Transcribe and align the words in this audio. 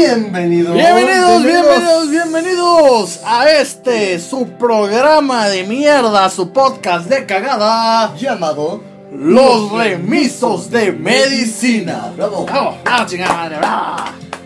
Bienvenidos. 0.00 0.74
Bienvenidos, 0.74 1.42
bienvenidos, 1.42 2.10
bienvenidos 2.10 3.20
a 3.24 3.48
este 3.50 4.20
su 4.20 4.46
programa 4.46 5.48
de 5.48 5.64
mierda, 5.64 6.28
su 6.28 6.50
podcast 6.50 7.08
de 7.08 7.24
cagada, 7.24 8.14
Llamado 8.14 8.82
Los 9.10 9.72
Remisos 9.72 10.70
de 10.70 10.92
Medicina. 10.92 12.12
Bravo. 12.14 12.44
Bravo, 12.44 12.76
bravo, 12.84 13.06
chingada 13.06 13.34
madre, 13.36 13.56
bravo. 13.56 13.96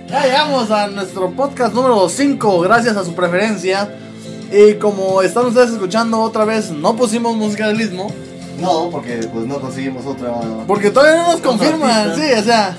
Ya 0.08 0.22
llegamos 0.24 0.70
a 0.70 0.86
nuestro 0.86 1.32
podcast 1.32 1.74
número 1.74 2.08
5, 2.08 2.60
gracias 2.60 2.96
a 2.96 3.04
su 3.04 3.12
preferencia. 3.16 3.92
Y 4.52 4.74
como 4.74 5.20
están 5.20 5.46
ustedes 5.46 5.70
escuchando 5.70 6.20
otra 6.20 6.44
vez, 6.44 6.70
no 6.70 6.94
pusimos 6.94 7.34
música 7.36 7.66
del 7.66 7.80
istmo, 7.80 8.08
No, 8.60 8.88
porque 8.88 9.16
pues 9.32 9.46
no 9.46 9.60
conseguimos 9.60 10.06
otra. 10.06 10.30
porque 10.68 10.92
todavía 10.92 11.22
no 11.22 11.32
nos 11.32 11.40
confirman, 11.40 11.90
artista. 11.90 12.24
sí, 12.34 12.40
o 12.40 12.44
sea. 12.44 12.78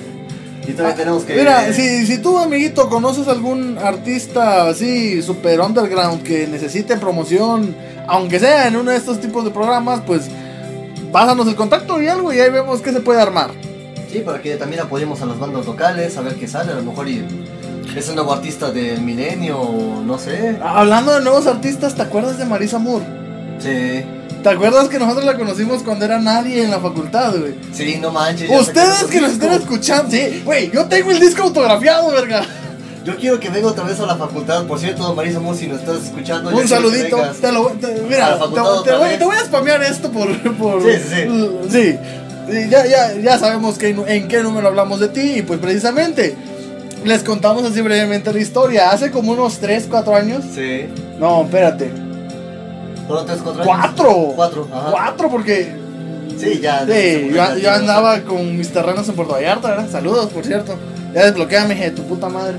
Y 0.67 0.73
también 0.73 0.95
tenemos 0.95 1.23
que. 1.23 1.33
Ah, 1.33 1.37
Mira, 1.37 1.73
si, 1.73 2.05
si 2.05 2.17
tú, 2.19 2.37
amiguito, 2.37 2.89
conoces 2.89 3.27
algún 3.27 3.77
artista 3.77 4.67
así, 4.69 5.21
super 5.21 5.59
underground, 5.59 6.23
que 6.23 6.47
necesite 6.47 6.97
promoción, 6.97 7.75
aunque 8.07 8.39
sea 8.39 8.67
en 8.67 8.75
uno 8.75 8.91
de 8.91 8.97
estos 8.97 9.19
tipos 9.19 9.43
de 9.43 9.51
programas, 9.51 10.01
pues 10.05 10.29
pásanos 11.11 11.47
el 11.47 11.55
contacto 11.55 12.01
y 12.01 12.07
algo 12.07 12.31
y 12.31 12.39
ahí 12.39 12.49
vemos 12.51 12.81
qué 12.81 12.91
se 12.91 13.01
puede 13.01 13.21
armar. 13.21 13.51
Sí, 14.11 14.19
para 14.19 14.41
que 14.41 14.55
también 14.55 14.81
apoyemos 14.81 15.21
a 15.21 15.25
las 15.25 15.39
bandas 15.39 15.65
locales, 15.65 16.17
a 16.17 16.21
ver 16.21 16.35
qué 16.35 16.47
sale. 16.47 16.71
A 16.73 16.75
lo 16.75 16.83
mejor 16.83 17.07
y 17.07 17.25
es 17.95 18.09
un 18.09 18.15
nuevo 18.15 18.33
artista 18.33 18.71
del 18.71 19.01
milenio, 19.01 19.57
no 20.05 20.17
sé. 20.17 20.57
Hablando 20.61 21.13
de 21.13 21.21
nuevos 21.21 21.47
artistas, 21.47 21.95
¿te 21.95 22.01
acuerdas 22.01 22.37
de 22.37 22.45
Marisa 22.45 22.77
Moore? 22.77 23.05
Sí. 23.59 24.03
¿Te 24.43 24.49
acuerdas 24.49 24.87
que 24.89 24.97
nosotros 24.97 25.23
la 25.25 25.37
conocimos 25.37 25.83
cuando 25.83 26.05
era 26.05 26.19
nadie 26.19 26.63
en 26.63 26.71
la 26.71 26.79
facultad, 26.79 27.35
güey? 27.37 27.53
Sí, 27.73 27.97
no 28.01 28.11
manches. 28.11 28.49
Ustedes 28.49 29.03
que 29.05 29.21
nos 29.21 29.33
estén 29.33 29.51
escuchando, 29.53 30.09
sí, 30.11 30.41
güey, 30.43 30.71
yo 30.71 30.85
tengo 30.85 31.11
el 31.11 31.19
disco 31.19 31.43
autografiado, 31.43 32.09
verga. 32.11 32.43
Yo 33.03 33.15
quiero 33.17 33.39
que 33.39 33.49
venga 33.49 33.67
otra 33.67 33.83
vez 33.83 33.99
a 33.99 34.05
la 34.05 34.15
facultad. 34.15 34.65
Por 34.65 34.79
cierto, 34.79 35.13
Marisa 35.15 35.39
Moore, 35.39 35.57
si 35.57 35.67
nos 35.67 35.79
estás 35.79 36.03
escuchando. 36.03 36.49
Un 36.55 36.67
saludito. 36.67 37.17
Te 37.39 37.51
lo, 37.51 37.67
te- 37.69 37.87
A 37.87 38.03
mira, 38.07 38.37
te, 38.39 38.45
te 38.89 38.95
voy, 38.95 39.17
te 39.17 39.25
voy 39.25 39.35
a 39.35 39.45
spamear 39.45 39.81
esto 39.83 40.11
por. 40.11 40.29
por 40.57 40.81
Sí, 40.83 40.99
sí, 41.09 41.29
sí. 41.69 41.97
Sí, 42.51 42.67
ya, 42.69 42.85
ya, 42.85 43.13
ya 43.19 43.39
sabemos 43.39 43.77
que, 43.77 43.89
en 43.89 44.27
qué 44.27 44.43
número 44.43 44.67
hablamos 44.67 44.99
de 44.99 45.07
ti. 45.07 45.37
Y 45.37 45.41
pues 45.41 45.59
precisamente 45.59 46.35
les 47.03 47.23
contamos 47.23 47.63
así 47.63 47.81
brevemente 47.81 48.31
la 48.33 48.39
historia. 48.39 48.91
Hace 48.91 49.09
como 49.09 49.31
unos 49.31 49.57
3, 49.59 49.87
4 49.89 50.15
años. 50.15 50.43
Sí. 50.53 50.85
No, 51.19 51.43
espérate. 51.43 51.91
¿Fueron 53.11 53.25
tres, 53.27 53.39
cuatro 53.43 53.63
años? 53.63 53.75
¡Cuatro! 53.75 54.33
Cuatro, 54.35 54.67
ajá. 54.71 54.91
4 54.91 55.29
porque. 55.29 55.75
Sí, 56.37 56.59
ya. 56.61 56.85
Sí, 56.85 57.31
yo, 57.33 57.57
yo 57.57 57.71
andaba 57.71 58.21
con 58.21 58.57
mis 58.57 58.69
terrenos 58.69 59.07
en 59.09 59.15
Puerto 59.15 59.33
Vallarta, 59.33 59.69
¿verdad? 59.69 59.89
Saludos, 59.91 60.29
por 60.29 60.45
cierto. 60.45 60.75
Ya 61.13 61.25
desbloqueame, 61.25 61.75
hija 61.75 61.83
de 61.83 61.91
tu 61.91 62.03
puta 62.03 62.29
madre. 62.29 62.55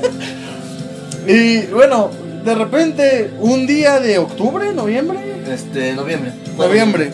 y 1.26 1.66
bueno, 1.66 2.10
de 2.42 2.54
repente, 2.54 3.30
un 3.40 3.66
día 3.66 4.00
de 4.00 4.18
octubre, 4.18 4.72
noviembre, 4.72 5.18
Este, 5.46 5.92
noviembre. 5.92 6.32
noviembre, 6.56 7.12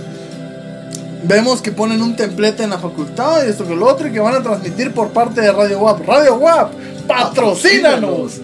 vemos 1.25 1.61
que 1.61 1.73
ponen 1.73 2.01
un 2.01 2.15
templete 2.15 2.63
en 2.63 2.71
la 2.71 2.79
facultad 2.79 3.45
y 3.45 3.51
esto 3.51 3.67
que 3.67 3.75
lo 3.75 3.87
otro 3.87 4.07
y 4.07 4.13
que 4.13 4.21
van 4.21 4.37
a 4.37 4.43
transmitir 4.43 4.93
por 4.95 5.09
parte 5.09 5.41
de 5.41 5.51
Radio 5.51 5.81
WAP. 5.81 6.07
Radio 6.07 6.37
WAP, 6.37 6.73
patrocínanos. 7.09 8.41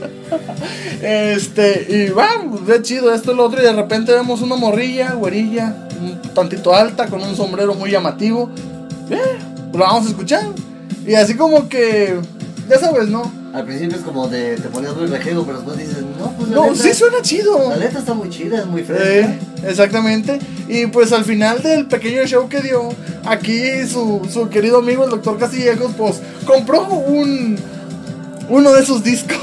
Este, 1.02 1.86
y 1.88 2.10
vamos, 2.10 2.66
de 2.66 2.82
chido 2.82 3.12
esto 3.12 3.32
y 3.32 3.36
lo 3.36 3.44
otro. 3.44 3.60
Y 3.60 3.64
de 3.64 3.72
repente 3.72 4.12
vemos 4.12 4.40
una 4.42 4.56
morrilla, 4.56 5.12
güerilla, 5.12 5.88
un 6.00 6.20
tantito 6.34 6.74
alta, 6.74 7.06
con 7.06 7.22
un 7.22 7.36
sombrero 7.36 7.74
muy 7.74 7.90
llamativo. 7.90 8.50
Eh, 9.10 9.38
lo 9.72 9.78
vamos 9.78 10.06
a 10.06 10.10
escuchar. 10.10 10.44
Y 11.06 11.14
así 11.14 11.34
como 11.34 11.68
que, 11.68 12.18
ya 12.68 12.78
sabes, 12.78 13.08
¿no? 13.08 13.32
Al 13.54 13.64
principio 13.64 13.96
es 13.96 14.02
como 14.02 14.28
de 14.28 14.56
te 14.56 14.68
ponías 14.68 14.94
muy 14.94 15.06
rejego, 15.06 15.44
pero 15.44 15.58
después 15.58 15.78
dices, 15.78 16.04
no, 16.18 16.32
pues 16.36 16.50
la 16.50 16.56
No, 16.56 16.62
neta, 16.64 16.82
sí 16.82 16.92
suena 16.92 17.22
chido. 17.22 17.70
La 17.70 17.76
letra 17.76 18.00
está 18.00 18.12
muy 18.12 18.28
chida, 18.28 18.58
es 18.58 18.66
muy 18.66 18.82
fresca. 18.82 19.08
Eh, 19.08 19.38
exactamente. 19.66 20.38
Y 20.68 20.86
pues 20.86 21.12
al 21.12 21.24
final 21.24 21.62
del 21.62 21.86
pequeño 21.86 22.26
show 22.26 22.48
que 22.48 22.60
dio, 22.60 22.90
aquí 23.24 23.86
su, 23.86 24.28
su 24.30 24.50
querido 24.50 24.78
amigo, 24.78 25.04
el 25.04 25.10
doctor 25.10 25.38
Castillejos, 25.38 25.92
pues 25.96 26.20
compró 26.44 26.82
un 26.88 27.56
uno 28.48 28.72
de 28.72 28.82
esos 28.82 29.02
discos. 29.02 29.38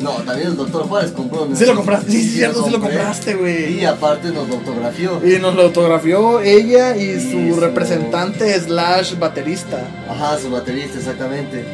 No, 0.00 0.12
también 0.24 0.48
el 0.48 0.56
doctor 0.56 0.82
Juárez 0.88 1.10
compró. 1.12 1.46
¿no? 1.46 1.56
sí 1.56 1.64
lo 1.66 1.74
compraste, 1.74 2.10
sí, 2.10 2.22
Sí, 2.22 2.28
cierto, 2.36 2.64
sí 2.64 2.70
lo 2.70 2.80
compraste, 2.80 3.34
güey. 3.34 3.80
Y 3.80 3.84
aparte 3.84 4.28
nos 4.30 4.48
autografió. 4.50 5.20
Y 5.26 5.38
nos 5.40 5.54
lo 5.54 5.62
autografió 5.62 6.40
ella 6.40 6.96
y, 6.96 7.02
Y 7.10 7.20
su 7.20 7.54
su- 7.54 7.60
representante 7.60 8.58
slash 8.60 9.18
baterista. 9.18 9.80
Ajá, 10.08 10.38
su 10.38 10.50
baterista, 10.50 10.98
exactamente. 10.98 11.64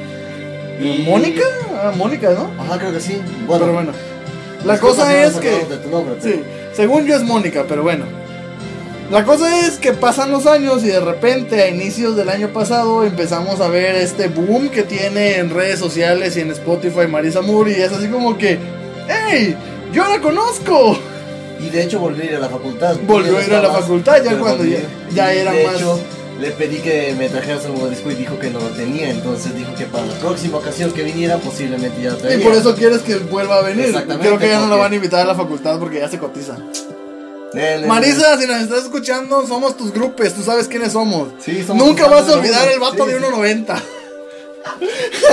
¿Mónica? 1.06 1.42
Ah, 1.82 1.92
Mónica, 1.96 2.30
¿no? 2.30 2.50
Ajá, 2.62 2.78
creo 2.78 2.92
que 2.92 3.00
sí. 3.00 3.18
Bueno, 3.46 3.64
pero 3.64 3.72
bueno. 3.74 3.92
La 4.64 4.78
cosa 4.80 5.14
es 5.22 5.34
que... 5.34 5.66
nombre, 5.90 6.14
pero- 6.20 6.34
Sí, 6.36 6.40
según 6.72 7.04
yo 7.06 7.16
es 7.16 7.22
Mónica, 7.22 7.64
pero 7.68 7.82
bueno. 7.82 8.06
La 9.10 9.24
cosa 9.24 9.66
es 9.66 9.78
que 9.78 9.92
pasan 9.92 10.30
los 10.32 10.46
años 10.46 10.82
y 10.82 10.88
de 10.88 10.98
repente 10.98 11.62
a 11.62 11.68
inicios 11.68 12.16
del 12.16 12.28
año 12.30 12.48
pasado 12.48 13.04
empezamos 13.04 13.60
a 13.60 13.68
ver 13.68 13.94
este 13.96 14.28
boom 14.28 14.70
que 14.70 14.82
tiene 14.82 15.36
en 15.38 15.50
redes 15.50 15.78
sociales 15.78 16.36
y 16.36 16.40
en 16.40 16.50
Spotify 16.50 17.06
Marisa 17.08 17.42
Moore 17.42 17.72
y 17.78 17.82
es 17.82 17.92
así 17.92 18.08
como 18.08 18.36
que, 18.38 18.58
¡Ey! 19.30 19.54
¡Yo 19.92 20.08
la 20.08 20.20
conozco! 20.20 20.98
Y 21.60 21.68
de 21.68 21.82
hecho 21.84 22.00
volvió 22.00 22.22
a 22.22 22.26
ir 22.26 22.34
a 22.36 22.40
la 22.40 22.48
facultad. 22.48 22.96
Volvió 23.06 23.38
a 23.38 23.44
ir 23.44 23.54
a 23.54 23.62
la 23.62 23.72
facultad 23.72 24.22
ya 24.24 24.38
cuando 24.38 24.64
ya- 24.64 24.78
ya 25.14 25.32
era 25.32 25.52
de 25.52 25.64
más- 25.66 25.76
hecho, 25.76 26.00
le 26.40 26.50
pedí 26.50 26.78
que 26.78 27.14
me 27.16 27.28
trajera 27.28 27.60
su 27.60 27.68
nuevo 27.68 27.88
disco 27.88 28.10
y 28.10 28.14
dijo 28.14 28.38
que 28.38 28.50
no 28.50 28.58
lo 28.58 28.68
tenía. 28.70 29.10
Entonces 29.10 29.54
dijo 29.54 29.72
que 29.76 29.84
para 29.84 30.06
la 30.06 30.14
próxima 30.14 30.58
ocasión 30.58 30.90
que 30.92 31.02
viniera, 31.04 31.36
posiblemente 31.36 32.02
ya 32.02 32.10
lo 32.10 32.34
Y 32.34 32.38
por 32.38 32.54
eso 32.54 32.74
quieres 32.74 33.02
que 33.02 33.16
vuelva 33.16 33.58
a 33.58 33.62
venir. 33.62 33.84
Exactamente, 33.86 34.26
Creo 34.26 34.38
que 34.38 34.48
ya 34.48 34.58
no 34.58 34.66
porque- 34.66 34.80
van 34.80 34.92
a 34.92 34.94
invitar 34.96 35.20
a 35.20 35.24
la 35.26 35.34
facultad 35.34 35.78
porque 35.78 35.98
ya 36.00 36.08
se 36.08 36.18
cotiza. 36.18 36.56
Marisa, 37.86 38.38
si 38.38 38.46
nos 38.46 38.62
estás 38.62 38.84
escuchando, 38.84 39.46
somos 39.46 39.76
tus 39.76 39.92
grupos, 39.92 40.34
tú 40.34 40.42
sabes 40.42 40.68
quiénes 40.68 40.92
somos. 40.92 41.28
Sí, 41.38 41.62
somos 41.62 41.86
Nunca 41.86 42.06
vas 42.08 42.28
a 42.28 42.34
olvidar 42.34 42.68
el 42.70 42.80
vato 42.80 43.04
sí, 43.04 43.12
de 43.12 43.18
sí. 43.18 43.24
1.90. 43.24 43.82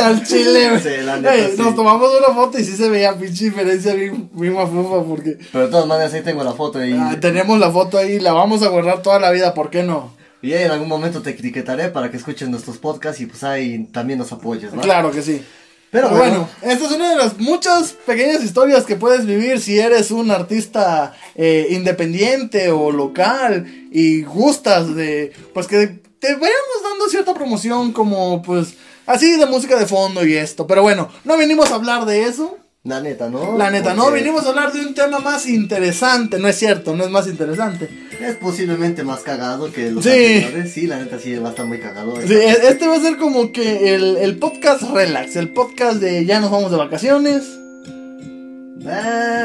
Al 0.04 0.26
chile. 0.26 0.80
Sí, 0.80 0.90
neta, 1.06 1.36
Ey. 1.36 1.56
Nos 1.58 1.76
tomamos 1.76 2.12
una 2.18 2.36
foto 2.36 2.60
y 2.60 2.64
sí 2.64 2.76
se 2.76 2.90
veía 2.90 3.18
pinche 3.18 3.46
diferencia 3.46 3.94
bien, 3.94 4.30
bien 4.34 4.54
mafufa 4.54 5.04
porque 5.04 5.38
Pero 5.52 5.66
de 5.66 5.72
todas 5.72 5.88
maneras 5.88 6.14
ahí 6.14 6.22
tengo 6.22 6.44
la 6.44 6.54
foto 6.54 6.84
y, 6.84 6.94
ah, 6.94 7.18
tenemos 7.20 7.58
la 7.58 7.72
foto 7.72 7.98
ahí, 7.98 8.20
la 8.20 8.34
vamos 8.34 8.62
a 8.64 8.68
guardar 8.68 9.02
toda 9.02 9.20
la 9.20 9.32
vida, 9.32 9.54
¿por 9.54 9.70
qué 9.70 9.84
no? 9.84 10.22
y 10.42 10.54
ahí 10.54 10.64
en 10.64 10.72
algún 10.72 10.88
momento 10.88 11.22
te 11.22 11.32
etiquetaré 11.32 11.90
para 11.90 12.10
que 12.10 12.18
escuches 12.18 12.50
nuestros 12.50 12.78
podcasts 12.78 13.22
y 13.22 13.28
pues 13.28 13.44
ahí 13.44 13.86
también 13.92 14.18
nos 14.18 14.32
apoyes, 14.32 14.74
¿no? 14.74 14.82
Claro 14.82 15.12
que 15.12 15.22
sí. 15.22 15.44
Pero 15.92 16.10
bueno, 16.10 16.20
bueno, 16.22 16.50
esta 16.62 16.86
es 16.86 16.92
una 16.92 17.10
de 17.10 17.18
las 17.18 17.38
muchas 17.38 17.92
pequeñas 17.92 18.42
historias 18.44 18.86
que 18.86 18.96
puedes 18.96 19.26
vivir 19.26 19.60
si 19.60 19.78
eres 19.78 20.10
un 20.10 20.32
artista 20.32 21.14
eh, 21.36 21.68
independiente 21.72 22.72
o 22.72 22.92
local 22.92 23.66
y 23.92 24.24
gustas 24.24 24.96
de, 24.96 25.34
pues 25.54 25.68
que 25.68 26.00
te 26.20 26.34
vayamos 26.34 26.84
dando 26.84 27.10
cierta 27.10 27.34
promoción 27.34 27.92
como 27.92 28.42
pues 28.42 28.76
así 29.06 29.38
de 29.38 29.46
música 29.48 29.78
de 29.78 29.86
fondo 29.86 30.26
y 30.26 30.36
esto. 30.38 30.66
Pero 30.66 30.82
bueno, 30.82 31.10
no 31.26 31.38
vinimos 31.38 31.72
a 31.72 31.76
hablar 31.76 32.06
de 32.06 32.24
eso. 32.24 32.58
La 32.84 33.00
neta, 33.00 33.30
¿no? 33.30 33.58
La 33.58 33.70
neta, 33.70 33.94
no, 33.94 34.12
vinimos 34.12 34.44
a 34.46 34.50
hablar 34.50 34.74
de 34.74 34.80
un 34.82 34.94
tema 34.96 35.20
más 35.20 35.48
interesante. 35.48 36.40
No 36.40 36.48
es 36.48 36.56
cierto, 36.58 36.96
no 36.96 37.04
es 37.04 37.12
más 37.12 37.28
interesante. 37.28 37.88
Es 38.20 38.36
posiblemente 38.36 39.04
más 39.04 39.20
cagado 39.22 39.72
que 39.72 39.92
los 39.92 40.04
Sí. 40.04 40.10
anteriores. 40.10 40.72
Sí, 40.74 40.88
la 40.88 40.98
neta 41.00 41.20
sí 41.20 41.36
va 41.36 41.50
a 41.50 41.52
estar 41.52 41.66
muy 41.68 41.80
cagado. 41.80 42.16
Sí, 42.26 42.34
e- 42.34 42.68
este 42.70 42.88
va 42.88 42.96
a 42.96 43.00
ser 43.00 43.18
como 43.18 43.52
que 43.52 43.94
el, 43.96 44.18
el 44.18 44.38
podcast 44.40 44.82
relax, 44.84 45.36
el 45.36 45.50
podcast 45.54 45.98
de 46.02 46.26
ya 46.26 46.40
nos 46.40 46.50
vamos 46.50 46.72
de 46.72 46.78
vacaciones. 46.78 47.44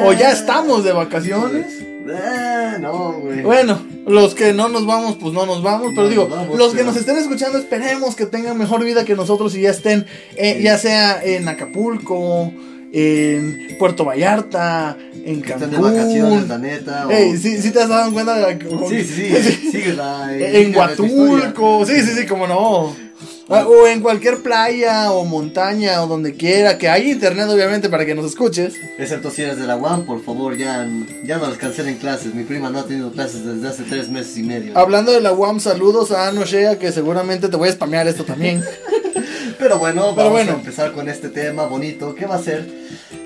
O 0.05 0.13
ya 0.13 0.33
estamos 0.33 0.83
de 0.85 0.93
vacaciones. 0.93 1.67
Ah, 2.11 2.79
no, 2.81 3.15
güey. 3.21 3.43
Bueno, 3.43 3.85
los 4.07 4.35
que 4.35 4.53
no 4.55 4.69
nos 4.69 4.87
vamos, 4.87 5.17
pues 5.21 5.35
no 5.35 5.45
nos 5.45 5.63
vamos. 5.63 5.89
Pero 5.91 6.05
No 6.05 6.09
digo, 6.09 6.29
vamos, 6.29 6.57
los 6.57 6.71
que 6.71 6.79
pero- 6.79 6.89
nos 6.89 6.97
estén 6.97 7.17
escuchando, 7.19 7.59
esperemos 7.59 8.15
que 8.15 8.25
tengan 8.27 8.57
mejor 8.57 8.83
vida 8.85 9.05
que 9.05 9.15
nosotros 9.15 9.55
y 9.57 9.63
ya 9.63 9.71
estén, 9.71 10.07
eh, 10.37 10.55
Sí. 10.59 10.63
ya 10.63 10.79
sea 10.79 11.23
en 11.23 11.49
Acapulco, 11.49 12.53
en 12.99 13.77
Puerto 13.79 14.05
Vallarta, 14.07 14.97
en 15.25 15.43
Que 15.43 15.53
están 15.53 15.71
de 15.71 15.77
vacaciones, 15.77 16.43
la 16.49 16.55
Cancún. 16.55 16.63
neta. 16.63 17.07
o- 17.07 17.11
Ey, 17.11 17.37
¿sí, 17.37 17.61
sí 17.61 17.71
te 17.71 17.83
has 17.83 17.89
dado 17.91 18.11
cuenta 18.13 18.35
de 18.37 18.41
la- 18.41 18.89
Sí, 18.89 19.05
sí, 19.05 19.31
sí. 19.35 19.69
Sigue 19.73 19.93
la. 19.93 20.35
En 20.35 20.75
Huatulco, 20.75 21.85
sí, 21.85 22.01
sí, 22.01 22.15
sí, 22.21 22.27
como 22.27 22.47
no. 22.47 22.97
Ah, 23.49 23.65
O 23.69 23.87
en 23.87 24.01
cualquier 24.01 24.39
playa 24.43 25.13
o 25.13 25.25
montaña 25.25 26.03
o 26.03 26.09
donde 26.09 26.35
quiera, 26.35 26.79
que 26.79 26.89
haya 26.89 27.09
internet 27.13 27.47
obviamente 27.49 27.89
para 27.89 28.05
que 28.05 28.13
nos 28.15 28.27
escuches. 28.27 28.75
Excepto 28.99 29.31
si 29.31 29.43
eres 29.43 29.57
de 29.59 29.67
la 29.69 29.77
UAM, 29.77 30.05
por 30.05 30.21
favor, 30.25 30.57
ya, 30.57 30.85
ya 31.25 31.39
no 31.39 31.47
las 31.49 31.57
cancelen 31.57 31.95
clases. 31.99 32.35
Mi 32.35 32.43
prima 32.43 32.71
no 32.71 32.81
ha 32.81 32.87
tenido 32.87 33.13
clases 33.13 33.45
desde 33.45 33.69
hace 33.69 33.85
tres 33.85 34.09
meses 34.09 34.37
y 34.39 34.43
medio. 34.43 34.77
Hablando 34.77 35.13
de 35.13 35.21
la 35.21 35.33
UAM, 35.33 35.61
saludos 35.61 36.11
a 36.11 36.27
Ano 36.27 36.45
Shea, 36.45 36.79
que 36.81 36.91
seguramente 36.91 37.49
te 37.49 37.57
voy 37.57 37.69
a 37.69 37.73
spamear 37.73 38.09
esto 38.09 38.25
también. 38.25 38.65
Pero 39.59 39.79
bueno, 39.79 40.03
Pero 40.15 40.15
vamos 40.15 40.33
bueno. 40.33 40.53
a 40.53 40.55
empezar 40.57 40.93
con 40.93 41.09
este 41.09 41.29
tema 41.29 41.67
bonito. 41.67 42.15
¿Qué 42.15 42.27
va 42.27 42.37
a 42.37 42.43
ser? 42.43 42.69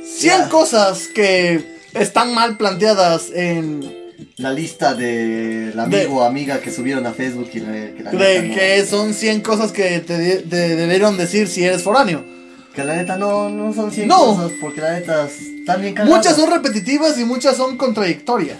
100 0.05 0.38
Ya. 0.43 0.49
cosas 0.49 1.09
que 1.15 1.79
están 1.94 2.35
mal 2.35 2.56
planteadas 2.56 3.31
en 3.35 3.99
La 4.37 4.53
lista 4.53 4.94
del 4.94 5.79
amigo 5.79 6.17
o 6.19 6.23
amiga 6.25 6.61
que 6.61 6.71
subieron 6.71 7.06
a 7.06 7.12
Facebook 7.12 7.49
y 7.55 7.61
la- 7.61 7.73
que 7.94 8.03
la 8.03 8.11
de 8.12 8.43
no- 8.43 8.55
que 8.55 8.87
son 8.87 9.15
100 9.15 9.41
cosas 9.41 9.73
que 9.73 10.00
te, 10.00 10.17
de- 10.19 10.37
te 10.43 10.77
debieron 10.77 11.17
decir 11.17 11.49
si 11.49 11.65
eres 11.65 11.82
foráneo. 11.82 12.25
Que 12.75 12.85
la 12.85 12.97
neta 12.97 13.17
no, 13.17 13.49
no 13.49 13.73
son 13.75 13.91
100 13.91 14.09
No. 14.09 14.19
cosas, 14.37 14.53
porque 14.61 14.81
la 14.81 14.93
neta 14.93 15.27
están 15.27 15.81
bien 15.82 15.94
cagadas. 15.94 16.17
Muchas 16.19 16.37
son 16.37 16.50
repetitivas 16.50 17.19
y 17.19 17.25
muchas 17.25 17.56
son 17.56 17.77
contradictorias. 17.77 18.59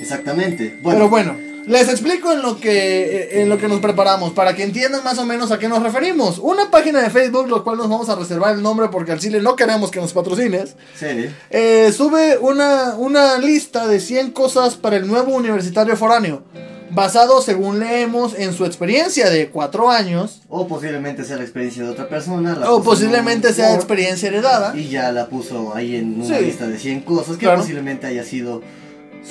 Exactamente. 0.00 0.78
Bueno, 0.82 0.98
Pero 0.98 1.08
bueno, 1.08 1.36
les 1.68 1.88
explico 1.88 2.32
en 2.32 2.42
lo 2.42 2.58
que 2.58 3.40
en 3.42 3.48
lo 3.48 3.58
que 3.58 3.68
nos 3.68 3.80
preparamos 3.80 4.32
para 4.32 4.56
que 4.56 4.62
entiendan 4.64 5.04
más 5.04 5.18
o 5.18 5.24
menos 5.26 5.50
a 5.52 5.58
qué 5.58 5.68
nos 5.68 5.82
referimos. 5.82 6.38
Una 6.38 6.70
página 6.70 7.00
de 7.02 7.10
Facebook, 7.10 7.48
lo 7.48 7.62
cual 7.62 7.76
nos 7.76 7.88
vamos 7.88 8.08
a 8.08 8.16
reservar 8.16 8.54
el 8.54 8.62
nombre 8.62 8.88
porque 8.88 9.12
al 9.12 9.20
Chile 9.20 9.40
no 9.40 9.54
queremos 9.54 9.90
que 9.90 10.00
nos 10.00 10.12
patrocines. 10.12 10.74
sí. 10.94 11.06
eh, 11.50 11.92
sube 11.96 12.38
una, 12.38 12.94
una 12.96 13.38
lista 13.38 13.86
de 13.86 14.00
100 14.00 14.30
cosas 14.32 14.74
para 14.74 14.96
el 14.96 15.06
nuevo 15.06 15.34
universitario 15.34 15.96
foráneo. 15.96 16.42
Basado, 16.90 17.42
según 17.42 17.80
leemos, 17.80 18.32
en 18.34 18.54
su 18.54 18.64
experiencia 18.64 19.28
de 19.28 19.50
4 19.50 19.90
años. 19.90 20.40
O 20.48 20.66
posiblemente 20.66 21.22
sea 21.22 21.36
la 21.36 21.42
experiencia 21.42 21.84
de 21.84 21.90
otra 21.90 22.08
persona. 22.08 22.56
la 22.56 22.72
O 22.72 22.82
posiblemente 22.82 23.52
sea 23.52 23.74
experiencia 23.74 24.28
heredada. 24.28 24.74
Y 24.74 24.88
ya 24.88 25.12
la 25.12 25.26
puso 25.26 25.74
ahí 25.74 25.96
en 25.96 26.22
una 26.22 26.38
Sí. 26.38 26.44
lista 26.46 26.66
de 26.66 26.78
100 26.78 27.00
cosas 27.02 27.36
que 27.36 27.44
Claro. 27.44 27.60
posiblemente 27.60 28.06
haya 28.06 28.24
sido 28.24 28.62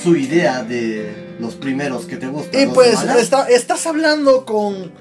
su 0.03 0.15
idea 0.15 0.63
de 0.63 1.35
los 1.39 1.55
primeros 1.55 2.05
que 2.05 2.17
te 2.17 2.27
gustan. 2.27 2.61
Y 2.61 2.67
pues 2.67 3.01
está- 3.19 3.47
estás 3.49 3.85
hablando 3.87 4.45
con 4.45 4.91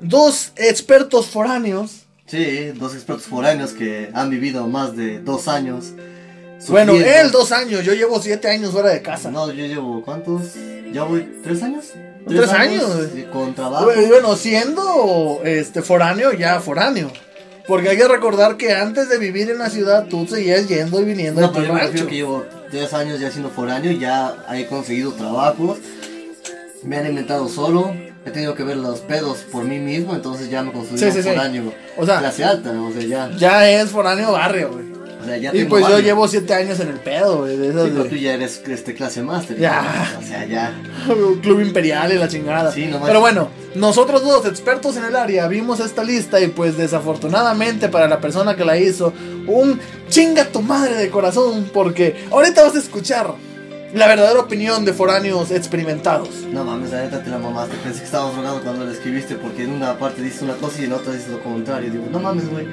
dos 0.00 0.52
expertos 0.56 1.26
foráneos. 1.26 2.02
Sí, 2.26 2.72
dos 2.74 2.94
expertos 2.94 3.26
foráneos 3.26 3.72
que 3.72 4.10
han 4.14 4.30
vivido 4.30 4.66
más 4.66 4.96
de 4.96 5.20
dos 5.20 5.48
años. 5.48 5.92
Bueno, 6.68 6.94
él 6.94 7.30
dos 7.30 7.52
años, 7.52 7.84
yo 7.84 7.92
llevo 7.92 8.22
siete 8.22 8.48
años 8.48 8.72
fuera 8.72 8.88
de 8.90 9.02
casa. 9.02 9.30
No, 9.30 9.50
yo 9.52 9.66
llevo, 9.66 10.02
¿cuántos? 10.02 10.42
¿Ya 10.92 11.02
voy? 11.04 11.28
¿Tres 11.42 11.62
años? 11.62 11.84
¿Tres 12.26 12.48
años? 12.50 12.90
y 13.14 13.22
Con 13.24 13.54
trabajo. 13.54 13.84
Bueno, 13.84 14.34
siendo 14.36 15.42
este 15.44 15.82
foráneo, 15.82 16.32
ya 16.32 16.60
foráneo. 16.60 17.12
Porque 17.66 17.88
hay 17.88 17.96
que 17.96 18.06
recordar 18.08 18.56
que 18.56 18.72
antes 18.72 19.08
de 19.08 19.18
vivir 19.18 19.50
en 19.50 19.58
la 19.58 19.70
ciudad, 19.70 20.04
tú 20.10 20.26
seguías 20.26 20.68
yendo 20.68 21.00
y 21.00 21.04
viniendo 21.04 21.40
No, 21.40 21.48
de 21.48 21.52
pero 21.54 21.66
yo 21.66 21.72
rancho. 21.72 21.86
refiero 21.86 22.08
que 22.08 22.14
llevo 22.14 22.44
tres 22.70 22.92
años 22.92 23.20
ya 23.20 23.30
siendo 23.30 23.48
foráneo, 23.50 23.92
ya 23.92 24.36
he 24.52 24.66
conseguido 24.66 25.12
trabajos, 25.12 25.78
me 26.82 26.98
han 26.98 27.06
inventado 27.06 27.48
solo, 27.48 27.94
he 28.26 28.30
tenido 28.30 28.54
que 28.54 28.64
ver 28.64 28.76
los 28.76 29.00
pedos 29.00 29.38
por 29.50 29.64
mí 29.64 29.78
mismo, 29.78 30.14
entonces 30.14 30.50
ya 30.50 30.62
me 30.62 30.72
Sí, 30.72 31.10
sí, 31.10 31.22
sí. 31.22 31.22
foráneo 31.22 31.72
O 31.96 32.04
sea- 32.04 32.18
clase 32.18 32.44
alta, 32.44 32.70
o 32.72 32.92
sea, 32.92 33.02
ya, 33.02 33.30
Ya 33.38 33.70
es 33.70 33.88
foráneo 33.90 34.32
barrio, 34.32 34.70
güey. 34.72 34.93
O 35.24 35.26
sea, 35.26 35.36
ya 35.38 35.54
Y 35.54 35.64
pues 35.64 35.86
yo 35.88 35.98
llevo 36.00 36.28
siete 36.28 36.54
años 36.54 36.78
en 36.80 36.88
el 36.88 37.00
pedo, 37.00 37.38
güey. 37.38 37.56
De 37.56 37.68
esas 37.68 37.84
Sí, 37.84 37.90
pero 37.92 38.08
tú 38.08 38.16
ya 38.16 38.34
eres 38.34 38.62
este, 38.66 38.94
clase 38.94 39.22
máster. 39.22 39.58
Ya. 39.58 40.18
O 40.18 40.22
sea, 40.22 40.44
ya. 40.44 40.74
Club 41.42 41.60
Imperial 41.60 42.12
y 42.12 42.18
la 42.18 42.28
chingada. 42.28 42.70
Sí, 42.72 42.86
no 42.86 43.00
Pero 43.02 43.20
bueno, 43.20 43.48
nosotros 43.74 44.22
dos, 44.22 44.44
expertos 44.46 44.96
en 44.96 45.04
el 45.04 45.16
área, 45.16 45.48
vimos 45.48 45.80
esta 45.80 46.04
lista 46.04 46.40
y 46.40 46.48
pues 46.48 46.76
desafortunadamente 46.76 47.88
para 47.88 48.06
la 48.06 48.20
persona 48.20 48.54
que 48.54 48.64
la 48.64 48.76
hizo, 48.76 49.12
un 49.46 49.80
chinga 50.08 50.46
tu 50.46 50.60
madre 50.60 50.94
de 50.94 51.10
corazón, 51.10 51.70
porque 51.72 52.26
ahorita 52.30 52.62
vas 52.62 52.76
a 52.76 52.78
escuchar 52.78 53.34
la 53.94 54.08
verdadera 54.08 54.40
opinión 54.40 54.84
de 54.84 54.92
foráneos 54.92 55.50
experimentados. 55.52 56.28
No 56.52 56.64
mames, 56.64 56.90
la 56.90 57.04
neta 57.04 57.22
te 57.22 57.30
la 57.30 57.38
mamaste. 57.38 57.76
Pensé 57.76 58.00
que 58.00 58.04
estabas 58.06 58.34
drogado 58.34 58.60
cuando 58.62 58.84
la 58.84 58.92
escribiste 58.92 59.36
porque 59.36 59.64
en 59.64 59.70
una 59.70 59.98
parte 59.98 60.20
dices 60.20 60.42
una 60.42 60.54
cosa 60.54 60.82
y 60.82 60.84
en 60.84 60.92
otra 60.92 61.12
dices 61.12 61.30
lo 61.30 61.40
contrario. 61.42 61.90
Digo, 61.90 62.06
no 62.10 62.18
mames, 62.18 62.50
güey. 62.50 62.66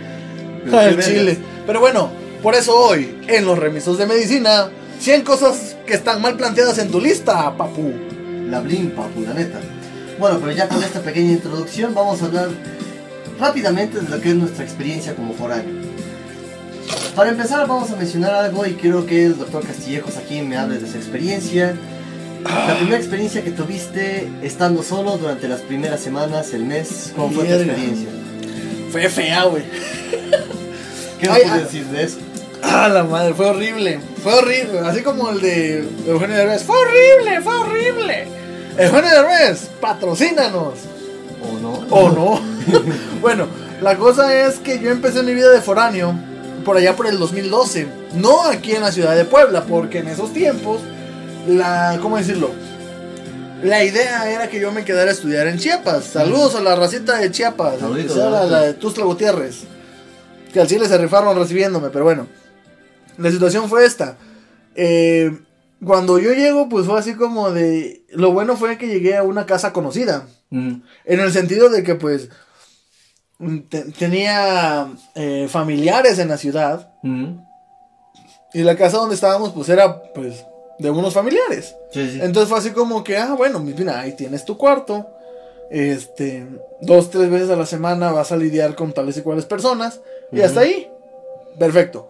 Pero 0.66 0.78
vergas. 0.78 1.06
chile. 1.06 1.38
Pero 1.66 1.80
bueno, 1.80 2.12
por 2.42 2.56
eso 2.56 2.76
hoy, 2.76 3.20
en 3.28 3.46
los 3.46 3.58
remisos 3.58 3.98
de 3.98 4.08
medicina, 4.08 4.70
100 5.00 5.22
cosas 5.24 5.76
que 5.86 5.94
están 5.94 6.22
mal 6.22 6.38
planteadas 6.38 6.78
en 6.80 6.90
tu 6.90 7.00
lista, 7.00 7.56
papu. 7.56 7.94
La 8.50 8.62
blin, 8.62 8.92
papu, 8.92 9.22
la 9.22 9.34
neta. 9.34 9.60
Bueno, 10.20 10.40
pero 10.40 10.52
ya 10.52 10.68
con 10.68 10.84
esta 10.84 11.02
pequeña 11.02 11.32
introducción 11.32 11.94
vamos 11.94 12.22
a 12.22 12.26
hablar 12.26 12.50
rápidamente 13.40 14.00
de 14.00 14.10
lo 14.10 14.22
que 14.22 14.30
es 14.30 14.36
nuestra 14.36 14.64
experiencia 14.64 15.16
como 15.16 15.34
foráneo. 15.34 15.74
Para 17.16 17.30
empezar 17.30 17.68
vamos 17.68 17.92
a 17.92 17.96
mencionar 17.96 18.34
algo 18.34 18.66
y 18.66 18.74
quiero 18.74 19.06
que 19.06 19.26
el 19.26 19.38
doctor 19.38 19.66
Castillejos 19.66 20.18
aquí 20.18 20.42
me 20.42 20.58
hable 20.58 20.80
de 20.80 20.90
su 20.90 20.98
experiencia. 20.98 21.76
La 22.44 22.76
primera 22.76 22.98
experiencia 22.98 23.44
que 23.44 23.52
tuviste 23.52 24.30
estando 24.42 24.82
solo 24.82 25.18
durante 25.18 25.48
las 25.48 25.62
primeras 25.62 26.00
semanas, 26.00 26.54
el 26.54 26.66
mes, 26.66 27.14
¿cómo 27.16 27.32
fue 27.32 27.46
tu 27.46 27.54
experiencia? 27.54 28.10
Fue 28.92 29.10
fea, 29.10 29.44
güey. 29.46 29.64
¿Qué 31.20 31.28
nos 31.28 31.38
puedes 31.38 31.52
ah. 31.52 31.58
decir 31.60 31.86
de 31.86 32.04
eso? 32.04 32.18
Ah, 32.64 32.90
la 32.90 33.04
madre, 33.04 33.34
fue 33.34 33.48
horrible. 33.48 34.00
Fue 34.24 34.34
horrible. 34.34 34.80
Así 34.80 35.02
como 35.02 35.30
el 35.30 35.42
de 35.42 35.88
Eugenio 36.06 36.36
Derbez. 36.36 36.64
Fue 36.64 36.76
horrible, 36.78 37.42
fue 37.42 37.54
horrible. 37.56 38.28
Eugenio 38.78 39.10
Derbez, 39.10 39.70
patrocínanos. 39.80 40.74
¿O 41.42 41.60
no? 41.60 41.72
¿O 41.90 42.10
no? 42.10 42.42
bueno, 43.22 43.48
la 43.82 43.98
cosa 43.98 44.48
es 44.48 44.60
que 44.60 44.80
yo 44.80 44.92
empecé 44.92 45.24
mi 45.24 45.34
vida 45.34 45.50
de 45.50 45.62
foráneo 45.62 46.14
por 46.64 46.78
allá 46.78 46.96
por 46.96 47.08
el 47.08 47.18
2012. 47.18 47.88
No 48.14 48.44
aquí 48.44 48.74
en 48.74 48.82
la 48.82 48.92
ciudad 48.92 49.16
de 49.16 49.26
Puebla, 49.26 49.64
porque 49.64 50.00
en 50.00 50.08
esos 50.08 50.34
tiempos, 50.34 50.82
la. 51.48 51.98
¿Cómo 52.02 52.18
decirlo? 52.18 52.52
La 53.64 53.84
idea 53.84 54.30
era 54.32 54.50
que 54.50 54.60
yo 54.60 54.72
me 54.72 54.84
quedara 54.84 55.12
a 55.12 55.14
estudiar 55.14 55.48
en 55.48 55.60
Chiapas. 55.60 56.06
Saludos 56.06 56.56
a 56.56 56.62
la 56.62 56.76
racita 56.76 57.18
de 57.18 57.30
Chiapas. 57.30 57.76
Especial 57.76 58.36
a 58.36 58.46
la 58.46 58.62
de 58.62 58.74
Tustla 58.74 59.06
Gutiérrez. 59.06 59.64
Que 60.52 60.60
al 60.60 60.68
Chile 60.68 60.88
se 60.88 60.98
rifaron 60.98 61.38
recibiéndome, 61.38 61.90
pero 61.90 62.06
bueno. 62.06 62.28
La 63.18 63.32
situación 63.32 63.70
fue 63.70 63.86
esta. 63.86 64.18
Eh, 64.76 65.38
cuando 65.84 66.20
yo 66.20 66.32
llego, 66.34 66.70
pues 66.70 66.86
fue 66.86 67.00
así 67.00 67.16
como 67.16 67.52
de... 67.52 68.06
Lo 68.10 68.32
bueno 68.32 68.56
fue 68.56 68.78
que 68.78 68.88
llegué 68.88 69.16
a 69.18 69.24
una 69.24 69.46
casa 69.46 69.74
conocida. 69.74 70.28
Mm. 70.50 70.76
En 71.06 71.20
el 71.20 71.32
sentido 71.32 71.70
de 71.70 71.84
que 71.84 71.96
pues 71.96 72.30
te- 73.70 73.92
tenía 73.92 74.88
eh, 75.16 75.48
familiares 75.50 76.20
en 76.20 76.28
la 76.30 76.38
ciudad. 76.38 76.94
Mm. 77.04 77.38
Y 78.54 78.64
la 78.64 78.76
casa 78.76 78.98
donde 78.98 79.16
estábamos 79.16 79.52
pues 79.54 79.70
era 79.70 80.04
pues 80.14 80.46
de 80.78 80.90
unos 80.90 81.14
familiares. 81.14 81.76
Sí, 81.92 82.10
sí. 82.12 82.20
Entonces 82.22 82.50
fue 82.50 82.60
así 82.60 82.72
como 82.72 83.04
que, 83.04 83.18
ah, 83.18 83.34
bueno, 83.38 83.60
mira, 83.60 84.00
ahí 84.02 84.16
tienes 84.16 84.46
tu 84.46 84.58
cuarto. 84.58 85.08
Este, 85.70 86.46
dos, 86.82 87.10
tres 87.12 87.30
veces 87.30 87.50
a 87.50 87.56
la 87.56 87.66
semana 87.66 88.12
vas 88.12 88.32
a 88.32 88.38
lidiar 88.38 88.76
con 88.76 88.92
tales 88.92 89.18
y 89.18 89.22
cuales 89.22 89.46
personas. 89.46 90.02
Y 90.32 90.42
hasta 90.42 90.62
ahí. 90.62 90.90
Perfecto. 91.58 92.10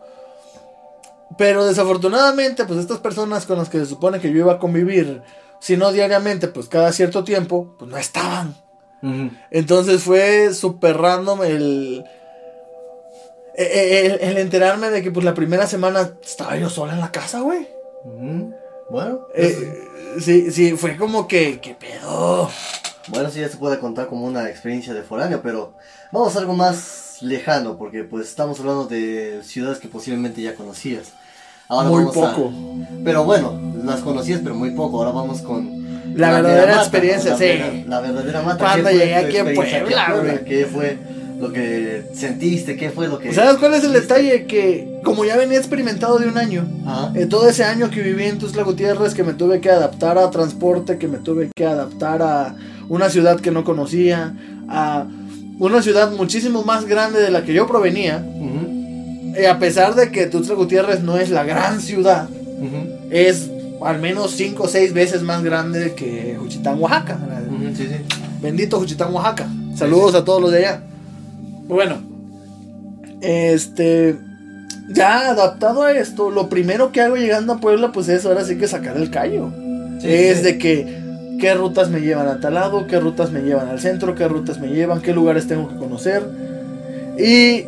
Pero 1.38 1.66
desafortunadamente, 1.66 2.66
pues 2.66 2.80
estas 2.80 3.00
personas 3.00 3.46
con 3.46 3.58
las 3.58 3.70
que 3.70 3.80
se 3.80 3.86
supone 3.86 4.20
que 4.20 4.32
yo 4.32 4.40
iba 4.40 4.54
a 4.54 4.60
convivir, 4.60 5.22
si 5.60 5.78
no 5.78 5.92
diariamente, 5.92 6.48
pues 6.48 6.68
cada 6.68 6.92
cierto 6.92 7.24
tiempo, 7.24 7.76
pues 7.78 7.90
no 7.90 7.98
estaban. 7.98 8.56
Entonces 9.50 10.04
fue 10.04 10.54
súper 10.54 10.98
random 10.98 11.44
el, 11.44 12.04
el, 13.56 14.20
el 14.22 14.38
enterarme 14.38 14.90
de 14.90 15.02
que 15.02 15.12
pues 15.12 15.26
la 15.26 15.34
primera 15.34 15.68
semana 15.68 16.12
estaba 16.24 16.56
yo 16.58 16.70
sola 16.70 16.94
en 16.94 17.00
la 17.00 17.12
casa, 17.12 17.42
güey. 17.42 17.68
Bueno, 18.90 19.28
Eh, 19.36 19.88
sí, 20.20 20.52
sí, 20.52 20.74
fue 20.78 20.98
como 20.98 21.28
que, 21.28 21.60
¿qué 21.62 21.76
pedo? 21.76 22.50
Bueno, 23.08 23.30
sí, 23.30 23.40
ya 23.40 23.50
se 23.50 23.58
puede 23.58 23.80
contar 23.80 24.08
como 24.08 24.26
una 24.26 24.50
experiencia 24.50 24.94
de 24.94 25.02
foráneo, 25.02 25.42
pero 25.42 25.74
vamos 26.12 26.36
a 26.36 26.40
algo 26.40 26.54
más 26.54 27.18
lejano, 27.22 27.78
porque 27.78 28.04
pues 28.04 28.28
estamos 28.28 28.60
hablando 28.60 28.86
de 28.86 29.42
ciudades 29.44 29.80
que 29.80 29.88
posiblemente 29.88 30.42
ya 30.42 30.56
conocías. 30.56 31.14
Ahora 31.72 31.90
Muy 31.90 32.04
a- 32.04 32.08
poco. 32.08 32.52
Pero 33.04 33.24
bueno, 33.24 33.60
las 33.86 34.02
conocías, 34.02 34.42
pero 34.44 34.54
muy 34.56 34.72
poco. 34.72 34.98
Ahora 35.00 35.12
vamos 35.12 35.42
con... 35.42 35.82
La 36.16 36.30
verdadera 36.32 36.62
mera 36.62 36.72
mata, 36.76 36.82
experiencia, 36.82 37.32
la 37.32 37.38
sí. 37.38 37.44
verdadera- 37.46 37.86
La 37.88 38.02
verdadera 38.02 38.42
mata. 38.42 38.58
Cuando 38.66 38.76
¿Qué 38.78 38.82
fue 38.84 38.94
llegué 39.00 39.16
aquí 39.16 39.38
en 39.38 39.56
Puebla. 39.56 40.40
¿Qué 40.46 40.66
fue 40.66 40.98
lo 41.40 41.52
que 41.54 42.04
sentiste? 42.14 42.76
¿Qué 42.76 42.90
fue 42.92 43.08
lo 43.08 43.18
que... 43.18 43.34
¿Sabes 43.34 43.56
cuál 43.58 43.74
es 43.76 43.86
el 43.86 43.94
detalle? 43.94 44.46
Que 44.46 45.00
como 45.06 45.24
ya 45.24 45.38
venía 45.38 45.58
experimentado 45.58 46.20
de 46.20 46.28
un 46.28 46.38
año, 46.38 46.68
Ajá. 46.86 47.14
eh, 47.16 47.26
todo 47.28 47.48
ese 47.48 47.64
año 47.64 47.90
que 47.90 48.02
viví 48.02 48.26
en 48.26 48.38
Tuzla 48.38 48.64
Gutiérrez, 48.64 49.14
que 49.14 49.24
me 49.24 49.34
tuve 49.34 49.62
que 49.62 49.70
adaptar 49.70 50.18
a 50.18 50.30
transporte, 50.30 50.98
que 50.98 51.08
me 51.08 51.18
tuve 51.20 51.50
que 51.56 51.66
adaptar 51.66 52.22
a 52.22 52.56
una 52.90 53.10
ciudad 53.10 53.40
que 53.40 53.50
no 53.52 53.64
conocía, 53.64 54.36
a 54.68 55.06
una 55.60 55.82
ciudad 55.82 56.12
muchísimo 56.12 56.64
más 56.64 56.86
grande 56.86 57.22
de 57.22 57.32
la 57.32 57.44
que 57.44 57.54
yo 57.54 57.66
provenía, 57.68 58.24
eh, 59.36 59.48
a 59.48 59.60
pesar 59.60 59.96
de 59.96 60.12
que 60.12 60.28
Tuxtla 60.28 60.56
Gutiérrez 60.56 61.02
no 61.02 61.18
es 61.18 61.30
la 61.30 61.44
gran 61.44 61.82
ciudad, 61.82 62.28
es 63.10 63.50
al 63.84 64.00
menos 64.00 64.32
5 64.32 64.64
o 64.64 64.68
6 64.68 64.94
veces 64.94 65.24
más 65.24 65.44
grande 65.44 65.94
que 65.96 66.36
Juchitán, 66.40 66.80
Oaxaca. 66.80 67.18
ujú, 67.50 67.76
sí, 67.76 67.88
sí. 67.88 68.18
Bendito 68.42 68.80
Juchitán, 68.80 69.14
Oaxaca. 69.14 69.48
Saludos 69.76 70.16
a 70.16 70.24
todos 70.24 70.42
los 70.42 70.52
de 70.52 70.60
allá. 70.60 70.84
Bueno, 71.68 72.02
este. 73.22 74.18
Ya 74.90 75.30
adaptado 75.30 75.84
a 75.84 75.94
esto, 75.94 76.32
lo 76.32 76.50
primero 76.50 76.92
que 76.92 77.00
hago 77.02 77.16
llegando 77.16 77.54
a 77.54 77.60
Puebla, 77.60 77.92
pues 77.94 78.10
es 78.10 78.26
ahora 78.26 78.44
sí 78.44 78.58
que 78.58 78.68
sacar 78.68 78.98
el 78.98 79.10
callo. 79.10 79.52
Es 80.04 80.44
de 80.44 80.58
que. 80.58 81.02
¿Qué 81.40 81.56
rutas 81.56 81.90
me 81.90 82.02
llevan 82.02 82.28
a 82.28 82.40
tal 82.40 82.54
lado? 82.54 82.86
¿Qué 82.86 83.00
rutas 83.00 83.32
me 83.32 83.42
llevan 83.42 83.68
al 83.68 83.80
centro? 83.80 84.14
¿Qué 84.14 84.28
rutas 84.28 84.60
me 84.60 84.68
llevan? 84.68 85.02
¿Qué 85.02 85.12
lugares 85.12 85.48
tengo 85.48 85.68
que 85.68 85.76
conocer? 85.76 86.24
Y 87.18 87.66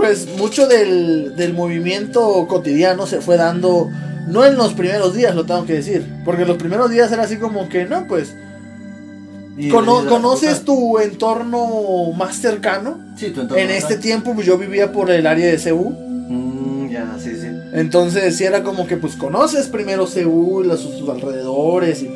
pues 0.00 0.28
mucho 0.38 0.66
del, 0.66 1.34
del 1.36 1.54
movimiento 1.54 2.46
cotidiano 2.48 3.06
se 3.06 3.20
fue 3.20 3.36
dando, 3.36 3.90
no 4.28 4.44
en 4.44 4.56
los 4.56 4.74
primeros 4.74 5.14
días, 5.14 5.34
lo 5.34 5.44
tengo 5.44 5.64
que 5.66 5.74
decir, 5.74 6.06
porque 6.24 6.44
los 6.44 6.56
primeros 6.56 6.90
días 6.90 7.10
era 7.12 7.22
así 7.24 7.36
como 7.36 7.68
que, 7.68 7.84
no, 7.86 8.06
pues, 8.06 8.34
Cono- 9.70 10.04
¿Conoces 10.08 10.62
tu 10.64 10.98
entorno 10.98 12.10
más 12.16 12.34
cercano? 12.36 12.98
Sí, 13.16 13.30
tu 13.30 13.42
entorno 13.42 13.62
En 13.62 13.70
este 13.70 13.96
tiempo 13.98 14.34
pues, 14.34 14.46
yo 14.46 14.58
vivía 14.58 14.90
por 14.90 15.12
el 15.12 15.28
área 15.28 15.46
de 15.46 15.58
CU. 15.58 15.90
Mm, 15.90 16.88
ya, 16.90 17.14
sí, 17.22 17.36
sí. 17.40 17.46
Entonces 17.72 18.36
sí 18.36 18.42
era 18.42 18.64
como 18.64 18.88
que 18.88 18.96
pues 18.96 19.14
conoces 19.14 19.68
primero 19.68 20.06
CU 20.06 20.62
y 20.64 20.66
los, 20.66 20.80
sus 20.80 21.08
alrededores. 21.08 22.02
y- 22.02 22.10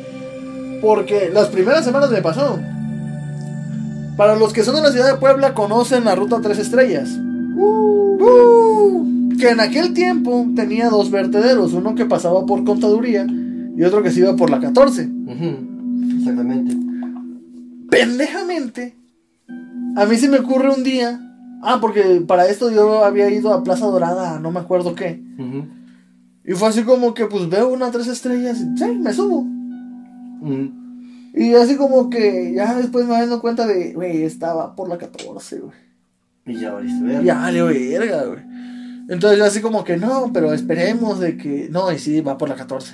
porque 0.81 1.29
las 1.33 1.47
primeras 1.47 1.85
semanas 1.85 2.09
me 2.11 2.21
pasó. 2.21 2.59
Para 4.17 4.35
los 4.35 4.51
que 4.51 4.63
son 4.65 4.75
de 4.75 4.81
la 4.81 4.91
ciudad 4.91 5.07
de 5.13 5.17
Puebla 5.17 5.53
conocen 5.53 6.03
la 6.05 6.15
ruta 6.15 6.39
Tres 6.41 6.59
Estrellas. 6.59 7.07
Uh, 7.61 9.37
que 9.37 9.49
en 9.49 9.59
aquel 9.59 9.93
tiempo 9.93 10.45
tenía 10.55 10.89
dos 10.89 11.11
vertederos. 11.11 11.73
Uno 11.73 11.95
que 11.95 12.05
pasaba 12.05 12.45
por 12.45 12.63
contaduría 12.63 13.25
y 13.77 13.83
otro 13.83 14.01
que 14.03 14.11
se 14.11 14.21
iba 14.21 14.35
por 14.35 14.49
la 14.49 14.59
14. 14.59 15.05
Ujú, 15.05 16.17
Exactamente. 16.17 16.75
pendejamente, 17.89 18.95
a 19.95 20.05
mí 20.05 20.15
se 20.17 20.29
me 20.29 20.39
ocurre 20.39 20.69
un 20.73 20.83
día. 20.83 21.19
Ah, 21.61 21.79
porque 21.81 22.23
para 22.25 22.47
esto 22.47 22.71
yo 22.71 23.03
había 23.03 23.29
ido 23.29 23.53
a 23.53 23.63
Plaza 23.63 23.85
Dorada, 23.87 24.39
no 24.39 24.51
me 24.51 24.59
acuerdo 24.61 24.95
qué. 24.95 25.21
Y 26.45 26.53
fue 26.53 26.69
así 26.69 26.83
como 26.83 27.13
que, 27.13 27.25
pues 27.25 27.49
veo 27.49 27.69
una 27.71 27.91
tres 27.91 28.07
estrellas 28.07 28.59
y 28.61 28.77
sí, 28.77 28.85
me 28.97 29.13
subo. 29.13 29.39
Ujú. 30.41 30.71
Y 31.33 31.53
así 31.55 31.75
como 31.75 32.09
que 32.09 32.53
ya 32.55 32.75
después 32.75 33.05
me 33.05 33.11
dando 33.13 33.41
cuenta 33.41 33.67
de, 33.67 33.93
güey, 33.93 34.23
estaba 34.23 34.75
por 34.75 34.87
la 34.89 34.97
14, 34.97 35.59
güey. 35.59 35.88
Y 36.49 36.59
ya 36.59 36.73
valiste 36.73 37.03
ver. 37.03 37.23
Ya 37.23 37.35
valió 37.35 37.67
verga, 37.67 38.23
güey. 38.25 38.39
Entonces 39.09 39.39
yo 39.39 39.45
así 39.45 39.61
como 39.61 39.83
que 39.83 39.97
no, 39.97 40.31
pero 40.33 40.53
esperemos 40.53 41.19
de 41.19 41.37
que. 41.37 41.67
No, 41.71 41.91
y 41.91 41.97
sí, 41.99 42.21
va 42.21 42.37
por 42.37 42.49
la 42.49 42.55
14. 42.55 42.93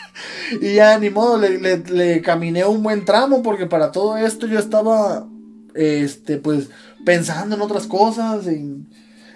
y 0.60 0.74
ya 0.74 0.98
ni 0.98 1.10
modo, 1.10 1.38
le, 1.38 1.58
le- 1.58 1.78
le 1.78 2.22
caminé 2.22 2.64
un 2.64 2.82
buen 2.82 3.04
tramo 3.04 3.42
porque 3.42 3.66
para 3.66 3.90
todo 3.92 4.16
esto 4.16 4.46
yo 4.46 4.58
estaba, 4.58 5.26
este, 5.74 6.36
pues, 6.38 6.70
pensando 7.04 7.56
en 7.56 7.62
otras 7.62 7.86
cosas, 7.86 8.46
en, 8.46 8.86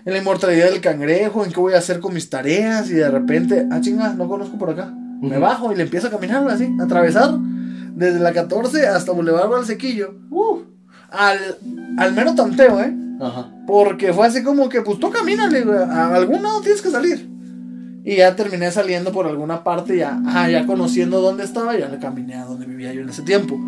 en 0.05 0.13
la 0.13 0.19
inmortalidad 0.19 0.71
del 0.71 0.81
cangrejo, 0.81 1.45
en 1.45 1.53
qué 1.53 1.61
voy 1.61 1.73
a 1.75 1.79
hacer 1.79 2.01
con 2.01 2.13
mis 2.15 2.29
tareas 2.31 2.91
y 2.91 2.95
de 2.95 3.11
repente, 3.11 3.67
ah, 3.71 3.81
chinga, 3.81 4.13
no 4.15 4.29
conozco 4.29 4.59
por 4.59 4.71
acá. 4.71 4.93
Me 5.21 5.39
bajo 5.39 5.73
y 5.73 5.77
le 5.77 5.83
empiezo 5.83 6.07
a 6.07 6.11
caminar 6.11 6.47
así, 6.49 6.69
a 6.81 6.85
atravesar 6.85 7.31
desde 7.95 8.21
la 8.21 8.33
14 8.33 8.87
hasta 8.89 9.13
Boulevard 9.13 9.49
Valsequillo. 9.51 10.15
Uh, 10.31 10.61
al, 11.11 11.39
al 11.99 12.13
mero 12.15 12.35
tanteo, 12.35 12.81
¿eh? 12.81 12.95
Ajá. 13.21 13.53
Porque 13.67 14.13
fue 14.13 14.27
así 14.27 14.43
como 14.43 14.69
que, 14.69 14.83
pues 14.83 14.99
tú 14.99 15.11
camínale, 15.11 15.65
a 15.73 16.15
algún 16.15 16.43
lado 16.43 16.61
tienes 16.61 16.83
que 16.83 16.91
salir. 16.91 17.29
Y 18.05 18.17
ya 18.17 18.35
terminé 18.35 18.71
saliendo 18.71 19.13
por 19.13 19.27
alguna 19.27 19.63
parte, 19.63 19.97
ya, 19.97 20.21
ya 20.51 20.67
conociendo 20.67 21.21
dónde 21.21 21.45
estaba, 21.45 21.79
ya 21.79 21.89
le 21.89 21.99
caminé 21.99 22.35
a 22.35 22.47
donde 22.47 22.65
vivía 22.67 22.95
yo 22.95 23.03
en 23.03 23.11
ese 23.11 23.23
tiempo. 23.23 23.61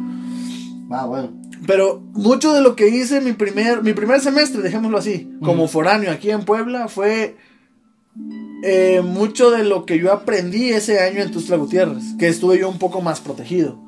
Ah, 0.90 1.06
bueno. 1.06 1.32
Pero 1.66 2.00
mucho 2.12 2.52
de 2.52 2.61
lo 2.61 2.75
que 2.75 2.88
hice 2.88 3.21
mi 3.21 3.35
primer, 3.35 3.82
mi 3.82 3.92
primer 3.92 4.21
semestre, 4.21 4.62
dejémoslo 4.62 4.99
así, 4.99 5.30
como 5.42 5.68
foráneo 5.68 6.11
aquí 6.11 6.30
en 6.30 6.44
Puebla, 6.44 6.88
fue 6.88 7.37
eh, 8.64 9.00
mucho 9.04 9.50
de 9.50 9.64
lo 9.64 9.87
que 9.87 9.99
yo 9.99 10.12
aprendí 10.12 10.71
ese 10.71 11.00
año 11.00 11.21
en 11.21 11.30
Tuxtla 11.30 11.56
Gutiérrez, 11.56 12.02
que 12.18 12.28
estuve 12.28 12.59
yo 12.59 12.68
un 12.68 12.78
poco 12.78 13.00
más 13.00 13.21
protegido, 13.21 13.78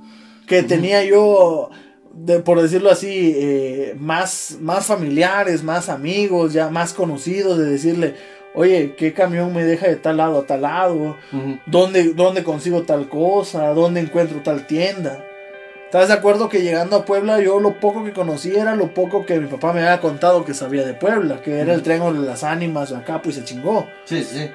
que 0.46 0.62
tenía 0.62 1.04
yo, 1.04 1.70
de, 2.16 2.40
por 2.40 2.60
decirlo 2.60 2.90
así, 2.90 3.34
eh, 3.36 3.94
más, 3.98 4.58
más 4.60 4.86
familiares, 4.86 5.62
más 5.62 5.88
amigos, 5.88 6.52
ya 6.52 6.68
más 6.68 6.92
conocidos, 6.92 7.58
de 7.58 7.66
decirle, 7.66 8.14
oye, 8.54 8.94
¿qué 8.96 9.12
camión 9.12 9.52
me 9.52 9.64
deja 9.64 9.88
de 9.88 9.96
tal 9.96 10.18
lado 10.18 10.40
a 10.40 10.46
tal 10.46 10.62
lado? 10.62 11.16
¿Dónde, 11.66 12.14
dónde 12.14 12.44
consigo 12.44 12.82
tal 12.82 13.08
cosa? 13.08 13.68
¿Dónde 13.68 14.00
encuentro 14.00 14.40
tal 14.42 14.66
tienda? 14.66 15.24
¿Estás 15.86 16.08
de 16.08 16.14
acuerdo 16.14 16.48
que 16.48 16.62
llegando 16.62 16.96
a 16.96 17.04
Puebla 17.04 17.40
yo 17.40 17.60
lo 17.60 17.78
poco 17.78 18.04
que 18.04 18.12
conocía 18.12 18.62
era 18.62 18.74
lo 18.74 18.92
poco 18.94 19.24
que 19.24 19.38
mi 19.38 19.46
papá 19.46 19.72
me 19.72 19.80
había 19.80 20.00
contado 20.00 20.44
que 20.44 20.52
sabía 20.52 20.84
de 20.84 20.94
Puebla? 20.94 21.40
Que 21.40 21.60
era 21.60 21.72
el 21.72 21.82
triángulo 21.82 22.20
de 22.20 22.26
las 22.26 22.42
ánimas, 22.42 22.92
acá 22.92 23.22
pues 23.22 23.36
se 23.36 23.44
chingó. 23.44 23.86
Sí, 24.04 24.24
sí. 24.24 24.50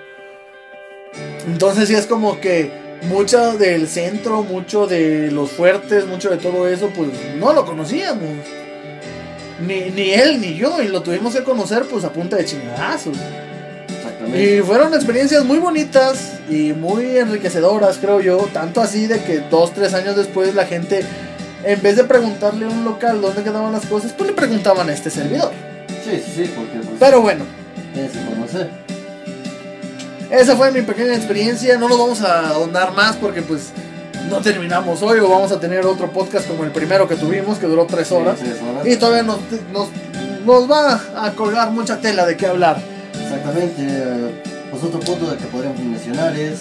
Entonces 1.47 1.87
sí 1.87 1.95
es 1.95 2.07
como 2.07 2.41
que 2.41 2.88
mucho 3.03 3.57
del 3.57 3.87
centro, 3.87 4.43
mucho 4.43 4.87
de 4.87 5.31
los 5.31 5.51
fuertes, 5.51 6.05
mucho 6.05 6.29
de 6.29 6.37
todo 6.37 6.67
eso, 6.67 6.89
pues 6.95 7.09
no 7.37 7.53
lo 7.53 7.65
conocíamos. 7.65 8.29
Ni, 9.65 9.89
ni 9.89 10.11
él 10.11 10.39
ni 10.39 10.55
yo, 10.55 10.81
y 10.81 10.87
lo 10.87 11.01
tuvimos 11.01 11.35
que 11.35 11.43
conocer 11.43 11.83
pues 11.83 12.03
a 12.03 12.11
punta 12.11 12.37
de 12.37 12.45
chingadazos. 12.45 13.17
Exactamente. 13.87 14.57
Y 14.57 14.61
fueron 14.61 14.93
experiencias 14.93 15.43
muy 15.43 15.59
bonitas 15.59 16.39
y 16.49 16.73
muy 16.73 17.17
enriquecedoras, 17.17 17.97
creo 17.97 18.21
yo. 18.21 18.37
Tanto 18.53 18.81
así 18.81 19.07
de 19.07 19.21
que 19.21 19.39
dos, 19.49 19.73
tres 19.73 19.93
años 19.93 20.15
después 20.15 20.55
la 20.55 20.65
gente, 20.65 21.03
en 21.63 21.81
vez 21.81 21.97
de 21.97 22.05
preguntarle 22.05 22.65
a 22.65 22.69
un 22.69 22.85
local 22.85 23.21
dónde 23.21 23.43
quedaban 23.43 23.73
las 23.73 23.85
cosas, 23.85 24.13
pues 24.13 24.29
le 24.29 24.35
preguntaban 24.35 24.89
a 24.89 24.93
este 24.93 25.09
servidor. 25.09 25.51
Sí, 26.05 26.21
sí, 26.25 26.31
sí, 26.35 26.51
porque 26.55 26.77
pues, 26.77 26.97
Pero 26.99 27.21
bueno, 27.21 27.43
conocer. 28.33 28.88
Esa 30.29 30.55
fue 30.55 30.71
mi 30.71 30.81
pequeña 30.81 31.15
experiencia. 31.15 31.77
No 31.77 31.89
nos 31.89 31.97
vamos 31.97 32.21
a 32.21 32.49
ahondar 32.49 32.93
más 32.93 33.15
porque 33.15 33.41
pues 33.41 33.71
no 34.29 34.37
terminamos 34.41 35.01
hoy 35.01 35.19
o 35.19 35.29
vamos 35.29 35.51
a 35.51 35.59
tener 35.59 35.85
otro 35.85 36.11
podcast 36.11 36.47
como 36.47 36.63
el 36.63 36.71
primero 36.71 37.07
que 37.07 37.15
tuvimos 37.15 37.57
que 37.57 37.67
duró 37.67 37.85
tres 37.85 38.11
horas. 38.11 38.37
Sí, 38.39 38.45
tres 38.45 38.61
horas. 38.61 38.87
Y 38.87 38.95
todavía 38.97 39.23
nos, 39.23 39.39
nos, 39.71 39.89
nos 40.45 40.69
va 40.69 41.01
a 41.25 41.31
colgar 41.31 41.71
mucha 41.71 41.97
tela 41.97 42.25
de 42.25 42.37
qué 42.37 42.47
hablar. 42.47 42.79
Exactamente. 43.21 44.43
Pues 44.69 44.83
otro 44.83 44.99
punto 44.99 45.29
del 45.29 45.39
que 45.39 45.45
podríamos 45.45 45.79
mencionar 45.79 46.35
es 46.35 46.59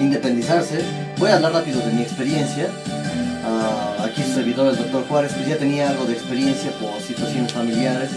independizarse. 0.00 0.80
Voy 1.18 1.30
a 1.30 1.36
hablar 1.36 1.52
rápido 1.52 1.80
de 1.80 1.92
mi 1.92 2.02
experiencia. 2.02 2.68
Ah, 3.44 4.04
aquí 4.04 4.22
su 4.22 4.34
servidor, 4.34 4.68
el 4.68 4.76
doctor 4.76 5.04
Juárez, 5.08 5.32
pues 5.34 5.48
ya 5.48 5.56
tenía 5.56 5.90
algo 5.90 6.04
de 6.04 6.14
experiencia 6.14 6.70
por 6.80 7.00
situaciones 7.00 7.52
familiares 7.52 8.08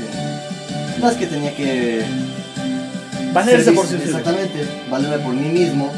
en 0.95 1.01
las 1.01 1.15
que 1.15 1.27
tenía 1.27 1.53
que 1.55 2.05
Valerse 3.35 3.71
por 3.73 3.85
sí 3.85 3.95
mismo. 3.95 4.17
Exactamente, 4.17 4.67
valerme 4.89 5.19
por 5.19 5.33
mí 5.33 5.49
mismo. 5.49 5.91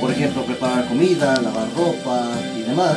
Por 0.00 0.10
ejemplo, 0.10 0.42
preparar 0.44 0.86
comida, 0.88 1.34
lavar 1.40 1.68
ropa 1.76 2.28
y 2.56 2.62
demás. 2.62 2.96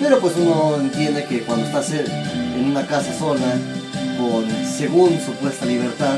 Pero 0.00 0.18
pues 0.20 0.34
uno 0.36 0.76
entiende 0.80 1.24
que 1.24 1.42
cuando 1.42 1.64
estás 1.66 1.90
en 1.92 2.64
una 2.64 2.86
casa 2.86 3.12
sola, 3.18 3.46
con 4.18 4.44
según 4.66 5.18
supuesta 5.24 5.64
libertad, 5.64 6.16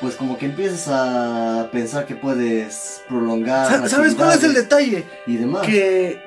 pues 0.00 0.14
como 0.14 0.38
que 0.38 0.46
empiezas 0.46 0.88
a 0.88 1.68
pensar 1.72 2.06
que 2.06 2.14
puedes 2.14 3.02
prolongar. 3.08 3.68
Sa- 3.68 3.88
¿Sabes 3.88 4.14
cuál 4.14 4.32
es 4.38 4.44
el 4.44 4.54
detalle? 4.54 5.04
Y 5.26 5.36
demás. 5.36 5.66
que 5.66 6.20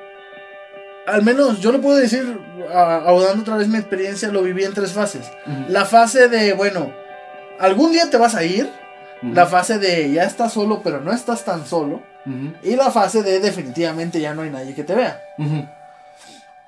al 1.06 1.22
menos 1.22 1.58
yo 1.60 1.72
lo 1.72 1.80
puedo 1.80 1.96
decir, 1.98 2.38
a- 2.72 2.96
ahondando 3.06 3.42
otra 3.42 3.56
vez 3.56 3.66
mi 3.68 3.78
experiencia, 3.78 4.28
lo 4.28 4.42
viví 4.42 4.62
en 4.64 4.72
tres 4.74 4.92
fases. 4.92 5.26
Ujú, 5.46 5.64
La 5.72 5.84
fase 5.84 6.28
de, 6.28 6.52
bueno, 6.52 6.92
algún 7.58 7.90
día 7.92 8.08
te 8.10 8.16
vas 8.18 8.34
a 8.34 8.44
ir. 8.44 8.70
La 9.22 9.46
fase 9.46 9.78
de 9.78 10.10
ya 10.10 10.24
estás 10.24 10.52
solo, 10.52 10.80
pero 10.82 11.00
no 11.00 11.12
estás 11.12 11.44
tan 11.44 11.66
solo. 11.66 12.02
Y 12.62 12.76
la 12.76 12.90
fase 12.90 13.22
de 13.22 13.40
definitivamente 13.40 14.20
ya 14.20 14.34
no 14.34 14.42
hay 14.42 14.50
nadie 14.50 14.74
que 14.74 14.84
te 14.84 14.94
vea. 14.94 15.20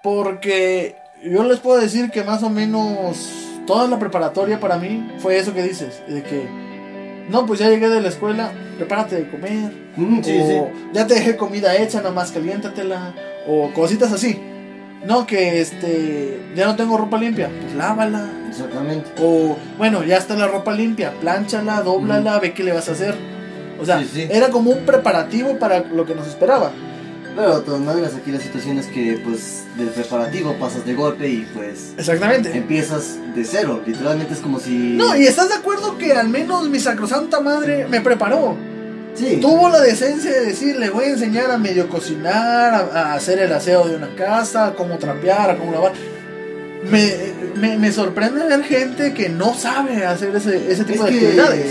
Porque 0.02 0.96
yo 1.22 1.44
les 1.44 1.60
puedo 1.60 1.80
decir 1.80 2.10
que 2.10 2.22
más 2.22 2.42
o 2.42 2.50
menos 2.50 3.32
toda 3.66 3.88
la 3.88 3.98
preparatoria 3.98 4.60
para 4.60 4.76
mí 4.78 5.12
fue 5.18 5.38
eso 5.38 5.54
que 5.54 5.62
dices. 5.62 6.02
De 6.08 6.22
que, 6.22 6.46
no, 7.28 7.46
pues 7.46 7.60
ya 7.60 7.68
llegué 7.68 7.88
de 7.88 8.00
la 8.00 8.08
escuela, 8.08 8.52
prepárate 8.76 9.16
de 9.16 9.30
comer. 9.30 9.72
Sí, 10.22 10.38
o 10.40 10.46
sí. 10.46 10.90
ya 10.92 11.06
te 11.06 11.14
dejé 11.14 11.36
comida 11.36 11.76
hecha, 11.76 11.98
nada 11.98 12.10
más 12.10 12.32
caliéntatela. 12.32 13.14
O 13.48 13.70
cositas 13.72 14.12
así. 14.12 14.40
No, 15.04 15.26
que 15.26 15.60
este, 15.60 16.40
ya 16.54 16.66
no 16.66 16.76
tengo 16.76 16.96
ropa 16.96 17.18
limpia, 17.18 17.50
pues 17.60 17.74
lávala. 17.74 18.26
Exactamente. 18.54 19.10
O, 19.20 19.56
bueno, 19.78 20.04
ya 20.04 20.16
está 20.16 20.34
la 20.36 20.46
ropa 20.48 20.72
limpia, 20.72 21.12
plánchala, 21.20 21.82
dóblala, 21.82 22.38
ve 22.38 22.54
qué 22.54 22.62
le 22.62 22.72
vas 22.72 22.88
a 22.88 22.92
hacer. 22.92 23.14
O 23.80 23.84
sea, 23.84 24.00
Sí, 24.00 24.08
sí. 24.12 24.28
era 24.30 24.48
como 24.50 24.70
un 24.70 24.86
preparativo 24.86 25.58
para 25.58 25.80
lo 25.80 26.06
que 26.06 26.14
nos 26.14 26.26
esperaba. 26.28 26.70
Pero 27.36 27.62
todas 27.62 27.80
maneras 27.80 28.12
aquí 28.14 28.30
la 28.30 28.38
situación 28.38 28.78
es 28.78 28.86
que 28.86 29.20
pues 29.24 29.64
del 29.76 29.88
preparativo 29.88 30.54
pasas 30.60 30.86
de 30.86 30.94
golpe 30.94 31.28
y 31.28 31.38
pues 31.52 31.92
Exactamente. 31.98 32.56
empiezas 32.56 33.16
de 33.34 33.44
cero. 33.44 33.82
Literalmente 33.84 34.34
es 34.34 34.38
como 34.40 34.60
si... 34.60 34.70
No, 34.96 35.16
y 35.16 35.24
estás 35.26 35.48
de 35.48 35.56
acuerdo 35.56 35.98
que 35.98 36.12
al 36.12 36.28
menos 36.28 36.68
mi 36.68 36.78
sacrosanta 36.78 37.40
madre 37.40 37.88
me 37.88 38.00
preparó. 38.00 38.56
Sí. 39.14 39.38
Tuvo 39.40 39.68
la 39.68 39.80
decencia 39.80 40.30
de 40.30 40.44
decir, 40.46 40.76
le 40.76 40.90
voy 40.90 41.06
a 41.06 41.08
enseñar 41.08 41.50
a 41.50 41.58
medio 41.58 41.88
cocinar, 41.88 42.72
a, 42.74 42.78
a 42.78 43.14
hacer 43.14 43.40
el 43.40 43.52
aseo 43.52 43.88
de 43.88 43.96
una 43.96 44.14
casa, 44.14 44.66
a 44.68 44.74
cómo 44.74 44.96
trapear, 44.98 45.50
a 45.50 45.56
cómo 45.56 45.72
lavar. 45.72 45.92
Me, 46.90 47.12
me, 47.56 47.78
me 47.78 47.92
sorprende 47.92 48.44
ver 48.46 48.62
gente 48.64 49.14
que 49.14 49.28
no 49.28 49.54
sabe 49.54 50.04
hacer 50.04 50.34
ese, 50.36 50.56
ese 50.70 50.82
Es 50.82 50.86
tipo 50.86 51.04
de 51.04 51.10
que 51.10 51.16
actividades. 51.18 51.66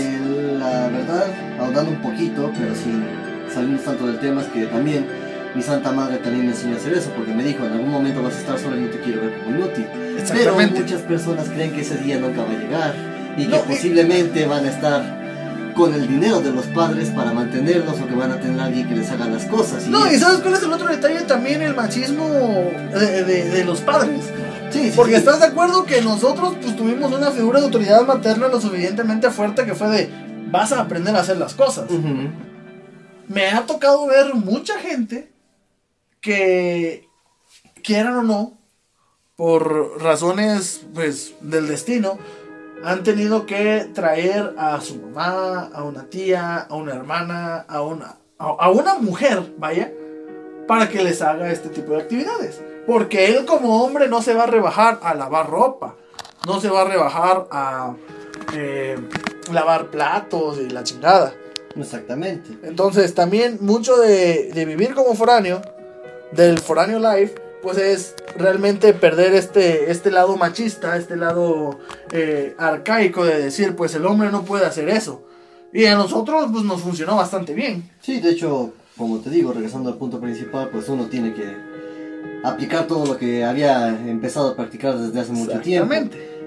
la 0.58 0.88
verdad, 0.88 1.26
ahondando 1.60 1.90
un 1.92 2.00
poquito, 2.02 2.50
pero 2.58 2.74
sin 2.74 3.04
salirnos 3.52 3.82
tanto 3.84 4.06
del 4.06 4.18
tema, 4.18 4.42
es 4.42 4.48
que 4.48 4.66
también 4.66 5.06
mi 5.54 5.62
santa 5.62 5.92
madre 5.92 6.16
también 6.18 6.46
me 6.46 6.52
enseñó 6.52 6.74
a 6.74 6.78
hacer 6.78 6.94
eso, 6.94 7.10
porque 7.16 7.32
me 7.32 7.44
dijo, 7.44 7.64
en 7.64 7.72
algún 7.72 7.90
momento 7.90 8.22
vas 8.22 8.34
a 8.34 8.38
estar 8.38 8.58
sola 8.58 8.76
y 8.76 8.80
no 8.80 8.88
te 8.88 8.98
quiero 9.00 9.20
ver 9.20 9.38
como 9.44 9.56
inútil. 9.56 9.86
Pero 10.32 10.56
muchas 10.56 11.02
personas 11.02 11.48
creen 11.48 11.72
que 11.72 11.82
ese 11.82 11.96
día 11.98 12.18
nunca 12.18 12.42
va 12.42 12.50
a 12.50 12.58
llegar 12.58 12.94
y 13.36 13.44
que 13.44 13.48
No, 13.50 13.56
y- 13.58 13.68
posiblemente 13.72 14.46
van 14.46 14.64
a 14.66 14.70
estar 14.70 15.24
con 15.76 15.92
el 15.94 16.06
dinero 16.08 16.40
de 16.40 16.50
los 16.52 16.66
padres 16.66 17.08
para 17.10 17.32
mantenerlos 17.32 18.00
o 18.00 18.06
que 18.06 18.14
van 18.14 18.30
a 18.32 18.40
tener 18.40 18.60
a 18.60 18.64
alguien 18.64 18.88
que 18.88 18.94
les 18.96 19.10
haga 19.10 19.26
las 19.26 19.44
cosas. 19.44 19.86
No, 19.88 20.10
y 20.12 20.16
¿sabes 20.18 20.38
cuál 20.40 20.54
es 20.54 20.62
el 20.62 20.72
otro 20.72 20.88
detalle? 20.88 21.20
También 21.22 21.62
el 21.62 21.74
machismo 21.74 22.28
de, 22.92 23.24
de- 23.24 23.50
de 23.50 23.64
los 23.64 23.80
padres. 23.80 24.20
Sí, 24.74 24.92
Porque 24.94 25.12
sí. 25.12 25.18
estás 25.18 25.40
de 25.40 25.46
acuerdo 25.46 25.84
que 25.84 26.02
nosotros 26.02 26.54
pues 26.60 26.76
tuvimos 26.76 27.12
una 27.12 27.30
figura 27.30 27.60
de 27.60 27.66
autoridad 27.66 28.04
materna 28.06 28.48
lo 28.48 28.60
suficientemente 28.60 29.30
fuerte 29.30 29.64
que 29.64 29.74
fue 29.74 29.88
de 29.88 30.10
vas 30.50 30.72
a 30.72 30.80
aprender 30.80 31.14
a 31.14 31.20
hacer 31.20 31.36
las 31.38 31.54
cosas. 31.54 31.86
Me 33.28 33.48
ha 33.48 33.64
tocado 33.66 34.06
ver 34.06 34.34
mucha 34.34 34.78
gente 34.78 35.30
que 36.20 37.08
quieran 37.82 38.16
o 38.16 38.22
no, 38.22 38.58
por 39.36 40.02
razones 40.02 40.84
pues 40.92 41.34
del 41.40 41.68
destino, 41.68 42.18
han 42.84 43.02
tenido 43.02 43.46
que 43.46 43.88
traer 43.94 44.54
a 44.58 44.80
su 44.80 44.96
mamá, 44.96 45.70
a 45.72 45.82
una 45.84 46.04
tía, 46.10 46.58
a 46.58 46.74
una 46.74 46.94
hermana, 46.94 47.64
a 47.68 47.80
una, 47.82 48.16
a, 48.38 48.44
a 48.46 48.70
una 48.70 48.94
mujer, 48.96 49.54
vaya, 49.58 49.92
para 50.66 50.88
que 50.88 51.02
les 51.02 51.22
haga 51.22 51.50
este 51.50 51.68
tipo 51.68 51.92
de 51.92 52.02
actividades. 52.02 52.60
Porque 52.86 53.28
él 53.28 53.44
como 53.46 53.82
hombre 53.82 54.08
no 54.08 54.22
se 54.22 54.34
va 54.34 54.44
a 54.44 54.46
rebajar 54.46 55.00
a 55.02 55.14
lavar 55.14 55.48
ropa, 55.48 55.96
no 56.46 56.60
se 56.60 56.68
va 56.68 56.82
a 56.82 56.84
rebajar 56.84 57.46
a 57.50 57.94
eh, 58.54 58.96
lavar 59.52 59.86
platos 59.86 60.58
y 60.58 60.68
la 60.68 60.84
chingada. 60.84 61.34
Exactamente. 61.76 62.58
Entonces, 62.62 63.14
también 63.14 63.58
mucho 63.60 63.96
de, 63.96 64.50
de 64.52 64.64
vivir 64.64 64.94
como 64.94 65.14
foráneo, 65.14 65.62
del 66.32 66.58
foráneo 66.58 66.98
life, 66.98 67.34
pues 67.62 67.78
es 67.78 68.14
realmente 68.36 68.92
perder 68.92 69.34
este, 69.34 69.90
este 69.90 70.10
lado 70.10 70.36
machista, 70.36 70.96
este 70.96 71.16
lado 71.16 71.78
eh, 72.12 72.54
arcaico 72.58 73.24
de 73.24 73.40
decir, 73.40 73.74
pues 73.74 73.94
el 73.94 74.04
hombre 74.04 74.30
no 74.30 74.44
puede 74.44 74.66
hacer 74.66 74.88
eso. 74.88 75.22
Y 75.72 75.86
a 75.86 75.96
nosotros, 75.96 76.46
pues 76.52 76.64
nos 76.64 76.82
funcionó 76.82 77.16
bastante 77.16 77.54
bien. 77.54 77.90
Sí, 78.00 78.20
de 78.20 78.30
hecho, 78.30 78.72
como 78.96 79.18
te 79.18 79.30
digo, 79.30 79.52
regresando 79.52 79.90
al 79.90 79.96
punto 79.96 80.20
principal, 80.20 80.68
pues 80.70 80.88
uno 80.88 81.06
tiene 81.06 81.34
que 81.34 81.73
aplicar 82.44 82.86
todo 82.86 83.06
lo 83.06 83.16
que 83.16 83.44
había 83.44 83.88
empezado 83.88 84.50
a 84.50 84.56
practicar 84.56 84.98
desde 84.98 85.20
hace 85.20 85.32
mucho 85.32 85.60
tiempo. 85.60 85.94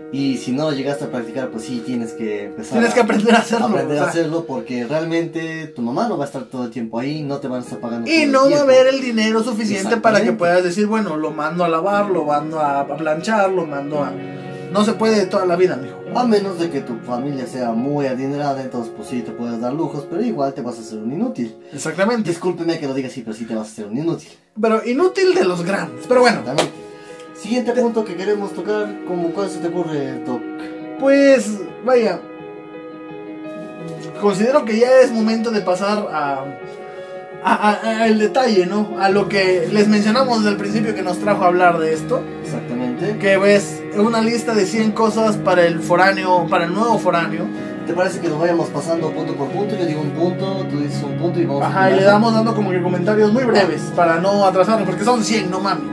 Y 0.10 0.38
si 0.38 0.53
no 0.53 0.72
llegaste 0.72 1.03
a 1.03 1.12
practicar, 1.12 1.50
pues 1.50 1.65
sí, 1.65 1.84
tienes 1.86 2.13
que 2.13 2.46
empezar 2.46 2.77
Tienes 2.77 2.93
que 2.93 3.01
aprender 3.01 3.36
a 3.36 3.39
hacerlo. 3.39 3.65
aprender 3.65 3.98
o 4.00 4.03
a 4.03 4.07
hacerlo 4.07 4.46
porque 4.46 4.86
realmente 4.86 5.67
tu 5.67 5.81
mamá 5.81 6.07
no 6.07 6.17
va 6.17 6.24
a 6.24 6.27
estar 6.27 6.43
todo 6.43 6.63
el 6.63 6.72
tiempo 6.72 6.98
ahí, 6.98 7.24
no 7.24 7.39
te 7.39 7.50
van 7.50 7.60
a 7.60 7.63
estar 7.63 7.79
pagando. 7.79 8.10
y 8.10 8.25
no 8.25 8.50
va 8.50 8.57
a 8.57 8.62
haber 8.62 8.88
el 8.88 9.01
dinero 9.01 9.43
suficiente 9.43 9.98
para 9.98 10.22
que 10.24 10.31
puedas 10.31 10.63
decir, 10.63 10.88
bueno, 10.88 11.17
lo 11.17 11.31
mando 11.31 11.65
a 11.65 11.67
lavar, 11.67 12.10
lo 12.10 12.24
mando 12.24 12.60
a, 12.60 12.81
a 12.81 12.98
planchar, 12.98 13.51
lo 13.51 13.65
mando 13.65 14.01
a... 14.01 14.13
No 14.72 14.86
se 14.86 14.93
puede 14.93 15.25
toda 15.25 15.46
la 15.46 15.57
vida, 15.57 15.75
mijo. 15.75 15.98
A 16.17 16.25
menos 16.25 16.57
de 16.57 16.71
que 16.71 16.81
tu 16.81 16.97
familia 16.97 17.45
sea 17.45 17.74
muy 17.74 18.07
adinerada, 18.07 18.63
entonces 18.63 18.91
pues 18.95 19.07
sí 19.07 19.21
te 19.21 19.31
puedes 19.31 19.62
dar 19.62 19.71
lujos, 19.74 20.07
pero 20.09 20.24
igual 20.24 20.51
te 20.53 20.62
vas 20.62 20.77
a 20.77 20.81
hacer 20.81 20.97
un 20.97 21.12
inútil. 21.12 21.55
Exactamente. 21.71 22.29
Discúlpeme 22.31 22.79
que 22.79 22.88
lo 22.88 22.95
diga 22.95 23.07
así, 23.07 23.21
pero 23.21 23.36
sí 23.36 23.45
te 23.45 23.53
vas 23.53 23.67
a 23.67 23.71
hacer 23.71 23.86
un 23.86 23.97
inútil. 23.97 24.29
Pero 24.59 24.83
inútil 24.83 25.36
de 25.36 25.45
los 25.45 25.63
grandes. 25.63 26.07
Pero 26.07 26.21
bueno, 26.21 26.39
Exactamente. 26.39 26.74
Siguiente 27.36 27.71
punto 27.74 28.03
que 28.03 28.15
queremos 28.15 28.51
tocar, 28.53 29.03
como 29.07 29.29
cuál 29.29 29.47
se 29.47 29.59
te 29.59 29.67
ocurre, 29.67 30.24
Doc. 30.24 30.41
Pues, 31.00 31.59
vaya. 31.86 32.19
Considero 34.19 34.65
que 34.65 34.79
ya 34.79 35.01
es 35.01 35.12
momento 35.12 35.51
de 35.51 35.62
pasar 35.62 36.07
a, 36.12 36.45
a- 37.44 37.70
a- 37.70 37.88
a 38.01 38.08
el 38.08 38.20
detalle, 38.20 38.65
¿no? 38.65 38.96
A 39.00 39.10
lo 39.10 39.27
que 39.29 39.67
les 39.72 39.88
mencionamos 39.88 40.39
desde 40.39 40.51
el 40.51 40.58
principio 40.58 40.94
que 40.96 41.03
nos 41.03 41.20
trajo 41.20 41.44
a 41.44 41.48
hablar 41.48 41.77
de 41.79 41.94
esto. 41.94 42.22
Exactamente. 42.44 43.17
Que 43.20 43.36
es 43.56 43.82
una 43.98 44.22
lista 44.22 44.53
de 44.53 44.65
100 44.65 44.91
cosas 44.91 45.38
para 45.38 45.65
el 45.65 45.79
foráneo, 45.79 46.48
para 46.50 46.65
el 46.65 46.74
nuevo 46.74 46.98
foráneo. 47.00 47.46
¿Te 47.86 47.94
parece 47.94 48.20
que 48.20 48.27
nos 48.27 48.39
vayamos 48.39 48.67
pasando 48.70 49.12
punto 49.12 49.34
por 49.36 49.48
punto? 49.48 49.77
Yo 49.77 49.86
digo 49.86 50.01
un 50.01 50.10
punto, 50.12 50.65
tú 50.70 50.79
dices 50.82 51.01
un 51.03 51.17
punto 51.17 51.39
y 51.39 51.46
vamos 51.46 51.63
Ajá, 51.63 51.89
y 51.89 51.96
le 51.96 52.03
damos 52.03 52.34
dando 52.34 52.53
como 52.53 52.70
que 52.72 52.82
comentarios 52.82 53.32
muy 53.32 53.46
breves 53.46 53.82
para 53.96 54.20
no 54.20 54.46
atrasarnos, 54.46 54.85
porque 54.85 55.05
son 55.05 55.24
100, 55.24 55.50
no 55.50 55.61
mami. 55.61 55.90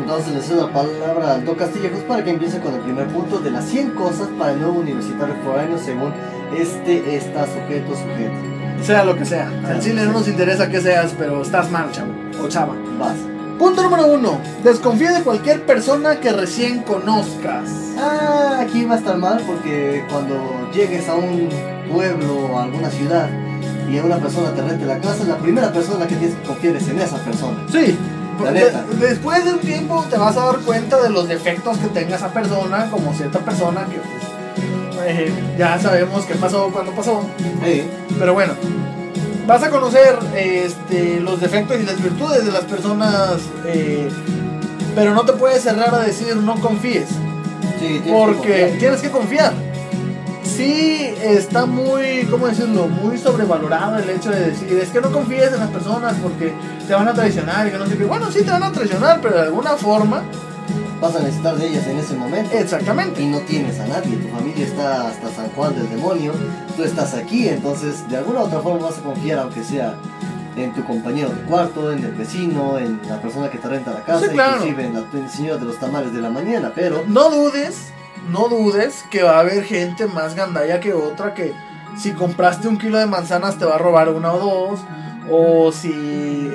Entonces 0.00 0.34
le 0.34 0.40
cedo 0.42 0.66
la 0.68 0.72
palabra 0.72 1.34
al 1.34 1.44
Doc 1.44 1.58
Castillejos 1.58 2.00
para 2.00 2.24
que 2.24 2.30
empiece 2.30 2.58
con 2.58 2.74
el 2.74 2.80
primer 2.80 3.06
punto 3.08 3.38
de 3.38 3.50
las 3.52 3.64
100 3.64 3.90
cosas 3.90 4.28
para 4.38 4.52
el 4.52 4.60
nuevo 4.60 4.80
universitario 4.80 5.34
foráneo 5.44 5.78
según 5.78 6.12
este 6.56 7.16
está 7.16 7.44
sujeto 7.46 7.90
sujeto. 7.94 8.55
Sea 8.82 9.04
lo 9.04 9.16
que 9.16 9.24
sea. 9.24 9.50
Al 9.66 9.80
chile 9.80 10.04
no 10.04 10.12
nos 10.12 10.28
interesa 10.28 10.68
que 10.68 10.80
seas, 10.80 11.12
pero 11.18 11.42
estás 11.42 11.70
mal, 11.70 11.90
chavo. 11.92 12.12
O 12.42 12.48
chava. 12.48 12.74
Vas. 12.98 13.16
Punto 13.58 13.82
número 13.82 14.06
uno. 14.06 14.38
Desconfía 14.62 15.12
de 15.12 15.22
cualquier 15.22 15.64
persona 15.64 16.20
que 16.20 16.30
recién 16.32 16.82
conozcas. 16.82 17.70
Ah, 17.98 18.58
aquí 18.60 18.84
va 18.84 18.94
a 18.96 18.98
estar 18.98 19.16
mal 19.16 19.42
porque 19.46 20.04
cuando 20.10 20.70
llegues 20.74 21.08
a 21.08 21.14
un 21.14 21.48
pueblo 21.90 22.46
o 22.52 22.58
a 22.58 22.64
alguna 22.64 22.90
ciudad 22.90 23.28
y 23.90 23.98
a 23.98 24.04
una 24.04 24.16
persona 24.18 24.50
te 24.52 24.62
rente 24.62 24.84
la 24.84 24.98
casa, 24.98 25.24
la 25.24 25.36
primera 25.36 25.72
persona 25.72 26.06
que 26.06 26.16
tienes 26.16 26.36
que 26.36 26.42
confiar 26.46 26.76
es 26.76 26.86
en 26.88 26.98
esa 27.00 27.16
persona. 27.18 27.56
Sí. 27.72 27.96
La 28.44 28.52
de- 28.52 28.60
neta. 28.60 28.84
después 29.00 29.44
de 29.46 29.52
un 29.54 29.60
tiempo 29.60 30.04
te 30.10 30.18
vas 30.18 30.36
a 30.36 30.44
dar 30.44 30.58
cuenta 30.58 31.00
de 31.02 31.08
los 31.08 31.26
defectos 31.26 31.78
que 31.78 31.86
tenga 31.88 32.16
esa 32.16 32.28
persona, 32.28 32.90
como 32.90 33.14
cierta 33.14 33.38
persona 33.38 33.86
que 33.86 33.96
pues, 33.96 34.22
eh, 35.06 35.32
ya 35.56 35.78
sabemos 35.78 36.24
qué 36.24 36.34
pasó 36.34 36.70
cuando 36.72 36.92
pasó. 36.92 37.22
Hey, 37.62 37.88
Pero 38.18 38.34
bueno, 38.34 38.54
vas 39.46 39.62
a 39.62 39.70
conocer 39.70 40.18
este, 40.34 41.20
los 41.20 41.40
defectos 41.40 41.80
y 41.80 41.84
las 41.84 42.02
virtudes 42.02 42.44
de 42.44 42.52
las 42.52 42.64
personas, 42.64 43.38
eh, 43.64 44.08
pero 44.94 45.14
no 45.14 45.22
te 45.22 45.32
puedes 45.34 45.62
cerrar 45.62 45.94
a 45.94 46.00
decir 46.00 46.36
no 46.36 46.60
confíes. 46.60 47.08
sí, 47.78 48.00
tienes 48.02 48.12
Porque 48.12 48.76
tienes 48.78 49.00
que 49.00 49.10
confiar. 49.10 49.52
Sí, 50.42 51.14
está 51.22 51.66
muy, 51.66 52.26
¿cómo 52.30 52.46
decirlo? 52.46 52.88
Muy 52.88 53.18
sobrevalorado 53.18 53.98
el 53.98 54.08
hecho 54.08 54.30
de 54.30 54.50
decir, 54.50 54.78
es 54.78 54.88
que 54.88 55.00
no 55.00 55.12
confíes 55.12 55.52
en 55.52 55.60
las 55.60 55.70
personas 55.70 56.14
porque 56.22 56.52
te 56.86 56.94
van 56.94 57.06
a 57.08 57.12
traicionar 57.12 57.66
y 57.66 57.70
que 57.72 57.78
no 57.78 57.86
sé 57.86 57.98
qué. 57.98 58.04
Bueno, 58.04 58.30
sí 58.32 58.42
te 58.42 58.50
van 58.50 58.62
a 58.62 58.72
traicionar, 58.72 59.20
pero 59.20 59.36
de 59.36 59.42
alguna 59.42 59.72
forma, 59.72 60.22
vas 61.00 61.14
a 61.16 61.20
necesitar 61.20 61.56
de 61.56 61.68
ellas 61.68 61.86
en 61.86 61.98
ese 61.98 62.14
momento. 62.14 62.56
exactamente. 62.56 63.22
y 63.22 63.26
no 63.26 63.38
tienes 63.40 63.78
a 63.80 63.86
nadie, 63.86 64.16
tu 64.16 64.28
familia 64.28 64.64
está 64.64 65.08
hasta 65.08 65.30
San 65.30 65.48
Juan 65.50 65.74
del 65.74 65.88
demonio, 65.90 66.32
tú 66.76 66.82
estás 66.84 67.14
aquí, 67.14 67.48
entonces 67.48 68.08
de 68.08 68.16
alguna 68.16 68.40
u 68.40 68.42
otra 68.44 68.60
forma 68.60 68.86
vas 68.88 68.98
a 68.98 69.02
confiar, 69.02 69.38
aunque 69.40 69.62
sea 69.62 69.94
en 70.56 70.72
tu 70.72 70.82
compañero 70.84 71.28
de 71.28 71.42
cuarto, 71.42 71.92
en 71.92 72.02
el 72.02 72.12
vecino, 72.12 72.78
en 72.78 73.00
la 73.08 73.20
persona 73.20 73.50
que 73.50 73.58
te 73.58 73.68
renta 73.68 73.92
la 73.92 74.02
casa, 74.04 74.24
Sí, 74.26 74.32
claro. 74.32 74.56
inclusive 74.66 74.86
en 74.86 74.94
la 74.94 75.28
señora 75.28 75.58
de 75.58 75.64
los 75.66 75.78
tamales 75.78 76.12
de 76.14 76.20
la 76.22 76.30
mañana, 76.30 76.72
pero 76.74 77.04
No 77.06 77.28
dudes, 77.30 77.88
no 78.30 78.48
dudes 78.48 79.04
que 79.10 79.22
va 79.22 79.36
a 79.36 79.40
haber 79.40 79.64
gente 79.64 80.06
más 80.06 80.34
gandalla 80.34 80.80
que 80.80 80.94
otra 80.94 81.34
que 81.34 81.52
si 81.98 82.12
compraste 82.12 82.68
un 82.68 82.78
kilo 82.78 82.98
de 82.98 83.06
manzanas 83.06 83.58
te 83.58 83.64
va 83.66 83.74
a 83.74 83.78
robar 83.78 84.08
una 84.08 84.32
o 84.32 84.38
dos. 84.38 84.80
O 85.28 85.72
si, 85.72 85.90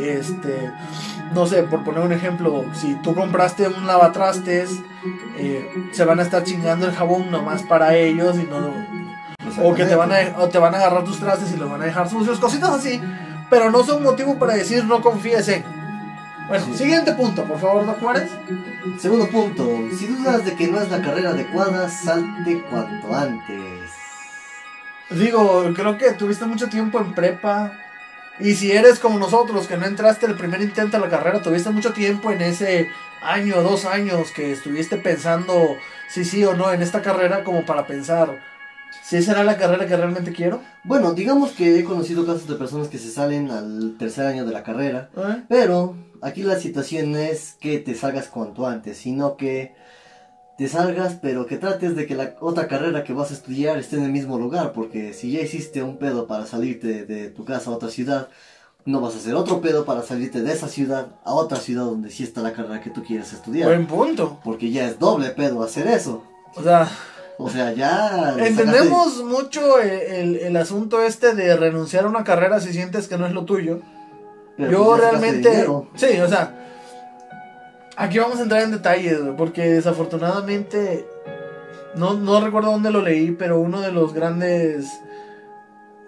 este, 0.01 0.71
no 1.33 1.45
sé, 1.45 1.63
por 1.63 1.83
poner 1.83 2.01
un 2.03 2.11
ejemplo, 2.11 2.65
si 2.73 2.95
tú 2.95 3.13
compraste 3.15 3.67
un 3.67 3.87
lavatrastes, 3.87 4.79
eh, 5.37 5.89
se 5.91 6.05
van 6.05 6.19
a 6.19 6.23
estar 6.23 6.43
chingando 6.43 6.85
el 6.87 6.93
jabón 6.93 7.31
nomás 7.31 7.63
para 7.63 7.95
ellos 7.95 8.37
y 8.37 8.43
no, 8.43 8.73
o 9.63 9.73
que 9.73 9.85
te 9.85 9.95
van, 9.95 10.11
a, 10.11 10.37
o 10.39 10.49
te 10.49 10.57
van 10.59 10.73
a 10.75 10.77
agarrar 10.77 11.03
tus 11.03 11.19
trastes 11.19 11.51
y 11.53 11.57
los 11.57 11.69
van 11.69 11.81
a 11.81 11.85
dejar 11.85 12.09
sucios, 12.09 12.39
cositas 12.39 12.69
así. 12.71 13.01
Pero 13.49 13.69
no 13.69 13.83
son 13.83 14.01
motivo 14.03 14.39
para 14.39 14.53
decir 14.53 14.85
no 14.85 15.01
confíes 15.01 15.47
en. 15.49 15.63
Bueno, 16.47 16.65
Sí. 16.67 16.77
siguiente 16.79 17.13
punto, 17.13 17.43
por 17.43 17.59
favor, 17.59 17.85
Doc 17.85 17.99
Juárez. 17.99 18.29
Segundo 18.99 19.27
punto, 19.29 19.67
si 19.97 20.07
dudas 20.07 20.45
de 20.45 20.55
que 20.55 20.67
no 20.67 20.79
es 20.79 20.89
la 20.89 21.01
carrera 21.01 21.31
adecuada, 21.31 21.89
salte 21.89 22.61
cuanto 22.69 23.13
antes. 23.15 23.89
Digo, 25.09 25.65
creo 25.75 25.97
que 25.97 26.11
tuviste 26.13 26.45
mucho 26.45 26.69
tiempo 26.69 26.99
en 26.99 27.13
prepa. 27.13 27.73
Y 28.41 28.55
si 28.55 28.71
eres 28.71 28.99
como 28.99 29.19
nosotros, 29.19 29.67
que 29.67 29.77
no 29.77 29.85
entraste 29.85 30.25
el 30.25 30.35
primer 30.35 30.61
intento 30.61 30.97
a 30.97 30.99
la 30.99 31.09
carrera, 31.09 31.41
tuviste 31.41 31.69
mucho 31.69 31.93
tiempo 31.93 32.31
en 32.31 32.41
ese 32.41 32.89
año 33.21 33.57
o 33.57 33.63
dos 33.63 33.85
años 33.85 34.31
que 34.31 34.51
estuviste 34.51 34.97
pensando 34.97 35.75
si 36.09 36.25
sí 36.25 36.43
o 36.43 36.55
no 36.55 36.73
en 36.73 36.81
esta 36.81 37.01
carrera, 37.01 37.43
como 37.43 37.65
para 37.65 37.85
pensar 37.85 38.39
si 39.03 39.21
será 39.21 39.43
la 39.43 39.57
carrera 39.57 39.87
que 39.87 39.95
realmente 39.95 40.31
quiero. 40.31 40.61
Bueno, 40.83 41.13
digamos 41.13 41.51
que 41.51 41.79
he 41.79 41.83
conocido 41.83 42.25
casos 42.25 42.47
de 42.47 42.55
personas 42.55 42.87
que 42.87 42.97
se 42.97 43.11
salen 43.11 43.51
al 43.51 43.95
tercer 43.97 44.25
año 44.25 44.45
de 44.45 44.53
la 44.53 44.63
carrera, 44.63 45.09
¿Eh? 45.15 45.43
Pero 45.47 45.95
aquí 46.21 46.43
la 46.43 46.59
situación 46.59 47.11
no 47.11 47.17
es 47.17 47.55
que 47.59 47.79
te 47.79 47.95
salgas 47.95 48.27
cuanto 48.27 48.67
antes, 48.67 48.97
sino 48.97 49.37
que 49.37 49.75
te 50.61 50.67
salgas, 50.67 51.17
pero 51.19 51.47
que 51.47 51.57
trates 51.57 51.95
de 51.95 52.05
que 52.05 52.13
la 52.13 52.35
otra 52.39 52.67
carrera 52.67 53.03
que 53.03 53.13
vas 53.13 53.31
a 53.31 53.33
estudiar 53.33 53.79
esté 53.79 53.95
en 53.95 54.03
el 54.03 54.11
mismo 54.11 54.37
lugar, 54.37 54.73
porque 54.73 55.11
si 55.11 55.31
ya 55.31 55.41
hiciste 55.41 55.81
un 55.81 55.97
pedo 55.97 56.27
para 56.27 56.45
salirte 56.45 57.03
de 57.05 57.29
tu 57.29 57.45
casa 57.45 57.71
a 57.71 57.73
otra 57.73 57.89
ciudad, 57.89 58.27
no 58.85 59.01
vas 59.01 59.15
a 59.15 59.17
hacer 59.17 59.33
otro 59.33 59.59
pedo 59.59 59.85
para 59.85 60.03
salirte 60.03 60.43
de 60.43 60.53
esa 60.53 60.67
ciudad 60.67 61.07
a 61.25 61.33
otra 61.33 61.57
ciudad 61.57 61.85
donde 61.85 62.11
sí 62.11 62.21
está 62.23 62.41
la 62.41 62.53
carrera 62.53 62.79
que 62.79 62.91
tú 62.91 63.03
quieres 63.03 63.33
estudiar. 63.33 63.69
Buen 63.69 63.87
punto. 63.87 64.39
Porque 64.43 64.69
ya 64.69 64.85
es 64.85 64.99
doble 64.99 65.29
pedo 65.29 65.63
hacer 65.63 65.87
eso. 65.87 66.21
O 66.55 66.61
sea, 66.61 66.87
O 67.39 67.49
sea, 67.49 67.73
ya... 67.73 68.35
entendemos 68.37 69.23
mucho 69.23 69.79
el, 69.79 69.89
el- 69.89 70.35
el 70.35 70.57
asunto 70.57 71.01
este 71.01 71.33
de 71.33 71.55
renunciar 71.57 72.05
a 72.05 72.07
una 72.09 72.23
carrera 72.23 72.59
si 72.59 72.71
sientes 72.71 73.07
que 73.07 73.17
no 73.17 73.25
es 73.25 73.33
lo 73.33 73.45
tuyo. 73.45 73.77
sacaste- 73.77 74.53
pero 74.57 74.71
Yo 74.71 74.85
pues 74.85 75.01
sacaste 75.01 75.17
realmente. 75.41 75.67
Sí, 75.95 76.19
o 76.19 76.27
sea. 76.27 76.60
Aquí 78.01 78.17
vamos 78.17 78.39
a 78.39 78.41
entrar 78.41 78.63
en 78.63 78.71
detalles, 78.71 79.19
porque 79.37 79.61
desafortunadamente. 79.61 81.05
No, 81.93 82.15
no 82.15 82.41
recuerdo 82.41 82.71
dónde 82.71 82.89
lo 82.89 83.03
leí, 83.03 83.31
pero 83.31 83.59
uno 83.59 83.79
de 83.79 83.91
los 83.91 84.13
grandes 84.13 84.87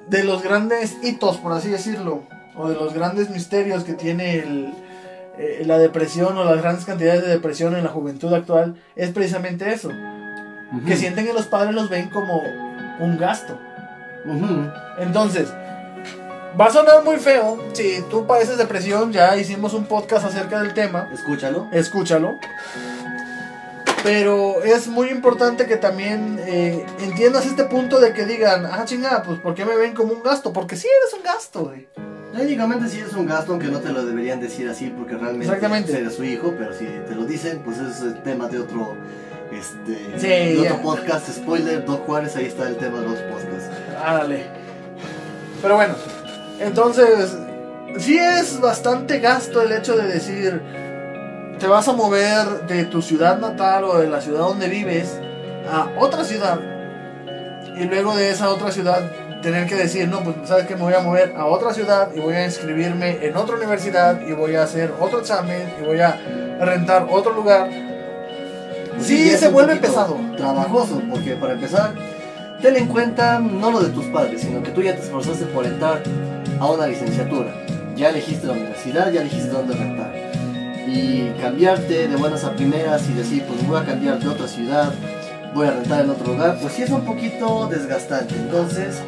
de 0.08 0.24
los 0.24 0.42
grandes 0.42 0.98
hitos, 1.04 1.38
por 1.38 1.52
así 1.54 1.70
decirlo, 1.70 2.24
o 2.56 2.68
de 2.68 2.74
los 2.74 2.96
grandes 2.96 3.30
misterios 3.30 3.84
que 3.84 3.94
tiene 3.94 4.40
el, 4.40 4.74
eh, 5.38 5.62
la 5.68 5.78
depresión 5.78 6.36
o 6.36 6.44
las 6.44 6.64
grandes 6.64 6.86
cantidades 6.86 7.22
de 7.22 7.30
depresión 7.30 7.76
en 7.76 7.84
la 7.84 7.92
juventud 7.92 8.34
actual, 8.34 8.76
es 8.96 9.12
precisamente 9.12 9.72
eso. 9.72 9.92
Que 10.88 10.96
sienten 10.96 11.28
que 11.28 11.34
los 11.34 11.46
padres 11.46 11.76
los 11.76 11.92
ven 11.92 12.10
como 12.10 12.42
un 13.02 13.20
gasto. 13.20 13.56
Entonces, 14.98 15.54
va 16.60 16.66
a 16.66 16.72
sonar 16.72 17.04
muy 17.04 17.18
feo. 17.18 17.64
Si 17.74 18.04
tú 18.10 18.26
padeces 18.26 18.58
depresión, 18.58 19.12
ya 19.12 19.36
hicimos 19.38 19.74
un 19.74 19.86
podcast 19.86 20.26
acerca 20.26 20.62
del 20.62 20.74
tema. 20.74 21.10
Escúchalo. 21.14 21.68
Escúchalo. 21.72 22.38
Pero 24.04 24.62
es 24.64 24.88
muy 24.88 25.08
importante 25.10 25.66
que 25.66 25.78
también 25.78 26.38
eh, 26.46 26.86
entiendas 27.00 27.46
este 27.46 27.64
punto 27.64 28.02
de 28.02 28.14
que 28.14 28.26
digan, 28.26 28.66
ah, 28.66 28.84
chingada, 28.84 29.24
pues 29.24 29.40
¿por 29.40 29.56
qué 29.56 29.64
me 29.64 29.78
ven 29.78 29.94
como 29.94 30.14
un 30.14 30.22
gasto? 30.22 30.52
Porque 30.52 30.76
sí 30.76 30.88
eres 31.02 31.14
un 31.14 31.24
gasto, 31.24 31.66
güey. 31.66 31.88
Técnicamente 32.36 32.90
sí 32.90 33.00
es 33.00 33.14
un 33.14 33.28
gasto, 33.28 33.54
aunque 33.54 33.68
no 33.68 33.80
te 33.80 33.90
lo 33.90 34.04
deberían 34.06 34.42
decir 34.42 34.68
así 34.68 34.90
porque 34.90 35.14
realmente 35.16 35.46
Exactamente. 35.46 35.98
eres 35.98 36.16
su 36.16 36.24
hijo, 36.24 36.54
pero 36.58 36.74
si 36.74 36.86
te 36.86 37.16
lo 37.16 37.26
dicen, 37.26 37.62
pues 37.64 37.78
es 37.78 38.02
el 38.02 38.22
tema 38.24 38.48
de 38.48 38.60
otro, 38.60 38.94
este, 39.54 40.20
Sí, 40.20 40.58
otro 40.60 40.82
podcast. 40.82 41.30
Spoiler, 41.30 41.86
Doc 41.86 42.06
Juárez, 42.06 42.36
ahí 42.36 42.46
está 42.46 42.68
el 42.68 42.76
tema 42.78 43.00
de 43.00 43.08
los 43.08 43.20
podcasts. 43.20 43.70
Ándale. 44.04 44.48
Pero 45.62 45.76
bueno, 45.76 45.94
entonces, 46.60 47.36
sí 47.98 48.18
es 48.18 48.60
bastante 48.60 49.20
gasto 49.20 49.62
el 49.62 49.72
hecho 49.72 49.96
de 49.96 50.08
decir, 50.08 50.62
te 51.60 51.68
vas 51.68 51.88
a 51.88 51.94
mover 51.94 52.68
de 52.68 52.86
tu 52.86 53.02
ciudad 53.02 53.40
natal 53.40 53.84
o 53.86 53.98
de 54.00 54.08
la 54.08 54.22
ciudad 54.22 54.40
donde 54.40 54.68
vives 54.68 55.20
a 55.72 55.90
otra 56.00 56.24
ciudad. 56.24 56.60
Y 57.76 57.86
luego 57.86 58.16
de 58.16 58.30
esa 58.30 58.50
otra 58.50 58.72
ciudad 58.72 59.02
tener 59.42 59.68
que 59.68 59.76
decir, 59.76 60.08
no, 60.08 60.24
pues 60.24 60.36
sabes 60.46 60.66
que 60.66 60.76
me 60.76 60.84
voy 60.84 60.94
a 60.94 61.02
mover 61.02 61.34
a 61.36 61.46
otra 61.46 61.74
ciudad 61.74 62.10
y 62.16 62.20
voy 62.20 62.36
a 62.36 62.46
inscribirme 62.46 63.26
en 63.26 63.36
otra 63.36 63.58
universidad 63.58 64.22
y 64.22 64.32
voy 64.34 64.56
a 64.56 64.64
hacer 64.64 64.94
otro 65.00 65.20
examen 65.20 65.74
y 65.82 65.86
voy 65.86 66.00
a 66.00 66.18
rentar 66.60 67.08
otro 67.12 67.34
lugar. 67.34 67.70
Sí, 69.00 69.26
Y 69.26 69.30
es 69.30 69.40
se 69.40 69.50
vuelve 69.50 69.76
pesado. 69.76 70.18
Trabajoso, 70.38 71.02
porque 71.10 71.36
para 71.36 71.54
empezar, 71.54 71.94
ten 72.64 72.78
en 72.78 72.88
cuenta 72.88 73.40
no 73.40 73.72
lo 73.72 73.82
de 73.82 73.90
tus 73.90 74.06
padres, 74.06 74.40
sino 74.42 74.64
que 74.64 74.72
tú 74.72 74.82
ya 74.82 74.96
te 74.96 75.02
esforzaste 75.02 75.46
por 75.48 75.66
entrar 75.66 76.02
a 76.62 76.72
una 76.72 76.88
licenciatura. 76.88 77.54
Ya 77.98 78.10
elegiste 78.10 78.48
la 78.48 78.54
universidad, 78.54 79.12
ya 79.12 79.20
elegiste 79.20 79.50
dónde 79.50 79.76
rentar. 79.76 80.14
Y 80.88 81.30
cambiarte 81.42 82.08
de 82.08 82.16
buenas 82.16 82.46
a 82.46 82.54
primeras 82.56 83.10
y 83.10 83.14
decir, 83.16 83.44
pues 83.44 83.68
voy 83.68 83.82
a 83.82 83.84
cambiar 83.84 84.18
de 84.18 84.30
otra 84.30 84.48
ciudad, 84.48 84.94
voy 85.54 85.68
a 85.68 85.72
rentar 85.72 86.06
en 86.06 86.12
otro 86.12 86.32
lugar, 86.34 86.58
pues 86.62 86.74
sí 86.74 86.84
es 86.84 86.90
un 86.90 87.04
poquito 87.04 87.68
desgastante. 87.68 88.34
Entonces, 88.36 89.02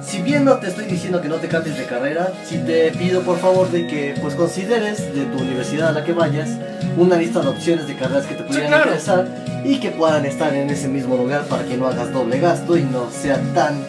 si 0.00 0.22
bien 0.22 0.44
no 0.44 0.58
te 0.58 0.68
estoy 0.68 0.84
diciendo 0.84 1.20
que 1.20 1.28
no 1.28 1.36
te 1.36 1.48
cambies 1.48 1.76
de 1.76 1.84
carrera, 1.84 2.32
sí 2.44 2.58
te 2.64 2.92
pido 2.92 3.22
por 3.22 3.38
favor 3.38 3.68
de 3.72 3.88
que 3.88 4.14
pues 4.22 4.36
consideres 4.36 5.12
de 5.16 5.24
tu 5.24 5.42
universidad 5.42 5.88
a 5.88 5.92
la 5.92 6.04
que 6.04 6.12
vayas 6.12 6.50
una 6.96 7.16
lista 7.16 7.40
de 7.40 7.48
opciones 7.48 7.88
de 7.88 7.96
carreras 7.96 8.24
que 8.26 8.36
te 8.36 8.44
pudieran 8.44 8.68
claro. 8.68 8.84
interesar 8.84 9.26
y 9.64 9.80
que 9.80 9.90
puedan 9.90 10.24
estar 10.24 10.54
en 10.54 10.70
ese 10.70 10.88
mismo 10.88 11.16
lugar 11.16 11.44
para 11.46 11.64
que 11.64 11.76
no 11.76 11.86
hagas 11.86 12.12
doble 12.12 12.40
gasto 12.40 12.76
y 12.76 12.82
no 12.82 13.10
sea 13.10 13.40
tan 13.54 13.84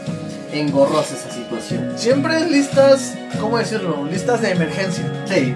engorrosa 0.51 1.15
esa 1.15 1.31
situación. 1.31 1.93
Siempre 1.95 2.49
listas, 2.49 3.15
¿cómo 3.39 3.57
decirlo? 3.57 4.05
Listas 4.05 4.41
de 4.41 4.51
emergencia. 4.51 5.05
Sí, 5.25 5.53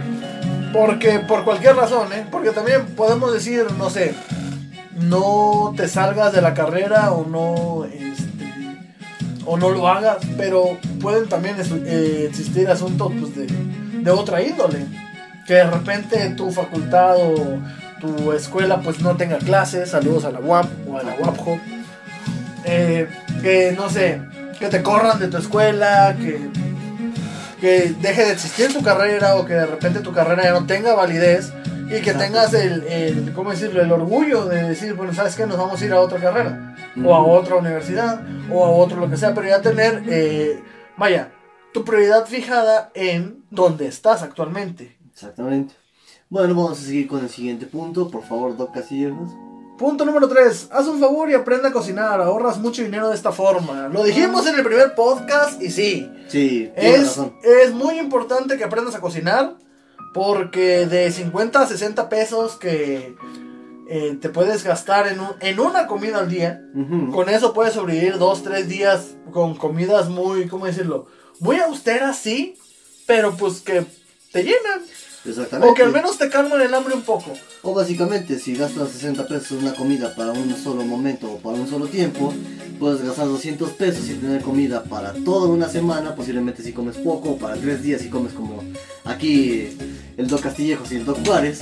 Porque 0.72 1.20
por 1.20 1.44
cualquier 1.44 1.76
razón, 1.76 2.12
¿eh? 2.14 2.26
Porque 2.32 2.52
también 2.52 2.86
podemos 2.96 3.32
decir, 3.34 3.66
no 3.78 3.90
sé, 3.90 4.16
no 5.00 5.74
te 5.76 5.88
salgas 5.88 6.34
de 6.34 6.42
la 6.42 6.54
carrera 6.54 7.12
o 7.12 7.26
no, 7.28 7.86
este, 7.86 8.80
o 9.46 9.58
no 9.58 9.70
lo 9.70 9.88
hagas, 9.88 10.18
pero 10.38 10.78
pueden 11.02 11.28
también 11.30 11.56
eh, 11.60 12.28
existir 12.30 12.70
asuntos 12.70 13.12
pues, 13.20 13.36
de, 13.36 13.48
de 14.02 14.12
otra 14.12 14.42
índole. 14.42 14.86
Que 15.46 15.56
de 15.56 15.70
repente 15.70 16.30
tu 16.38 16.52
facultad 16.52 17.18
o 17.18 17.60
tu 18.04 18.34
escuela 18.34 18.82
pues 18.82 19.00
no 19.00 19.16
tenga 19.16 19.38
clases, 19.38 19.92
saludos 19.92 20.26
a 20.26 20.32
la 20.32 20.42
UAP 20.42 20.68
o 20.90 20.98
a 20.98 21.04
la 21.04 21.16
UAPJO. 21.16 21.58
Eh, 22.66 23.08
que 23.42 23.72
no 23.72 23.90
sé, 23.90 24.22
que 24.60 24.68
te 24.68 24.84
corran 24.84 25.20
de 25.20 25.30
tu 25.30 25.38
escuela, 25.38 26.16
que 26.20 26.50
que 27.64 27.96
deje 28.02 28.26
de 28.26 28.34
existir 28.34 28.74
tu 28.74 28.84
carrera 28.84 29.38
o 29.38 29.46
que 29.46 29.54
de 29.54 29.66
repente 29.66 30.02
tu 30.02 30.12
carrera 30.12 30.44
ya 30.44 30.52
no 30.52 30.66
tenga 30.66 30.96
validez 30.96 31.54
y 31.86 31.92
que 32.02 32.10
Exacto. 32.12 32.20
tengas 32.20 32.54
el, 32.54 32.84
el, 32.88 33.32
¿cómo 33.34 33.52
decirlo? 33.52 33.82
El 33.82 33.90
orgullo 33.90 34.48
de 34.48 34.64
decir, 34.64 34.96
bueno, 34.96 35.14
¿sabes 35.14 35.38
qué? 35.38 35.48
Nos 35.48 35.58
vamos 35.58 35.82
a 35.82 35.86
ir 35.86 35.94
a 35.94 36.02
otra 36.02 36.20
carrera 36.20 36.76
o 37.02 37.16
a 37.16 37.26
otra 37.26 37.56
universidad 37.56 38.20
o 38.52 38.66
a 38.66 38.70
otro 38.70 39.00
lo 39.00 39.10
que 39.10 39.16
sea, 39.16 39.34
pero 39.34 39.48
ya 39.48 39.62
tener, 39.62 40.04
eh, 40.10 40.62
vaya, 40.98 41.32
tu 41.74 41.86
prioridad 41.86 42.26
fijada 42.26 42.92
en 42.96 43.46
donde 43.50 43.88
estás 43.88 44.24
actualmente. 44.24 44.98
exactamente. 45.14 45.74
Bueno, 46.34 46.56
vamos 46.56 46.80
a 46.80 46.84
seguir 46.86 47.08
con 47.08 47.20
el 47.24 47.30
siguiente 47.30 47.68
punto. 47.68 48.10
Por 48.10 48.24
favor, 48.24 48.58
Doc 48.58 48.74
Casilleros. 48.74 49.30
Punto 49.78 50.04
número 50.04 50.28
3. 50.28 50.70
Haz 50.72 50.88
un 50.88 51.00
favor 51.00 51.30
y 51.30 51.36
aprende 51.36 51.68
a 51.68 51.72
cocinar. 51.72 52.20
Ahorras 52.22 52.58
mucho 52.58 52.82
dinero 52.84 53.10
de 53.10 53.16
esta 53.16 53.32
forma. 53.32 53.88
Lo 53.90 54.04
dijimos 54.04 54.48
en 54.48 54.56
el 54.56 54.64
primer 54.64 54.96
podcast 54.96 55.62
y 55.62 55.70
sí. 55.70 56.10
Sí, 56.30 56.72
Es, 56.76 57.02
razón. 57.18 57.36
es 57.44 57.72
muy 57.72 58.00
importante 58.00 58.58
que 58.58 58.64
aprendas 58.64 58.96
a 58.96 59.00
cocinar 59.00 59.58
porque 60.12 60.88
de 60.88 61.12
50 61.12 61.62
a 61.62 61.68
60 61.68 62.10
pesos 62.10 62.56
que 62.56 63.16
eh, 63.88 64.18
te 64.20 64.30
puedes 64.30 64.64
gastar 64.64 65.08
en, 65.10 65.20
un- 65.20 65.36
en 65.40 65.60
una 65.60 65.86
comida 65.86 66.18
al 66.18 66.30
día, 66.32 66.64
con 67.12 67.30
eso 67.30 67.54
puedes 67.54 67.74
sobrevivir 67.74 68.18
2, 68.18 68.42
3 68.44 68.68
días 68.68 69.16
con 69.32 69.54
comidas 69.56 70.10
muy, 70.10 70.48
¿cómo 70.48 70.66
decirlo? 70.66 71.06
Muy 71.40 71.58
austeras, 71.60 72.18
sí, 72.18 72.56
pero 73.06 73.36
pues 73.36 73.62
que 73.62 73.86
te 74.32 74.44
llenan. 74.44 74.82
Exactamente. 75.26 75.72
O 75.72 75.74
que 75.74 75.84
al 75.84 75.92
menos 75.92 76.18
te 76.18 76.30
calman 76.30 76.62
el 76.62 76.74
hambre 76.74 76.94
un 76.96 77.02
poco. 77.02 77.34
O 77.62 77.74
básicamente, 77.74 78.40
si 78.40 78.56
gastas 78.56 78.90
60 78.90 79.28
pesos 79.28 79.52
en 79.52 79.60
una 79.60 79.74
comida 79.74 80.14
para 80.16 80.32
un 80.32 80.56
solo 80.58 80.84
momento 80.84 81.32
o 81.32 81.38
para 81.38 81.56
un 81.58 81.68
solo 81.68 81.88
tiempo, 81.88 82.34
puedes 82.80 83.02
gastar 83.02 83.28
200 83.28 83.72
pesos 83.72 84.10
y 84.10 84.16
tener 84.16 84.42
comida 84.42 84.84
para 84.84 85.14
toda 85.14 85.48
una 85.48 85.70
semana, 85.70 86.16
posiblemente 86.16 86.62
si 86.62 86.74
comes 86.74 86.98
poco, 86.98 87.32
o 87.32 87.38
para 87.38 87.56
tres 87.56 87.82
días 87.82 88.02
si 88.02 88.10
comes 88.10 88.34
como 88.34 88.62
aquí 89.06 89.70
el 90.18 90.28
Doc 90.28 90.42
Castillejos 90.42 90.92
y 90.92 90.98
el 90.98 91.06
Doc 91.06 91.26
Juárez. 91.26 91.62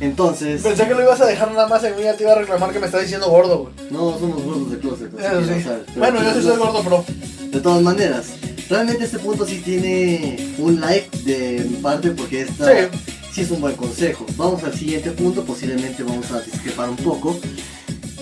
Entonces, 0.00 0.62
Pensé 0.62 0.86
que 0.86 0.94
lo 0.94 1.02
ibas 1.02 1.20
a 1.20 1.26
dejar 1.26 1.50
nada 1.52 1.68
más 1.68 1.84
en 1.84 1.96
mí, 1.96 2.02
ya 2.02 2.16
te 2.16 2.24
iba 2.24 2.32
a 2.32 2.36
reclamar 2.36 2.72
que 2.72 2.78
me 2.80 2.86
está 2.86 2.98
diciendo 2.98 3.30
gordo, 3.30 3.58
güey. 3.58 3.74
no 3.90 4.18
somos 4.18 4.42
gordos 4.42 4.70
de 4.70 4.78
closet. 4.78 5.12
así 5.18 5.28
que 5.38 5.44
sí. 5.44 5.50
no 5.58 5.64
sabes, 5.64 5.96
Bueno, 5.96 6.18
yo 6.18 6.24
pues, 6.24 6.36
sí 6.36 6.42
soy 6.42 6.56
gordo, 6.58 6.82
bro. 6.82 7.04
De 7.50 7.60
todas 7.60 7.82
maneras, 7.82 8.32
realmente 8.68 9.04
este 9.04 9.18
punto 9.18 9.46
sí 9.46 9.60
tiene 9.64 10.54
un 10.58 10.80
like 10.80 11.16
de 11.24 11.64
mi 11.68 11.76
parte 11.76 12.10
porque 12.10 12.42
esta 12.42 12.66
Sí. 12.66 12.88
sí 13.32 13.40
es 13.42 13.50
un 13.50 13.60
buen 13.60 13.76
consejo. 13.76 14.26
Vamos 14.36 14.62
al 14.64 14.74
siguiente 14.76 15.10
punto, 15.12 15.44
posiblemente 15.44 16.02
vamos 16.02 16.30
a 16.32 16.40
discrepar 16.40 16.88
un 16.90 16.96
poco. 16.96 17.38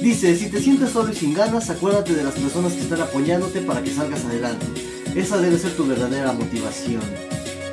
Dice, 0.00 0.36
si 0.36 0.46
te 0.50 0.60
sientes 0.60 0.90
solo 0.90 1.12
y 1.12 1.16
sin 1.16 1.34
ganas, 1.34 1.70
acuérdate 1.70 2.12
de 2.14 2.24
las 2.24 2.34
personas 2.34 2.72
que 2.74 2.80
están 2.80 3.00
apoyándote 3.00 3.60
para 3.62 3.82
que 3.82 3.90
salgas 3.94 4.24
adelante. 4.24 4.66
Esa 5.14 5.38
debe 5.38 5.58
ser 5.58 5.70
tu 5.76 5.86
verdadera 5.86 6.32
motivación. 6.32 7.00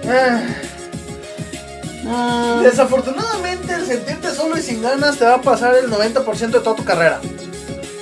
Ah. 0.08 0.44
Ah, 2.08 2.62
Desafortunadamente, 2.64 3.74
el 3.74 3.86
sentirte 3.86 4.34
solo 4.34 4.58
y 4.58 4.62
sin 4.62 4.82
ganas 4.82 5.18
te 5.18 5.26
va 5.26 5.36
a 5.36 5.42
pasar 5.42 5.76
el 5.76 5.90
90% 5.90 6.58
de 6.58 6.60
toda 6.60 6.76
tu 6.76 6.84
carrera. 6.84 7.22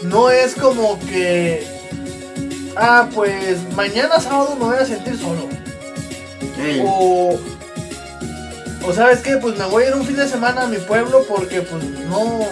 No 0.04 0.30
es 0.30 0.56
como 0.56 1.00
que. 1.02 1.66
Ah, 2.82 3.10
pues 3.14 3.58
mañana 3.76 4.20
sábado 4.22 4.56
me 4.56 4.66
voy 4.66 4.78
a 4.78 4.86
sentir 4.86 5.18
solo. 5.18 5.50
O. 6.84 7.38
O 8.88 8.94
sabes 8.94 9.20
qué, 9.20 9.36
pues 9.36 9.58
me 9.58 9.66
voy 9.66 9.84
a 9.84 9.88
ir 9.90 9.94
un 9.96 10.06
fin 10.06 10.16
de 10.16 10.28
semana 10.28 10.64
a 10.64 10.68
mi 10.68 10.78
pueblo 10.78 11.26
porque 11.28 11.62
pues 11.62 11.84
no. 12.10 12.48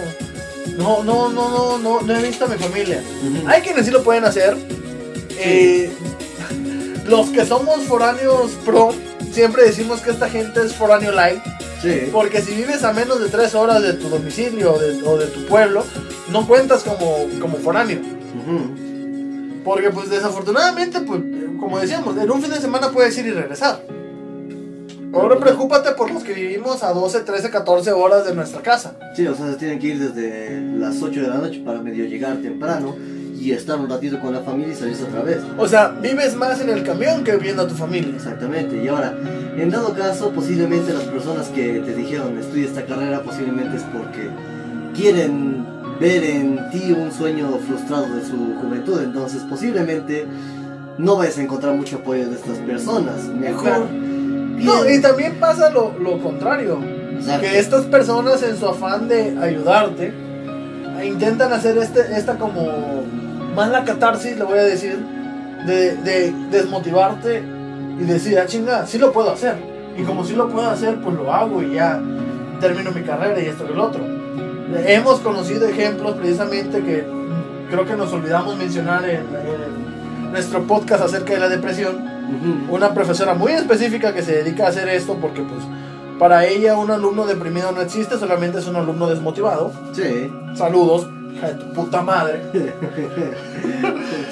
No, 0.76 1.02
no, 1.02 1.28
no, 1.30 1.48
no, 1.48 1.78
no, 1.78 2.00
no 2.02 2.16
he 2.16 2.22
visto 2.22 2.44
a 2.44 2.48
mi 2.48 2.56
familia. 2.56 3.02
Hay 3.46 3.62
quienes 3.62 3.86
sí 3.86 3.90
lo 3.90 4.04
pueden 4.04 4.24
hacer. 4.24 4.56
Eh, 5.38 5.90
los 7.06 7.30
que 7.30 7.44
somos 7.46 7.84
foráneos 7.84 8.52
pro, 8.64 8.94
siempre 9.32 9.64
decimos 9.64 10.00
que 10.00 10.10
esta 10.10 10.28
gente 10.28 10.60
es 10.64 10.74
foráneo 10.74 11.10
light. 11.10 11.42
Sí, 11.82 12.10
Porque 12.12 12.42
si 12.42 12.54
vives 12.54 12.82
a 12.84 12.92
menos 12.92 13.20
de 13.20 13.28
3 13.28 13.54
horas 13.54 13.82
de 13.82 13.94
tu 13.94 14.08
domicilio 14.08 14.74
o 14.74 14.78
de, 14.78 15.02
o 15.04 15.16
de 15.16 15.26
tu 15.26 15.46
pueblo, 15.46 15.84
no 16.30 16.46
cuentas 16.46 16.82
como, 16.82 17.28
como 17.40 17.56
foráneo. 17.58 18.00
Porque 19.68 19.90
pues 19.90 20.08
desafortunadamente, 20.08 20.98
pues, 21.02 21.20
como 21.60 21.78
decíamos, 21.78 22.16
en 22.16 22.30
un 22.30 22.40
fin 22.40 22.50
de 22.50 22.58
semana 22.58 22.90
puedes 22.90 23.18
ir 23.18 23.26
y 23.26 23.32
regresar. 23.32 23.82
Ahora 25.12 25.38
preocúpate 25.38 25.90
por 25.92 26.10
los 26.10 26.24
que 26.24 26.32
vivimos 26.32 26.82
a 26.82 26.94
12, 26.94 27.20
13, 27.20 27.50
14 27.50 27.92
horas 27.92 28.24
de 28.24 28.34
nuestra 28.34 28.62
casa. 28.62 28.94
Sí, 29.14 29.26
o 29.26 29.34
sea, 29.34 29.50
se 29.50 29.56
tienen 29.56 29.78
que 29.78 29.88
ir 29.88 29.98
desde 29.98 30.58
las 30.78 31.02
8 31.02 31.20
de 31.20 31.28
la 31.28 31.34
noche 31.34 31.60
para 31.62 31.82
medio 31.82 32.06
llegar 32.06 32.38
temprano 32.38 32.96
y 33.38 33.52
estar 33.52 33.78
un 33.78 33.90
ratito 33.90 34.18
con 34.20 34.32
la 34.32 34.40
familia 34.40 34.72
y 34.72 34.74
salirse 34.74 35.04
otra 35.04 35.20
vez. 35.20 35.42
O 35.58 35.68
sea, 35.68 35.88
vives 35.88 36.34
más 36.34 36.62
en 36.62 36.70
el 36.70 36.82
camión 36.82 37.22
que 37.22 37.36
viendo 37.36 37.64
a 37.64 37.68
tu 37.68 37.74
familia. 37.74 38.14
Exactamente, 38.16 38.82
y 38.82 38.88
ahora, 38.88 39.18
en 39.54 39.68
dado 39.68 39.92
caso, 39.92 40.30
posiblemente 40.30 40.94
las 40.94 41.04
personas 41.04 41.48
que 41.48 41.80
te 41.80 41.94
dijeron 41.94 42.38
estudia 42.38 42.64
esta 42.64 42.86
carrera, 42.86 43.22
posiblemente 43.22 43.76
es 43.76 43.82
porque 43.82 44.30
quieren 44.96 45.77
ver 46.00 46.24
en 46.24 46.70
ti 46.70 46.92
un 46.92 47.12
sueño 47.12 47.58
frustrado 47.66 48.08
de 48.14 48.24
su 48.24 48.54
juventud, 48.60 49.02
entonces 49.02 49.42
posiblemente 49.42 50.26
no 50.98 51.16
vayas 51.16 51.38
a 51.38 51.42
encontrar 51.42 51.74
mucho 51.74 51.96
apoyo 51.96 52.28
de 52.28 52.36
estas 52.36 52.58
personas. 52.58 53.24
Mejor. 53.24 53.88
No, 53.90 54.88
y 54.88 55.00
también 55.00 55.36
pasa 55.38 55.70
lo, 55.70 55.96
lo 55.98 56.20
contrario. 56.20 56.78
Exacto. 57.16 57.40
Que 57.40 57.58
estas 57.58 57.84
personas 57.86 58.42
en 58.42 58.56
su 58.56 58.66
afán 58.66 59.08
de 59.08 59.36
ayudarte 59.40 60.12
eh, 60.98 61.06
intentan 61.06 61.52
hacer 61.52 61.78
este, 61.78 62.00
esta 62.16 62.36
como 62.36 63.02
mala 63.54 63.84
catarsis, 63.84 64.36
le 64.36 64.44
voy 64.44 64.58
a 64.58 64.64
decir, 64.64 64.98
de, 65.66 65.96
de 65.96 66.32
desmotivarte 66.50 67.42
y 68.00 68.04
decir, 68.04 68.38
ah 68.38 68.46
chinga, 68.46 68.86
sí 68.86 68.98
lo 68.98 69.12
puedo 69.12 69.32
hacer. 69.32 69.56
Y 69.96 70.02
como 70.02 70.24
sí 70.24 70.34
lo 70.34 70.48
puedo 70.48 70.68
hacer, 70.70 71.00
pues 71.00 71.16
lo 71.16 71.32
hago 71.32 71.62
y 71.62 71.74
ya 71.74 72.00
termino 72.60 72.92
mi 72.92 73.02
carrera 73.02 73.40
y 73.40 73.46
esto 73.46 73.64
y 73.68 73.72
el 73.72 73.80
otro. 73.80 74.17
Hemos 74.86 75.20
conocido 75.20 75.66
ejemplos 75.68 76.16
precisamente 76.16 76.82
que 76.82 77.06
creo 77.70 77.84
que 77.86 77.96
nos 77.96 78.12
olvidamos 78.12 78.56
mencionar 78.56 79.04
en, 79.08 79.20
en 79.20 80.30
nuestro 80.32 80.62
podcast 80.64 81.04
acerca 81.04 81.32
de 81.34 81.40
la 81.40 81.48
depresión 81.48 81.96
una 82.70 82.92
profesora 82.92 83.32
muy 83.34 83.52
específica 83.52 84.12
que 84.12 84.22
se 84.22 84.32
dedica 84.42 84.66
a 84.66 84.68
hacer 84.68 84.88
esto 84.90 85.14
porque 85.20 85.40
pues 85.42 85.62
para 86.18 86.44
ella 86.46 86.76
un 86.76 86.90
alumno 86.90 87.24
deprimido 87.26 87.72
no 87.72 87.80
existe, 87.80 88.18
solamente 88.18 88.58
es 88.58 88.66
un 88.66 88.76
alumno 88.76 89.08
desmotivado. 89.08 89.72
Sí. 89.94 90.30
Saludos, 90.54 91.06
hija 91.34 91.48
de 91.48 91.54
tu 91.54 91.72
puta 91.72 92.02
madre. 92.02 92.42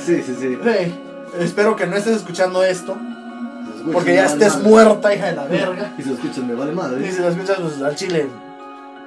sí, 0.05 0.23
sí, 0.23 0.35
sí. 0.39 0.59
Hey, 0.65 0.95
espero 1.41 1.77
que 1.77 1.87
no 1.87 1.97
estés 1.97 2.17
escuchando 2.17 2.63
esto, 2.65 2.95
Se 2.95 3.77
escucha, 3.79 3.93
porque 3.93 4.15
ya 4.15 4.27
estés 4.27 4.55
madre. 4.57 4.69
muerta, 4.69 5.15
hija 5.15 5.27
de 5.27 5.37
la 5.37 5.45
verga. 5.45 5.95
Y 5.97 6.03
si 6.03 6.09
lo 6.09 6.15
escuchas, 6.17 6.39
me 6.45 6.55
vale 6.55 6.73
Y 6.73 6.75
madre. 6.75 7.13
si 7.13 7.21
lo 7.21 7.29
escuchas 7.29 7.57
pues, 7.61 7.81
al 7.83 7.95
chile, 7.95 8.27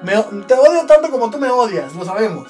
me 0.03 0.13
te 0.43 0.53
odio 0.53 0.85
tanto 0.85 1.09
como 1.09 1.29
tú 1.29 1.37
me 1.37 1.49
odias, 1.49 1.95
lo 1.95 2.05
sabemos. 2.05 2.49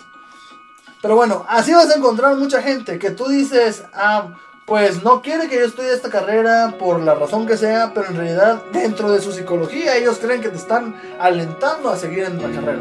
Pero 1.02 1.16
bueno, 1.16 1.46
así 1.48 1.74
vas 1.74 1.90
a 1.90 1.98
encontrar 1.98 2.36
mucha 2.36 2.62
gente 2.62 3.00
que 3.00 3.12
tú 3.12 3.28
dices, 3.28 3.84
ah, 3.94 4.28
pues 4.66 5.04
no 5.04 5.22
quiere 5.22 5.48
que 5.48 5.56
yo 5.56 5.66
estudie 5.66 5.94
esta 5.94 6.10
carrera 6.10 6.76
por 6.78 7.00
la 7.00 7.16
razón 7.16 7.48
que 7.48 7.58
sea, 7.58 7.92
pero 7.94 8.08
en 8.08 8.18
realidad 8.18 8.62
dentro 8.72 9.12
de 9.12 9.22
su 9.22 9.32
psicología 9.32 9.96
ellos 9.96 10.20
creen 10.20 10.42
que 10.42 10.50
te 10.50 10.58
están 10.58 10.96
alentando 11.20 11.90
a 11.90 11.96
seguir 11.96 12.26
en 12.26 12.42
la 12.42 12.52
carrera. 12.52 12.80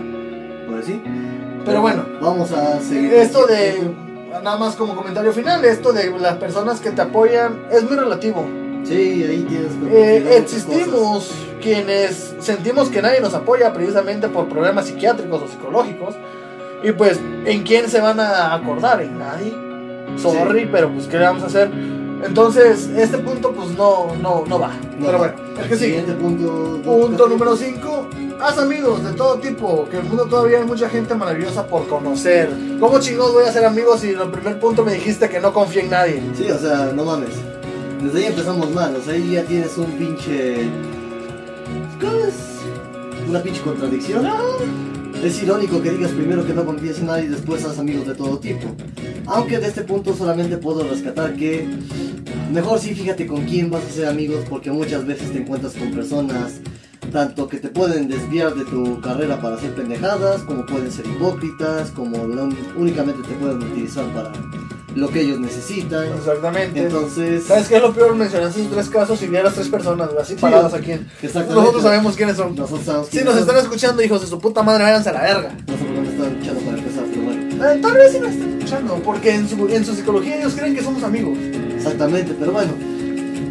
Pues 0.69 0.87
sí. 0.87 1.03
Pero 1.65 1.81
bueno. 1.81 2.05
Vamos 2.21 2.53
a 2.53 2.81
seguir. 2.81 3.15
Esto 3.15 3.47
de, 3.47 3.95
nada 4.43 4.59
más 4.59 4.75
como 4.75 4.97
comentario 4.97 5.33
final, 5.33 5.65
esto 5.65 5.93
de 5.93 6.11
las 6.19 6.37
personas 6.37 6.81
que 6.81 6.91
te 6.91 7.03
apoyan 7.03 7.67
es 7.71 7.85
muy 7.85 7.97
relativo. 7.97 8.47
Sí, 8.85 8.95
ahí 9.25 9.47
tienes 9.49 9.73
Eh, 9.91 10.23
muchas 10.23 10.23
cosas. 10.23 10.41
existimos 10.43 11.31
quienes 11.61 12.35
sentimos 12.41 12.89
que 12.89 13.03
nadie 13.03 13.21
nos 13.21 13.35
apoya 13.35 13.73
precisamente 13.73 14.29
por 14.29 14.49
problemas 14.49 14.87
psiquiátricos 14.87 15.43
o 15.43 15.49
psicológicos. 15.49 16.15
Y 16.83 16.93
pues, 16.93 17.21
¿en 17.45 17.63
quién 17.65 17.89
se 17.89 18.01
van 18.01 18.21
a 18.21 18.55
acordar? 18.55 19.03
En 19.03 19.19
nadie. 19.19 19.53
Sorry, 20.17 20.69
pero 20.71 20.91
pues, 20.93 21.07
¿qué 21.07 21.19
le 21.19 21.25
vamos 21.25 21.43
a 21.43 21.47
hacer? 21.47 21.71
Entonces, 22.25 22.89
este 22.97 23.19
punto 23.19 23.53
pues 23.53 23.71
no, 23.77 24.15
no, 24.21 24.45
no 24.47 24.59
va. 24.59 24.73
No, 24.99 25.07
pero 25.07 25.19
bueno, 25.19 25.35
el 25.63 25.69
que 25.69 25.77
sigue. 25.77 26.01
Punto. 26.03 26.81
Punto 26.85 27.29
número 27.29 27.57
5. 27.57 28.09
Haz 28.41 28.59
amigos 28.59 29.05
de 29.05 29.13
todo 29.13 29.39
tipo, 29.39 29.89
que 29.89 29.97
en 29.99 30.03
el 30.05 30.09
mundo 30.09 30.25
todavía 30.27 30.59
hay 30.59 30.65
mucha 30.65 30.89
gente 30.89 31.15
maravillosa 31.15 31.67
por 31.67 31.87
conocer. 31.89 32.49
¿Cómo 32.81 32.99
chingados 33.01 33.33
voy 33.35 33.45
a 33.45 33.49
hacer 33.49 33.65
amigos 33.65 34.01
si 34.01 34.11
en 34.11 34.21
el 34.21 34.31
primer 34.31 34.59
punto 34.59 34.85
me 34.85 34.93
dijiste 34.95 35.29
que 35.29 35.41
no 35.41 35.53
confía 35.53 35.83
en 35.83 35.91
nadie? 35.91 36.23
Sí, 36.37 36.49
o 36.51 36.59
sea, 36.59 36.91
no 36.95 37.05
mames. 37.05 37.31
Desde 38.03 38.19
ahí 38.19 38.25
empezamos 38.27 38.71
mal, 38.73 38.95
o 38.97 39.03
sea, 39.03 39.15
ahí 39.15 39.33
ya 39.33 39.45
tienes 39.45 39.77
un 39.77 39.87
pinche. 39.93 40.69
¿Cómo 42.01 42.13
es? 42.25 42.35
Una 43.29 43.41
pinche 43.43 43.61
contradicción. 43.63 44.27
Es 45.23 45.43
irónico 45.43 45.83
que 45.83 45.91
digas 45.91 46.13
primero 46.13 46.47
que 46.47 46.55
no 46.55 46.65
confías 46.65 46.99
en 47.01 47.07
nadie 47.07 47.25
y 47.25 47.29
después 47.29 47.65
haz 47.65 47.79
amigos 47.79 48.07
de 48.07 48.15
todo 48.15 48.39
tipo. 48.39 48.69
Aunque 49.27 49.59
de 49.59 49.67
este 49.67 49.83
punto 49.83 50.15
solamente 50.15 50.57
puedo 50.59 50.85
rescatar 50.89 51.35
que 51.35 51.67
mejor 52.53 52.79
sí 52.79 52.95
fíjate 52.95 53.27
con 53.27 53.45
quién 53.45 53.69
vas 53.71 53.85
a 53.85 53.91
ser 53.91 54.07
amigos 54.07 54.45
porque 54.49 54.71
muchas 54.71 55.05
veces 55.05 55.33
te 55.33 55.39
encuentras 55.39 55.75
con 55.75 55.91
personas 55.91 56.61
tanto 57.13 57.49
que 57.49 57.59
te 57.59 57.69
pueden 57.69 58.07
desviar 58.09 58.55
de 58.55 58.65
tu 58.67 59.01
carrera 59.01 59.41
para 59.41 59.57
hacer 59.57 59.75
pendejadas, 59.75 60.43
como 60.43 60.65
pueden 60.67 60.93
ser 60.93 61.07
hipócritas, 61.07 61.91
como 61.91 62.19
no- 62.27 62.55
únicamente 62.77 63.27
te 63.27 63.35
pueden 63.35 63.57
utilizar 63.63 64.05
para 64.15 64.31
lo 64.95 65.09
que 65.11 65.21
ellos 65.21 65.39
necesitan. 65.41 66.07
Exactamente. 66.17 66.81
Entonces, 66.81 67.45
¿Sabes 67.45 67.69
qué 67.69 67.77
es 67.77 67.83
lo 67.83 67.93
peor? 67.95 68.15
Mencionaste 68.17 68.61
esos 68.61 68.73
tres 68.73 68.89
casos 68.89 69.23
y 69.23 69.27
vi 69.27 69.37
a 69.37 69.43
las 69.45 69.55
tres 69.55 69.69
personas, 69.69 70.09
así 70.21 70.35
paradas 70.35 70.75
aquí. 70.75 70.93
exactamente. 70.93 71.55
Nosotros 71.55 71.83
sabemos 71.83 72.17
quiénes 72.17 72.37
son. 72.37 72.55
Nosotros 72.57 72.85
sabemos 72.85 73.07
Si 73.07 73.13
quiénes 73.13 73.27
nos 73.27 73.35
son. 73.41 73.49
están 73.49 73.63
escuchando, 73.65 74.03
hijos 74.03 74.21
de 74.23 74.27
su 74.27 74.39
puta 74.39 74.63
madre, 74.63 74.85
váyanse 74.85 75.09
a 75.11 75.13
la 75.13 75.23
verga. 75.23 75.55
No 75.67 75.77
sé 75.77 75.85
por 75.85 75.95
qué 75.95 76.01
me 76.01 76.09
están 76.09 76.33
escuchando 76.33 76.61
para 76.63 76.79
empezar, 76.79 77.05
pero 77.11 77.23
bueno. 77.23 77.39
Eh, 77.75 77.79
tal 77.83 77.93
vez 77.95 78.13
sí 78.13 78.19
nos 78.21 78.31
están 78.31 78.49
escuchando, 78.53 78.95
porque 79.05 79.35
en 79.35 79.49
su, 79.49 79.69
en 79.69 79.85
su 79.85 79.95
psicología 79.95 80.37
ellos 80.39 80.55
creen 80.57 80.75
que 80.75 80.83
somos 80.83 81.03
amigos. 81.03 81.37
Exactamente, 81.77 82.35
pero 82.39 82.53
bueno. 82.53 82.73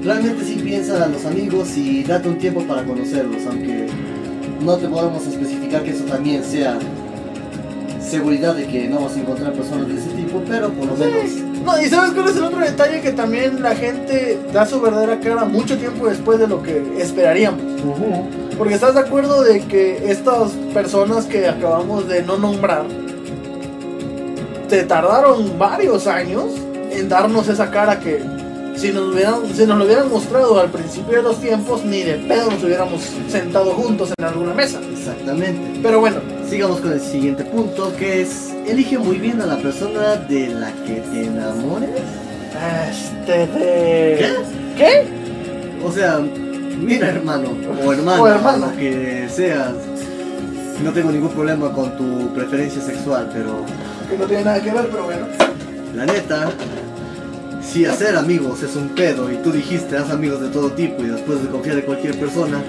Realmente 0.03 0.43
sí 0.45 0.61
piensa 0.63 1.03
a 1.03 1.07
los 1.07 1.25
amigos 1.25 1.75
y 1.75 2.03
date 2.03 2.29
un 2.29 2.37
tiempo 2.37 2.61
para 2.63 2.83
conocerlos, 2.83 3.43
aunque 3.45 3.87
no 4.61 4.77
te 4.77 4.87
podemos 4.87 5.25
especificar 5.27 5.83
que 5.83 5.89
eso 5.91 6.03
también 6.05 6.43
sea 6.43 6.77
seguridad 8.01 8.55
de 8.55 8.67
que 8.67 8.87
no 8.87 9.01
vas 9.01 9.15
a 9.15 9.19
encontrar 9.19 9.53
personas 9.53 9.87
de 9.87 9.95
ese 9.95 10.09
tipo, 10.09 10.41
pero 10.47 10.69
por 10.69 10.85
lo 10.87 10.95
menos 10.95 11.31
No, 11.63 11.81
y 11.81 11.85
¿sabes 11.85 12.11
cuál 12.11 12.29
es 12.29 12.37
el 12.37 12.43
otro 12.43 12.59
detalle? 12.59 13.01
Que 13.01 13.11
también 13.11 13.61
la 13.61 13.75
gente 13.75 14.39
da 14.53 14.65
su 14.65 14.79
verdadera 14.79 15.19
cara 15.19 15.45
mucho 15.45 15.77
tiempo 15.77 16.07
después 16.07 16.39
de 16.39 16.47
lo 16.47 16.61
que 16.61 16.81
esperaríamos. 16.99 17.61
Porque 18.57 18.73
estás 18.73 18.95
de 18.95 19.01
acuerdo 19.01 19.43
de 19.43 19.61
que 19.61 20.09
estas 20.11 20.51
personas 20.73 21.25
que 21.25 21.47
acabamos 21.47 22.07
de 22.07 22.23
no 22.23 22.37
nombrar 22.37 22.85
te 24.67 24.83
tardaron 24.83 25.57
varios 25.57 26.07
años 26.07 26.45
en 26.91 27.07
darnos 27.07 27.47
esa 27.47 27.71
cara 27.71 27.99
que 27.99 28.36
si 28.77 28.91
nos, 28.91 29.13
hubieran, 29.13 29.35
si 29.53 29.65
nos 29.65 29.77
lo 29.77 29.85
hubieran 29.85 30.09
mostrado 30.09 30.59
al 30.59 30.69
principio 30.69 31.17
de 31.17 31.23
los 31.23 31.39
tiempos, 31.41 31.83
ni 31.83 32.03
de 32.03 32.13
pedo 32.15 32.51
nos 32.51 32.63
hubiéramos 32.63 33.01
sentado 33.27 33.71
juntos 33.71 34.13
en 34.17 34.25
alguna 34.25 34.53
mesa. 34.53 34.79
exactamente. 34.93 35.79
Pero 35.81 35.99
bueno, 35.99 36.17
Sigamos 36.47 36.79
con 36.79 36.93
el 36.93 37.01
siguiente 37.01 37.43
punto, 37.43 37.93
que 37.97 38.21
es 38.21 38.53
elige 38.65 38.97
muy 38.97 39.17
bien 39.17 39.41
a 39.41 39.45
la 39.45 39.57
persona 39.57 40.15
de 40.15 40.47
la 40.47 40.71
que 40.85 41.01
te 41.11 41.25
enamores. 41.25 41.89
este 42.89 43.47
de... 43.47 44.17
¿Qué? 44.17 44.33
¿Qué? 44.77 45.07
O 45.85 45.91
sea, 45.91 46.19
mira 46.79 47.09
hermano 47.09 47.49
o 47.85 47.91
hermana, 47.91 48.21
O 48.21 48.27
hermana. 48.27 48.67
lo 48.71 48.77
que 48.77 49.27
seas. 49.29 49.73
No 50.81 50.93
tengo 50.93 51.11
ningún 51.11 51.31
problema 51.31 51.73
con 51.73 51.97
tu 51.97 52.33
preferencia 52.33 52.81
sexual, 52.81 53.29
pero 53.33 53.65
Que 54.09 54.17
no 54.17 54.25
tiene 54.25 54.45
nada 54.45 54.61
que 54.61 54.71
ver, 54.71 54.87
pero 54.89 55.03
bueno. 55.03 55.25
la 55.95 56.05
neta, 56.05 56.49
si 57.71 57.85
hacer 57.85 58.15
amigos 58.15 58.63
es 58.63 58.75
un 58.75 58.89
pedo 58.89 59.31
y 59.31 59.35
tú 59.37 59.51
dijiste 59.51 59.97
haz 59.97 60.09
amigos 60.09 60.41
de 60.41 60.47
todo 60.49 60.71
tipo 60.71 61.03
y 61.03 61.07
después 61.07 61.41
de 61.43 61.49
confiar 61.49 61.77
en 61.77 61.85
cualquier 61.85 62.15
persona, 62.19 62.61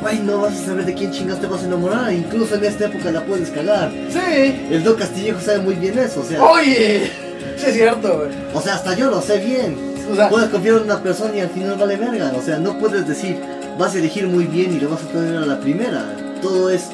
güey, 0.00 0.18
no 0.20 0.42
vas 0.42 0.52
a 0.60 0.66
saber 0.66 0.84
de 0.86 0.94
quién 0.94 1.10
chingas 1.10 1.40
te 1.40 1.46
vas 1.46 1.62
a 1.62 1.66
enamorar, 1.66 2.12
incluso 2.12 2.54
en 2.56 2.64
esta 2.64 2.86
época 2.86 3.10
la 3.10 3.24
puedes 3.24 3.50
cagar. 3.50 3.90
Sí. 4.10 4.66
El 4.70 4.82
Doc 4.84 4.98
Castillejo 4.98 5.40
sabe 5.40 5.58
muy 5.60 5.74
bien 5.74 5.98
eso, 5.98 6.20
o 6.20 6.24
sea, 6.24 6.42
Oye, 6.42 7.10
sí 7.56 7.66
es 7.66 7.74
cierto, 7.74 8.18
güey. 8.18 8.30
o 8.54 8.60
sea, 8.60 8.74
hasta 8.74 8.94
yo 8.94 9.10
lo 9.10 9.20
sé 9.20 9.38
bien. 9.38 9.76
O 10.10 10.16
sea, 10.16 10.28
Puedes 10.28 10.48
confiar 10.48 10.76
en 10.78 10.82
una 10.84 11.00
persona 11.02 11.36
y 11.36 11.40
al 11.40 11.50
final 11.50 11.76
vale 11.78 11.94
verga. 11.96 12.32
O 12.36 12.42
sea, 12.42 12.58
no 12.58 12.76
puedes 12.80 13.06
decir, 13.06 13.38
vas 13.78 13.94
a 13.94 13.98
elegir 13.98 14.26
muy 14.26 14.44
bien 14.44 14.74
y 14.76 14.80
lo 14.80 14.88
vas 14.90 15.02
a 15.04 15.06
tener 15.06 15.36
a 15.36 15.46
la 15.46 15.60
primera. 15.60 16.04
Todo 16.42 16.68
es 16.68 16.88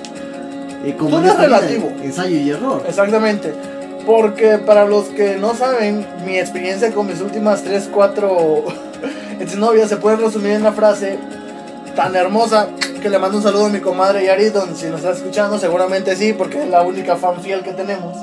eh, 0.84 0.94
como 0.98 1.10
Todo 1.12 1.20
en 1.20 1.26
es 1.26 1.30
esta 1.32 1.46
vida, 1.46 1.60
relativo. 1.60 1.92
ensayo 2.02 2.36
y 2.36 2.50
error. 2.50 2.84
exactamente. 2.86 3.54
Porque 4.06 4.58
para 4.58 4.84
los 4.84 5.06
que 5.06 5.36
no 5.36 5.54
saben, 5.54 6.06
mi 6.24 6.38
experiencia 6.38 6.92
con 6.92 7.08
mis 7.08 7.20
últimas 7.20 7.64
3, 7.64 7.90
4 7.92 8.64
exnovias 9.40 9.88
se 9.88 9.96
puede 9.96 10.16
resumir 10.16 10.52
en 10.52 10.60
una 10.60 10.72
frase 10.72 11.18
tan 11.96 12.14
hermosa 12.14 12.68
que 13.02 13.10
le 13.10 13.18
mando 13.18 13.38
un 13.38 13.42
saludo 13.42 13.66
a 13.66 13.68
mi 13.68 13.80
comadre 13.80 14.24
Yaridon. 14.24 14.76
Si 14.76 14.86
nos 14.86 15.00
está 15.00 15.10
escuchando, 15.10 15.58
seguramente 15.58 16.14
sí, 16.14 16.32
porque 16.32 16.62
es 16.62 16.70
la 16.70 16.82
única 16.82 17.16
fan 17.16 17.40
fiel 17.40 17.62
que 17.62 17.72
tenemos. 17.72 18.16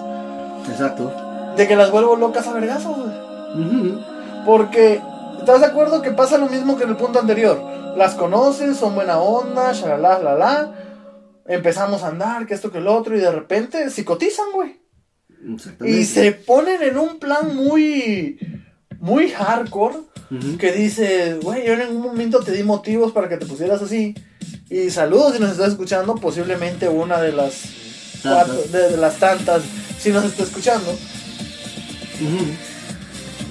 Exacto. 0.70 1.12
De 1.58 1.68
que 1.68 1.76
las 1.76 1.92
vuelvo 1.92 2.16
locas 2.16 2.48
a 2.48 2.54
vergazos, 2.54 2.96
güey. 2.96 3.66
Ujú. 3.66 4.00
Porque, 4.46 5.02
¿estás 5.40 5.60
de 5.60 5.66
acuerdo 5.68 6.02
que 6.02 6.12
pasa 6.12 6.38
lo 6.38 6.48
mismo 6.48 6.78
que 6.78 6.86
en 6.86 6.92
el 6.92 6.98
punto 6.98 7.20
anterior? 7.20 7.60
Las 7.98 8.16
conoces, 8.16 8.78
son 8.78 8.96
buena 8.96 9.20
onda, 9.20 9.74
shalala, 9.74 10.20
la 10.20 10.36
la. 10.36 10.72
Empezamos 11.46 12.04
a 12.04 12.08
andar, 12.08 12.46
que 12.46 12.54
esto, 12.54 12.72
que 12.72 12.78
el 12.78 12.88
otro, 12.88 13.18
y 13.18 13.20
de 13.20 13.32
repente 13.32 13.90
psicotizan, 13.90 14.46
güey. 14.54 14.83
Exactamente. 15.48 16.00
Y 16.00 16.06
se 16.06 16.32
ponen 16.32 16.82
en 16.82 16.98
un 16.98 17.20
plan 17.20 17.56
muy, 17.56 18.40
muy 19.00 19.30
hardcore. 19.30 19.98
Que 20.58 20.72
dice, 20.72 21.38
güey, 21.44 21.64
yo 21.68 21.74
en 21.74 21.82
algún 21.82 22.02
momento 22.02 22.40
te 22.40 22.54
di 22.54 22.64
motivos 22.64 23.12
para 23.12 23.30
que 23.30 23.38
te 23.38 23.46
pusieras 23.46 23.84
así. 23.84 24.16
Y 24.68 24.90
saludos 24.90 25.36
si 25.36 25.40
nos 25.40 25.52
estás 25.52 25.70
escuchando, 25.70 26.16
posiblemente 26.16 26.90
una 26.90 27.22
de 27.22 27.34
las 27.34 27.66
cuatro, 28.24 28.56
de, 28.72 28.90
de 28.90 28.98
las 28.98 29.20
tantas, 29.20 29.62
si 30.00 30.10
nos 30.10 30.26
está 30.26 30.42
escuchando. 30.42 30.98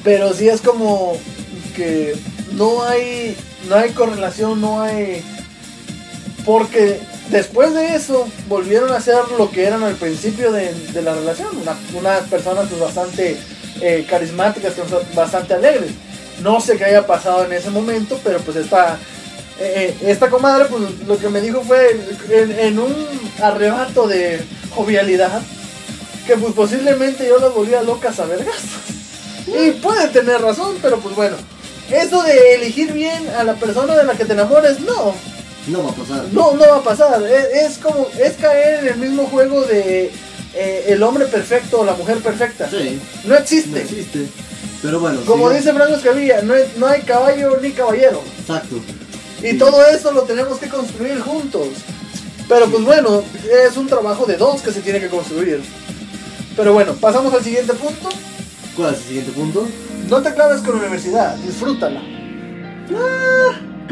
Pero 0.03 0.33
sí 0.33 0.49
es 0.49 0.61
como 0.61 1.17
que 1.77 2.17
no 2.55 2.83
hay 2.83 3.37
no 3.69 3.77
hay 3.77 3.91
correlación, 3.91 4.61
no 4.61 4.83
hay 4.83 5.23
porque 6.45 7.01
después 7.33 7.75
de 7.75 7.97
eso 7.97 8.29
volvieron 8.49 8.93
a 8.93 9.01
ser 9.01 9.17
lo 9.37 9.51
que 9.51 9.65
eran 9.67 9.83
al 9.83 9.95
principio 9.97 10.53
de, 10.53 10.73
de 10.73 11.03
la 11.03 11.15
relación, 11.15 11.49
una- 11.61 11.77
unas 11.99 12.21
personas 12.29 12.67
pues, 12.69 12.81
bastante 12.81 13.37
eh, 13.81 14.07
carismáticas, 14.09 14.75
bastante 15.15 15.55
alegres. 15.55 15.91
No 16.41 16.61
sé 16.61 16.77
qué 16.77 16.85
haya 16.85 17.07
pasado 17.07 17.45
en 17.45 17.53
ese 17.53 17.71
momento, 17.71 18.21
pero 18.23 18.39
pues 18.41 18.57
esta, 18.57 18.97
eh, 19.59 19.97
esta 20.03 20.29
comadre, 20.31 20.67
pues 20.67 20.83
lo 21.07 21.19
que 21.19 21.29
me 21.29 21.41
dijo 21.41 21.63
fue 21.63 21.99
en, 22.31 22.53
en 22.53 22.79
un 22.79 22.95
arrebato 23.43 24.07
de 24.07 24.41
jovialidad, 24.75 25.41
que 26.27 26.37
pues 26.37 26.55
posiblemente 26.55 27.27
yo 27.27 27.39
las 27.39 27.53
volvía 27.55 27.83
locas 27.83 28.19
a 28.21 28.27
vergas. 28.27 28.57
Y 29.47 29.73
puede 29.73 30.07
tener 30.09 30.41
razón, 30.41 30.77
pero 30.81 30.99
pues 31.01 31.15
bueno. 31.17 31.37
Eso 31.91 32.23
de 32.23 32.55
elegir 32.55 32.93
bien 32.93 33.29
a 33.39 33.43
la 33.45 33.55
persona 33.55 33.95
de 33.97 34.05
la 34.05 34.15
que 34.15 34.25
te 34.25 34.33
enamores, 34.33 34.81
no. 34.81 35.15
No 35.69 35.85
va 35.85 35.91
a 35.91 35.95
pasar. 35.95 36.25
No, 36.33 36.53
no 36.55 36.61
va 36.69 36.77
a 36.77 36.83
pasar. 36.83 37.23
Es, 37.23 37.73
es 37.73 37.79
como, 37.79 38.09
es 38.19 38.33
caer 38.35 38.81
en 38.87 38.93
el 38.95 38.99
mismo 38.99 39.27
juego 39.27 39.63
de 39.65 40.11
eh, 40.55 40.85
el 40.89 41.03
hombre 41.03 41.27
perfecto 41.27 41.81
o 41.81 41.85
la 41.85 41.95
mujer 41.95 42.19
perfecta. 42.19 42.69
Sí, 42.69 43.01
No 43.25 43.37
existe. 43.37 43.71
no 43.71 43.77
existe. 43.77 44.27
Pero 44.83 44.99
bueno, 44.99 45.21
Como 45.25 45.49
dice 45.51 45.73
Franco 45.73 45.95
Escamilla, 45.95 46.43
no 46.43 46.55
hay, 46.55 46.65
no 46.77 46.87
hay 46.89 47.03
caballo 47.03 47.59
ni 47.63 47.71
caballero. 47.71 48.23
Exacto. 48.41 48.77
Y 49.41 49.51
Sí. 49.51 49.59
todo 49.59 49.85
eso 49.87 50.11
lo 50.13 50.23
tenemos 50.23 50.59
que 50.59 50.69
construir 50.69 51.21
juntos. 51.21 51.69
Pero 52.49 52.67
pues 52.69 52.85
bueno, 52.85 53.23
es 53.69 53.77
un 53.77 53.87
trabajo 53.87 54.27
de 54.27 54.37
dos 54.37 54.61
que 54.63 54.73
se 54.73 54.81
tiene 54.81 54.99
que 55.01 55.09
construir. 55.09 55.63
Pero 56.57 56.73
bueno, 56.73 56.95
pasamos 56.95 57.33
al 57.33 57.43
siguiente 57.45 57.73
punto. 57.75 58.09
¿Cuál 58.77 58.95
es 58.95 59.01
el 59.01 59.07
siguiente 59.07 59.33
punto? 59.33 59.69
No 60.09 60.21
te 60.21 60.35
claves 60.35 60.61
con 60.63 60.75
la 60.75 60.81
universidad, 60.81 61.37
disfrútala. 61.37 62.03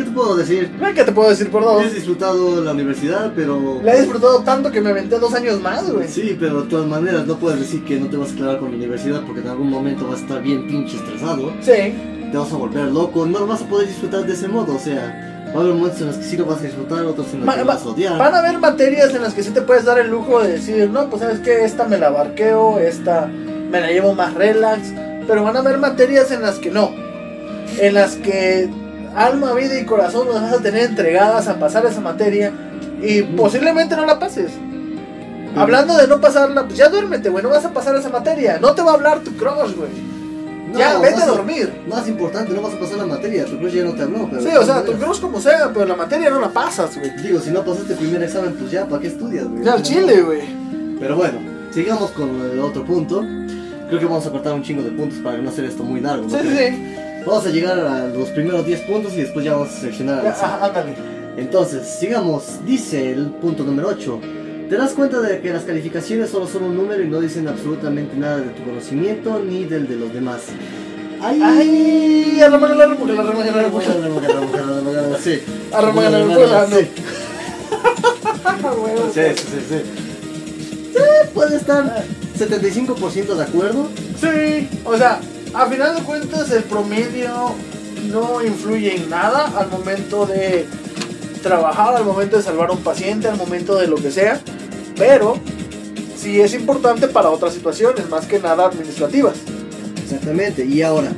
¿Qué 0.01 0.07
te 0.07 0.11
puedo 0.13 0.35
decir? 0.37 0.71
¿Qué 0.95 1.05
te 1.05 1.13
puedo 1.13 1.29
decir 1.29 1.51
por 1.51 1.63
dos? 1.63 1.85
He 1.85 1.91
disfrutado 1.95 2.63
la 2.63 2.73
universidad, 2.73 3.33
pero... 3.37 3.81
La 3.85 3.95
he 3.95 4.01
disfrutado 4.01 4.41
tanto 4.43 4.71
que 4.73 4.81
me 4.81 4.91
aventé 4.91 5.19
dos 5.19 5.35
años 5.35 5.61
más, 5.61 5.91
güey. 5.93 6.09
Sí, 6.09 6.37
pero 6.41 6.63
de 6.63 6.69
todas 6.71 6.87
maneras 6.87 7.27
no 7.27 7.37
puedes 7.37 7.61
decir 7.61 7.85
que 7.85 8.01
no 8.01 8.07
te 8.09 8.17
vas 8.17 8.33
a 8.33 8.35
clavar 8.35 8.59
con 8.59 8.71
la 8.71 8.77
universidad 8.79 9.21
porque 9.27 9.41
en 9.43 9.49
algún 9.49 9.69
momento 9.69 10.07
vas 10.09 10.21
a 10.21 10.23
estar 10.23 10.43
bien 10.43 10.67
pinche 10.67 10.97
estresado, 10.97 11.53
Sí. 11.61 11.95
te 12.33 12.37
vas 12.39 12.51
a 12.53 12.57
volver 12.57 12.85
loco, 12.87 13.27
no 13.27 13.47
vas 13.47 13.61
a 13.61 13.67
poder 13.67 13.89
disfrutar 13.89 14.25
de 14.25 14.33
ese 14.33 14.49
modo, 14.49 14.77
o 14.77 14.79
sea, 14.79 15.45
va 15.55 15.59
a 15.61 15.63
haber 15.65 15.75
momentos 15.75 16.01
en 16.01 16.07
los 16.07 16.17
que 16.17 16.25
sí 16.25 16.37
lo 16.39 16.47
vas 16.47 16.61
a 16.61 16.63
disfrutar, 16.63 17.05
otros 17.05 17.27
en 17.35 17.41
los 17.41 17.49
Va- 17.49 17.53
que 17.55 17.61
lo 17.61 17.67
va- 17.67 17.75
vas 17.75 17.83
a 17.85 17.89
odiar. 17.89 18.19
van 18.19 18.35
a 18.35 18.39
haber 18.39 18.59
materias 18.59 19.15
en 19.15 19.23
las 19.23 19.35
que 19.35 19.43
sí 19.43 19.51
te 19.51 19.61
puedes 19.63 19.85
dar 19.85 19.99
el 19.99 20.09
lujo 20.11 20.41
de 20.43 20.53
decir, 20.53 20.89
no, 20.89 21.11
pues 21.11 21.21
sabes 21.23 21.41
que 21.41 21.65
esta 21.65 21.87
me 21.87 21.99
la 21.99 22.09
barqueo, 22.11 22.79
esta 22.79 23.27
me 23.27 23.81
la 23.81 23.91
llevo 23.91 24.15
más 24.15 24.33
relax, 24.35 24.81
pero 25.27 25.43
van 25.45 25.57
a 25.57 25.59
haber 25.61 25.77
materias 25.79 26.31
en 26.31 26.41
las 26.43 26.59
que 26.59 26.71
no, 26.71 26.91
en 27.79 27.95
las 27.95 28.17
que 28.17 28.69
alma, 29.15 29.53
vida 29.55 29.79
y 29.79 29.85
corazón 29.85 30.29
las 30.33 30.43
vas 30.43 30.53
a 30.55 30.63
tener 30.63 30.85
entregadas 30.85 31.49
a 31.49 31.59
pasar 31.59 31.85
esa 31.87 32.01
materia 32.01 32.53
y 33.03 33.23
posiblemente 33.23 33.97
no 33.97 34.07
la 34.07 34.19
pases. 34.19 34.53
Hablando 35.57 35.97
de 35.97 36.07
no 36.07 36.21
pasarla, 36.21 36.65
pues 36.65 36.79
ya 36.79 36.89
duérmete, 36.89 37.29
güey, 37.29 37.43
no 37.43 37.51
vas 37.51 37.65
a 37.65 37.73
pasar 37.73 37.97
esa 37.97 38.09
materia, 38.09 38.59
no 38.61 38.73
te 38.75 38.83
va 38.83 38.93
a 38.93 38.95
hablar 38.95 39.21
tu 39.21 39.37
crush, 39.37 39.75
güey. 39.75 40.11
No, 40.73 40.79
ya, 40.79 40.99
vete 41.01 41.23
a 41.23 41.27
dormir. 41.27 41.83
Más 41.89 42.07
importante, 42.07 42.53
no 42.53 42.63
vas 42.63 42.75
a 42.75 42.79
pasar 42.79 42.99
la 42.99 43.07
materia, 43.07 43.45
tu 43.45 43.59
crush 43.59 43.73
ya 43.73 43.83
no 43.83 43.93
te 43.93 44.03
habló, 44.03 44.29
pero... 44.31 44.43
Sí, 44.43 44.57
o 44.57 44.65
sea, 44.65 44.85
tu 44.85 44.93
crush 44.93 45.21
como 45.21 45.41
sea, 45.41 45.71
pero 45.75 45.87
la 45.87 45.97
materia 45.97 46.31
no 46.31 46.39
la 46.39 46.51
pasas, 46.51 46.97
güey. 46.97 47.11
Digo, 47.17 47.41
si 47.41 47.51
no 47.51 47.65
pasaste 47.65 47.95
el 47.95 47.99
primer 47.99 48.23
examen, 48.23 48.55
pues 48.57 48.71
ya, 48.71 48.87
¿para 48.87 49.03
qué 49.03 49.09
estudias, 49.09 49.49
güey? 49.49 49.65
Ya 49.65 49.73
al 49.73 49.83
chile, 49.83 50.23
güey. 50.23 50.43
Pero 51.01 51.17
bueno, 51.17 51.39
sigamos 51.73 52.13
con 52.13 52.29
el 52.29 52.61
otro 52.61 52.85
punto. 52.85 53.25
Creo 53.89 53.99
que 53.99 54.07
vamos 54.07 54.25
a 54.25 54.31
cortar 54.31 54.53
un 54.53 54.63
chingo 54.63 54.85
de 54.85 54.93
puntos 54.93 55.19
para 55.19 55.39
no 55.39 55.49
hacer 55.49 55.65
esto 55.65 55.83
muy 55.83 56.01
largo. 56.01 56.23
¿no 56.23 56.31
Sí, 56.31 56.37
sí, 56.43 56.57
sí. 56.57 56.97
Vamos 57.27 57.47
a 57.47 57.51
llegar 57.51 57.79
a 57.79 58.07
los 58.09 58.31
primeros 58.31 58.67
10 58.67 58.81
puntos 58.83 59.13
y 59.15 59.23
después 59.23 59.45
ya 59.45 59.53
vamos 59.53 59.69
a 59.69 59.73
seleccionar 59.73 60.27
a 60.27 60.31
ajá, 60.31 60.67
ándale. 60.67 60.95
Entonces, 61.37 61.87
sigamos. 61.87 62.65
Dice 62.67 63.13
el 63.13 63.27
punto 63.27 63.63
número 63.63 63.89
8. 63.89 64.21
Te 64.69 64.77
das 64.77 64.93
cuenta 64.93 65.21
de 65.21 65.41
que 65.41 65.53
las 65.53 65.65
calificaciones 65.65 66.31
solo 66.31 66.47
son 66.47 66.65
un 66.65 66.77
número 66.77 67.03
y 67.03 67.09
no 67.09 67.21
dicen 67.21 67.49
absolutamente 67.49 68.17
nada 68.17 68.39
de 68.39 68.51
tu 68.51 68.63
conocimiento 68.63 69.43
ni 69.45 69.65
del 69.65 69.89
de 69.89 69.97
los 69.97 70.13
demás. 70.13 70.43
¡Ay! 71.21 71.41
Ay, 71.43 72.41
arremangala 72.41 72.87
la 72.87 72.93
arremangala 72.93 73.63
la 73.63 73.69
mujer. 73.69 73.85
Sí. 75.23 75.41
Arremangala 75.73 76.19
la 76.21 76.25
mujer, 76.25 76.49
ah, 76.53 76.67
no. 76.71 76.77
Sí. 76.77 76.89
Ah, 78.45 78.73
huevo. 78.73 79.11
Sí, 79.13 79.21
sí, 79.37 79.45
sí, 79.51 79.67
sí. 79.69 79.83
Sí, 80.95 81.31
puede 81.35 81.57
estar 81.57 82.05
75% 82.39 83.35
de 83.35 83.43
acuerdo. 83.43 83.89
Sí, 84.21 84.69
o 84.85 84.97
sea, 84.97 85.21
a 85.55 85.67
final 85.67 85.97
de 85.97 86.03
cuentas 86.03 86.51
el 86.53 86.63
promedio 86.65 87.55
no 88.11 88.45
influye 88.45 88.97
en 88.97 89.11
nada 89.11 89.53
al 89.59 89.69
momento 89.69 90.27
de 90.27 90.67
trabajar, 91.43 91.97
al 91.97 92.05
momento 92.05 92.37
de 92.37 92.43
salvar 92.43 92.71
a 92.71 92.73
un 92.73 92.83
paciente, 92.83 93.29
al 93.29 93.37
momento 93.37 93.77
de 93.77 93.87
lo 93.87 93.97
que 93.97 94.11
sea, 94.11 94.41
pero 94.97 95.39
sí 96.17 96.41
es 96.41 96.55
importante 96.55 97.09
para 97.09 97.31
otras 97.31 97.55
situaciones, 97.55 98.09
más 98.09 98.27
que 98.27 98.39
nada 98.39 98.67
administrativas. 98.67 99.37
Exactamente, 100.03 100.65
y 100.65 100.83
ahora, 100.83 101.13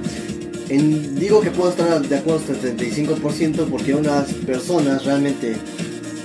digo 0.68 1.40
que 1.40 1.50
puedo 1.50 1.70
estar 1.70 2.00
de 2.00 2.16
acuerdo 2.16 2.40
hasta 2.40 2.68
el 2.68 2.76
35% 2.76 3.66
porque 3.70 3.94
unas 3.94 4.32
personas 4.32 5.04
realmente, 5.04 5.56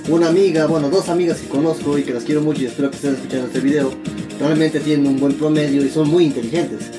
una 0.08 0.28
amiga, 0.28 0.66
bueno, 0.66 0.90
dos 0.90 1.08
amigas 1.08 1.38
que 1.38 1.48
conozco 1.48 1.98
y 1.98 2.04
que 2.04 2.14
las 2.14 2.24
quiero 2.24 2.40
mucho 2.40 2.62
y 2.62 2.66
espero 2.66 2.90
que 2.90 2.96
estén 2.96 3.14
escuchando 3.14 3.46
este 3.46 3.60
video, 3.60 3.90
realmente 4.38 4.80
tienen 4.80 5.06
un 5.06 5.18
buen 5.18 5.34
promedio 5.34 5.84
y 5.84 5.90
son 5.90 6.08
muy 6.08 6.24
inteligentes. 6.24 6.90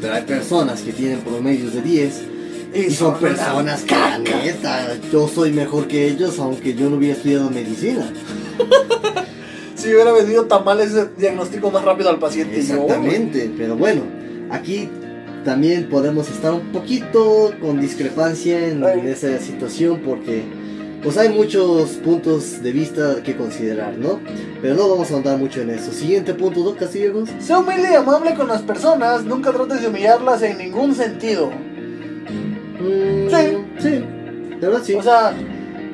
Pero 0.00 0.14
hay 0.14 0.22
personas 0.22 0.80
que 0.80 0.92
tienen 0.92 1.20
promedios 1.20 1.74
de 1.74 1.82
10 1.82 2.22
y 2.74 2.90
son 2.90 3.18
personas 3.18 3.82
que 3.82 3.94
la 3.94 4.18
neta, 4.18 4.96
yo 5.12 5.28
soy 5.28 5.52
mejor 5.52 5.88
que 5.88 6.06
ellos 6.06 6.38
aunque 6.38 6.74
yo 6.74 6.88
no 6.88 6.96
hubiera 6.96 7.16
estudiado 7.16 7.50
medicina. 7.50 8.12
Si 9.80 9.88
hubiera 9.94 10.12
vendido 10.12 10.44
tamales 10.44 10.92
diagnóstico 11.16 11.70
más 11.70 11.82
rápido 11.82 12.10
al 12.10 12.18
paciente. 12.18 12.56
yo. 12.56 12.60
Exactamente, 12.60 13.50
pero 13.56 13.76
bueno, 13.76 14.02
aquí 14.50 14.90
también 15.42 15.88
podemos 15.88 16.28
estar 16.28 16.52
un 16.52 16.70
poquito 16.70 17.50
con 17.62 17.80
discrepancia 17.80 18.68
en 18.68 18.84
esa 18.84 19.38
situación 19.38 20.02
porque 20.04 20.42
pues 21.02 21.16
hay 21.16 21.28
muchos 21.30 21.90
puntos 21.92 22.62
de 22.62 22.72
vista 22.72 23.22
que 23.24 23.36
considerar, 23.36 23.96
¿no? 23.96 24.20
Pero 24.60 24.74
no 24.74 24.88
vamos 24.88 25.10
a 25.10 25.14
ahondar 25.14 25.38
mucho 25.38 25.60
en 25.62 25.70
eso. 25.70 25.92
Siguiente 25.92 26.34
punto, 26.34 26.60
dos 26.62 26.76
castigos. 26.76 27.28
Sé 27.40 27.56
humilde 27.56 27.88
y 27.92 27.94
amable 27.94 28.34
con 28.34 28.48
las 28.48 28.62
personas, 28.62 29.24
nunca 29.24 29.50
trates 29.52 29.80
de 29.82 29.88
humillarlas 29.88 30.42
en 30.42 30.58
ningún 30.58 30.94
sentido. 30.94 31.50
Mm, 32.80 33.28
Sí. 33.30 33.56
Sí, 33.78 34.04
la 34.60 34.68
verdad 34.68 34.82
sí. 34.84 34.94
O 34.94 35.02
sea, 35.02 35.32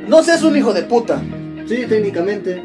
no 0.08 0.22
seas 0.22 0.42
un 0.42 0.56
hijo 0.56 0.72
de 0.72 0.82
puta. 0.82 1.20
sí, 1.68 1.84
técnicamente. 1.88 2.62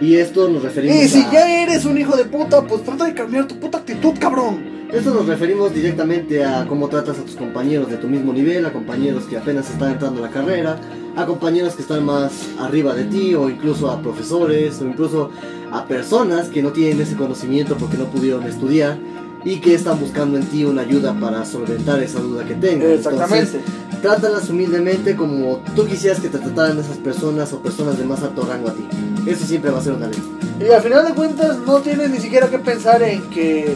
Y 0.00 0.16
esto 0.16 0.48
nos 0.48 0.62
referimos 0.62 0.96
Y 0.96 1.08
si 1.08 1.22
a... 1.22 1.30
ya 1.32 1.62
eres 1.62 1.84
un 1.84 1.96
hijo 1.96 2.16
de 2.16 2.24
puta, 2.24 2.62
pues 2.62 2.82
trata 2.82 3.04
de 3.04 3.14
cambiar 3.14 3.46
tu 3.46 3.58
puta 3.60 3.78
actitud, 3.78 4.12
cabrón. 4.18 4.74
Esto 4.92 5.14
nos 5.14 5.26
referimos 5.26 5.72
directamente 5.74 6.44
a 6.44 6.66
cómo 6.68 6.88
tratas 6.88 7.18
a 7.18 7.22
tus 7.22 7.36
compañeros 7.36 7.88
de 7.90 7.96
tu 7.96 8.06
mismo 8.08 8.32
nivel, 8.32 8.66
a 8.66 8.72
compañeros 8.72 9.24
que 9.24 9.36
apenas 9.36 9.70
están 9.70 9.92
entrando 9.92 10.22
a 10.22 10.26
la 10.28 10.32
carrera, 10.32 10.76
a 11.16 11.26
compañeros 11.26 11.74
que 11.74 11.82
están 11.82 12.04
más 12.04 12.32
arriba 12.58 12.94
de 12.94 13.04
ti, 13.04 13.34
o 13.34 13.48
incluso 13.48 13.90
a 13.90 14.00
profesores, 14.00 14.80
o 14.80 14.86
incluso 14.86 15.30
a 15.72 15.84
personas 15.86 16.48
que 16.48 16.62
no 16.62 16.70
tienen 16.70 17.00
ese 17.00 17.16
conocimiento 17.16 17.76
porque 17.76 17.96
no 17.96 18.06
pudieron 18.06 18.44
estudiar 18.44 18.98
y 19.44 19.56
que 19.58 19.74
están 19.74 20.00
buscando 20.00 20.38
en 20.38 20.44
ti 20.46 20.64
una 20.64 20.82
ayuda 20.82 21.14
para 21.20 21.44
solventar 21.44 22.02
esa 22.02 22.20
duda 22.20 22.44
que 22.44 22.54
tengan. 22.54 22.90
Exactamente. 22.90 23.58
Entonces, 23.58 24.00
trátalas 24.00 24.48
humildemente 24.48 25.16
como 25.16 25.60
tú 25.76 25.86
quisieras 25.86 26.20
que 26.20 26.28
te 26.28 26.38
trataran 26.38 26.78
esas 26.78 26.96
personas 26.98 27.52
o 27.52 27.58
personas 27.58 27.98
de 27.98 28.04
más 28.04 28.22
alto 28.22 28.46
rango 28.46 28.68
a 28.68 28.72
ti. 28.72 28.86
Eso 29.26 29.44
siempre 29.46 29.70
va 29.70 29.78
a 29.78 29.82
ser 29.82 29.92
una 29.92 30.06
ley. 30.06 30.18
Y 30.60 30.72
al 30.72 30.82
final 30.82 31.04
de 31.06 31.14
cuentas 31.14 31.58
no 31.66 31.78
tienes 31.80 32.10
ni 32.10 32.18
siquiera 32.18 32.48
que 32.48 32.58
pensar 32.58 33.02
en 33.02 33.22
que... 33.30 33.74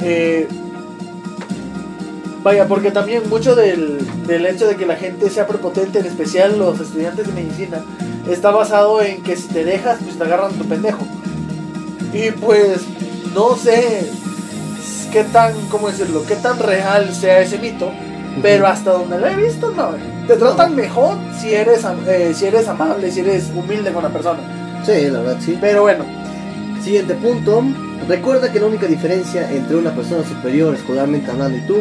eh, 0.00 0.48
vaya, 2.42 2.66
porque 2.66 2.90
también 2.90 3.28
mucho 3.28 3.54
del, 3.54 3.98
del 4.26 4.46
hecho 4.46 4.66
de 4.66 4.76
que 4.76 4.86
la 4.86 4.96
gente 4.96 5.30
sea 5.30 5.46
prepotente, 5.46 6.00
en 6.00 6.06
especial 6.06 6.58
los 6.58 6.80
estudiantes 6.80 7.26
de 7.26 7.32
medicina, 7.32 7.82
está 8.28 8.50
basado 8.50 9.02
en 9.02 9.22
que 9.22 9.36
si 9.36 9.48
te 9.48 9.64
dejas, 9.64 9.98
pues 10.02 10.16
te 10.16 10.24
agarran 10.24 10.52
tu 10.52 10.64
pendejo. 10.64 11.06
Y 12.12 12.30
pues 12.30 12.82
no 13.34 13.56
sé 13.56 14.10
qué 15.10 15.24
tan, 15.24 15.54
¿cómo 15.68 15.88
decirlo? 15.88 16.24
Qué 16.26 16.36
tan 16.36 16.58
real 16.58 17.14
sea 17.14 17.40
ese 17.40 17.58
mito. 17.58 17.90
Pero 18.40 18.66
hasta 18.66 18.92
donde 18.92 19.18
lo 19.18 19.26
he 19.26 19.36
visto, 19.36 19.72
no. 19.72 19.90
Te 20.26 20.36
tratan 20.36 20.74
mejor 20.74 21.18
si 21.38 21.52
eres, 21.52 21.84
eh, 22.06 22.32
si 22.34 22.46
eres 22.46 22.66
amable, 22.66 23.10
si 23.10 23.20
eres 23.20 23.50
humilde 23.54 23.92
con 23.92 24.02
la 24.02 24.08
persona. 24.08 24.40
Sí, 24.86 25.10
la 25.10 25.20
verdad 25.20 25.36
sí. 25.38 25.58
Pero 25.60 25.82
bueno, 25.82 26.04
Siguiente 26.82 27.14
punto. 27.14 27.62
Recuerda 28.08 28.50
que 28.50 28.58
la 28.58 28.66
única 28.66 28.88
diferencia 28.88 29.48
entre 29.52 29.76
una 29.76 29.94
persona 29.94 30.24
superior 30.24 30.74
escolarmente 30.74 31.30
hablando 31.30 31.56
y 31.56 31.60
tú 31.60 31.76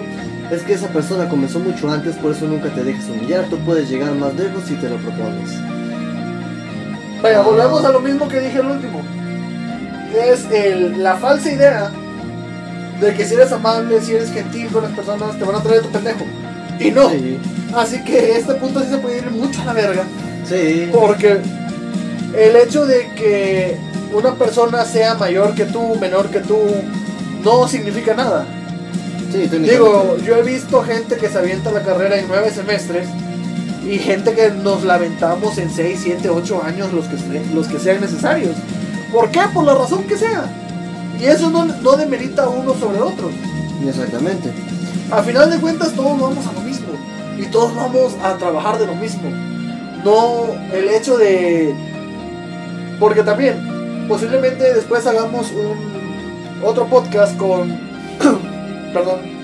es 0.52 0.62
que 0.64 0.74
esa 0.74 0.88
persona 0.90 1.28
comenzó 1.30 1.60
mucho 1.60 1.90
antes, 1.90 2.16
por 2.18 2.32
eso 2.32 2.46
nunca 2.46 2.70
te 2.70 2.84
dejes 2.84 3.06
humillar. 3.10 3.46
Tú 3.50 3.58
puedes 3.60 3.90
llegar 3.90 4.14
más 4.14 4.34
lejos 4.36 4.64
si 4.68 4.76
te 4.76 4.90
lo 4.90 4.98
propones. 4.98 5.50
vaya, 7.22 7.42
volvemos 7.42 7.86
a 7.86 7.92
lo 7.92 8.00
mismo 8.00 8.28
que 8.28 8.40
dije 8.40 8.60
el 8.60 8.66
último. 8.66 9.02
Es 10.28 10.46
el- 10.52 11.02
la 11.04 11.16
falsa 11.16 11.52
idea 11.52 11.92
de 13.00 13.14
que 13.14 13.26
si 13.26 13.36
eres 13.36 13.52
amable, 13.52 14.02
si 14.02 14.14
eres 14.14 14.32
gentil 14.32 14.68
con 14.68 14.84
las 14.84 14.92
personas, 14.94 15.38
te 15.38 15.44
van 15.46 15.56
a 15.56 15.62
traer 15.64 15.82
tu 15.84 15.90
pendejo. 15.90 16.26
Y 16.80 16.92
no. 16.92 17.10
Sí, 17.12 17.38
Así 17.76 18.04
que 18.04 18.36
este 18.38 18.56
punto 18.56 18.82
sí 18.82 18.88
se 18.90 18.98
puede 18.98 19.20
ir 19.20 19.32
mucho 19.32 19.62
a 19.62 19.66
la 19.66 19.74
verga. 19.74 20.04
sí. 20.46 20.90
Porque 20.92 21.38
el 22.36 22.56
hecho 22.58 22.86
de 22.86 23.08
que 23.16 23.78
una 24.14 24.34
persona 24.34 24.84
sea 24.84 25.14
mayor 25.16 25.54
que 25.54 25.66
tú, 25.66 25.96
menor 26.02 26.30
que 26.30 26.40
tú, 26.40 26.58
no 27.44 27.68
significa 27.68 28.14
nada. 28.16 28.46
Sí. 29.32 29.48
Digo, 29.48 30.18
yo 30.26 30.38
he 30.38 30.44
visto 30.44 30.84
gente 30.84 31.16
que 31.18 31.30
se 31.30 31.38
avienta 31.38 31.72
la 31.72 31.84
carrera 31.84 32.18
en 32.18 32.28
nueve 32.28 32.52
semestres 32.52 33.08
y 33.86 33.98
gente 33.98 34.34
que 34.34 34.52
nos 34.52 34.84
lamentamos 34.84 35.58
en 35.58 35.72
6, 35.72 36.00
7, 36.04 36.30
8 36.30 36.64
años 36.64 36.94
los 36.94 37.06
que, 37.08 37.18
los 37.54 37.68
que 37.68 37.80
sean 37.80 38.02
necesarios. 38.02 38.56
¿Por 39.12 39.32
qué? 39.32 39.42
Por 39.54 39.66
la 39.66 39.74
razón 39.74 40.04
que 40.04 40.18
sea. 40.18 40.46
Y 41.20 41.26
eso 41.26 41.50
no, 41.50 41.66
no 41.66 41.96
demerita 41.96 42.48
uno 42.48 42.74
sobre 42.76 43.00
otro. 43.00 43.30
Exactamente. 43.88 44.52
A 45.12 45.22
final 45.24 45.50
de 45.50 45.58
cuentas 45.58 45.94
todos 45.94 46.20
vamos 46.20 46.46
a 46.48 46.54
lo 46.54 46.62
mismo 46.62 46.88
y 47.38 47.46
todos 47.48 47.76
vamos 47.76 48.16
a 48.24 48.38
trabajar 48.38 48.78
de 48.78 48.88
lo 48.88 48.96
mismo. 48.96 49.30
No 50.04 50.46
el 50.74 50.90
hecho 50.90 51.18
de... 51.18 51.74
Porque 53.00 53.24
también, 53.24 54.06
posiblemente 54.08 54.74
después 54.74 55.06
hagamos 55.08 55.52
un 55.52 56.64
otro 56.64 56.86
podcast 56.86 57.36
con... 57.38 57.91
perdón. 58.94 59.42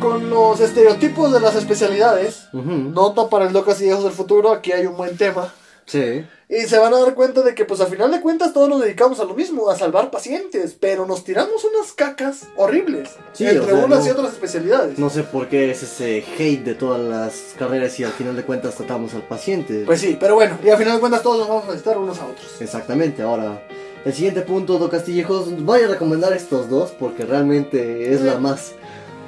Con 0.00 0.30
los 0.30 0.58
estereotipos 0.60 1.32
de 1.32 1.40
las 1.40 1.54
especialidades. 1.54 2.48
Ujú. 2.52 2.70
Nota 2.70 3.28
para 3.28 3.46
el 3.46 3.52
Locas 3.52 3.80
y 3.80 3.86
Hijos 3.88 4.02
del 4.04 4.12
Futuro, 4.12 4.50
aquí 4.50 4.72
hay 4.72 4.86
un 4.86 4.96
buen 4.96 5.16
tema. 5.16 5.52
Sí. 5.86 6.24
Y 6.48 6.60
se 6.62 6.78
van 6.78 6.92
a 6.94 6.98
dar 7.00 7.14
cuenta 7.14 7.42
de 7.42 7.54
que, 7.54 7.64
pues, 7.64 7.80
a 7.80 7.86
final 7.86 8.10
de 8.10 8.20
cuentas, 8.20 8.52
todos 8.52 8.68
nos 8.68 8.80
dedicamos 8.82 9.18
a 9.20 9.24
lo 9.24 9.34
mismo, 9.34 9.70
a 9.70 9.76
salvar 9.76 10.10
pacientes, 10.10 10.76
pero 10.78 11.06
nos 11.06 11.24
tiramos 11.24 11.64
unas 11.64 11.92
cacas 11.92 12.48
horribles 12.56 13.10
Sí, 13.32 13.46
o 13.46 13.50
entre 13.50 13.74
sea, 13.74 13.84
unas 13.84 14.00
no- 14.00 14.06
y 14.06 14.10
otras 14.10 14.32
especialidades. 14.32 14.98
No 14.98 15.08
sé 15.08 15.22
por 15.22 15.48
qué 15.48 15.70
es 15.70 15.82
ese 15.82 16.24
hate 16.38 16.64
de 16.64 16.74
todas 16.74 17.00
las 17.00 17.54
carreras 17.58 17.98
y 18.00 18.04
al 18.04 18.12
final 18.12 18.36
de 18.36 18.44
cuentas 18.44 18.74
tratamos 18.74 19.14
al 19.14 19.22
paciente. 19.22 19.84
Pues 19.86 20.00
sí, 20.00 20.16
pero 20.20 20.34
bueno, 20.34 20.58
y 20.64 20.68
a 20.70 20.76
final 20.76 20.94
de 20.94 21.00
cuentas 21.00 21.22
todos 21.22 21.38
nos 21.38 21.48
vamos 21.48 21.64
a 21.64 21.66
necesitar 21.68 21.96
unos 21.98 22.18
a 22.18 22.26
otros. 22.26 22.60
Exactamente, 22.60 23.22
ahora 23.22 23.62
el 24.04 24.12
siguiente 24.12 24.42
punto, 24.42 24.78
Do 24.78 24.88
Castillejos, 24.90 25.62
voy 25.64 25.82
a 25.82 25.88
recomendar 25.88 26.32
estos 26.32 26.68
dos 26.68 26.90
porque 26.98 27.24
realmente 27.24 28.12
es 28.12 28.20
la 28.22 28.38
más, 28.38 28.72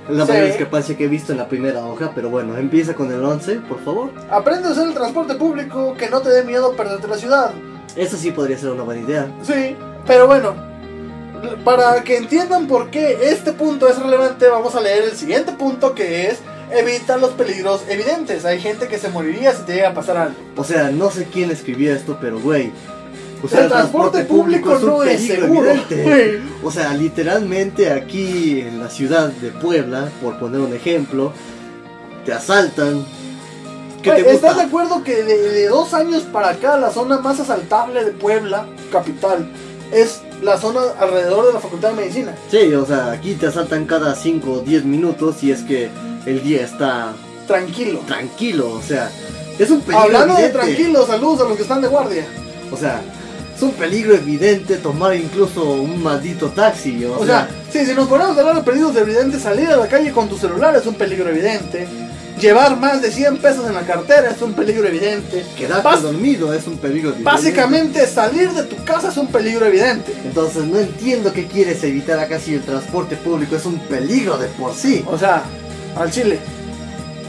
la 0.09 0.27
Sí. 0.27 0.33
mayor 0.33 0.47
discrepancia 0.49 0.97
que 0.97 1.05
he 1.05 1.09
visto 1.09 1.33
en 1.33 1.39
la 1.39 1.49
primera 1.49 1.85
hoja, 1.87 2.13
pero 2.15 2.29
bueno, 2.31 2.57
empieza 2.57 2.95
con 2.95 3.13
el 3.13 3.23
11, 3.25 3.57
por 3.69 3.83
favor. 3.85 4.11
Aprende 4.31 4.69
a 4.69 4.73
usar 4.73 4.89
el 4.89 4.95
transporte 4.95 5.35
público, 5.35 5.95
que 5.97 6.09
no 6.11 6.21
te 6.21 6.31
dé 6.31 6.45
miedo 6.45 6.73
perderte 6.77 7.07
la 7.09 7.17
ciudad. 7.17 7.53
Esa 7.97 8.17
sí 8.17 8.31
podría 8.33 8.59
ser 8.59 8.71
una 8.71 8.83
buena 8.83 9.01
idea. 9.03 9.29
Sí, 9.43 9.77
pero 10.07 10.27
bueno, 10.27 10.55
para 11.65 12.03
que 12.03 12.17
entiendan 12.17 12.67
por 12.67 12.91
qué 12.91 13.19
este 13.31 13.53
punto 13.53 13.89
es 13.89 13.99
relevante, 13.99 14.49
vamos 14.49 14.75
a 14.75 14.81
leer 14.81 15.05
el 15.05 15.13
siguiente 15.17 15.53
punto 15.53 15.95
que 15.95 16.29
es 16.29 16.39
evita 16.73 17.17
los 17.19 17.31
peligros 17.31 17.83
evidentes. 17.89 18.45
Hay 18.45 18.59
gente 18.61 18.89
que 18.89 18.99
se 18.99 19.09
moriría 19.11 19.53
si 19.53 19.63
te 19.63 19.75
llega 19.75 19.91
a 19.91 19.95
pasar 19.95 20.17
algo. 20.17 20.35
O 20.57 20.65
sea, 20.65 20.91
no 20.91 21.11
sé 21.11 21.27
quién 21.33 21.51
escribió 21.51 21.95
esto, 21.95 22.19
pero 22.21 22.41
güey. 22.41 22.73
El 23.43 23.69
transporte 23.69 24.25
público 24.25 24.79
no 24.79 25.03
es 25.03 25.17
peligro 25.21 25.43
seguro. 25.47 25.71
evidente. 25.71 26.43
O 26.65 26.71
sea, 26.71 26.95
literalmente 26.95 27.91
aquí 27.93 28.61
en 28.61 28.81
la 28.81 28.89
ciudad 28.89 29.29
de 29.29 29.51
Puebla, 29.51 30.09
por 30.23 30.39
poner 30.39 30.61
un 30.61 30.73
ejemplo, 30.75 31.33
te 32.25 32.33
asaltan. 32.33 33.05
¿Qué 34.03 34.11
te 34.13 34.23
Güey, 34.23 34.35
¿Estás 34.37 34.57
de 34.57 34.63
acuerdo 34.63 35.03
que 35.05 35.23
de, 35.23 35.39
de 35.51 35.69
dos 35.69 35.93
años 35.95 36.23
para 36.23 36.51
acá 36.51 36.77
la 36.79 36.91
zona 36.91 37.19
más 37.19 37.41
asaltable 37.41 38.05
de 38.05 38.13
Puebla, 38.13 38.67
capital, 38.91 39.51
es 39.93 40.21
la 40.43 40.59
zona 40.59 40.81
alrededor 40.99 41.47
de 41.47 41.53
la 41.55 41.61
Facultad 41.61 41.91
de 41.91 41.97
Medicina? 41.97 42.35
Sí, 42.51 42.73
o 42.75 42.85
sea, 42.87 43.13
aquí 43.13 43.35
te 43.35 43.47
asaltan 43.47 43.85
cada 43.87 44.15
5 44.15 44.51
o 44.53 44.61
10 44.61 44.85
minutos 44.85 45.43
y 45.43 45.53
es 45.53 45.63
que 45.63 45.89
el 46.27 46.43
día 46.43 46.63
está 46.65 47.13
Tranquilo. 47.47 48.01
tranquilo, 48.07 48.73
o 48.73 48.81
sea, 48.83 49.11
es 49.59 49.71
un 49.71 49.81
peligro 49.83 50.01
Hablando 50.05 50.35
de 50.35 50.47
evidente. 50.47 50.59
tranquilos, 50.67 51.07
saludos 51.07 51.41
a 51.41 51.45
los 51.49 51.57
que 51.57 51.63
están 51.63 51.83
de 51.83 51.89
guardia. 51.89 52.27
O 52.73 52.77
sea, 52.77 53.03
es 53.03 53.24
un 53.65 53.73
peligro 53.73 54.15
evidente 54.15 54.77
tomar 54.77 55.15
incluso 55.15 55.65
un 55.65 56.03
maldito 56.03 56.49
taxi, 56.51 57.05
o, 57.05 57.19
O 57.19 57.27
sea, 57.27 57.49
sí, 57.73 57.85
si 57.85 57.93
nos 57.95 58.09
ponemos 58.09 58.37
a 58.37 58.41
hablar 58.41 58.57
de 58.57 58.63
peligros 58.63 58.95
evidentes, 58.97 59.43
salir 59.43 59.69
a 59.69 59.77
la 59.77 59.89
calle 59.89 60.13
con 60.13 60.29
tu 60.29 60.37
celular 60.39 60.75
es 60.77 60.87
un 60.87 60.95
peligro 60.95 61.29
evidente. 61.29 61.87
Llevar 62.41 62.77
más 62.79 63.01
de 63.01 63.13
100 63.13 63.37
pesos 63.39 63.65
en 63.69 63.75
la 63.75 63.83
cartera 63.83 64.31
es 64.31 64.43
un 64.43 64.55
peligro 64.55 64.87
evidente. 64.89 65.45
quedarte 65.57 65.87
Bas- 65.89 66.01
dormido 66.01 66.53
es 66.53 66.67
un 66.67 66.79
peligro 66.79 67.11
evidente. 67.11 67.25
Básicamente, 67.31 68.07
salir 68.09 68.51
de 68.51 68.65
tu 68.65 68.83
casa 68.85 69.09
es 69.11 69.17
un 69.17 69.29
peligro 69.29 69.65
evidente. 69.67 70.13
Entonces 70.25 70.65
no 70.65 70.79
entiendo 70.81 71.33
qué 71.33 71.47
quieres 71.47 71.83
evitar 71.85 72.19
acá 72.19 72.41
si 72.41 72.55
el 72.55 72.63
transporte 72.63 73.15
público 73.17 73.55
es 73.55 73.65
un 73.67 73.79
peligro 73.79 74.37
de 74.37 74.49
por 74.49 74.75
sí. 74.75 75.05
O 75.07 75.17
sea, 75.17 75.45
al 75.97 76.11
chile. 76.11 76.41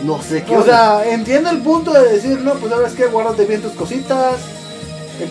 No 0.03 0.21
sé 0.21 0.43
qué 0.43 0.57
O 0.57 0.63
sea, 0.63 1.03
entiendo 1.07 1.49
el 1.51 1.59
punto 1.59 1.93
de 1.93 2.11
decir, 2.13 2.39
no, 2.41 2.55
pues 2.55 2.71
sabes 2.71 2.93
que 2.93 3.05
guárdate 3.05 3.45
bien 3.45 3.61
tus 3.61 3.71
cositas, 3.73 4.35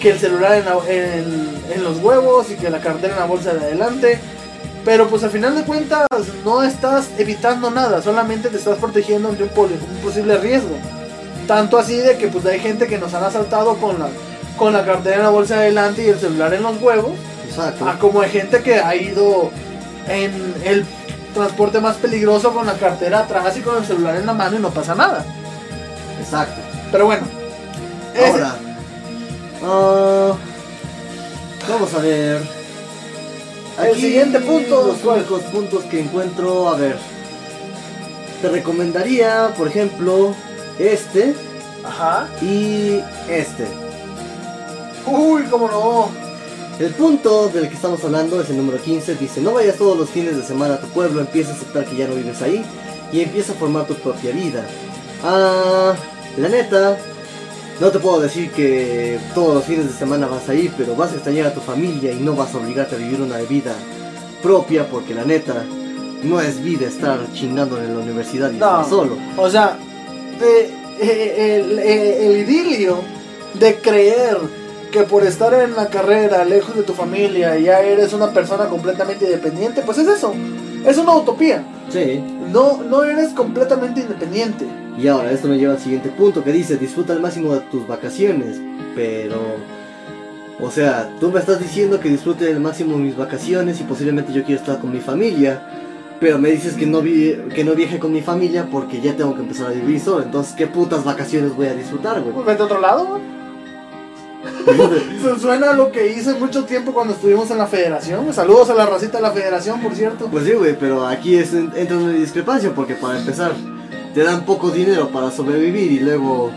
que 0.01 0.11
el 0.11 0.18
celular 0.18 0.55
en, 0.55 0.64
la- 0.64 0.78
en- 0.89 1.62
en 1.74 1.85
los 1.85 1.99
huevos 2.03 2.51
y 2.51 2.55
que 2.55 2.70
la 2.70 2.80
cartera 2.80 3.14
en 3.14 3.20
la 3.20 3.26
bolsa 3.26 3.53
de 3.55 3.61
adelante. 3.64 4.18
Pero 4.85 5.09
pues 5.09 5.22
al 5.24 5.30
final 5.30 5.55
de 5.57 5.62
cuentas 5.64 6.07
no 6.45 6.62
estás 6.62 7.07
evitando 7.18 7.70
nada, 7.70 8.03
solamente 8.03 8.51
te 8.51 8.59
estás 8.59 8.76
protegiendo 8.78 9.30
ante 9.30 9.45
un, 9.45 9.51
un 9.57 10.03
posible 10.03 10.37
riesgo. 10.39 10.76
Tanto 11.47 11.78
así 11.78 11.97
de 11.97 12.16
que 12.18 12.28
pues 12.28 12.45
hay 12.47 12.59
gente 12.61 12.87
que 12.87 12.99
nos 12.99 13.14
han 13.14 13.24
asaltado 13.24 13.76
con 13.76 13.99
la, 13.99 14.09
con 14.59 14.72
la 14.74 14.85
cartera 14.85 15.16
en 15.16 15.22
la 15.22 15.30
bolsa 15.30 15.55
de 15.57 15.61
adelante 15.62 16.05
y 16.05 16.09
el 16.09 16.18
celular 16.18 16.53
en 16.53 16.62
los 16.62 16.80
huevos. 16.82 17.12
Exacto. 17.49 17.89
A 17.89 17.99
como 17.99 18.20
hay 18.20 18.30
gente 18.30 18.62
que 18.62 18.76
ha 18.76 18.95
ido 18.95 19.51
en 20.09 20.55
el 20.64 20.85
transporte 21.35 21.80
más 21.80 21.97
peligroso 21.97 22.53
con 22.53 22.66
la 22.66 22.74
cartera 22.74 23.20
atrás 23.20 23.57
y 23.57 23.61
con 23.61 23.78
el 23.78 23.85
celular 23.87 24.16
en 24.16 24.26
la 24.26 24.35
mano 24.35 24.57
y 24.57 24.61
no 24.61 24.70
pasa 24.70 24.95
nada. 24.95 25.24
Exacto. 26.20 26.61
Pero 26.93 27.07
bueno. 27.07 27.26
ese- 28.14 28.74
Ah, 29.66 30.34
vamos 31.68 31.94
a 31.94 31.98
ver. 31.98 32.42
El 33.82 33.96
siguiente 34.00 34.40
punto, 34.40 34.86
Los 34.86 34.98
¿cuál? 34.98 35.18
únicos 35.20 35.42
puntos 35.44 35.84
que 35.84 36.00
encuentro, 36.00 36.68
a 36.68 36.76
ver. 36.76 36.96
Te 38.40 38.48
recomendaría, 38.48 39.52
por 39.56 39.66
ejemplo, 39.68 40.34
este 40.78 41.34
Ajá. 41.82 42.28
y 42.42 43.00
este. 43.28 43.66
Uy, 45.06 45.42
cómo 45.50 45.68
no. 45.68 46.08
El 46.78 46.92
punto 46.92 47.48
del 47.48 47.68
que 47.68 47.74
estamos 47.74 48.02
hablando 48.04 48.40
es 48.40 48.50
el 48.50 48.56
número 48.58 48.78
15. 48.82 49.14
Dice, 49.16 49.40
no 49.40 49.52
vayas 49.54 49.76
todos 49.76 49.96
los 49.96 50.10
fines 50.10 50.36
de 50.36 50.42
semana 50.42 50.74
a 50.74 50.80
tu 50.80 50.88
pueblo, 50.88 51.20
empieza 51.20 51.52
a 51.52 51.54
aceptar 51.54 51.84
que 51.84 51.96
ya 51.96 52.06
no 52.06 52.14
vives 52.14 52.42
ahí 52.42 52.64
y 53.12 53.22
empieza 53.22 53.52
a 53.52 53.56
formar 53.56 53.86
tu 53.86 53.94
propia 53.94 54.32
vida. 54.32 54.66
Ah, 55.24 55.94
la 56.36 56.48
neta, 56.48 56.96
no 57.81 57.91
te 57.91 57.99
puedo 57.99 58.20
decir 58.20 58.51
que 58.51 59.18
todos 59.35 59.55
los 59.55 59.64
fines 59.64 59.87
de 59.87 59.93
semana 59.93 60.27
vas 60.27 60.49
a 60.49 60.55
ir, 60.55 60.72
pero 60.77 60.95
vas 60.95 61.12
a 61.12 61.14
extrañar 61.14 61.47
a 61.49 61.55
tu 61.55 61.61
familia 61.61 62.12
y 62.12 62.16
no 62.20 62.35
vas 62.35 62.55
a 62.55 62.59
obligarte 62.59 62.95
a 62.95 62.99
vivir 62.99 63.20
una 63.20 63.39
vida 63.39 63.72
propia 64.43 64.87
porque 64.89 65.14
la 65.14 65.25
neta 65.25 65.64
no 66.22 66.41
es 66.41 66.62
vida 66.62 66.87
estar 66.87 67.18
chingando 67.33 67.79
en 67.79 67.95
la 67.95 68.01
universidad 68.03 68.51
y 68.51 68.57
No. 68.59 68.66
estar 68.81 68.89
solo. 68.89 69.16
O 69.37 69.49
sea, 69.51 69.77
de- 70.41 70.70
eh, 71.01 71.57
el, 71.61 71.79
eh, 71.81 72.27
el 72.27 72.37
idilio 72.49 72.99
de 73.59 73.77
creer 73.77 74.39
que 74.93 75.03
por 75.03 75.25
estar 75.25 75.53
en 75.55 75.75
la 75.75 75.89
carrera, 75.89 76.45
lejos 76.45 76.77
de 76.77 76.83
tu 76.85 76.93
familia, 76.95 77.59
ya 77.59 77.81
eres 77.81 78.12
una 78.12 78.33
persona 78.33 78.66
completamente 78.66 79.25
independiente, 79.25 79.83
pues 79.83 79.99
es 79.99 80.07
eso. 80.09 80.33
Es 80.87 80.97
una 80.99 81.14
utopía. 81.16 81.64
Sí. 81.91 82.22
No, 82.53 82.81
no 82.89 83.03
eres 83.03 83.31
completamente 83.33 84.01
independiente. 84.03 84.64
Y 84.99 85.09
ahora, 85.09 85.32
esto 85.32 85.49
me 85.49 85.59
lleva 85.59 85.74
al 85.74 85.80
siguiente 85.80 86.09
punto 86.11 86.45
que 86.45 86.53
dice, 86.53 86.76
disfruta 86.76 87.12
al 87.12 87.20
máximo 87.20 87.53
de 87.55 87.61
tus 87.62 87.86
vacaciones, 87.86 88.61
pero... 88.95 89.57
O 90.61 90.70
sea, 90.70 91.11
tú 91.18 91.32
me 91.32 91.40
estás 91.40 91.59
diciendo 91.59 91.99
que 91.99 92.09
disfrute 92.09 92.47
al 92.49 92.61
máximo 92.61 92.97
mis 92.97 93.16
vacaciones 93.16 93.80
y 93.80 93.84
posiblemente 93.84 94.32
yo 94.32 94.45
quiero 94.45 94.61
estar 94.61 94.78
con 94.78 94.92
mi 94.92 95.01
familia, 95.01 95.61
pero 96.20 96.38
me 96.38 96.53
dices 96.53 96.74
que 96.74 96.86
no, 96.86 97.01
vi 97.03 97.34
que 97.53 97.64
no 97.64 97.74
viaje 97.74 97.99
con 97.99 98.12
mi 98.12 98.22
familia 98.22 98.68
porque 98.70 99.01
ya 99.01 99.16
tengo 99.16 99.34
que 99.34 99.40
empezar 99.42 99.66
a 99.66 99.70
vivir 99.70 99.99
solo, 99.99 100.22
entonces 100.22 100.55
¿qué 100.57 100.68
putas 100.68 101.03
vacaciones 101.05 101.57
voy 101.57 101.66
a 101.66 101.74
disfrutar, 101.74 102.20
güey? 102.20 102.32
Pues 102.32 102.47
vete 102.47 102.62
a 102.62 102.66
otro 102.66 102.80
lado. 102.80 103.05
güey. 103.05 103.22
Su- 105.20 105.40
Suena 105.40 105.70
a 105.70 105.74
lo 105.74 105.90
que 105.90 106.12
hice 106.12 106.34
mucho 106.34 106.64
tiempo 106.64 106.92
cuando 106.92 107.14
estuvimos 107.14 107.51
en 107.51 107.59
la 107.59 107.66
federación. 107.66 108.32
Saludos 108.32 108.70
a 108.70 108.74
la 108.74 108.86
racita 108.86 109.18
de 109.18 109.22
la 109.22 109.32
federación, 109.32 109.80
por 109.80 109.95
cierto. 109.97 110.28
Pues 110.30 110.45
sí, 110.45 110.53
güey, 110.53 110.76
pero 110.78 111.05
aquí 111.07 111.34
es, 111.34 111.53
entra 111.53 111.97
una 111.97 112.12
discrepancia 112.12 112.72
porque 112.74 112.95
para 112.95 113.18
empezar 113.18 113.53
te 114.14 114.22
dan 114.22 114.44
poco 114.44 114.70
dinero 114.70 115.08
para 115.08 115.30
sobrevivir 115.30 115.92
y 115.92 116.00
luego... 116.00 116.50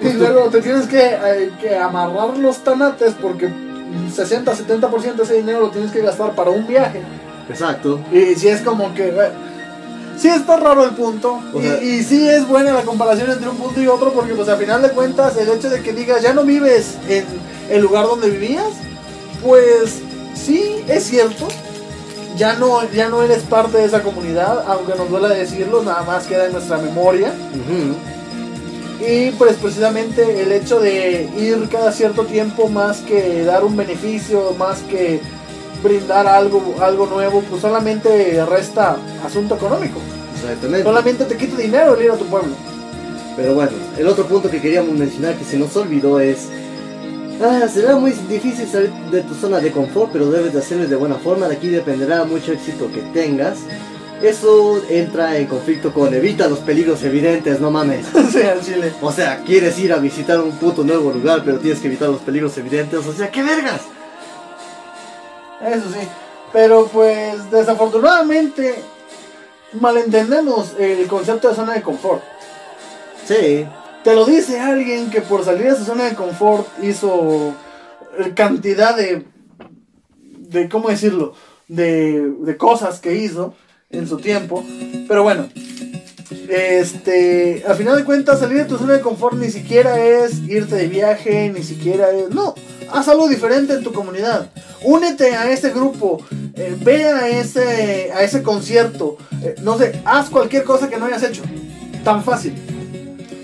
Y 0.00 0.04
pues 0.04 0.14
luego 0.14 0.48
te 0.48 0.62
tienes 0.62 0.86
que, 0.86 0.98
eh, 1.00 1.50
que 1.60 1.76
amarrar 1.76 2.38
los 2.38 2.58
tanates 2.58 3.14
porque 3.20 3.48
60-70% 3.48 5.14
de 5.14 5.22
ese 5.24 5.34
dinero 5.34 5.60
lo 5.60 5.70
tienes 5.70 5.90
que 5.90 6.00
gastar 6.00 6.34
para 6.34 6.50
un 6.50 6.66
viaje. 6.66 7.02
Exacto. 7.48 8.00
Y 8.12 8.34
si 8.36 8.48
es 8.48 8.62
como 8.62 8.94
que... 8.94 9.12
sí 10.16 10.28
está 10.28 10.56
raro 10.56 10.84
el 10.84 10.92
punto. 10.92 11.40
O 11.52 11.60
y, 11.60 11.66
y 11.66 12.02
sí 12.02 12.28
es 12.28 12.46
buena 12.46 12.72
la 12.72 12.82
comparación 12.82 13.30
entre 13.30 13.48
un 13.48 13.56
punto 13.56 13.82
y 13.82 13.86
otro 13.88 14.12
porque 14.12 14.34
pues 14.34 14.48
al 14.48 14.58
final 14.58 14.82
de 14.82 14.90
cuentas 14.90 15.36
el 15.36 15.48
hecho 15.48 15.68
de 15.68 15.82
que 15.82 15.92
digas 15.92 16.22
ya 16.22 16.32
no 16.32 16.44
vives 16.44 16.96
en 17.08 17.24
el 17.68 17.82
lugar 17.82 18.06
donde 18.06 18.30
vivías, 18.30 18.72
pues 19.44 20.00
sí 20.34 20.84
es 20.88 21.04
cierto. 21.04 21.48
Ya 22.38 22.54
no, 22.54 22.88
ya 22.90 23.08
no 23.08 23.22
eres 23.22 23.42
parte 23.42 23.78
de 23.78 23.84
esa 23.84 24.02
comunidad, 24.02 24.64
aunque 24.68 24.94
nos 24.94 25.10
duela 25.10 25.28
decirlo, 25.28 25.82
nada 25.82 26.02
más 26.02 26.26
queda 26.26 26.46
en 26.46 26.52
nuestra 26.52 26.78
memoria. 26.78 27.32
Y 29.00 29.32
pues 29.32 29.56
precisamente 29.56 30.42
el 30.42 30.52
hecho 30.52 30.78
de 30.80 31.28
ir 31.36 31.68
cada 31.68 31.90
cierto 31.92 32.24
tiempo 32.24 32.68
más 32.68 32.98
que 33.00 33.44
dar 33.44 33.64
un 33.64 33.76
beneficio, 33.76 34.54
más 34.56 34.78
que 34.82 35.20
brindar 35.82 36.26
algo, 36.26 36.76
algo 36.80 37.06
nuevo, 37.06 37.42
pues 37.42 37.60
solamente 37.60 38.44
resta 38.46 38.96
asunto 39.24 39.56
económico. 39.56 39.98
Exactamente. 40.34 40.84
Solamente 40.84 41.24
te 41.24 41.36
quita 41.36 41.56
dinero 41.56 41.94
el 41.94 42.04
ir 42.04 42.10
a 42.12 42.16
tu 42.16 42.26
pueblo. 42.26 42.54
Pero 43.36 43.54
bueno, 43.54 43.72
el 43.96 44.06
otro 44.06 44.26
punto 44.26 44.48
que 44.50 44.60
queríamos 44.60 44.96
mencionar 44.96 45.34
que 45.36 45.44
se 45.44 45.58
nos 45.58 45.74
olvidó 45.76 46.20
es... 46.20 46.48
Ah, 47.40 47.68
será 47.68 47.94
muy 47.94 48.10
difícil 48.10 48.66
salir 48.66 48.90
de 49.12 49.22
tu 49.22 49.34
zona 49.34 49.60
de 49.60 49.70
confort, 49.70 50.10
pero 50.12 50.30
debes 50.30 50.52
de 50.52 50.58
hacerlo 50.58 50.88
de 50.88 50.96
buena 50.96 51.16
forma. 51.16 51.46
De 51.48 51.54
aquí 51.56 51.68
dependerá 51.68 52.24
mucho 52.24 52.52
éxito 52.52 52.90
que 52.92 53.00
tengas. 53.12 53.58
Eso 54.20 54.82
entra 54.88 55.36
en 55.36 55.46
conflicto 55.46 55.94
con 55.94 56.12
evita 56.12 56.48
los 56.48 56.58
peligros 56.58 57.04
evidentes, 57.04 57.60
no 57.60 57.70
mames. 57.70 58.06
o 58.14 58.24
sea, 58.24 58.52
al 58.52 58.60
chile. 58.62 58.92
O 59.00 59.12
sea, 59.12 59.44
quieres 59.44 59.78
ir 59.78 59.92
a 59.92 59.98
visitar 59.98 60.40
un 60.40 60.52
puto 60.52 60.82
nuevo 60.82 61.12
lugar, 61.12 61.42
pero 61.44 61.58
tienes 61.58 61.80
que 61.80 61.86
evitar 61.86 62.08
los 62.08 62.20
peligros 62.22 62.58
evidentes. 62.58 63.06
O 63.06 63.12
sea, 63.12 63.30
¿qué 63.30 63.42
vergas? 63.44 63.82
Eso 65.64 65.88
sí. 65.92 66.08
Pero 66.52 66.86
pues 66.86 67.50
desafortunadamente 67.50 68.82
malentendemos 69.74 70.74
el 70.78 71.06
concepto 71.06 71.50
de 71.50 71.54
zona 71.54 71.74
de 71.74 71.82
confort. 71.82 72.22
Sí, 73.24 73.66
Te 74.08 74.14
lo 74.14 74.24
dice 74.24 74.58
alguien 74.58 75.10
que 75.10 75.20
por 75.20 75.44
salir 75.44 75.70
de 75.70 75.76
su 75.76 75.84
zona 75.84 76.04
de 76.04 76.14
confort 76.14 76.66
hizo 76.82 77.52
eh, 78.18 78.32
cantidad 78.34 78.96
de, 78.96 79.26
de 80.48 80.66
¿cómo 80.70 80.88
decirlo? 80.88 81.34
De, 81.68 82.32
de 82.40 82.56
cosas 82.56 83.00
que 83.00 83.16
hizo 83.16 83.54
en 83.90 84.08
su 84.08 84.16
tiempo. 84.16 84.64
Pero 85.06 85.24
bueno, 85.24 85.50
este, 86.48 87.62
al 87.68 87.76
final 87.76 87.98
de 87.98 88.04
cuentas 88.04 88.40
salir 88.40 88.56
de 88.56 88.64
tu 88.64 88.78
zona 88.78 88.94
de 88.94 89.02
confort 89.02 89.36
ni 89.36 89.50
siquiera 89.50 90.02
es 90.02 90.38
irte 90.38 90.76
de 90.76 90.86
viaje, 90.86 91.52
ni 91.54 91.62
siquiera 91.62 92.10
es... 92.10 92.30
No, 92.30 92.54
haz 92.90 93.08
algo 93.08 93.28
diferente 93.28 93.74
en 93.74 93.82
tu 93.82 93.92
comunidad. 93.92 94.50
Únete 94.84 95.36
a 95.36 95.52
ese 95.52 95.68
grupo, 95.68 96.24
eh, 96.54 96.74
ve 96.80 97.04
a 97.04 97.28
ese, 97.28 98.10
a 98.14 98.22
ese 98.22 98.42
concierto, 98.42 99.18
eh, 99.42 99.56
no 99.60 99.76
sé, 99.76 100.00
haz 100.06 100.30
cualquier 100.30 100.64
cosa 100.64 100.88
que 100.88 100.96
no 100.96 101.04
hayas 101.04 101.24
hecho. 101.24 101.42
Tan 102.02 102.24
fácil. 102.24 102.54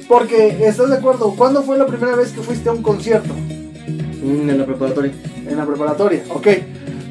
Porque, 0.08 0.66
¿estás 0.66 0.90
de 0.90 0.96
acuerdo? 0.96 1.34
¿Cuándo 1.36 1.62
fue 1.62 1.78
la 1.78 1.86
primera 1.86 2.14
vez 2.14 2.32
que 2.32 2.42
fuiste 2.42 2.68
a 2.68 2.72
un 2.72 2.82
concierto? 2.82 3.34
Mm, 3.34 4.50
en 4.50 4.58
la 4.58 4.66
preparatoria. 4.66 5.12
En 5.46 5.56
la 5.56 5.66
preparatoria, 5.66 6.22
ok. 6.30 6.46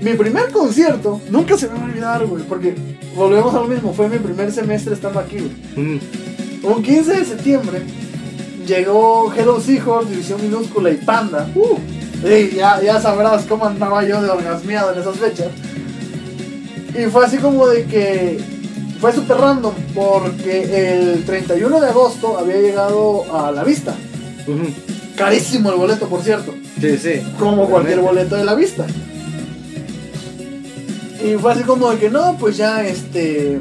Mi 0.01 0.13
primer 0.13 0.51
concierto, 0.51 1.21
nunca 1.29 1.57
se 1.57 1.67
me 1.69 1.75
va 1.75 1.81
a 1.81 1.85
olvidar, 1.85 2.25
güey, 2.25 2.43
porque 2.43 2.75
volvemos 3.15 3.53
a 3.55 3.59
lo 3.61 3.67
mismo, 3.67 3.93
fue 3.93 4.09
mi 4.09 4.17
primer 4.17 4.51
semestre 4.51 4.93
estando 4.93 5.19
aquí, 5.19 5.37
güey. 5.37 5.95
Mm, 5.95 5.99
Un 6.63 6.83
15 6.83 7.13
de 7.13 7.25
septiembre 7.25 7.81
llegó 8.65 9.33
Hello 9.33 9.59
Seahorse, 9.59 10.09
División 10.11 10.41
Minúscula 10.41 10.89
y 10.89 10.97
Panda. 10.97 11.49
Uh, 11.55 11.77
y 12.27 12.55
ya, 12.55 12.81
ya 12.81 13.01
sabrás 13.01 13.43
cómo 13.45 13.65
andaba 13.65 14.03
yo 14.05 14.21
de 14.21 14.29
orgasmeado 14.29 14.93
en 14.93 14.99
esas 14.99 15.17
fechas. 15.17 15.47
Y 16.97 17.05
fue 17.09 17.25
así 17.25 17.37
como 17.37 17.67
de 17.67 17.85
que 17.85 18.39
fue 19.04 19.12
súper 19.12 19.36
random 19.36 19.74
porque 19.93 20.93
el 20.93 21.26
31 21.26 21.82
de 21.82 21.88
agosto 21.89 22.38
había 22.38 22.56
llegado 22.56 23.26
a 23.36 23.51
la 23.51 23.66
vista. 23.66 23.93
Carísimo 25.18 25.72
el 25.72 25.76
boleto, 25.76 26.08
por 26.08 26.22
cierto. 26.22 26.54
Sí, 26.80 26.97
sí. 26.97 27.22
Como 27.38 27.68
cualquier 27.68 27.99
boleto 27.99 28.38
de 28.38 28.45
la 28.45 28.56
vista. 28.56 28.86
Y 31.22 31.34
fue 31.34 31.51
así 31.51 31.64
como 31.64 31.89
de 31.91 31.97
que 31.97 32.10
no, 32.10 32.38
pues 32.39 32.56
ya 32.56 32.88
este. 32.88 33.60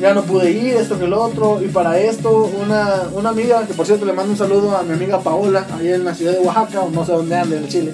Ya 0.00 0.12
no 0.12 0.24
pude 0.24 0.50
ir, 0.50 0.74
esto 0.74 0.98
que 0.98 1.06
lo 1.06 1.22
otro. 1.22 1.62
Y 1.62 1.68
para 1.68 2.00
esto, 2.00 2.50
una, 2.60 3.04
una 3.14 3.28
amiga, 3.28 3.64
que 3.64 3.74
por 3.74 3.86
cierto 3.86 4.06
le 4.06 4.12
mando 4.12 4.32
un 4.32 4.38
saludo 4.38 4.76
a 4.76 4.82
mi 4.82 4.94
amiga 4.94 5.20
Paola, 5.20 5.68
allá 5.72 5.94
en 5.94 6.04
la 6.04 6.16
ciudad 6.16 6.32
de 6.32 6.40
Oaxaca, 6.40 6.80
o 6.80 6.90
no 6.90 7.06
sé 7.06 7.12
dónde 7.12 7.36
anda, 7.36 7.56
en 7.56 7.68
Chile. 7.68 7.92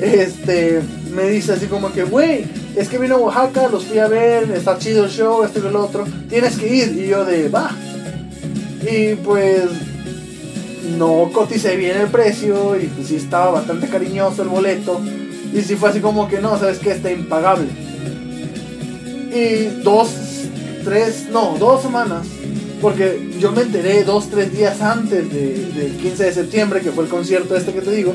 Este, 0.00 0.82
me 1.14 1.28
dice 1.28 1.52
así 1.52 1.66
como 1.66 1.92
que, 1.92 2.04
güey, 2.04 2.44
es 2.76 2.88
que 2.88 2.98
vino 2.98 3.16
a 3.16 3.18
Oaxaca, 3.18 3.68
los 3.68 3.84
fui 3.84 3.98
a 3.98 4.06
ver, 4.08 4.50
está 4.52 4.78
chido 4.78 5.04
el 5.04 5.10
show, 5.10 5.42
esto 5.44 5.62
que 5.62 5.70
lo 5.70 5.84
otro. 5.84 6.04
Tienes 6.28 6.56
que 6.56 6.74
ir. 6.74 6.96
Y 6.98 7.08
yo 7.08 7.24
de, 7.24 7.48
va. 7.48 7.70
Y 8.90 9.14
pues 9.16 9.64
no 10.98 11.30
coticé 11.32 11.76
bien 11.76 11.96
el 11.98 12.08
precio 12.08 12.76
y 12.80 12.86
pues 12.86 13.08
sí 13.08 13.16
estaba 13.16 13.50
bastante 13.50 13.88
cariñoso 13.88 14.42
el 14.42 14.48
boleto. 14.48 15.00
Y 15.52 15.62
sí 15.62 15.74
fue 15.76 15.90
así 15.90 16.00
como 16.00 16.28
que 16.28 16.40
no, 16.40 16.58
sabes 16.58 16.78
que 16.78 16.90
está 16.92 17.10
impagable. 17.10 17.66
Y 19.32 19.82
dos, 19.82 20.10
tres, 20.84 21.26
no, 21.30 21.56
dos 21.58 21.82
semanas. 21.82 22.26
Porque 22.80 23.30
yo 23.38 23.52
me 23.52 23.62
enteré 23.62 24.04
dos, 24.04 24.30
tres 24.30 24.52
días 24.56 24.80
antes 24.80 25.30
de- 25.30 25.66
del 25.74 25.92
15 25.98 26.24
de 26.24 26.32
septiembre, 26.32 26.80
que 26.80 26.90
fue 26.92 27.04
el 27.04 27.10
concierto 27.10 27.54
este 27.54 27.72
que 27.72 27.82
te 27.82 27.90
digo. 27.90 28.14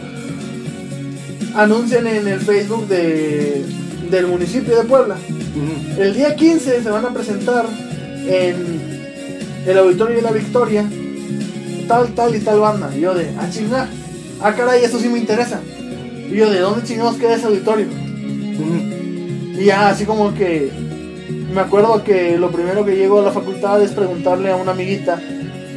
Anuncian 1.56 2.06
en 2.08 2.28
el 2.28 2.40
Facebook 2.42 2.88
de, 2.88 3.66
del 4.12 4.28
municipio 4.28 4.78
de 4.78 4.84
Puebla. 4.84 5.16
El 5.98 6.14
día 6.14 6.36
15 6.36 6.84
se 6.84 6.90
van 6.90 7.06
a 7.06 7.14
presentar 7.14 7.66
en 8.28 9.66
el 9.66 9.78
Auditorio 9.78 10.18
de 10.18 10.22
la 10.22 10.32
Victoria 10.32 10.86
tal, 11.88 12.14
tal 12.14 12.36
y 12.36 12.40
tal 12.40 12.60
banda. 12.60 12.92
Y 12.96 13.02
yo 13.02 13.14
de, 13.14 13.30
ah, 13.40 13.50
chinga, 13.50 13.88
ah, 14.42 14.54
caray, 14.54 14.84
eso 14.84 15.00
sí 15.00 15.08
me 15.08 15.20
interesa. 15.20 15.62
Y 16.30 16.36
yo 16.36 16.50
de, 16.50 16.60
¿dónde 16.60 16.86
chingados 16.86 17.16
queda 17.16 17.36
ese 17.36 17.46
auditorio? 17.46 17.88
Y 19.58 19.66
ya, 19.66 19.90
así 19.90 20.06
como 20.06 20.34
que 20.34 20.70
me 21.54 21.62
acuerdo 21.62 22.04
que 22.04 22.38
lo 22.38 22.52
primero 22.52 22.84
que 22.84 22.98
llego 22.98 23.20
a 23.20 23.24
la 23.24 23.32
facultad 23.32 23.82
es 23.82 23.92
preguntarle 23.92 24.52
a 24.52 24.58
una 24.58 24.72
amiguita, 24.72 25.22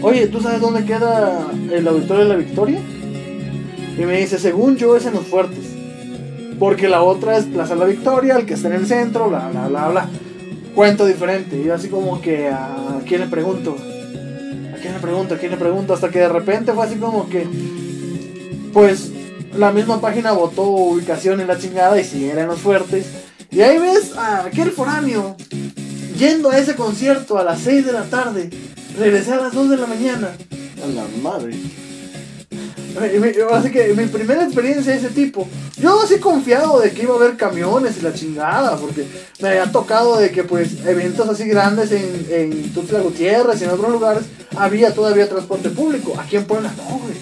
oye, 0.02 0.26
¿tú 0.26 0.40
sabes 0.40 0.60
dónde 0.60 0.84
queda 0.84 1.46
el 1.72 1.86
Auditorio 1.86 2.24
de 2.24 2.28
la 2.28 2.36
Victoria? 2.36 2.80
Y 3.96 4.04
me 4.04 4.18
dice, 4.18 4.38
según 4.38 4.76
yo 4.76 4.96
es 4.96 5.06
en 5.06 5.14
los 5.14 5.26
fuertes. 5.26 5.67
Porque 6.58 6.88
la 6.88 7.02
otra 7.02 7.36
es 7.36 7.44
Plaza 7.44 7.74
La 7.74 7.84
Victoria, 7.84 8.36
el 8.36 8.46
que 8.46 8.54
está 8.54 8.68
en 8.68 8.74
el 8.74 8.86
centro, 8.86 9.28
bla, 9.28 9.48
bla, 9.48 9.68
bla, 9.68 9.88
bla. 9.88 10.08
Cuento 10.74 11.06
diferente. 11.06 11.60
Y 11.60 11.70
así 11.70 11.88
como 11.88 12.20
que, 12.20 12.48
¿a 12.48 13.00
quién 13.06 13.20
le 13.20 13.26
pregunto? 13.28 13.76
¿A 13.76 14.80
quién 14.80 14.94
le 14.94 15.00
pregunto? 15.00 15.34
¿A 15.34 15.38
quién 15.38 15.52
le 15.52 15.56
pregunto? 15.56 15.94
Hasta 15.94 16.08
que 16.08 16.20
de 16.20 16.28
repente 16.28 16.72
fue 16.72 16.84
así 16.84 16.96
como 16.96 17.28
que, 17.28 17.46
pues, 18.72 19.12
la 19.56 19.72
misma 19.72 20.00
página 20.00 20.32
votó 20.32 20.62
ubicación 20.62 21.40
en 21.40 21.46
la 21.46 21.58
chingada 21.58 22.00
y 22.00 22.04
si 22.04 22.28
era 22.28 22.42
en 22.42 22.48
los 22.48 22.60
fuertes. 22.60 23.06
Y 23.50 23.60
ahí 23.60 23.78
ves 23.78 24.16
a 24.16 24.44
aquel 24.44 24.70
foráneo 24.70 25.36
yendo 26.18 26.50
a 26.50 26.58
ese 26.58 26.74
concierto 26.74 27.38
a 27.38 27.44
las 27.44 27.60
6 27.60 27.86
de 27.86 27.92
la 27.92 28.02
tarde. 28.04 28.50
Regresé 28.98 29.32
a 29.32 29.36
las 29.36 29.52
2 29.52 29.70
de 29.70 29.76
la 29.76 29.86
mañana. 29.86 30.30
A 30.82 30.86
la 30.86 31.04
madre. 31.22 31.54
Así 33.52 33.70
que 33.70 33.94
mi 33.94 34.06
primera 34.06 34.44
experiencia 34.44 34.92
de 34.92 34.98
ese 34.98 35.10
tipo, 35.10 35.46
yo 35.76 36.00
así 36.02 36.18
confiado 36.18 36.80
de 36.80 36.90
que 36.90 37.02
iba 37.02 37.14
a 37.14 37.16
haber 37.16 37.36
camiones 37.36 37.96
y 37.98 38.02
la 38.02 38.14
chingada, 38.14 38.76
porque 38.76 39.06
me 39.40 39.48
había 39.48 39.70
tocado 39.70 40.18
de 40.18 40.30
que 40.30 40.44
pues 40.44 40.84
eventos 40.86 41.28
así 41.28 41.44
grandes 41.44 41.92
en, 41.92 42.26
en 42.30 42.72
Tuxtla 42.72 43.00
Gutiérrez 43.00 43.60
y 43.60 43.64
en 43.64 43.70
otros 43.70 43.90
lugares 43.90 44.24
había 44.56 44.92
todavía 44.94 45.28
transporte 45.28 45.70
público. 45.70 46.14
Aquí 46.18 46.36
en 46.36 46.44
Puebla 46.44 46.72
no, 46.76 46.98
güey. 46.98 47.16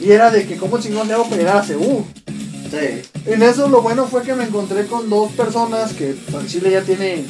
Y 0.00 0.10
era 0.10 0.30
de 0.30 0.46
que 0.46 0.56
cómo 0.56 0.78
chingón 0.78 1.08
le 1.08 1.14
hago 1.14 1.24
para 1.24 1.36
llegar 1.36 1.56
a 1.58 1.62
Ceú. 1.62 2.04
Sí. 2.70 3.02
En 3.26 3.42
eso 3.42 3.68
lo 3.68 3.82
bueno 3.82 4.06
fue 4.06 4.22
que 4.22 4.34
me 4.34 4.44
encontré 4.44 4.86
con 4.86 5.08
dos 5.08 5.32
personas 5.32 5.92
que 5.92 6.10
en 6.10 6.46
Chile 6.46 6.72
ya 6.72 6.82
tiene 6.82 7.24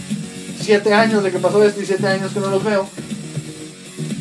7 0.61 0.93
años 0.95 1.23
de 1.23 1.31
que 1.31 1.39
pasó 1.39 1.63
esto 1.63 1.81
y 1.83 1.87
7 1.87 2.07
años 2.07 2.33
que 2.33 2.41
no 2.41 2.49
los 2.49 2.65
veo. 2.65 2.89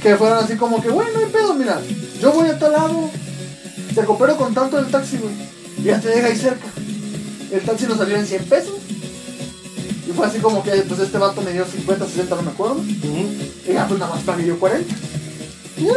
Que 0.02 0.18
fueron 0.18 0.44
así 0.44 0.56
como 0.56 0.82
que, 0.82 0.90
bueno, 0.90 1.12
no 1.14 1.20
hay 1.20 1.32
pedo, 1.32 1.54
mira, 1.54 1.80
yo 2.24 2.32
voy 2.32 2.48
a 2.48 2.58
tal 2.58 2.72
lado, 2.72 3.10
te 3.94 4.06
coopero 4.06 4.38
con 4.38 4.54
tanto 4.54 4.78
del 4.78 4.90
taxi, 4.90 5.18
güey, 5.18 5.36
y 5.78 5.84
ya 5.84 6.00
te 6.00 6.08
deja 6.08 6.28
ahí 6.28 6.38
cerca. 6.38 6.68
El 7.52 7.60
taxi 7.64 7.86
nos 7.86 7.98
salió 7.98 8.16
en 8.16 8.26
100 8.26 8.46
pesos. 8.46 8.76
Y 10.08 10.12
fue 10.14 10.26
así 10.26 10.40
como 10.40 10.64
que, 10.64 10.72
pues 10.72 11.02
este 11.02 11.18
vato 11.18 11.42
me 11.42 11.52
dio 11.52 11.66
50, 11.66 12.06
60, 12.06 12.36
no 12.36 12.42
me 12.44 12.52
acuerdo. 12.52 12.82
Y 12.82 13.74
ya, 13.74 13.86
pues 13.90 14.00
nada 14.00 14.16
más 14.16 14.24
pagué 14.24 14.46
yo 14.46 14.58
40. 14.58 14.96
Y 15.76 15.84
ya, 15.84 15.94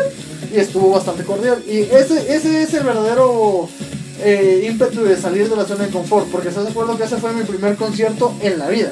Y 0.53 0.59
estuvo 0.59 0.91
bastante 0.91 1.23
cordial. 1.23 1.63
Y 1.65 1.79
ese, 1.79 2.35
ese 2.35 2.63
es 2.65 2.75
el 2.75 2.83
verdadero 2.83 3.69
eh, 4.21 4.67
ímpetu 4.69 5.05
de 5.05 5.17
salir 5.17 5.49
de 5.49 5.55
la 5.55 5.65
zona 5.65 5.85
de 5.85 5.93
confort. 5.93 6.27
Porque 6.27 6.49
estás 6.49 6.65
de 6.65 6.71
acuerdo 6.71 6.99
que 6.99 7.05
ese 7.05 7.19
fue 7.19 7.33
mi 7.35 7.45
primer 7.45 7.77
concierto 7.77 8.35
en 8.43 8.59
la 8.59 8.69
vida. 8.69 8.91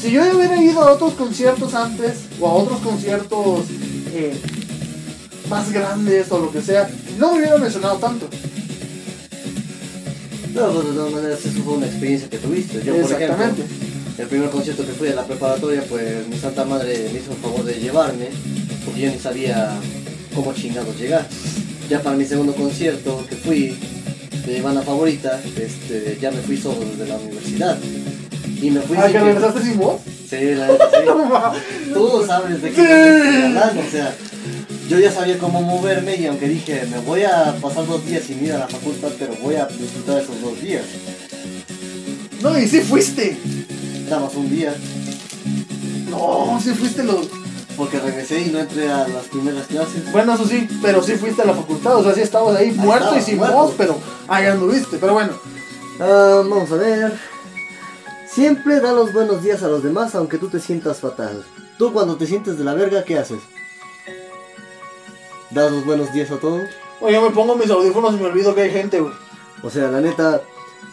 Si 0.00 0.12
yo 0.12 0.22
hubiera 0.36 0.62
ido 0.62 0.82
a 0.82 0.92
otros 0.92 1.14
conciertos 1.14 1.74
antes, 1.74 2.12
o 2.40 2.48
a 2.48 2.52
otros 2.52 2.78
conciertos 2.78 3.66
eh, 4.12 4.40
más 5.50 5.70
grandes 5.72 6.30
o 6.30 6.38
lo 6.38 6.50
que 6.50 6.62
sea, 6.62 6.88
no 7.18 7.32
me 7.32 7.40
hubiera 7.40 7.58
mencionado 7.58 7.96
tanto. 7.98 8.28
No, 10.54 10.66
pues 10.72 10.86
de 10.88 10.92
todas 10.94 11.12
maneras, 11.12 11.38
eso 11.44 11.62
fue 11.62 11.74
una 11.74 11.86
experiencia 11.86 12.28
que 12.30 12.38
tuviste. 12.38 12.82
Yo, 12.84 12.96
por 12.96 13.12
ejemplo, 13.12 13.64
el 14.18 14.26
primer 14.26 14.50
concierto 14.50 14.86
que 14.86 14.92
fui 14.92 15.08
a 15.08 15.14
la 15.14 15.24
preparatoria, 15.24 15.82
pues 15.88 16.26
mi 16.28 16.36
santa 16.38 16.64
madre 16.64 17.10
me 17.12 17.18
hizo 17.20 17.32
el 17.32 17.38
favor 17.38 17.64
de 17.64 17.74
llevarme, 17.74 18.28
porque 18.84 19.00
yo 19.00 19.10
ni 19.10 19.18
sabía 19.18 19.70
cómo 20.34 20.52
chingados 20.54 20.96
llegar. 20.98 21.26
Ya 21.88 22.00
para 22.02 22.16
mi 22.16 22.24
segundo 22.24 22.54
concierto 22.54 23.24
que 23.28 23.36
fui 23.36 23.76
de 24.46 24.52
mi 24.54 24.60
banda 24.60 24.82
favorita, 24.82 25.40
este, 25.56 26.18
ya 26.20 26.30
me 26.30 26.38
fui 26.38 26.56
solo 26.56 26.80
desde 26.80 27.06
la 27.08 27.16
universidad. 27.16 27.78
Y 28.62 28.70
me 28.70 28.80
fui 28.80 28.96
Ah, 28.98 29.04
sin 29.04 29.12
que 29.12 29.20
regresaste 29.20 29.62
sin 29.62 29.78
voz. 29.78 30.00
Sí, 30.28 30.54
la 30.54 30.68
sí. 30.68 30.74
Tú 31.94 32.24
sabes 32.26 32.62
de 32.62 32.70
qué 32.70 32.82
estoy 32.82 33.42
hablando, 33.42 33.80
o 33.80 33.90
sea, 33.90 34.14
yo 34.90 34.98
ya 34.98 35.12
sabía 35.12 35.38
cómo 35.38 35.62
moverme 35.62 36.16
y 36.16 36.26
aunque 36.26 36.48
dije, 36.48 36.84
me 36.90 36.98
voy 36.98 37.22
a 37.22 37.54
pasar 37.62 37.86
dos 37.86 38.04
días 38.04 38.24
sin 38.24 38.44
ir 38.44 38.52
a 38.54 38.58
la 38.58 38.66
facultad, 38.66 39.10
pero 39.20 39.34
voy 39.40 39.54
a 39.54 39.66
disfrutar 39.66 40.20
esos 40.20 40.40
dos 40.42 40.60
días. 40.60 40.82
No, 42.42 42.58
y 42.58 42.66
sí 42.66 42.80
fuiste. 42.80 43.38
Nada 44.08 44.22
más 44.22 44.34
un 44.34 44.50
día. 44.50 44.74
No, 46.10 46.60
sí 46.60 46.70
fuiste 46.70 47.04
los. 47.04 47.28
Porque 47.76 48.00
regresé 48.00 48.40
y 48.40 48.50
no 48.50 48.58
entré 48.58 48.90
a 48.90 49.06
las 49.06 49.26
primeras 49.26 49.68
clases. 49.68 50.10
Bueno, 50.10 50.34
eso 50.34 50.44
sí, 50.44 50.66
pero 50.82 51.00
sí 51.04 51.12
fuiste 51.12 51.42
a 51.42 51.44
la 51.44 51.54
facultad. 51.54 51.94
O 51.94 52.02
sea, 52.02 52.12
sí 52.12 52.22
estabas 52.22 52.56
ahí 52.56 52.72
muerto 52.72 53.04
estaba, 53.04 53.18
y 53.20 53.22
sin 53.22 53.36
muerto. 53.38 53.56
voz, 53.56 53.74
pero 53.78 53.96
ahí 54.26 54.46
anduviste. 54.46 54.96
Pero 54.98 55.12
bueno, 55.14 55.32
Ah, 56.00 56.42
vamos 56.48 56.72
a 56.72 56.76
ver. 56.76 57.12
Siempre 58.28 58.80
da 58.80 58.92
los 58.92 59.12
buenos 59.12 59.42
días 59.42 59.62
a 59.62 59.68
los 59.68 59.82
demás 59.84 60.14
aunque 60.16 60.36
tú 60.38 60.48
te 60.48 60.58
sientas 60.58 60.98
fatal. 60.98 61.44
Tú 61.78 61.92
cuando 61.92 62.16
te 62.16 62.26
sientes 62.26 62.58
de 62.58 62.64
la 62.64 62.74
verga, 62.74 63.04
¿qué 63.04 63.18
haces? 63.18 63.38
¿Das 65.50 65.70
los 65.70 65.84
buenos 65.84 66.12
días 66.12 66.30
a 66.30 66.36
todos? 66.38 66.62
oye, 67.00 67.14
yo 67.14 67.22
me 67.22 67.30
pongo 67.30 67.56
mis 67.56 67.70
audífonos 67.70 68.14
y 68.14 68.16
me 68.18 68.26
olvido 68.26 68.54
que 68.54 68.62
hay 68.62 68.70
gente, 68.70 69.00
güey. 69.00 69.12
O 69.62 69.70
sea, 69.70 69.90
la 69.90 70.00
neta, 70.00 70.42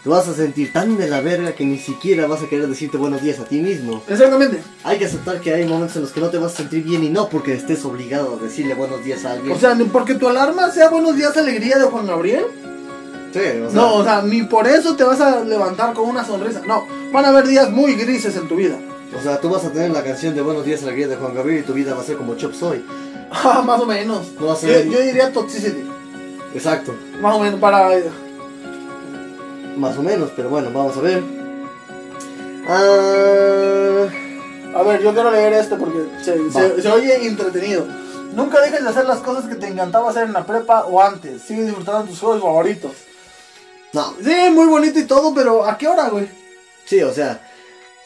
te 0.03 0.09
vas 0.09 0.27
a 0.27 0.33
sentir 0.33 0.73
tan 0.73 0.97
de 0.97 1.07
la 1.07 1.21
verga 1.21 1.53
que 1.53 1.63
ni 1.65 1.77
siquiera 1.77 2.27
vas 2.27 2.41
a 2.41 2.47
querer 2.47 2.67
decirte 2.67 2.97
buenos 2.97 3.21
días 3.21 3.39
a 3.39 3.45
ti 3.45 3.59
mismo. 3.61 4.01
Exactamente. 4.07 4.61
Hay 4.83 4.97
que 4.97 5.05
aceptar 5.05 5.39
que 5.41 5.53
hay 5.53 5.65
momentos 5.65 5.95
en 5.97 6.03
los 6.03 6.11
que 6.11 6.21
no 6.21 6.29
te 6.29 6.37
vas 6.37 6.53
a 6.53 6.57
sentir 6.57 6.83
bien 6.83 7.03
y 7.03 7.09
no 7.09 7.29
porque 7.29 7.53
estés 7.53 7.83
obligado 7.85 8.37
a 8.39 8.43
decirle 8.43 8.73
buenos 8.73 9.03
días 9.03 9.25
a 9.25 9.33
alguien. 9.33 9.55
O 9.55 9.59
sea, 9.59 9.75
ni 9.75 9.85
porque 9.85 10.15
tu 10.15 10.27
alarma 10.27 10.71
sea 10.71 10.89
Buenos 10.89 11.15
días, 11.15 11.35
alegría 11.37 11.77
de 11.77 11.85
Juan 11.85 12.07
Gabriel. 12.07 12.45
sí, 13.33 13.39
o 13.39 13.69
sea, 13.69 13.81
No, 13.81 13.95
o 13.95 14.03
sea, 14.03 14.21
ni 14.23 14.43
por 14.43 14.67
eso 14.67 14.95
te 14.95 15.03
vas 15.03 15.21
a 15.21 15.43
levantar 15.43 15.93
con 15.93 16.09
una 16.09 16.25
sonrisa. 16.25 16.61
No, 16.67 16.87
van 17.11 17.25
a 17.25 17.29
haber 17.29 17.47
días 17.47 17.69
muy 17.69 17.93
grises 17.93 18.35
en 18.35 18.47
tu 18.47 18.55
vida. 18.55 18.77
o 19.17 19.21
sea, 19.21 19.39
tú 19.39 19.49
vas 19.49 19.63
a 19.65 19.71
tener 19.71 19.91
la 19.91 20.03
canción 20.03 20.33
de 20.35 20.41
Buenos 20.41 20.65
días 20.65 20.81
alegría 20.83 21.07
de 21.07 21.15
Juan 21.15 21.35
Gabriel 21.35 21.59
y 21.59 21.63
tu 21.63 21.73
vida 21.73 21.93
va 21.93 22.01
a 22.01 22.05
ser 22.05 22.17
como 22.17 22.35
Chop 22.35 22.53
Soy. 22.53 22.83
Ah, 23.31 23.61
más 23.65 23.79
o 23.81 23.85
menos. 23.85 24.31
No 24.39 24.47
va 24.47 24.53
a 24.53 24.55
Yo, 24.55 24.61
ser- 24.67 24.89
yo 24.89 24.99
diría 25.01 25.31
toxicity. 25.31 25.85
Exacto. 26.53 26.93
Más 27.21 27.35
o 27.35 27.39
menos 27.39 27.59
para. 27.59 27.89
Más 29.77 29.97
o 29.97 30.01
menos, 30.03 30.31
pero 30.35 30.49
bueno, 30.49 30.69
vamos 30.73 30.95
a 30.97 31.01
ver. 31.01 31.23
Ah, 32.67 34.07
A 34.75 34.83
ver, 34.83 35.01
yo 35.01 35.13
quiero 35.13 35.31
leer 35.31 35.53
este 35.53 35.75
porque 35.75 36.05
se, 36.23 36.37
Va. 36.37 36.51
se- 36.61 36.81
se 36.81 36.89
oye 36.89 37.25
entretenido. 37.25 37.85
Nunca 38.35 38.61
dejes 38.61 38.83
de 38.83 38.89
hacer 38.89 39.05
las 39.05 39.19
cosas 39.19 39.45
que 39.45 39.55
te 39.55 39.67
encantaba 39.67 40.09
hacer 40.11 40.23
en 40.25 40.33
la 40.33 40.45
prepa 40.45 40.85
o 40.85 41.01
antes. 41.01 41.41
Sigue 41.41 41.63
disfrutando 41.63 42.03
de 42.03 42.09
tus 42.09 42.19
juegos 42.19 42.41
favoritos. 42.41 42.91
no, 43.93 44.13
Sí, 44.23 44.35
muy 44.51 44.67
bonito 44.67 44.99
y 44.99 45.05
todo, 45.05 45.33
pero 45.33 45.65
¿a 45.65 45.77
qué 45.77 45.87
hora, 45.87 46.09
güey? 46.09 46.27
sí, 46.85 47.01
o 47.01 47.11
sea, 47.13 47.41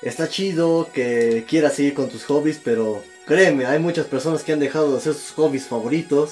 está 0.02 0.30
chido 0.30 0.88
que 0.94 1.46
quieras 1.50 1.74
seguir 1.74 1.94
con 1.96 2.08
tus 2.08 2.24
hobbies, 2.26 2.60
pero 2.64 3.04
créeme, 3.26 3.66
hay 3.66 3.80
muchas 3.80 4.06
personas 4.06 4.44
que 4.44 4.54
han 4.54 4.60
dejado 4.60 4.92
de 4.92 4.98
hacer 4.98 5.14
sus 5.14 5.32
hobbies 5.34 5.66
favoritos 5.68 6.32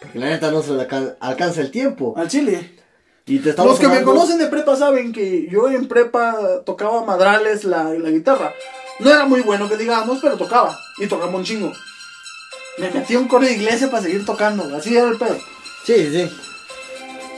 porque 0.00 0.18
la 0.18 0.26
neta 0.26 0.50
no 0.50 0.62
se 0.62 0.72
le 0.72 0.86
alcan- 0.88 1.16
alcanza 1.20 1.60
el 1.60 1.70
tiempo. 1.70 2.14
Al 2.16 2.28
chile. 2.28 2.74
Y 3.26 3.40
te 3.40 3.52
Los 3.52 3.78
que 3.78 3.88
me 3.88 4.02
conocen 4.02 4.38
de 4.38 4.46
prepa 4.46 4.74
saben 4.76 5.12
que 5.12 5.48
yo 5.50 5.68
en 5.68 5.86
prepa 5.88 6.62
tocaba 6.64 7.04
madrales 7.04 7.64
la, 7.64 7.84
la 7.92 8.10
guitarra. 8.10 8.54
No 9.00 9.10
era 9.10 9.26
muy 9.26 9.40
bueno 9.42 9.68
que 9.68 9.76
digamos, 9.76 10.18
pero 10.22 10.36
tocaba. 10.36 10.78
Y 10.98 11.06
tocaba 11.08 11.36
un 11.36 11.44
chingo. 11.44 11.72
Me 12.78 12.90
metí 12.90 13.16
a 13.16 13.18
un 13.18 13.28
coro 13.28 13.44
de 13.44 13.52
iglesia 13.52 13.90
para 13.90 14.02
seguir 14.04 14.24
tocando. 14.24 14.74
Así 14.74 14.96
era 14.96 15.08
el 15.08 15.18
pedo. 15.18 15.36
Sí, 15.84 15.94
sí. 16.10 16.30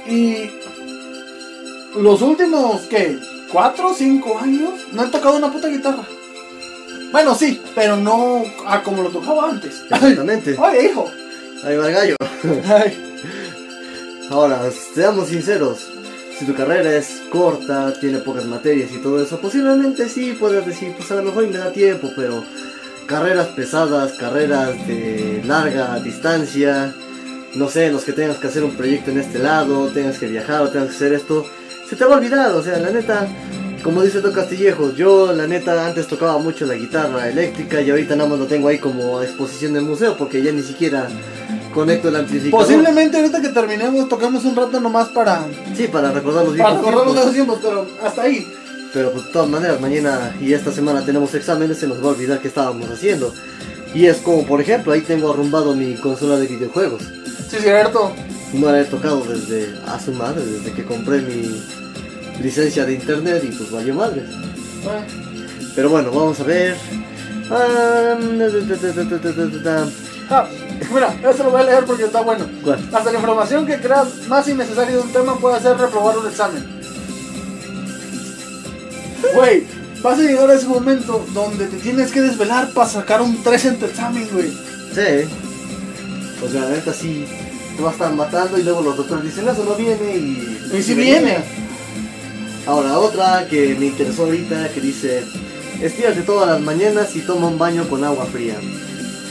Y 0.06 0.50
los 1.98 2.22
últimos, 2.22 2.82
¿qué? 2.82 3.18
¿Cuatro 3.52 3.90
o 3.90 3.94
cinco 3.94 4.38
años? 4.38 4.74
No 4.92 5.04
he 5.04 5.08
tocado 5.08 5.36
una 5.38 5.50
puta 5.52 5.68
guitarra. 5.68 6.04
Bueno, 7.12 7.34
sí, 7.34 7.60
pero 7.74 7.96
no 7.96 8.44
a 8.66 8.82
como 8.82 9.02
lo 9.02 9.10
tocaba 9.10 9.50
antes. 9.50 9.82
Exactamente. 9.90 10.56
Oye, 10.58 10.86
hijo. 10.86 11.10
Ahí 11.64 11.76
va 11.76 11.88
el 11.88 11.94
gallo. 11.94 12.16
Ay, 12.68 13.10
Ahora, 14.30 14.70
seamos 14.94 15.28
sinceros. 15.28 15.88
Si 16.38 16.46
tu 16.46 16.54
carrera 16.54 16.94
es 16.94 17.20
corta, 17.30 17.92
tiene 18.00 18.18
pocas 18.18 18.46
materias 18.46 18.90
y 18.92 18.98
todo 18.98 19.22
eso, 19.22 19.38
posiblemente 19.40 20.08
sí 20.08 20.36
puedes 20.38 20.64
decir, 20.64 20.94
pues 20.96 21.10
a 21.10 21.16
lo 21.16 21.24
mejor 21.24 21.46
me 21.48 21.58
da 21.58 21.70
tiempo, 21.70 22.10
pero 22.16 22.42
carreras 23.06 23.48
pesadas, 23.48 24.12
carreras 24.12 24.70
de 24.86 25.42
larga 25.44 25.98
distancia, 25.98 26.94
no 27.56 27.68
sé, 27.68 27.86
en 27.86 27.92
los 27.92 28.04
que 28.04 28.12
tengas 28.12 28.38
que 28.38 28.46
hacer 28.46 28.64
un 28.64 28.76
proyecto 28.76 29.10
en 29.10 29.18
este 29.18 29.38
lado, 29.38 29.88
tengas 29.88 30.18
que 30.18 30.28
viajar 30.28 30.62
o 30.62 30.70
tengas 30.70 30.90
que 30.90 30.94
hacer 30.94 31.12
esto, 31.12 31.44
se 31.86 31.96
te 31.96 32.04
va 32.04 32.14
a 32.14 32.18
olvidar, 32.18 32.52
o 32.52 32.62
sea, 32.62 32.78
la 32.78 32.90
neta, 32.90 33.26
como 33.82 34.02
dice 34.02 34.20
Don 34.20 34.32
Castillejos, 34.32 34.94
yo 34.96 35.32
la 35.32 35.46
neta 35.46 35.86
antes 35.86 36.06
tocaba 36.06 36.38
mucho 36.38 36.66
la 36.66 36.74
guitarra 36.74 37.28
eléctrica 37.28 37.80
y 37.80 37.90
ahorita 37.90 38.16
nada 38.16 38.28
más 38.28 38.38
lo 38.38 38.46
tengo 38.46 38.68
ahí 38.68 38.78
como 38.78 39.22
exposición 39.22 39.72
del 39.72 39.84
museo 39.84 40.16
porque 40.16 40.42
ya 40.42 40.52
ni 40.52 40.62
siquiera 40.62 41.08
conecto 41.72 42.08
el 42.08 42.16
amplificador. 42.16 42.66
Posiblemente 42.66 43.16
ahorita 43.16 43.40
que 43.40 43.48
terminemos 43.48 44.08
toquemos 44.08 44.44
un 44.44 44.56
rato 44.56 44.80
nomás 44.80 45.08
para, 45.08 45.46
Sí, 45.76 45.88
para 45.88 46.12
recordar 46.12 46.44
los 46.44 46.56
para 46.56 46.70
viejos 46.70 46.86
recordar 46.86 47.06
los 47.06 47.14
viejos 47.14 47.32
tiempos, 47.32 47.58
pero 47.62 47.86
hasta 48.04 48.22
ahí. 48.22 48.46
Pero 48.92 49.12
pues, 49.12 49.26
de 49.26 49.32
todas 49.32 49.48
maneras, 49.48 49.80
mañana 49.80 50.34
y 50.40 50.52
esta 50.52 50.72
semana 50.72 51.04
tenemos 51.04 51.32
exámenes, 51.34 51.78
se 51.78 51.86
nos 51.86 52.02
va 52.02 52.08
a 52.08 52.10
olvidar 52.10 52.40
qué 52.40 52.48
estábamos 52.48 52.90
haciendo. 52.90 53.32
Y 53.94 54.06
es 54.06 54.18
como, 54.18 54.44
por 54.46 54.60
ejemplo, 54.60 54.92
ahí 54.92 55.00
tengo 55.00 55.32
arrumbado 55.32 55.74
mi 55.74 55.94
consola 55.94 56.38
de 56.38 56.46
videojuegos. 56.46 57.02
Sí, 57.48 57.56
cierto. 57.60 58.12
No 58.52 58.70
la 58.70 58.80
he 58.80 58.84
tocado 58.84 59.22
desde 59.24 59.74
a 59.86 59.98
su 60.00 60.12
madre, 60.12 60.44
desde 60.44 60.72
que 60.72 60.84
compré 60.84 61.20
mi 61.22 61.62
licencia 62.42 62.84
de 62.84 62.94
internet 62.94 63.42
y 63.44 63.48
pues 63.48 63.70
valió 63.70 63.94
madre. 63.94 64.24
Bueno. 64.82 65.06
Pero 65.74 65.88
bueno, 65.90 66.10
vamos 66.10 66.40
a 66.40 66.44
ver. 66.44 66.76
Ah, 67.50 68.16
Ah, 70.32 70.46
mira, 70.92 71.12
eso 71.28 71.42
lo 71.42 71.50
voy 71.50 71.60
a 71.60 71.64
leer 71.64 71.84
porque 71.84 72.04
está 72.04 72.22
bueno. 72.22 72.46
¿Cuál? 72.62 72.78
Hasta 72.92 73.10
la 73.10 73.18
información 73.18 73.66
que 73.66 73.78
creas 73.78 74.28
más 74.28 74.46
innecesaria 74.48 74.94
de 74.94 75.02
un 75.02 75.12
tema 75.12 75.36
puede 75.38 75.56
hacer 75.56 75.76
reprobar 75.76 76.16
un 76.18 76.28
examen. 76.28 76.80
Güey, 79.34 79.66
vas 80.02 80.18
a 80.18 80.22
llegar 80.22 80.50
a 80.50 80.54
ese 80.54 80.66
momento 80.66 81.26
donde 81.34 81.66
te 81.66 81.76
tienes 81.78 82.12
que 82.12 82.20
desvelar 82.20 82.70
para 82.70 82.88
sacar 82.88 83.20
un 83.22 83.42
3 83.42 83.64
en 83.66 83.78
tu 83.78 83.86
examen, 83.86 84.28
güey. 84.32 84.50
Sí. 84.50 85.28
O 86.44 86.48
sea, 86.48 86.60
la 86.62 86.70
neta 86.70 86.92
sí 86.92 87.26
te 87.76 87.82
va 87.82 87.90
a 87.90 87.92
estar 87.92 88.12
matando 88.14 88.56
y 88.58 88.62
luego 88.62 88.82
los 88.82 88.96
doctores 88.96 89.24
dicen, 89.24 89.48
eso 89.48 89.64
no 89.64 89.74
viene 89.74 90.16
y... 90.16 90.70
Y 90.72 90.82
si 90.82 90.94
viene. 90.94 91.38
Ahora 92.66 92.98
otra 92.98 93.46
que 93.48 93.74
me 93.78 93.86
interesó 93.86 94.24
ahorita 94.24 94.68
que 94.70 94.80
dice, 94.80 95.24
estírate 95.80 96.22
todas 96.22 96.48
las 96.48 96.60
mañanas 96.60 97.14
y 97.16 97.20
toma 97.20 97.48
un 97.48 97.58
baño 97.58 97.88
con 97.88 98.04
agua 98.04 98.26
fría. 98.26 98.56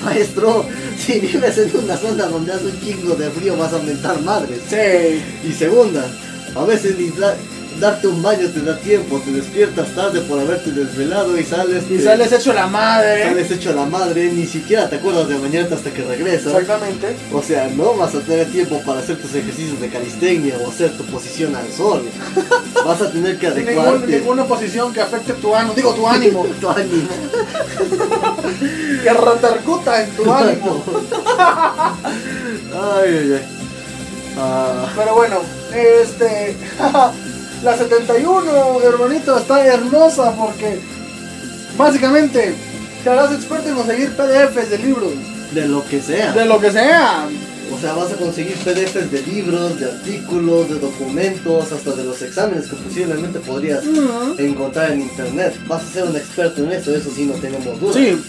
Maestro, 0.04 0.66
si 0.98 1.20
vives 1.20 1.58
en 1.58 1.78
una 1.78 1.98
zona 1.98 2.26
donde 2.26 2.54
hace 2.54 2.66
un 2.66 2.80
chingo 2.82 3.16
de 3.16 3.30
frío 3.30 3.58
vas 3.58 3.74
a 3.74 3.80
mentar 3.80 4.22
madres. 4.22 4.60
Sí. 4.68 5.48
Y 5.48 5.52
segunda, 5.52 6.06
a 6.56 6.66
veces 6.66 6.98
ni 6.98 7.12
darte 7.80 8.08
un 8.08 8.22
baño 8.22 8.48
te 8.50 8.62
da 8.62 8.78
tiempo, 8.78 9.20
te 9.24 9.32
despiertas 9.32 9.90
tarde 9.96 10.22
por 10.22 10.40
haberte 10.40 10.72
desvelado 10.72 11.38
y 11.38 11.44
sales... 11.44 11.84
Y 11.90 11.98
te- 11.98 12.04
sales 12.04 12.32
hecho 12.32 12.54
la 12.54 12.68
madre. 12.68 13.24
sales 13.24 13.52
hecho 13.52 13.74
la 13.74 13.86
madre, 13.86 14.32
ni 14.32 14.46
siquiera 14.46 14.90
te 14.90 14.98
acuerdas 14.98 15.28
de 15.30 15.38
bañarte 15.38 15.74
hasta 15.76 15.92
que 15.92 16.04
regresas. 16.04 16.54
Exactamente. 16.54 17.16
O 17.34 17.42
sea, 17.42 17.68
no 17.76 17.94
vas 17.96 18.14
a 18.16 18.20
tener 18.20 18.48
tiempo 18.52 18.82
para 18.86 19.00
hacer 19.00 19.18
tus 19.22 19.34
ejercicios 19.36 19.80
de 19.80 19.90
calistenia 19.90 20.56
o 20.64 20.70
hacer 20.70 20.92
tu 20.98 21.04
posición 21.06 21.56
al 21.56 21.68
sol. 21.72 22.04
Vas 22.86 23.02
a 23.02 23.12
tener 23.12 23.38
que 23.38 23.48
Ningún- 23.50 23.68
adecuarte. 23.78 24.08
ninguna 24.08 24.46
posición 24.46 24.94
que 24.94 25.02
afecte 25.02 25.34
tu 25.34 25.54
ánimo, 25.56 25.74
digo 25.76 25.94
tu 25.94 26.08
ánimo, 26.08 26.46
tu 26.62 26.70
ánimo. 26.70 27.10
que 29.04 29.14
repercuta 29.14 30.04
en 30.04 30.10
tu 30.12 30.32
ánimo. 30.32 30.84
Ay, 32.74 33.10
ay, 33.18 33.34
ay. 33.34 33.42
Ah, 34.38 34.88
Pero 34.96 35.16
bueno, 35.16 35.38
este. 35.74 36.56
La 37.64 37.78
71, 37.78 38.82
hermanito, 38.84 39.38
está 39.38 39.66
hermosa 39.66 40.34
porque. 40.36 40.80
Básicamente, 41.78 42.54
te 43.04 43.10
harás 43.10 43.32
experto 43.32 43.70
en 43.70 43.76
conseguir 43.76 44.12
PDFs 44.12 44.70
de 44.70 44.78
libros. 44.80 45.12
de 45.54 45.68
lo 45.68 45.86
que 45.88 46.02
sea. 46.02 46.34
De 46.34 46.46
lo 46.46 46.60
que 46.60 46.72
sea. 46.72 47.28
O 47.74 47.80
sea, 47.80 47.94
vas 47.94 48.12
a 48.12 48.16
conseguir 48.16 48.56
PDFs 48.56 49.12
de 49.12 49.22
libros, 49.22 49.80
de 49.80 49.86
artículos, 49.86 50.70
de 50.70 50.80
documentos, 50.80 51.72
hasta 51.72 51.92
de 51.92 52.04
los 52.04 52.22
exámenes 52.22 52.68
que 52.68 52.76
posiblemente 52.76 53.40
podrías 53.40 53.84
encontrar 54.38 54.92
en 54.92 55.02
internet. 55.02 55.56
Vas 55.68 55.84
a 55.84 55.88
ser 55.88 56.04
un 56.06 56.16
experto 56.16 56.64
en 56.64 56.72
eso, 56.72 56.94
eso 56.94 57.10
sí, 57.16 57.26
no 57.26 57.34
tenemos 57.36 57.80
duda. 57.80 57.94
Sí. 57.94 58.20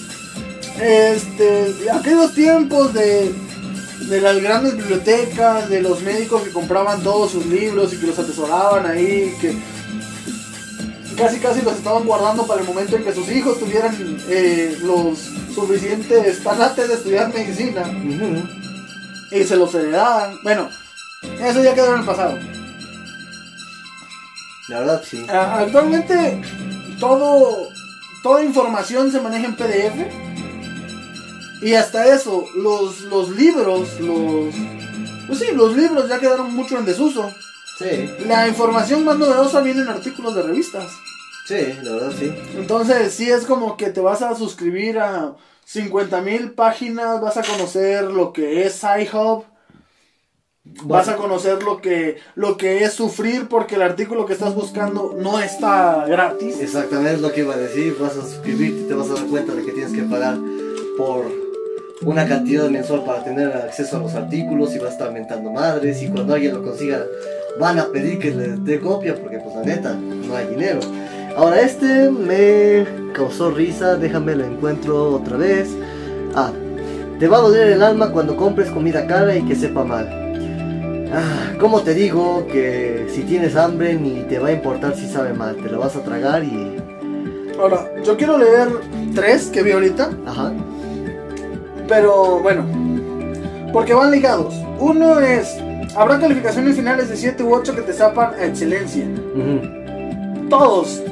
Este. 0.81 1.75
Aquellos 1.93 2.33
tiempos 2.35 2.93
de. 2.95 3.33
De 4.09 4.21
las 4.21 4.41
grandes 4.41 4.77
bibliotecas, 4.77 5.69
de 5.69 5.83
los 5.83 6.03
médicos 6.03 6.43
que 6.43 6.51
compraban 6.51 7.03
todos 7.03 7.31
sus 7.33 7.47
libros 7.47 7.93
y 7.93 7.99
que 7.99 8.07
los 8.09 8.19
atesoraban 8.19 8.87
ahí, 8.87 9.33
que 9.41 9.55
casi 11.17 11.39
casi 11.39 11.63
los 11.63 11.75
estaban 11.77 12.05
guardando 12.05 12.47
para 12.47 12.61
el 12.63 12.67
momento 12.67 12.97
en 12.97 13.05
que 13.05 13.13
sus 13.13 13.31
hijos 13.31 13.61
tuvieran 13.61 13.95
eh, 14.29 14.79
los 14.83 15.19
suficientes 15.55 16.43
tanates 16.43 16.89
de 16.89 16.95
estudiar 16.95 17.33
medicina 17.33 17.83
Ujú. 17.83 18.49
y 19.37 19.45
se 19.45 19.57
los 19.57 19.73
heredaban. 19.75 20.39
Bueno, 20.43 20.69
eso 21.41 21.63
ya 21.63 21.75
quedó 21.75 21.95
en 21.95 22.01
el 22.01 22.07
pasado. 22.07 22.39
La 24.69 24.81
verdad, 24.81 25.03
sí. 25.09 25.27
Ah, 25.29 25.59
Actualmente 25.61 26.41
todo, 26.99 27.69
toda 28.23 28.43
información 28.43 29.13
se 29.13 29.21
maneja 29.21 29.47
en 29.47 29.57
PDF. 29.57 30.07
Y 31.63 31.75
hasta 31.75 32.15
eso, 32.15 32.47
los, 32.57 33.03
los 33.03 33.31
libros, 33.31 34.01
los... 34.01 34.55
Pues 35.27 35.39
sí, 35.39 35.47
los 35.55 35.77
libros 35.77 36.09
ya 36.09 36.19
quedaron 36.19 36.55
mucho 36.55 36.79
en 36.79 36.87
desuso. 36.87 37.31
Sí. 37.79 38.09
La 38.27 38.49
información 38.49 39.05
más 39.05 39.19
novedosa 39.19 39.61
viene 39.61 39.83
en 39.83 39.89
artículos 39.89 40.35
de 40.35 40.43
revistas. 40.43 40.91
Sí, 41.47 41.75
la 41.83 41.93
verdad 41.93 42.13
sí. 42.19 42.33
Entonces, 42.57 43.13
sí 43.13 43.31
es 43.31 43.45
como 43.45 43.77
que 43.77 43.91
te 43.91 44.01
vas 44.01 44.23
a 44.23 44.35
suscribir 44.35 44.99
a 44.99 45.37
50 45.65 46.21
mil 46.23 46.53
páginas, 46.53 47.21
vas 47.21 47.37
a 47.37 47.43
conocer 47.43 48.05
lo 48.05 48.33
que 48.33 48.67
es 48.67 48.83
iHub, 48.83 49.45
vas 50.85 51.09
a 51.09 51.17
conocer 51.17 51.63
lo 51.63 51.81
que, 51.81 52.19
lo 52.35 52.57
que 52.57 52.85
es 52.85 52.93
sufrir 52.93 53.49
porque 53.49 53.77
el 53.77 53.83
artículo 53.83 54.27
que 54.27 54.33
estás 54.33 54.55
buscando 54.55 55.15
no 55.19 55.41
está 55.41 56.07
gratis. 56.07 56.61
Exactamente 56.61 57.15
es 57.15 57.21
lo 57.21 57.33
que 57.33 57.41
iba 57.41 57.55
a 57.55 57.59
decir. 57.59 57.97
Vas 58.01 58.17
a 58.17 58.23
suscribirte 58.23 58.83
y 58.83 58.85
te 58.85 58.95
vas 58.95 59.11
a 59.11 59.15
dar 59.15 59.27
cuenta 59.27 59.55
de 59.55 59.65
que 59.65 59.73
tienes 59.73 59.93
que 59.93 60.03
pagar 60.03 60.39
por 60.97 61.50
una 62.03 62.27
cantidad 62.27 62.69
mensual 62.71 63.05
para 63.05 63.23
tener 63.23 63.49
acceso 63.49 63.97
a 63.97 64.01
los 64.01 64.15
artículos 64.15 64.75
y 64.75 64.79
vas 64.79 64.89
a 64.89 64.93
estar 64.93 65.13
mentando 65.13 65.51
madres. 65.51 66.03
Y 66.03 66.09
cuando 66.09 66.35
alguien 66.35 66.55
lo 66.55 66.63
consiga, 66.63 67.05
van 67.59 67.79
a 67.79 67.87
pedir 67.87 68.19
que 68.19 68.31
les 68.31 68.65
dé 68.65 68.81
copia 68.81 69.15
porque, 69.15 69.39
pues, 69.39 69.55
la 69.55 69.63
neta, 69.63 69.95
no 69.95 70.35
hay 70.35 70.47
dinero. 70.47 70.81
Ahora, 71.37 71.61
este 71.61 72.11
me 72.11 72.87
causó 73.13 73.51
risa. 73.51 73.97
Déjame 73.97 74.35
lo 74.35 74.45
encuentro 74.45 75.15
otra 75.15 75.37
vez. 75.37 75.69
Ah, 76.35 76.53
te 77.19 77.29
va 77.29 77.39
a 77.39 77.43
doler 77.43 77.69
el 77.73 77.83
alma 77.83 78.13
cuando 78.13 78.37
compres 78.37 78.71
comida 78.71 79.07
cara 79.07 79.37
y 79.37 79.43
que 79.43 79.55
sepa 79.55 79.85
mal. 79.85 80.09
Ah, 81.13 81.53
¿Cómo 81.59 81.83
te 81.83 81.93
digo 81.93 82.47
que 82.47 83.09
si 83.13 83.23
tienes 83.23 83.57
hambre 83.57 83.95
ni 83.95 84.23
te 84.23 84.39
va 84.39 84.49
a 84.49 84.53
importar 84.53 84.97
si 84.97 85.09
sabe 85.09 85.35
mal? 85.35 85.57
Te 85.57 85.69
lo 85.69 85.81
vas 85.81 85.97
a 85.97 86.03
tragar 86.03 86.45
y... 86.45 86.77
Ahora, 87.59 87.91
yo 88.03 88.17
quiero 88.17 88.39
leer 88.39 88.69
tres 89.15 89.49
que 89.49 89.63
vi 89.63 89.73
ahorita, 89.73 90.11
Ajá. 90.25 90.53
Pero 91.91 92.39
bueno, 92.39 92.65
porque 93.73 93.93
van 93.93 94.13
ligados. 94.13 94.55
Uno 94.79 95.19
es, 95.19 95.57
habrá 95.97 96.21
calificaciones 96.21 96.77
finales 96.77 97.09
de 97.09 97.17
7 97.17 97.43
u 97.43 97.53
8 97.53 97.75
que 97.75 97.83
te 97.83 97.93
sapan 97.93 98.33
a 98.35 98.45
excelencia. 98.45 99.05
Ujú. 99.35 100.49
Todos, 100.49 101.03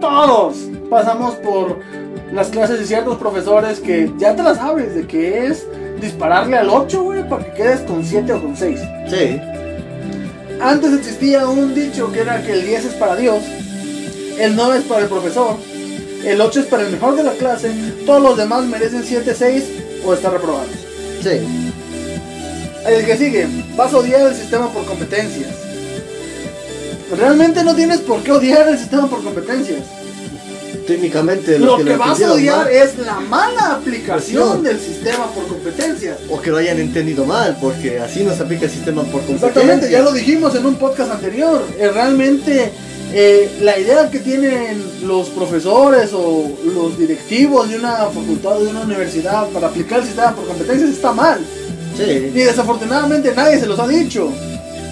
todos 0.00 0.68
pasamos 0.88 1.34
por 1.34 1.80
las 2.32 2.48
clases 2.48 2.78
de 2.78 2.86
ciertos 2.86 3.18
profesores 3.18 3.80
que 3.80 4.10
ya 4.16 4.36
te 4.36 4.44
las 4.44 4.58
sabes 4.58 4.94
de 4.94 5.04
que 5.06 5.46
es 5.46 5.66
dispararle 6.00 6.58
al 6.58 6.70
8, 6.70 7.02
güey, 7.02 7.28
para 7.28 7.44
que 7.46 7.52
quedes 7.54 7.80
con 7.80 8.04
7 8.04 8.32
o 8.34 8.40
con 8.40 8.56
6. 8.56 8.80
Sí. 9.08 9.40
Antes 10.60 10.92
existía 10.92 11.48
un 11.48 11.74
dicho 11.74 12.12
que 12.12 12.20
era 12.20 12.40
que 12.40 12.52
el 12.52 12.64
10 12.64 12.84
es 12.84 12.94
para 12.94 13.16
Dios, 13.16 13.42
el 14.38 14.54
9 14.54 14.78
es 14.78 14.84
para 14.84 15.02
el 15.02 15.08
profesor, 15.08 15.56
el 16.24 16.40
8 16.40 16.60
es 16.60 16.66
para 16.66 16.84
el 16.84 16.92
mejor 16.92 17.16
de 17.16 17.24
la 17.24 17.32
clase, 17.32 17.72
todos 18.06 18.22
los 18.22 18.36
demás 18.36 18.64
merecen 18.64 19.02
7, 19.02 19.34
6 19.34 19.83
o 20.04 20.14
estar 20.14 20.32
reprobados. 20.32 20.70
Sí. 21.22 21.40
El 22.86 23.06
que 23.06 23.16
sigue, 23.16 23.48
vas 23.76 23.92
a 23.92 23.98
odiar 23.98 24.28
el 24.28 24.34
sistema 24.34 24.70
por 24.70 24.84
competencias. 24.84 25.50
Realmente 27.16 27.62
no 27.64 27.74
tienes 27.74 28.00
por 28.00 28.22
qué 28.22 28.32
odiar 28.32 28.68
el 28.68 28.78
sistema 28.78 29.08
por 29.08 29.22
competencias. 29.22 29.80
Técnicamente 30.86 31.58
Lo 31.58 31.78
que 31.78 31.96
vas 31.96 32.20
a 32.20 32.32
odiar 32.32 32.64
mal, 32.64 32.68
es 32.68 32.98
la 32.98 33.18
mala 33.20 33.76
aplicación 33.76 34.62
del 34.62 34.78
sistema 34.78 35.26
por 35.28 35.46
competencias. 35.46 36.18
O 36.28 36.42
que 36.42 36.50
lo 36.50 36.58
hayan 36.58 36.78
entendido 36.78 37.24
mal, 37.24 37.56
porque 37.58 37.98
así 37.98 38.22
no 38.22 38.34
se 38.34 38.42
aplica 38.42 38.66
el 38.66 38.70
sistema 38.70 39.02
por 39.02 39.22
competencia. 39.22 39.48
Exactamente, 39.48 39.90
ya 39.90 40.02
lo 40.02 40.12
dijimos 40.12 40.54
en 40.54 40.66
un 40.66 40.74
podcast 40.74 41.12
anterior. 41.12 41.62
Eh, 41.78 41.88
realmente 41.88 42.70
eh, 43.16 43.58
la 43.60 43.78
idea 43.78 44.10
que 44.10 44.18
tienen 44.18 44.82
los 45.04 45.28
profesores 45.28 46.10
o 46.12 46.50
los 46.64 46.98
directivos 46.98 47.70
de 47.70 47.78
una 47.78 48.06
facultad 48.06 48.56
o 48.56 48.64
de 48.64 48.70
una 48.70 48.80
universidad 48.80 49.48
para 49.50 49.68
aplicar 49.68 50.00
el 50.00 50.06
sistema 50.06 50.34
por 50.34 50.48
competencias 50.48 50.90
está 50.90 51.12
mal. 51.12 51.38
Sí. 51.96 52.02
Y 52.34 52.40
desafortunadamente 52.40 53.32
nadie 53.32 53.60
se 53.60 53.66
los 53.66 53.78
ha 53.78 53.86
dicho. 53.86 54.30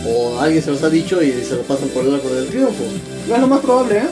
O 0.07 0.39
alguien 0.39 0.63
se 0.63 0.71
los 0.71 0.83
ha 0.85 0.89
dicho 0.89 1.21
y 1.21 1.33
se 1.43 1.57
lo 1.57 1.63
pasan 1.63 1.89
por 1.89 2.07
el 2.07 2.15
arco 2.15 2.29
del 2.29 2.47
triunfo. 2.47 2.85
Es 3.29 3.41
lo 3.41 3.47
más 3.49 3.61
probable, 3.61 3.99
¿eh? 3.99 4.09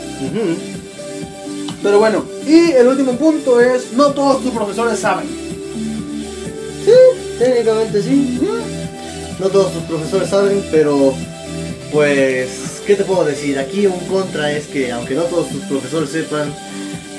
Pero 1.81 2.01
bueno, 2.01 2.25
y 2.45 2.73
el 2.73 2.89
último 2.89 3.13
punto 3.13 3.61
es, 3.61 3.93
no 3.93 4.11
todos 4.11 4.43
tus 4.43 4.51
profesores 4.51 4.99
saben. 4.99 5.29
Sí, 6.85 6.93
técnicamente 7.39 8.03
sí. 8.03 8.41
No 9.39 9.49
todos 9.49 9.73
tus 9.73 9.83
profesores 9.85 10.29
saben, 10.29 10.65
pero 10.73 11.15
pues, 11.93 12.70
¿qué 12.91 12.97
te 12.97 13.05
puedo 13.05 13.25
decir? 13.25 13.57
Aquí 13.57 13.87
un 13.87 14.01
contra 14.07 14.51
es 14.51 14.67
que 14.67 14.91
aunque 14.91 15.15
no 15.15 15.23
todos 15.23 15.49
tus 15.49 15.63
profesores 15.63 16.11
sepan, 16.11 16.53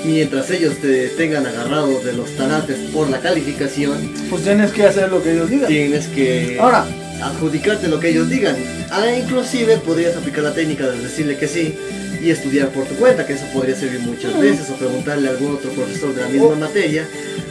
mientras 0.04 0.50
ellos 0.50 0.74
te 0.82 1.08
tengan 1.08 1.46
agarrado 1.46 1.98
de 2.00 2.12
los 2.12 2.30
tanates 2.36 2.76
por 2.92 3.08
la 3.08 3.20
calificación, 3.20 4.12
Pues 4.28 4.42
tienes 4.42 4.70
que 4.70 4.82
hacer 4.84 5.10
lo 5.10 5.22
que 5.22 5.32
ellos 5.32 5.48
digan. 5.48 5.68
tienes 5.68 6.08
que 6.08 6.58
Ahora, 6.60 6.84
adjudicarte 7.22 7.88
lo 7.88 7.98
que 8.00 8.10
ellos 8.10 8.28
digan. 8.28 8.54
Ah, 8.90 9.06
inclusive 9.16 9.78
podrías 9.78 10.14
aplicar 10.14 10.44
la 10.44 10.52
técnica 10.52 10.90
de 10.90 10.98
decirle 11.00 11.38
que 11.38 11.48
sí 11.48 11.74
y 12.22 12.28
estudiar 12.28 12.68
por 12.68 12.84
tu 12.84 12.94
cuenta, 12.96 13.26
que 13.26 13.32
eso 13.32 13.46
podría 13.54 13.74
servir 13.74 14.00
muchas 14.00 14.38
veces, 14.38 14.68
o 14.68 14.74
preguntarle 14.74 15.28
a 15.28 15.30
algún 15.30 15.54
otro 15.54 15.70
profesor 15.70 16.14
de 16.14 16.20
la 16.20 16.28
misma 16.28 16.54
materia, 16.54 17.06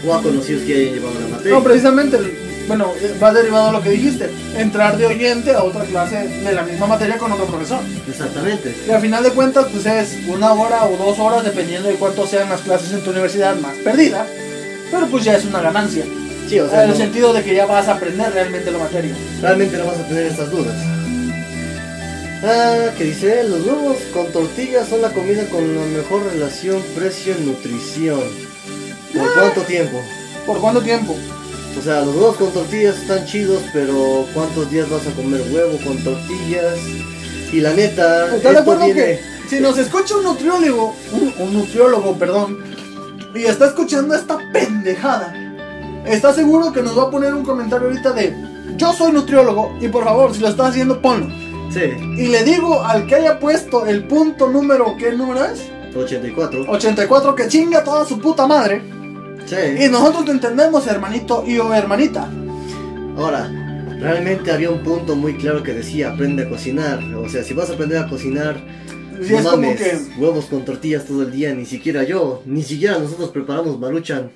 o 0.05 0.13
a 0.13 0.21
conocidos 0.21 0.61
que 0.61 0.75
hayan 0.75 0.93
llevado 0.93 1.19
la 1.21 1.27
materia. 1.37 1.57
no, 1.57 1.63
precisamente, 1.63 2.17
bueno, 2.71 2.93
va 3.21 3.33
derivado 3.33 3.67
a 3.67 3.71
lo 3.73 3.81
que 3.81 3.89
dijiste. 3.89 4.29
Entrar 4.55 4.97
de 4.97 5.05
oyente 5.05 5.51
a 5.51 5.61
otra 5.61 5.83
clase 5.83 6.25
de 6.29 6.53
la 6.53 6.63
misma 6.63 6.87
materia 6.87 7.17
con 7.17 7.29
otro 7.29 7.45
profesor. 7.45 7.81
Exactamente. 8.07 8.73
Y 8.87 8.91
al 8.91 9.01
final 9.01 9.21
de 9.23 9.31
cuentas, 9.31 9.67
pues 9.73 9.85
es 9.85 10.25
una 10.25 10.53
hora 10.53 10.85
o 10.85 10.95
dos 10.95 11.19
horas, 11.19 11.43
dependiendo 11.43 11.89
de 11.89 11.95
cuánto 11.95 12.25
sean 12.25 12.47
las 12.49 12.61
clases 12.61 12.93
en 12.93 13.03
tu 13.03 13.09
universidad 13.09 13.57
más 13.57 13.75
perdida. 13.83 14.25
Pero 14.89 15.05
pues 15.07 15.25
ya 15.25 15.35
es 15.35 15.43
una 15.43 15.59
ganancia. 15.59 16.05
Sí, 16.47 16.61
o 16.61 16.69
sea, 16.69 16.85
en 16.85 16.91
el 16.91 16.95
sentido 16.95 17.33
de 17.33 17.43
que 17.43 17.53
ya 17.53 17.65
vas 17.65 17.89
a 17.89 17.95
aprender 17.95 18.31
realmente 18.31 18.71
la 18.71 18.77
materia. 18.77 19.13
realmente 19.41 19.77
no 19.77 19.87
vas 19.87 19.99
a 19.99 20.07
tener 20.07 20.27
estas 20.27 20.49
dudas. 20.49 20.75
Ah, 22.45 22.91
que 22.97 23.03
dice, 23.03 23.43
los 23.49 23.65
huevos 23.65 23.97
con 24.13 24.31
tortillas 24.31 24.87
son 24.87 25.01
la 25.01 25.09
comida 25.09 25.43
con 25.49 25.75
la 25.75 25.85
mejor 25.87 26.23
relación 26.31 26.81
precio-nutrición. 26.95 28.21
¿Por 29.13 29.33
cuánto 29.33 29.61
tiempo? 29.63 30.01
¿Por 30.45 30.61
cuánto 30.61 30.81
tiempo? 30.81 31.17
O 31.77 31.81
sea, 31.81 32.01
los 32.01 32.15
huevos 32.15 32.35
con 32.37 32.51
tortillas 32.51 32.97
están 32.97 33.25
chidos, 33.25 33.61
pero 33.73 34.25
¿cuántos 34.33 34.69
días 34.69 34.89
vas 34.89 35.07
a 35.07 35.11
comer 35.11 35.41
huevo 35.51 35.77
con 35.83 35.97
tortillas? 36.03 36.77
Y 37.51 37.59
la 37.61 37.73
neta, 37.73 38.35
¿Estás 38.35 38.53
de 38.53 38.59
acuerdo 38.59 38.85
viene... 38.85 39.01
que 39.01 39.19
si 39.49 39.59
nos 39.59 39.77
escucha 39.77 40.15
un 40.17 40.23
nutriólogo, 40.23 40.95
un, 41.11 41.33
un 41.39 41.53
nutriólogo, 41.53 42.15
perdón, 42.17 42.59
y 43.33 43.43
está 43.43 43.67
escuchando 43.67 44.13
esta 44.15 44.37
pendejada, 44.53 45.33
está 46.05 46.33
seguro 46.33 46.71
que 46.71 46.81
nos 46.81 46.97
va 46.97 47.03
a 47.03 47.09
poner 47.09 47.33
un 47.33 47.43
comentario 47.43 47.87
ahorita 47.87 48.11
de 48.13 48.33
yo 48.77 48.93
soy 48.93 49.11
nutriólogo 49.11 49.75
y 49.81 49.87
por 49.87 50.03
favor, 50.03 50.33
si 50.33 50.39
lo 50.39 50.47
estás 50.49 50.69
haciendo, 50.69 51.01
ponlo. 51.01 51.27
Sí, 51.71 51.81
Y 52.17 52.27
le 52.27 52.43
digo 52.43 52.83
al 52.83 53.07
que 53.07 53.15
haya 53.15 53.39
puesto 53.39 53.85
el 53.85 54.05
punto 54.05 54.49
número, 54.49 54.95
¿qué 54.97 55.13
número 55.13 55.45
es? 55.45 55.61
84. 55.95 56.65
84, 56.69 57.35
que 57.35 57.47
chinga 57.47 57.83
toda 57.83 58.05
su 58.05 58.19
puta 58.19 58.45
madre. 58.47 58.81
Y 59.51 59.83
Sí. 59.83 59.89
nosotros 59.89 60.25
te 60.25 60.31
entendemos, 60.31 60.87
hermanito 60.87 61.43
y 61.45 61.57
o 61.59 61.73
hermanita. 61.73 62.29
Ahora, 63.17 63.49
realmente 63.99 64.51
había 64.51 64.69
un 64.71 64.81
punto 64.83 65.15
muy 65.15 65.35
claro 65.37 65.63
que 65.63 65.73
decía, 65.73 66.11
aprende 66.11 66.43
a 66.43 66.49
cocinar. 66.49 67.03
O 67.15 67.29
sea, 67.29 67.43
si 67.43 67.53
vas 67.53 67.69
a 67.69 67.73
aprender 67.73 67.97
a 67.97 68.07
cocinar, 68.07 68.57
no 69.19 69.41
mames, 69.43 69.77
que... 69.79 70.19
huevos 70.19 70.45
con 70.45 70.65
tortillas 70.65 71.05
todo 71.05 71.21
el 71.23 71.31
día, 71.31 71.53
ni 71.53 71.65
siquiera 71.65 72.03
yo, 72.03 72.41
ni 72.45 72.63
siquiera 72.63 72.97
nosotros 72.97 73.29
preparamos 73.29 73.79
maruchan 73.79 74.31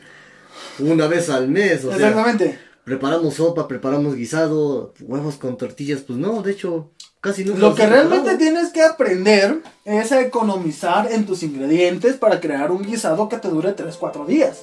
una 0.80 1.07
vez 1.07 1.30
al 1.30 1.47
mes, 1.47 1.84
o 1.86 1.89
sea, 1.89 2.09
Exactamente. 2.09 2.59
preparamos 2.84 3.36
sopa, 3.36 3.68
preparamos 3.68 4.16
guisado, 4.16 4.93
huevos 5.01 5.36
con 5.36 5.57
tortillas, 5.57 6.01
pues 6.01 6.20
no, 6.20 6.43
de 6.43 6.51
hecho, 6.51 6.91
casi 7.22 7.43
nunca 7.45 7.59
Lo 7.61 7.74
que 7.74 7.88
realmente 7.88 8.36
tienes 8.36 8.70
que 8.72 8.84
aprender 8.84 9.61
es 9.86 10.11
a 10.11 10.22
economizar 10.22 11.11
en 11.11 11.26
tus 11.26 11.41
ingredientes 11.41 12.16
para 12.18 12.39
crear 12.39 12.72
un 12.72 12.84
guisado 12.84 13.28
que 13.30 13.38
te 13.38 13.47
dure 13.47 13.76
3-4 13.76 14.26
días. 14.28 14.59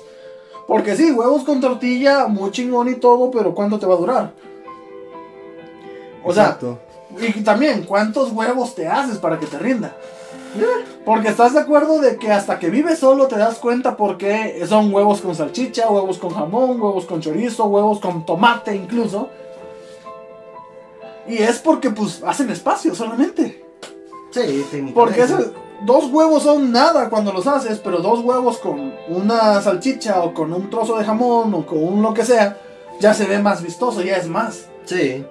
Porque 0.67 0.97
sí, 0.97 1.11
huevos 1.11 1.45
con 1.45 1.61
tortilla, 1.61 2.27
muy 2.27 2.51
chingón 2.51 2.89
y 2.89 2.95
todo, 2.95 3.31
pero 3.31 3.55
¿cuánto 3.55 3.79
te 3.79 3.87
va 3.87 3.95
a 3.95 3.99
durar? 3.99 4.33
O 6.25 6.33
sea, 6.33 6.45
Exacto. 6.45 6.79
y 7.21 7.43
también, 7.43 7.85
¿cuántos 7.85 8.33
huevos 8.33 8.75
te 8.75 8.87
haces 8.87 9.19
para 9.19 9.39
que 9.39 9.47
te 9.47 9.59
rinda? 9.59 9.97
Porque 11.05 11.29
estás 11.29 11.55
de 11.55 11.61
acuerdo 11.61 11.99
de 11.99 12.17
que 12.17 12.31
hasta 12.31 12.59
que 12.59 12.71
vives 12.71 12.99
solo 12.99 13.27
te 13.27 13.37
das 13.39 13.59
cuenta 13.59 13.97
porque 13.97 14.65
son 14.69 14.93
huevos 14.95 15.21
con 15.21 15.35
salchicha, 15.35 15.91
huevos 15.91 16.19
con 16.19 16.31
jamón, 16.31 16.81
huevos 16.81 17.07
con 17.07 17.21
chorizo, 17.21 17.65
huevos 17.65 17.99
con 18.01 18.25
tomate 18.27 18.77
incluso. 18.77 19.29
Y 21.27 21.39
es 21.39 21.59
porque 21.59 21.91
pues 21.91 22.23
hacen 22.25 22.51
espacio 22.51 22.95
solamente. 22.95 23.65
Sí, 24.31 24.41
técnicamente. 24.71 24.93
Porque 24.93 25.23
eso- 25.23 25.53
dos 25.85 26.07
huevos 26.13 26.43
son 26.45 26.73
nada 26.73 27.09
cuando 27.11 27.33
los 27.33 27.47
haces, 27.47 27.79
pero 27.79 27.99
dos 27.99 28.21
huevos 28.21 28.59
con 28.59 28.93
una 29.09 29.61
salchicha 29.63 30.23
o 30.23 30.33
con 30.35 30.53
un 30.53 30.71
trozo 30.71 30.99
de 30.99 31.05
jamón 31.05 31.53
o 31.55 31.67
con 31.67 31.83
un 31.83 32.03
lo 32.03 32.15
que 32.15 32.25
sea, 32.25 32.57
ya 33.01 33.15
se 33.15 33.27
ve 33.27 33.39
más 33.39 33.63
vistoso, 33.63 34.03
ya 34.03 34.17
es 34.17 34.29
más. 34.29 34.67
Sí. 34.85 35.25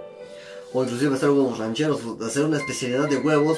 O 0.73 0.83
inclusive 0.83 1.15
hacer 1.15 1.29
huevos 1.29 1.57
rancheros, 1.57 1.99
hacer 2.25 2.45
una 2.45 2.57
especialidad 2.57 3.09
de 3.09 3.17
huevos, 3.17 3.57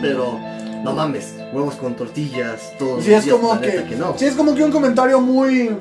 pero 0.00 0.38
no 0.82 0.92
mames, 0.94 1.34
huevos 1.52 1.74
con 1.76 1.94
tortillas, 1.94 2.72
todos 2.78 3.04
Sí 3.04 3.12
es 3.12 3.24
días, 3.24 3.36
como 3.36 3.60
que, 3.60 3.84
no. 3.98 4.14
sí 4.16 4.24
es 4.26 4.34
como 4.34 4.54
que 4.54 4.64
un 4.64 4.72
comentario 4.72 5.20
muy 5.20 5.76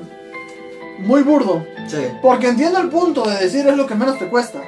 muy 1.00 1.24
burdo, 1.24 1.66
Sí. 1.88 1.98
porque 2.22 2.48
entiendo 2.50 2.80
el 2.80 2.90
punto 2.90 3.24
de 3.24 3.36
decir 3.38 3.66
es 3.68 3.76
lo 3.78 3.86
que 3.88 3.96
menos 3.96 4.20
te 4.20 4.28
cuesta. 4.28 4.62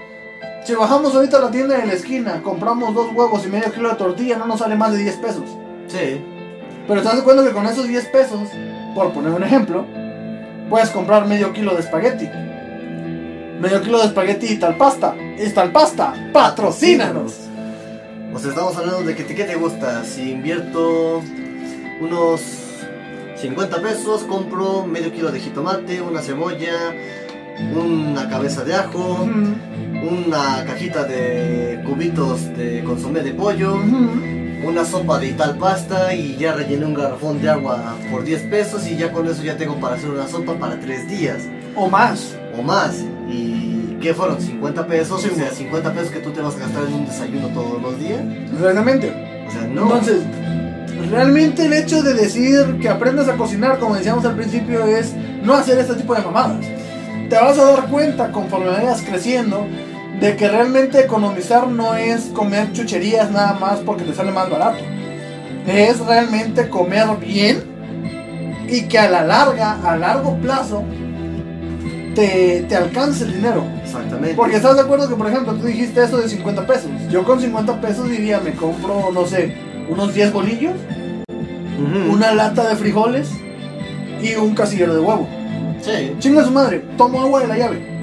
Si 0.66 0.74
bajamos 0.74 1.14
ahorita 1.14 1.38
a 1.38 1.41
la 1.41 1.52
tienda 1.52 1.78
de 1.78 1.86
la 1.86 1.93
esquina, 1.93 2.41
compramos 2.41 2.93
dos 2.96 3.08
huevos 3.14 3.46
y 3.46 3.50
medio 3.50 3.72
kilo 3.72 3.89
de 3.89 3.96
tortilla, 3.96 4.38
no 4.38 4.46
nos 4.48 4.60
sale 4.60 4.76
más 4.76 4.91
de 4.93 4.98
10 5.00 5.18
pesos. 5.18 5.43
Sí. 5.88 6.22
Pero 6.88 7.00
estás 7.00 7.16
de 7.16 7.22
acuerdo 7.22 7.44
que 7.44 7.52
con 7.52 7.66
esos 7.66 7.88
10 7.88 8.06
pesos, 8.08 8.50
por 8.94 9.12
poner 9.12 9.32
un 9.32 9.44
ejemplo, 9.44 9.86
puedes 10.70 10.90
comprar 10.90 11.26
medio 11.28 11.52
kilo 11.54 11.74
de 11.74 11.82
espagueti. 11.82 12.30
Medio 13.60 13.82
kilo 13.82 14.00
de 14.00 14.06
espagueti 14.06 14.48
y 14.48 14.58
tal 14.58 14.78
pasta. 14.78 15.16
Y 15.38 15.50
tal 15.50 15.72
pasta, 15.72 16.14
patrocínanos. 16.34 17.34
O 18.34 18.40
sea, 18.40 18.50
estamos 18.50 18.76
hablando 18.78 19.02
de 19.04 19.16
que 19.16 19.24
te- 19.24 19.34
qué 19.34 19.46
te 19.46 19.56
gusta. 19.56 20.04
Si 20.04 20.32
invierto 20.32 21.22
unos 22.02 22.42
50 23.38 23.82
pesos, 23.82 24.24
compro 24.24 24.86
medio 24.86 25.12
kilo 25.12 25.32
de 25.32 25.40
jitomate, 25.40 26.02
una 26.02 26.22
cebolla, 26.22 26.74
una 27.74 28.30
cabeza 28.30 28.64
de 28.64 28.76
ajo, 28.76 29.28
una 30.10 30.66
cajita 30.66 31.06
de 31.06 31.82
cubitos 31.86 32.56
de 32.58 32.84
consomé 32.84 33.22
de 33.22 33.32
pollo. 33.34 33.78
Una 34.66 34.84
sopa 34.86 35.20
de 35.20 35.34
tal 35.34 35.57
pasta 35.57 36.13
y 36.13 36.36
ya 36.38 36.53
rellené 36.53 36.86
un 36.86 36.93
garrafón 36.93 37.41
de 37.41 37.49
agua 37.49 37.95
por 38.11 38.24
10 38.24 38.41
pesos 38.43 38.88
y 38.88 38.97
ya 38.97 39.11
con 39.11 39.28
eso 39.28 39.43
ya 39.43 39.57
tengo 39.57 39.76
para 39.80 39.95
hacer 39.95 40.09
una 40.09 40.28
sopa 40.28 40.53
para 40.55 40.80
3 40.80 41.07
días 41.07 41.43
O 41.76 41.89
más. 41.89 42.36
o 42.57 42.61
más. 42.61 43.03
¿Y 43.30 43.97
qué 44.01 44.13
fueron? 44.13 44.39
50 44.41 44.88
pesos, 44.88 45.22
Sí, 45.22 45.30
o 45.32 45.36
sea, 45.36 45.45
güey. 45.45 45.55
50 45.57 45.93
pesos 45.93 46.09
que 46.09 46.20
tú 46.20 46.32
te 46.32 46.41
vas 46.41 46.55
a 46.55 46.59
gastar 46.59 46.84
en 46.88 46.93
un 46.93 47.05
desayuno 47.05 47.47
todos 47.49 47.82
los 47.82 47.99
días. 47.99 48.22
Realmente. 48.59 49.11
O 49.47 49.51
sea, 49.51 49.61
no. 49.68 49.84
Entonces, 49.84 50.22
realmente 51.11 51.66
el 51.66 51.74
hecho 51.74 52.01
de 52.01 52.13
decir 52.13 52.78
que 52.82 52.89
aprendas 52.89 53.28
a 53.28 53.36
cocinar, 53.38 53.80
como 53.80 53.95
decíamos 53.95 54.26
al 54.26 54.36
principio, 54.36 54.86
es 54.86 55.13
no 55.43 55.53
hacer 55.53 55.78
este 55.80 55.95
tipo 55.95 56.16
de 56.16 56.22
mamadas. 56.22 56.66
Te 57.30 57.36
vas 57.36 57.57
a 57.57 57.63
dar 57.66 57.88
cuenta 57.88 58.32
conforme 58.32 58.68
vayas 58.68 59.01
creciendo 59.01 59.66
de 60.20 60.36
que 60.36 60.47
realmente 60.47 60.99
economizar 60.99 61.68
no 61.68 61.95
es 61.95 62.26
comer 62.34 62.72
chucherías 62.74 63.32
nada 63.32 63.53
más 63.53 63.80
porque 63.80 64.03
te 64.03 64.13
sale 64.13 64.32
más 64.32 64.49
barato. 64.49 64.84
Es 65.68 65.99
realmente 65.99 66.70
comer 66.70 67.07
bien 67.20 67.63
y 68.68 68.84
que 68.84 68.99
a 68.99 69.09
la 69.09 69.24
larga, 69.24 69.80
a 69.84 69.95
largo 69.97 70.38
plazo, 70.38 70.84
te, 72.16 72.66
te 72.68 72.76
alcance 72.76 73.26
el 73.26 73.34
dinero. 73.34 73.63
Exactamente. 73.84 74.36
Porque 74.36 74.55
estás 74.55 74.76
de 74.76 74.82
acuerdo 74.82 75.09
que, 75.09 75.16
por 75.16 75.28
ejemplo, 75.28 75.53
tú 75.53 75.66
dijiste 75.66 76.03
eso 76.03 76.18
de 76.18 76.30
50 76.30 76.66
pesos. 76.66 76.89
Yo 77.09 77.24
con 77.24 77.39
50 77.39 77.82
pesos 77.82 78.09
diría, 78.09 78.39
me 78.39 78.53
compro, 78.53 79.11
no 79.13 79.26
sé, 79.26 79.55
unos 79.89 80.13
10 80.13 80.34
bolillos, 80.34 80.74
una 82.09 82.34
lata 82.34 82.70
de 82.70 82.76
frijoles 82.76 83.30
y 84.22 84.36
un 84.36 84.55
casillero 84.55 84.93
de 84.95 85.01
huevo. 85.01 85.28
Sí. 85.82 86.16
Chinga 86.20 86.43
su 86.43 86.51
madre, 86.51 86.84
tomo 86.97 87.22
agua 87.22 87.41
de 87.41 87.47
la 87.47 87.57
llave. 87.57 87.95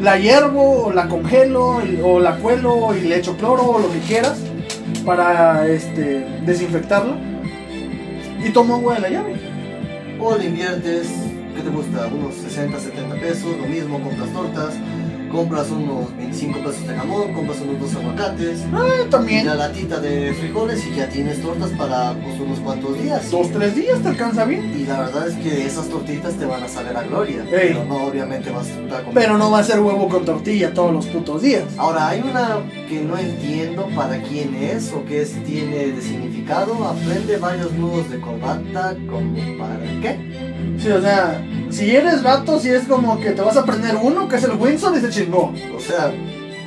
La 0.00 0.18
hiervo, 0.18 0.86
o 0.86 0.92
la 0.92 1.08
congelo, 1.08 1.80
o 2.04 2.20
la 2.20 2.36
cuelo 2.36 2.94
y 2.94 3.00
le 3.02 3.16
echo 3.16 3.36
cloro 3.36 3.64
o 3.64 3.78
lo 3.78 3.90
que 3.90 3.98
quieras 4.00 4.38
para 5.04 5.66
este, 5.68 6.26
desinfectarla. 6.44 7.16
Y 8.44 8.50
tomo 8.50 8.76
agua 8.76 8.94
de 8.94 9.00
la 9.00 9.08
llave. 9.08 9.34
O 10.20 10.36
le 10.36 10.46
inviertes, 10.46 11.08
¿qué 11.54 11.62
te 11.62 11.70
gusta? 11.70 12.06
Unos 12.06 12.34
60, 12.34 12.78
70 12.78 13.14
pesos, 13.16 13.56
lo 13.58 13.66
mismo, 13.66 14.00
compras 14.00 14.30
tortas, 14.32 14.74
compras 15.36 15.70
unos 15.70 16.16
25 16.16 16.60
pesos 16.60 16.88
de 16.88 16.94
jamón, 16.94 17.34
compras 17.34 17.58
unos 17.60 17.78
dos 17.78 17.94
aguacates, 17.94 18.60
y 18.60 19.10
también, 19.10 19.46
la 19.46 19.54
latita 19.54 20.00
de 20.00 20.32
frijoles 20.32 20.86
y 20.86 20.94
ya 20.94 21.10
tienes 21.10 21.42
tortas 21.42 21.70
para 21.72 22.14
pues, 22.14 22.40
unos 22.40 22.58
cuantos 22.60 22.98
días. 22.98 23.30
dos, 23.30 23.50
tres 23.52 23.76
días 23.76 24.00
te 24.00 24.08
alcanza 24.08 24.46
bien. 24.46 24.74
Y 24.80 24.86
la 24.86 25.00
verdad 25.00 25.28
es 25.28 25.34
que 25.36 25.66
esas 25.66 25.88
tortitas 25.90 26.32
te 26.36 26.46
van 26.46 26.62
a 26.62 26.68
saber 26.68 26.96
a 26.96 27.02
gloria, 27.02 27.42
Ey. 27.42 27.48
pero 27.50 27.84
no 27.84 28.06
obviamente 28.06 28.50
vas 28.50 28.66
a 28.66 28.70
estar 28.70 29.04
comiendo. 29.04 29.12
Pero 29.12 29.36
no 29.36 29.50
va 29.50 29.58
a 29.58 29.64
ser 29.64 29.78
huevo 29.80 30.08
con 30.08 30.24
tortilla 30.24 30.72
todos 30.72 30.92
los 30.92 31.06
putos 31.06 31.42
días. 31.42 31.64
Ahora, 31.76 32.08
hay 32.08 32.22
una 32.22 32.60
que 32.88 33.02
no 33.02 33.18
entiendo 33.18 33.88
para 33.94 34.22
quién 34.22 34.54
es 34.54 34.90
o 34.94 35.04
qué 35.04 35.20
es, 35.20 35.32
tiene 35.44 35.88
de 35.88 36.00
significado. 36.00 36.82
Aprende 36.82 37.36
varios 37.36 37.72
nudos 37.72 38.08
de 38.08 38.20
corbata, 38.20 38.96
como 39.06 39.36
para 39.58 39.78
qué. 40.00 40.55
Sí, 40.78 40.90
o 40.90 41.00
sea, 41.00 41.42
si 41.70 41.90
eres 41.94 42.22
vato, 42.22 42.58
si 42.60 42.70
es 42.70 42.84
como 42.84 43.18
que 43.20 43.30
te 43.30 43.42
vas 43.42 43.56
a 43.56 43.60
aprender 43.60 43.96
uno, 44.00 44.28
que 44.28 44.36
es 44.36 44.44
el 44.44 44.52
Windsor 44.52 44.96
y 44.96 45.00
se 45.00 45.10
chingó. 45.10 45.52
O 45.76 45.80
sea, 45.80 46.12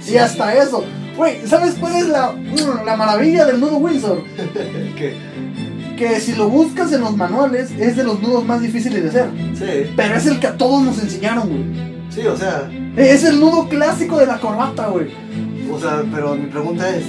Y 0.08 0.16
hasta 0.18 0.54
eso. 0.56 0.84
Güey, 1.16 1.46
¿sabes 1.46 1.76
cuál 1.80 1.96
es 1.98 2.08
la, 2.08 2.32
mm, 2.32 2.86
la 2.86 2.96
maravilla 2.96 3.46
del 3.46 3.60
nudo 3.60 3.78
Windsor? 3.78 4.24
que 4.98 5.16
Que 5.98 6.20
si 6.22 6.34
lo 6.34 6.50
buscas 6.50 6.92
en 6.94 7.02
los 7.02 7.16
manuales, 7.18 7.72
es 7.78 7.96
de 7.98 8.04
los 8.06 8.22
nudos 8.22 8.46
más 8.46 8.62
difíciles 8.62 9.04
de 9.04 9.10
hacer. 9.10 9.30
sí, 9.54 9.92
Pero 9.96 10.16
es 10.16 10.26
el 10.26 10.40
que 10.40 10.48
a 10.48 10.56
todos 10.58 10.82
nos 10.82 10.98
enseñaron, 11.02 11.50
güey. 11.50 11.66
sí, 12.10 12.26
o 12.26 12.36
sea, 12.38 12.70
Es 12.96 13.24
el 13.26 13.40
nudo 13.40 13.68
clásico 13.68 14.18
de 14.18 14.26
la 14.28 14.40
corbata, 14.40 14.88
güey. 14.88 15.08
o 15.72 15.78
sea, 15.80 16.04
pero 16.14 16.36
mi 16.36 16.48
pregunta 16.48 16.90
es, 16.90 17.04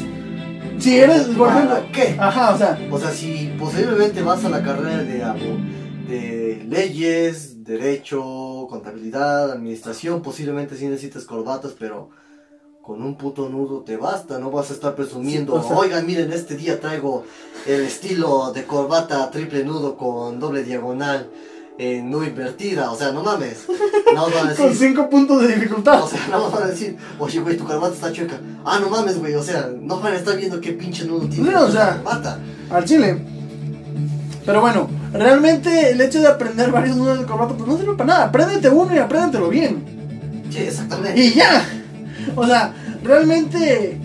Si 0.78 0.98
eres, 0.98 1.22
por 1.28 1.48
¿para 1.48 1.60
ejemplo... 1.60 1.82
qué? 1.92 2.16
Ajá, 2.18 2.50
o 2.54 2.58
sea, 2.58 2.78
O 2.90 2.98
sea, 2.98 3.10
si 3.10 3.52
posiblemente 3.58 4.22
vas 4.22 4.44
a 4.44 4.48
la 4.48 4.60
carrera 4.62 4.98
de, 5.04 5.22
abo- 5.24 5.58
de 6.10 6.64
leyes, 6.68 7.64
derecho, 7.64 8.66
contabilidad, 8.68 9.50
administración, 9.52 10.22
posiblemente 10.22 10.76
sí 10.76 10.86
necesites 10.86 11.24
corbatas, 11.24 11.72
pero 11.78 12.10
con 12.82 13.02
un 13.02 13.16
puto 13.16 13.48
nudo 13.48 13.82
te 13.82 13.96
basta, 13.96 14.38
no 14.38 14.50
vas 14.50 14.70
a 14.70 14.74
estar 14.74 14.94
presumiendo, 14.94 15.52
Sí, 15.54 15.60
o 15.64 15.68
sea- 15.68 15.76
oigan, 15.78 16.06
miren, 16.06 16.32
este 16.32 16.56
día 16.56 16.80
traigo 16.80 17.24
el 17.66 17.82
estilo 17.82 18.52
de 18.52 18.64
corbata 18.64 19.30
triple 19.30 19.64
nudo 19.64 19.96
con 19.96 20.40
doble 20.40 20.64
diagonal, 20.64 21.30
eh, 21.78 22.02
no 22.04 22.24
invertida, 22.24 22.90
o 22.90 22.96
sea, 22.96 23.12
no 23.12 23.22
mames, 23.22 23.64
no 24.14 24.22
van 24.30 24.48
a 24.50 24.54
con 24.54 24.68
decir... 24.70 24.88
cinco 24.88 25.08
puntos 25.08 25.40
de 25.42 25.54
dificultad. 25.54 26.02
O 26.02 26.08
sea, 26.08 26.26
no 26.30 26.50
van 26.50 26.64
a 26.64 26.66
decir, 26.66 26.96
oye, 27.18 27.40
güey, 27.40 27.56
tu 27.56 27.64
corbata 27.64 27.94
está 27.94 28.12
chueca. 28.12 28.38
Ah, 28.64 28.78
no 28.80 28.90
mames, 28.90 29.18
güey, 29.18 29.34
o 29.34 29.42
sea, 29.42 29.70
no 29.80 29.98
van 30.00 30.12
a 30.14 30.16
estar 30.16 30.36
viendo 30.36 30.60
qué 30.60 30.72
pinche 30.72 31.04
nudo 31.06 31.26
tiene 31.28 31.48
Sí, 31.50 31.54
o 31.54 31.70
sea, 31.70 31.96
corbata. 32.02 32.38
al 32.70 32.84
chile. 32.84 33.24
Pero 34.46 34.60
bueno, 34.60 34.88
realmente 35.12 35.90
el 35.90 36.00
hecho 36.00 36.20
de 36.20 36.28
aprender 36.28 36.70
varios 36.70 36.96
nudos 36.96 37.20
de 37.20 37.26
corbata, 37.26 37.54
pues 37.54 37.68
no 37.68 37.76
sirve 37.76 37.94
para 37.94 38.06
nada. 38.06 38.24
Apréndete 38.26 38.68
uno 38.70 38.94
y 38.94 38.98
apréndetelo 38.98 39.48
bien. 39.48 39.84
Sí, 40.50 40.58
exactamente. 40.58 41.20
Y 41.20 41.34
ya. 41.34 41.64
O 42.36 42.46
sea, 42.46 42.74
realmente 43.02 43.98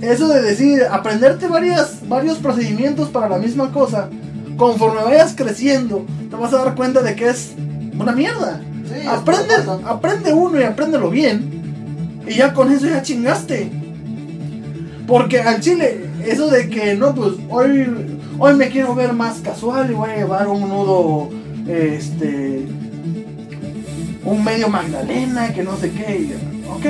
eso 0.00 0.28
de 0.28 0.42
decir, 0.42 0.82
aprenderte 0.90 1.46
varias, 1.46 2.08
varios 2.08 2.38
procedimientos 2.38 3.08
para 3.08 3.28
la 3.28 3.38
misma 3.38 3.70
cosa, 3.70 4.08
conforme 4.56 5.02
vayas 5.02 5.34
creciendo, 5.36 6.06
te 6.30 6.36
vas 6.36 6.52
a 6.54 6.64
dar 6.64 6.74
cuenta 6.74 7.02
de 7.02 7.14
que 7.14 7.28
es 7.28 7.52
una 7.98 8.12
mierda. 8.12 8.60
Sí, 8.88 9.06
Aprende, 9.06 9.54
aprende 9.84 10.32
uno 10.32 10.58
y 10.58 10.64
apréndelo 10.64 11.10
bien. 11.10 12.22
Y 12.26 12.34
ya 12.34 12.54
con 12.54 12.72
eso 12.72 12.86
ya 12.86 13.02
chingaste. 13.02 13.70
Porque 15.06 15.40
al 15.40 15.60
chile, 15.60 16.06
eso 16.24 16.48
de 16.48 16.68
que 16.68 16.94
no, 16.94 17.14
pues 17.14 17.34
hoy, 17.50 18.19
hoy 18.40 18.54
me 18.54 18.68
quiero 18.68 18.94
ver 18.96 19.12
más 19.12 19.38
casual 19.40 19.90
y 19.90 19.94
voy 19.94 20.10
a 20.10 20.16
llevar 20.16 20.48
un 20.48 20.60
nudo, 20.68 21.30
este, 21.68 22.66
un 24.24 24.42
medio 24.44 24.68
Magdalena, 24.68 25.52
que 25.54 25.62
no 25.62 25.76
sé 25.76 25.92
qué. 25.92 26.18
y, 26.18 26.34
ok. 26.68 26.86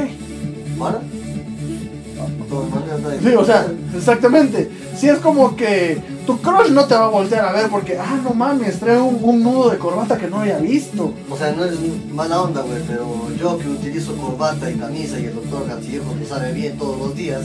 Nadie- 3.02 3.20
Sí, 3.30 3.34
o 3.36 3.44
sea, 3.44 3.66
exactamente. 3.96 4.70
Si 4.96 5.08
es 5.08 5.18
como 5.18 5.56
que 5.56 5.98
tu 6.26 6.38
crush 6.40 6.70
no 6.70 6.84
te 6.84 6.94
va 6.94 7.06
a 7.06 7.08
voltear 7.08 7.44
a 7.46 7.52
ver 7.52 7.68
porque, 7.70 7.96
ah, 7.98 8.18
no 8.22 8.34
mames, 8.34 8.78
trae 8.78 9.00
un, 9.00 9.18
un 9.22 9.42
nudo 9.42 9.70
de 9.70 9.78
corbata 9.78 10.18
que 10.18 10.28
no 10.28 10.40
había 10.40 10.58
visto. 10.58 11.12
O 11.30 11.36
sea, 11.36 11.52
no 11.52 11.64
es 11.64 11.72
mala 12.12 12.42
onda, 12.42 12.60
güey, 12.62 12.82
pero 12.86 13.06
yo 13.38 13.58
que 13.58 13.68
utilizo 13.68 14.14
corbata 14.16 14.70
y 14.70 14.74
camisa 14.74 15.18
y 15.18 15.24
el 15.26 15.34
doctor 15.34 15.66
Gancillejo 15.66 16.14
lo 16.20 16.26
sabe 16.26 16.52
bien 16.52 16.76
todos 16.76 16.98
los 16.98 17.14
días, 17.14 17.42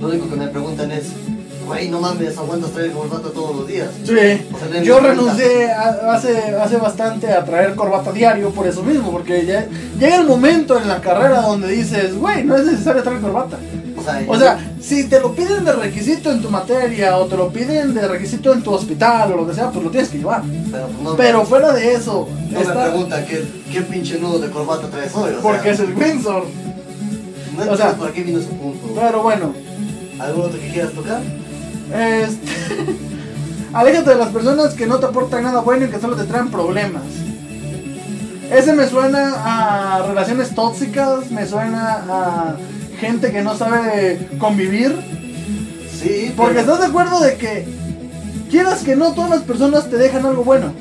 lo 0.00 0.08
único 0.08 0.28
que 0.28 0.36
me 0.36 0.48
preguntan 0.48 0.90
es, 0.90 1.04
güey, 1.66 1.88
no 1.88 2.00
mames, 2.00 2.36
aguantas 2.36 2.70
traer 2.72 2.92
corbata 2.92 3.28
todos 3.30 3.56
los 3.56 3.66
días. 3.66 3.88
Sí. 4.04 4.12
O 4.52 4.58
sea, 4.58 4.68
no 4.78 4.82
Yo 4.82 5.00
renuncié 5.00 5.70
a- 5.70 6.12
hace, 6.12 6.36
hace 6.56 6.76
bastante 6.76 7.32
a 7.32 7.44
traer 7.44 7.74
corbata 7.74 8.12
diario 8.12 8.50
por 8.50 8.66
eso 8.66 8.82
mismo, 8.82 9.10
porque 9.10 9.44
ya, 9.46 9.66
llega 9.98 10.16
el 10.16 10.26
momento 10.26 10.78
en 10.78 10.88
la 10.88 11.00
carrera 11.00 11.42
donde 11.42 11.68
dices, 11.68 12.14
güey, 12.16 12.44
no 12.44 12.56
es 12.56 12.64
necesario 12.66 13.02
traer 13.02 13.20
corbata. 13.20 13.58
O 13.96 14.04
sea, 14.04 14.24
O 14.26 14.36
sea, 14.36 14.72
si 14.80 15.04
te 15.04 15.20
lo 15.20 15.32
piden 15.32 15.64
de 15.64 15.72
requisito 15.74 16.32
en 16.32 16.42
tu 16.42 16.50
materia 16.50 17.16
o 17.18 17.26
te 17.26 17.36
lo 17.36 17.50
piden 17.52 17.94
de 17.94 18.08
requisito 18.08 18.52
en 18.52 18.60
tu 18.62 18.72
hospital 18.72 19.32
o 19.32 19.36
lo 19.36 19.46
que 19.46 19.54
sea, 19.54 19.70
pues 19.70 19.84
lo 19.84 19.90
tienes 19.92 20.08
que 20.10 20.18
llevar. 20.18 20.42
pero, 20.72 20.88
no, 21.02 21.14
Pero 21.16 21.44
fuera 21.46 21.72
de 21.72 21.92
eso, 21.94 22.28
no 22.50 22.60
está- 22.60 22.74
me 22.74 22.80
preguntan 22.90 23.24
qué, 23.26 23.44
qué 23.70 23.82
pinche 23.82 24.18
nudo 24.18 24.40
de 24.40 24.50
corbata 24.50 24.88
traes 24.88 25.14
hoy. 25.14 25.30
O 25.38 25.40
porque 25.42 25.62
sea, 25.62 25.72
es 25.72 25.80
el 25.80 25.94
Windsor. 25.94 26.46
no 27.56 27.72
o 27.72 27.76
sea- 27.76 27.92
por 27.94 28.12
qué 28.12 28.22
vino 28.22 28.40
ese 28.40 28.48
punto. 28.48 28.88
Pero 29.00 29.22
bueno, 29.22 29.54
¿Algún 30.18 30.44
otro 30.46 30.60
que 30.60 30.68
quieras 30.68 30.92
tocar? 30.92 31.20
Este, 31.94 32.52
aléjate 33.72 34.10
de 34.10 34.16
las 34.16 34.28
personas 34.28 34.74
que 34.74 34.86
no 34.86 34.98
te 34.98 35.06
aportan 35.06 35.44
nada 35.44 35.60
bueno 35.60 35.86
y 35.86 35.88
que 35.88 36.00
solo 36.00 36.16
te 36.16 36.24
traen 36.24 36.50
problemas. 36.50 37.02
Ese 38.50 38.72
me 38.74 38.86
suena 38.86 39.32
a 39.44 40.02
relaciones 40.06 40.54
tóxicas, 40.54 41.30
me 41.30 41.46
suena 41.46 42.04
a 42.08 42.56
gente 43.00 43.32
que 43.32 43.42
no 43.42 43.56
sabe 43.56 44.28
convivir. 44.38 44.94
Sí, 46.00 46.32
Porque 46.36 46.54
pero- 46.54 46.60
estás 46.72 46.80
de 46.80 46.86
acuerdo 46.86 47.20
de 47.20 47.36
que 47.36 47.66
quieras 48.50 48.82
que 48.82 48.94
no 48.96 49.12
todas 49.12 49.30
las 49.30 49.40
personas 49.42 49.88
te 49.88 49.96
dejan 49.96 50.26
algo 50.26 50.44
bueno. 50.44 50.72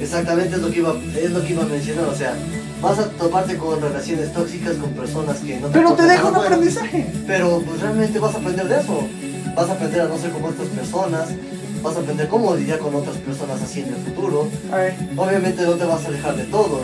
Exactamente 0.00 0.56
es 0.56 0.60
lo 0.62 0.70
que 0.70 0.78
iba, 0.80 0.94
es 1.18 1.30
lo 1.30 1.42
que 1.42 1.52
iba 1.54 1.62
a 1.62 1.66
mencionar, 1.66 2.04
o 2.04 2.14
sea, 2.14 2.34
vas 2.82 2.98
a 2.98 3.08
toparte 3.08 3.56
con 3.56 3.80
relaciones 3.80 4.30
tóxicas 4.34 4.74
con 4.74 4.90
personas 4.90 5.38
que 5.38 5.56
no 5.58 5.68
te 5.68 5.72
Pero 5.72 5.92
te 5.94 6.02
deja 6.02 6.16
nada 6.16 6.28
un 6.28 6.34
bueno, 6.34 6.46
aprendizaje. 6.54 7.06
Pero 7.26 7.62
pues 7.66 7.80
realmente 7.80 8.18
vas 8.18 8.34
a 8.34 8.38
aprender 8.38 8.68
de 8.68 8.78
eso. 8.80 9.08
Vas 9.56 9.70
a 9.70 9.72
aprender 9.72 10.02
a 10.02 10.04
no 10.08 10.18
ser 10.18 10.30
como 10.32 10.50
estas 10.50 10.66
personas, 10.68 11.28
vas 11.82 11.96
a 11.96 12.00
aprender 12.00 12.28
cómo 12.28 12.54
lidiar 12.54 12.78
con 12.78 12.94
otras 12.94 13.16
personas 13.16 13.62
así 13.62 13.80
en 13.80 13.88
el 13.88 13.96
futuro. 13.96 14.48
Obviamente 15.16 15.62
no 15.62 15.72
te 15.72 15.84
vas 15.86 16.04
a 16.04 16.08
alejar 16.08 16.36
de 16.36 16.44
todos, 16.44 16.82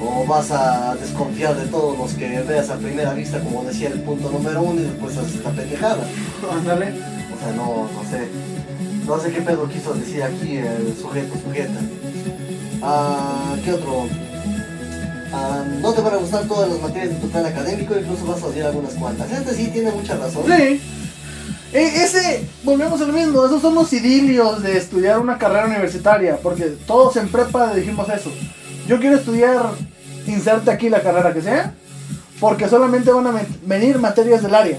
o 0.00 0.24
vas 0.24 0.52
a 0.52 0.94
desconfiar 0.94 1.56
de 1.56 1.66
todos 1.66 1.98
los 1.98 2.12
que 2.14 2.40
veas 2.42 2.70
a 2.70 2.76
primera 2.76 3.12
vista, 3.12 3.40
como 3.40 3.64
decía 3.64 3.88
el 3.88 4.00
punto 4.02 4.30
número 4.30 4.62
uno, 4.62 4.80
y 4.80 4.84
después 4.84 5.16
haces 5.16 5.34
esta 5.34 5.50
pendejada. 5.50 6.06
ándale. 6.52 6.90
O 6.90 7.38
sea, 7.42 7.52
no, 7.56 7.88
no 7.92 8.08
sé. 8.08 8.28
No 9.04 9.18
sé 9.20 9.32
qué 9.32 9.42
pedo 9.42 9.68
quiso 9.68 9.92
decir 9.94 10.22
aquí 10.22 10.58
el 10.58 10.96
sujeto, 11.00 11.34
sujeta. 11.44 11.80
Ah, 12.82 13.56
¿Qué 13.64 13.72
otro? 13.72 14.06
Ah, 15.32 15.64
no 15.80 15.92
te 15.92 16.02
van 16.02 16.14
a 16.14 16.18
gustar 16.18 16.44
todas 16.44 16.68
las 16.68 16.80
materias 16.80 17.14
de 17.14 17.16
tu 17.16 17.28
plan 17.30 17.46
académico, 17.46 17.98
incluso 17.98 18.26
vas 18.26 18.42
a 18.42 18.46
odiar 18.46 18.68
algunas 18.68 18.94
cuantas. 18.94 19.30
Este 19.32 19.54
sí 19.54 19.70
tiene 19.72 19.90
mucha 19.90 20.16
razón. 20.16 20.44
Sí. 20.46 20.80
E- 21.76 22.04
ese, 22.04 22.48
volvemos 22.64 22.98
a 23.02 23.04
lo 23.04 23.12
mismo, 23.12 23.44
esos 23.44 23.60
son 23.60 23.74
los 23.74 23.92
idilios 23.92 24.62
de 24.62 24.78
estudiar 24.78 25.18
una 25.18 25.36
carrera 25.36 25.66
universitaria, 25.66 26.38
porque 26.42 26.64
todos 26.86 27.16
en 27.16 27.28
prepa 27.28 27.74
dijimos 27.74 28.08
eso. 28.08 28.32
Yo 28.88 28.98
quiero 28.98 29.16
estudiar, 29.16 29.72
inserte 30.26 30.70
aquí 30.70 30.88
la 30.88 31.02
carrera 31.02 31.34
que 31.34 31.42
sea, 31.42 31.74
porque 32.40 32.66
solamente 32.68 33.10
van 33.12 33.26
a 33.26 33.42
venir 33.64 33.98
materias 33.98 34.42
del 34.42 34.54
área. 34.54 34.78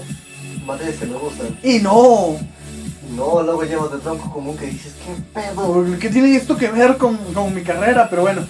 Materias 0.66 0.96
que 0.96 1.06
me 1.06 1.16
gustan. 1.16 1.56
Y 1.62 1.78
no, 1.78 2.36
No, 3.14 3.42
luego 3.42 3.62
llevas 3.62 3.92
de 3.92 3.98
tronco 3.98 4.30
común 4.32 4.56
que 4.56 4.66
dices, 4.66 4.92
¿qué 5.04 5.40
pedo? 5.40 5.84
¿qué 6.00 6.08
tiene 6.10 6.34
esto 6.36 6.56
que 6.56 6.68
ver 6.70 6.96
con, 6.96 7.16
con 7.32 7.54
mi 7.54 7.62
carrera? 7.62 8.08
Pero 8.10 8.22
bueno, 8.22 8.42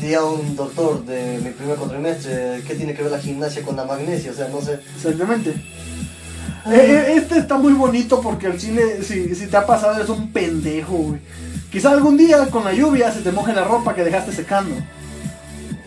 Diría 0.00 0.24
un 0.24 0.56
doctor 0.56 1.04
de 1.04 1.38
mi 1.44 1.50
primer 1.50 1.76
cuatrimestre, 1.76 2.62
¿qué 2.66 2.74
tiene 2.74 2.94
que 2.94 3.02
ver 3.02 3.12
la 3.12 3.18
gimnasia 3.18 3.62
con 3.62 3.76
la 3.76 3.84
magnesia? 3.84 4.30
O 4.30 4.34
sea, 4.34 4.48
no 4.48 4.62
sé. 4.62 4.80
exactamente. 4.96 5.54
E- 6.66 6.74
e- 6.76 7.16
Este 7.16 7.38
está 7.38 7.56
muy 7.56 7.72
bonito 7.72 8.20
porque 8.20 8.46
el 8.48 8.58
chile, 8.58 9.02
si, 9.02 9.34
si 9.34 9.46
te 9.46 9.56
ha 9.56 9.66
pasado, 9.66 9.96
eres 9.96 10.08
un 10.08 10.32
pendejo, 10.32 10.94
güey. 10.96 11.20
Quizá 11.70 11.90
algún 11.92 12.16
día 12.16 12.46
con 12.50 12.64
la 12.64 12.72
lluvia 12.72 13.12
se 13.12 13.20
te 13.20 13.30
moje 13.32 13.52
la 13.52 13.64
ropa 13.64 13.94
que 13.94 14.04
dejaste 14.04 14.32
secando. 14.32 14.74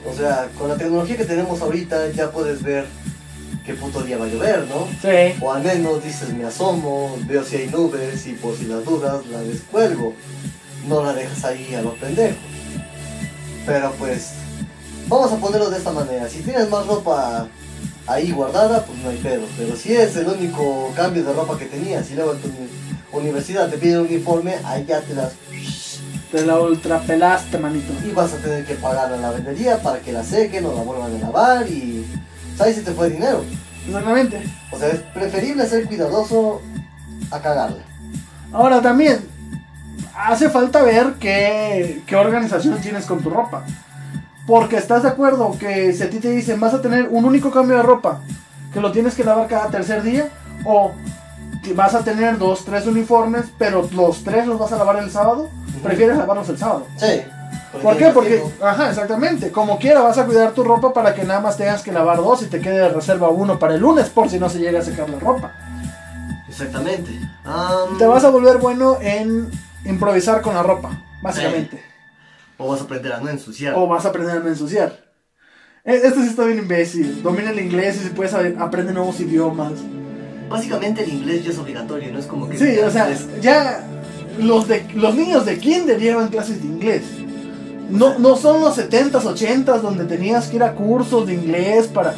O 0.09 0.15
sea, 0.15 0.47
con 0.57 0.69
la 0.69 0.76
tecnología 0.76 1.17
que 1.17 1.26
tenemos 1.26 1.61
ahorita 1.61 2.09
ya 2.11 2.32
puedes 2.32 2.61
ver 2.63 2.86
qué 3.65 3.74
puto 3.74 4.01
día 4.03 4.17
va 4.17 4.26
a 4.26 4.30
llover, 4.30 4.65
¿no? 4.67 4.88
Sí. 5.01 5.38
O 5.41 5.51
al 5.51 5.63
menos 5.63 6.03
dices, 6.03 6.34
me 6.34 6.45
asomo, 6.45 7.17
veo 7.28 7.43
si 7.43 7.57
hay 7.57 7.67
nubes 7.67 8.26
y 8.28 8.34
por 8.34 8.57
si 8.57 8.65
las 8.65 8.84
dudas 8.84 9.26
la 9.28 9.39
descuelgo. 9.41 10.13
No 10.88 11.03
la 11.03 11.13
dejas 11.13 11.43
ahí 11.45 11.74
a 11.76 11.82
los 11.82 11.93
pendejos. 11.95 12.38
Pero 13.65 13.93
pues, 13.97 14.32
vamos 15.07 15.32
a 15.32 15.38
ponerlo 15.38 15.69
de 15.69 15.78
esta 15.78 15.91
manera. 15.91 16.28
Si 16.30 16.39
tienes 16.41 16.69
más 16.69 16.86
ropa 16.86 17.47
ahí 18.07 18.31
guardada, 18.31 18.85
pues 18.85 18.99
no 18.99 19.09
hay 19.09 19.17
pedo. 19.17 19.45
Pero 19.57 19.75
si 19.75 19.93
es 19.93 20.15
el 20.15 20.27
único 20.27 20.91
cambio 20.95 21.23
de 21.23 21.33
ropa 21.33 21.57
que 21.57 21.65
tenías 21.65 22.09
y 22.11 22.15
luego 22.15 22.33
en 22.33 22.41
tu 22.41 22.47
uni- 22.47 22.69
universidad 23.11 23.69
te 23.69 23.77
piden 23.77 23.99
un 24.01 24.07
uniforme, 24.07 24.55
ahí 24.65 24.85
ya 24.87 25.01
te 25.01 25.13
las... 25.13 25.33
Te 26.31 26.43
la 26.45 26.59
ultrapelaste, 26.59 27.59
manito. 27.59 27.93
Y 28.07 28.11
vas 28.11 28.33
a 28.33 28.37
tener 28.37 28.65
que 28.65 28.73
pagar 28.73 29.05
a 29.05 29.09
la 29.11 29.17
lavandería 29.17 29.77
para 29.83 29.99
que 29.99 30.11
la 30.11 30.23
sequen 30.23 30.65
o 30.65 30.73
la 30.73 30.81
vuelvan 30.81 31.15
a 31.15 31.19
lavar 31.19 31.67
y... 31.67 32.05
¿Sabes 32.57 32.75
si 32.77 32.81
te 32.81 32.91
fue 32.91 33.09
dinero? 33.09 33.43
Exactamente. 33.85 34.41
O 34.71 34.79
sea, 34.79 34.87
es 34.89 34.99
preferible 35.13 35.67
ser 35.67 35.85
cuidadoso 35.85 36.61
a 37.29 37.39
cagarla. 37.39 37.83
Ahora 38.51 38.81
también, 38.81 39.19
hace 40.15 40.49
falta 40.49 40.81
ver 40.81 41.13
qué, 41.19 42.01
qué 42.07 42.15
organización 42.15 42.79
tienes 42.81 43.05
con 43.05 43.21
tu 43.21 43.29
ropa. 43.29 43.63
Porque 44.45 44.77
estás 44.77 45.03
de 45.03 45.09
acuerdo 45.09 45.55
que 45.57 45.93
si 45.93 46.03
a 46.03 46.09
ti 46.09 46.19
te 46.19 46.29
dicen 46.29 46.59
vas 46.59 46.73
a 46.73 46.81
tener 46.81 47.07
un 47.09 47.25
único 47.25 47.51
cambio 47.51 47.77
de 47.77 47.83
ropa, 47.83 48.19
que 48.73 48.81
lo 48.81 48.91
tienes 48.91 49.15
que 49.15 49.23
lavar 49.23 49.47
cada 49.47 49.67
tercer 49.67 50.03
día, 50.03 50.29
o 50.65 50.91
que 51.63 51.73
vas 51.73 51.95
a 51.95 52.03
tener 52.03 52.37
dos, 52.37 52.65
tres 52.65 52.85
uniformes, 52.85 53.45
pero 53.57 53.87
los 53.93 54.23
tres 54.23 54.45
los 54.45 54.59
vas 54.59 54.71
a 54.73 54.77
lavar 54.77 54.97
el 54.97 55.09
sábado, 55.09 55.49
prefieres 55.81 56.17
lavarlos 56.17 56.49
el 56.49 56.57
sábado. 56.57 56.87
Sí. 56.97 57.21
¿Por 57.81 57.97
qué? 57.97 58.09
Porque, 58.09 58.43
ajá, 58.61 58.89
exactamente. 58.89 59.51
Como 59.51 59.79
quiera, 59.79 60.01
vas 60.01 60.17
a 60.17 60.25
cuidar 60.25 60.51
tu 60.51 60.63
ropa 60.63 60.93
para 60.93 61.15
que 61.15 61.23
nada 61.23 61.39
más 61.39 61.57
tengas 61.57 61.81
que 61.81 61.91
lavar 61.91 62.17
dos 62.17 62.43
y 62.43 62.45
te 62.45 62.59
quede 62.59 62.79
de 62.79 62.89
reserva 62.89 63.29
uno 63.29 63.57
para 63.57 63.75
el 63.75 63.81
lunes, 63.81 64.09
por 64.09 64.29
si 64.29 64.39
no 64.39 64.49
se 64.49 64.59
llega 64.59 64.79
a 64.79 64.83
secar 64.83 65.09
la 65.09 65.19
ropa. 65.19 65.53
Exactamente. 66.47 67.11
Am, 67.45 67.97
Te 67.97 68.05
vas 68.05 68.23
a 68.23 68.29
volver 68.29 68.57
bueno 68.57 68.97
en 69.01 69.49
improvisar 69.85 70.41
con 70.41 70.53
la 70.53 70.61
ropa, 70.61 70.91
básicamente. 71.21 71.83
O 72.64 72.70
vas 72.70 72.82
a 72.82 72.84
aprender 72.86 73.14
a 73.14 73.20
no 73.20 73.30
ensuciar. 73.30 73.74
O 73.76 73.88
vas 73.88 74.05
a 74.05 74.09
aprender 74.09 74.38
a 74.38 74.39
no 74.39 74.47
ensuciar. 74.47 75.03
E- 75.86 75.95
Este 75.95 76.22
sí 76.22 76.28
está 76.28 76.45
bien 76.45 76.59
imbécil. 76.59 77.22
Domina 77.22 77.51
el 77.51 77.59
inglés 77.59 77.97
y 77.97 78.03
si 78.07 78.09
puedes 78.09 78.34
aprende 78.34 78.93
nuevos 78.93 79.20
idiomas. 79.20 79.74
Básicamente 80.49 81.03
el 81.03 81.09
inglés 81.14 81.43
ya 81.43 81.51
es 81.51 81.57
obligatorio, 81.57 82.11
no 82.11 82.20
es 82.20 82.26
como 82.26 82.47
que... 82.47 82.57
Sí, 82.57 82.78
o 82.80 82.89
sea, 82.91 83.09
es- 83.09 83.28
ya 83.41 83.84
los, 84.39 84.68
de, 84.68 84.86
los 84.95 85.16
niños 85.16 85.45
de 85.45 85.57
kinder 85.57 85.99
llevan 85.99 86.30
clases 86.30 86.61
de 86.61 86.68
inglés. 86.68 87.03
No, 87.89 88.18
no 88.20 88.36
son 88.38 88.61
los 88.61 88.78
70s, 88.78 89.24
80s 89.26 89.82
donde 89.82 90.05
tenías 90.05 90.47
que 90.47 90.55
ir 90.57 90.64
a 90.64 90.74
cursos 90.74 91.28
de 91.28 91.34
inglés 91.34 91.88
para... 91.88 92.14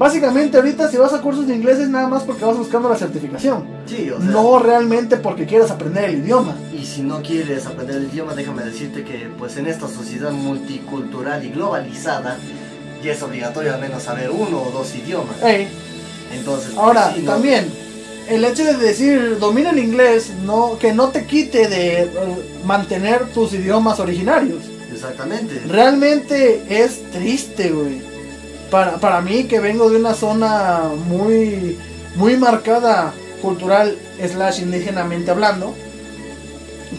Básicamente 0.00 0.56
ahorita 0.56 0.90
si 0.90 0.96
vas 0.96 1.12
a 1.12 1.20
cursos 1.20 1.46
de 1.46 1.54
inglés 1.54 1.78
es 1.78 1.90
nada 1.90 2.08
más 2.08 2.22
porque 2.22 2.42
vas 2.42 2.56
buscando 2.56 2.88
la 2.88 2.96
certificación. 2.96 3.66
Sí, 3.84 4.08
o 4.08 4.18
sea... 4.18 4.30
No 4.30 4.58
realmente 4.58 5.18
porque 5.18 5.44
quieras 5.44 5.70
aprender 5.70 6.04
el 6.04 6.20
idioma. 6.20 6.56
Y 6.72 6.86
si 6.86 7.02
no 7.02 7.20
quieres 7.20 7.66
aprender 7.66 7.96
el 7.96 8.04
idioma, 8.04 8.32
déjame 8.34 8.62
decirte 8.64 9.04
que 9.04 9.28
pues 9.38 9.58
en 9.58 9.66
esta 9.66 9.88
sociedad 9.88 10.30
multicultural 10.30 11.44
y 11.44 11.50
globalizada 11.50 12.38
ya 13.04 13.12
es 13.12 13.22
obligatorio 13.22 13.74
al 13.74 13.80
menos 13.82 14.02
saber 14.04 14.30
uno 14.30 14.62
o 14.62 14.70
dos 14.70 14.94
idiomas. 14.94 15.36
Ey, 15.42 15.68
Entonces, 16.32 16.70
pues, 16.70 16.78
Ahora, 16.78 17.12
sí, 17.14 17.20
¿no? 17.20 17.32
también, 17.32 17.66
el 18.26 18.42
hecho 18.46 18.64
de 18.64 18.78
decir 18.78 19.38
domina 19.38 19.68
el 19.68 19.80
inglés, 19.80 20.30
no, 20.46 20.78
que 20.78 20.94
no 20.94 21.08
te 21.08 21.26
quite 21.26 21.68
de 21.68 22.04
eh, 22.04 22.10
mantener 22.64 23.26
tus 23.34 23.52
idiomas 23.52 24.00
originarios. 24.00 24.62
Exactamente. 24.90 25.60
Realmente 25.68 26.62
es 26.70 27.02
triste, 27.10 27.70
güey. 27.70 28.09
Para, 28.70 28.98
para 28.98 29.20
mí, 29.20 29.44
que 29.44 29.58
vengo 29.60 29.90
de 29.90 29.96
una 29.96 30.14
zona 30.14 30.82
muy, 31.06 31.76
muy 32.14 32.36
marcada 32.36 33.12
cultural 33.42 33.96
slash 34.30 34.60
indígenamente 34.60 35.30
hablando, 35.30 35.74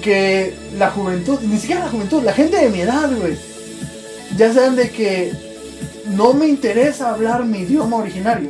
que 0.01 0.53
la 0.78 0.89
juventud, 0.89 1.39
ni 1.41 1.57
siquiera 1.59 1.86
la 1.86 1.91
juventud, 1.91 2.24
la 2.24 2.34
gente 2.34 2.57
de 2.57 2.69
mi 2.69 2.82
edad, 2.82 3.09
güey, 3.15 3.38
ya 4.38 4.53
saben 4.53 4.76
de 4.76 4.89
que 4.89 5.32
no 6.15 6.34
me 6.34 6.47
interesa 6.47 7.11
hablar 7.11 7.45
mi 7.45 7.59
idioma 7.59 7.97
originario. 7.97 8.49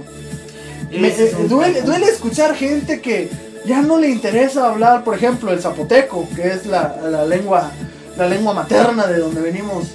Me- 0.91 1.07
eh, 1.09 1.35
duele, 1.49 1.81
duele 1.81 2.05
escuchar 2.07 2.55
gente 2.55 3.01
que 3.01 3.29
ya 3.65 3.81
no 3.81 3.97
le 3.97 4.09
interesa 4.09 4.67
hablar, 4.69 5.03
por 5.03 5.15
ejemplo, 5.15 5.51
el 5.51 5.61
zapoteco, 5.61 6.27
que 6.35 6.47
es 6.49 6.65
la, 6.65 6.97
la 7.09 7.25
lengua 7.25 7.71
la 8.17 8.27
lengua 8.27 8.53
materna 8.53 9.07
de 9.07 9.19
donde 9.19 9.41
venimos, 9.41 9.85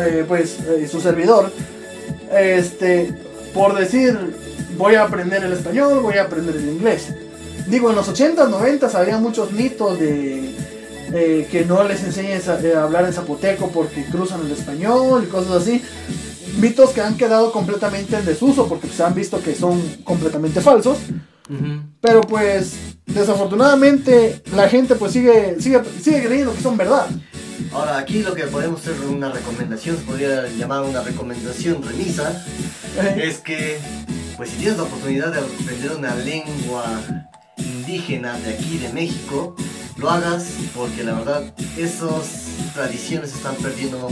eh, 0.00 0.24
pues 0.26 0.56
eh, 0.68 0.88
su 0.90 1.00
servidor, 1.00 1.52
este, 2.32 3.14
por 3.54 3.74
decir 3.74 4.16
voy 4.76 4.94
a 4.94 5.04
aprender 5.04 5.44
el 5.44 5.52
español, 5.52 6.00
voy 6.00 6.14
a 6.14 6.24
aprender 6.24 6.56
el 6.56 6.68
inglés. 6.68 7.14
Digo, 7.66 7.90
en 7.90 7.96
los 7.96 8.08
80s, 8.08 8.48
90s 8.48 8.94
había 8.94 9.18
muchos 9.18 9.52
mitos 9.52 9.98
de 9.98 10.54
eh, 11.12 11.48
que 11.50 11.64
no 11.64 11.84
les 11.84 12.02
enseñes 12.04 12.48
a, 12.48 12.60
eh, 12.60 12.74
hablar 12.74 13.04
en 13.04 13.12
zapoteco 13.12 13.70
porque 13.70 14.04
cruzan 14.04 14.46
el 14.46 14.52
español 14.52 15.24
y 15.24 15.30
cosas 15.30 15.62
así. 15.62 15.82
Mitos 16.58 16.90
que 16.90 17.00
han 17.00 17.16
quedado 17.16 17.52
completamente 17.52 18.16
en 18.16 18.24
desuso 18.24 18.68
porque 18.68 18.88
se 18.88 19.02
han 19.02 19.14
visto 19.14 19.40
que 19.42 19.54
son 19.54 19.80
completamente 20.04 20.60
falsos. 20.60 20.98
Pero 22.02 22.20
pues 22.20 22.74
desafortunadamente 23.06 24.42
la 24.54 24.68
gente 24.68 24.96
pues 24.96 25.12
sigue, 25.12 25.56
sigue, 25.60 25.80
sigue 26.02 26.22
creyendo 26.24 26.54
que 26.54 26.60
son 26.60 26.76
verdad. 26.76 27.06
Ahora, 27.72 27.98
aquí 27.98 28.22
lo 28.22 28.34
que 28.34 28.44
podemos 28.44 28.80
hacer 28.80 28.94
una 29.06 29.30
recomendación, 29.30 29.96
se 29.96 30.02
podría 30.02 30.46
llamar 30.48 30.82
una 30.82 31.02
recomendación 31.02 31.82
remisa, 31.82 32.44
es 33.16 33.38
que, 33.38 33.78
pues 34.36 34.50
si 34.50 34.56
tienes 34.56 34.76
la 34.76 34.84
oportunidad 34.84 35.32
de 35.32 35.40
aprender 35.40 35.92
una 35.92 36.14
lengua 36.14 36.84
indígena 37.56 38.38
de 38.38 38.54
aquí, 38.54 38.78
de 38.78 38.92
México, 38.92 39.56
lo 39.96 40.10
hagas 40.10 40.44
porque 40.76 41.02
la 41.02 41.14
verdad 41.14 41.42
esas 41.76 42.46
tradiciones 42.72 43.30
se 43.30 43.36
están 43.36 43.56
perdiendo 43.56 44.08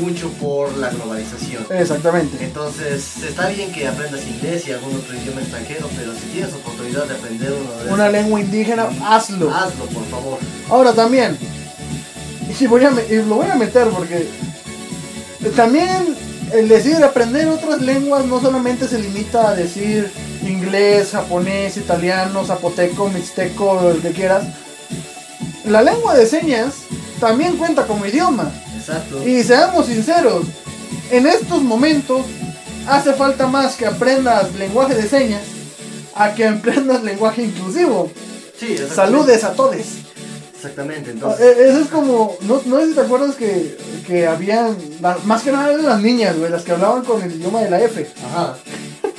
mucho 0.00 0.28
por 0.40 0.76
la 0.76 0.90
globalización. 0.90 1.64
Exactamente. 1.70 2.44
Entonces, 2.44 3.18
está 3.22 3.48
bien 3.48 3.70
que 3.72 3.86
aprendas 3.86 4.26
inglés 4.26 4.66
y 4.66 4.72
algún 4.72 4.96
otro 4.96 5.14
idioma 5.14 5.40
extranjero, 5.40 5.88
pero 5.96 6.12
si 6.14 6.26
tienes 6.32 6.52
oportunidad 6.54 7.06
de 7.06 7.14
aprender 7.14 7.52
uno 7.52 7.84
de 7.84 7.92
Una 7.92 8.08
lengua 8.08 8.40
indígena, 8.40 8.88
hazlo. 9.04 9.50
hazlo, 9.54 9.84
por 9.86 10.04
favor. 10.06 10.38
Ahora 10.68 10.92
también, 10.92 11.38
y, 12.58 12.66
voy 12.66 12.84
a, 12.84 12.90
me- 12.90 13.04
y 13.08 13.16
lo 13.16 13.36
voy 13.36 13.46
a 13.50 13.54
meter 13.54 13.88
porque 13.88 14.28
también 15.56 16.16
el 16.52 16.68
decir 16.68 16.96
aprender 17.02 17.46
otras 17.48 17.80
lenguas 17.80 18.24
no 18.26 18.40
solamente 18.40 18.88
se 18.88 18.98
limita 18.98 19.50
a 19.50 19.54
decir 19.54 20.10
inglés, 20.46 21.10
japonés, 21.12 21.76
italiano, 21.76 22.44
zapoteco, 22.44 23.08
mixteco, 23.08 23.92
lo 23.94 24.00
que 24.02 24.10
quieras. 24.10 24.44
La 25.64 25.82
lengua 25.82 26.14
de 26.16 26.26
señas 26.26 26.74
también 27.20 27.56
cuenta 27.56 27.86
como 27.86 28.06
idioma. 28.06 28.50
Exacto. 28.76 29.26
Y 29.26 29.42
seamos 29.44 29.86
sinceros, 29.86 30.44
en 31.10 31.26
estos 31.26 31.62
momentos 31.62 32.22
hace 32.88 33.12
falta 33.12 33.46
más 33.46 33.76
que 33.76 33.86
aprendas 33.86 34.52
lenguaje 34.54 34.94
de 34.94 35.06
señas 35.08 35.42
a 36.14 36.34
que 36.34 36.46
aprendas 36.46 37.02
lenguaje 37.04 37.42
inclusivo. 37.42 38.10
Sí. 38.58 38.76
Saludes 38.94 39.44
a 39.44 39.52
todos. 39.52 39.76
Exactamente, 40.60 41.10
entonces. 41.12 41.40
Eh, 41.40 41.68
Eso 41.70 41.78
es 41.80 41.88
como, 41.88 42.36
no, 42.42 42.60
no 42.66 42.80
sé 42.80 42.88
si 42.88 42.94
te 42.94 43.00
acuerdas 43.00 43.34
que, 43.34 43.78
que 44.06 44.26
habían, 44.26 44.76
más 45.24 45.42
que 45.42 45.52
nada 45.52 45.72
eran 45.72 45.86
las 45.86 46.02
niñas, 46.02 46.36
güey, 46.38 46.50
las 46.50 46.62
que 46.64 46.72
hablaban 46.72 47.02
con 47.02 47.22
el 47.22 47.32
idioma 47.34 47.62
de 47.62 47.70
la 47.70 47.80
F. 47.80 48.06
Ajá. 48.26 48.56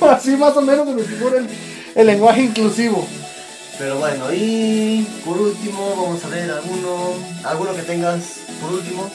Así 0.14 0.36
más 0.36 0.56
o 0.56 0.62
menos 0.62 0.86
se 0.88 0.94
me 0.94 1.02
figura 1.02 1.38
el, 1.38 1.48
el 1.96 2.06
lenguaje 2.06 2.42
inclusivo. 2.42 3.04
Pero 3.78 3.98
bueno, 3.98 4.32
y 4.32 5.04
por 5.24 5.36
último, 5.40 5.94
vamos 5.96 6.24
a 6.24 6.28
ver 6.28 6.48
alguno, 6.50 7.14
alguno 7.42 7.74
que 7.74 7.82
tengas 7.82 8.20
por 8.60 8.72
último. 8.74 9.10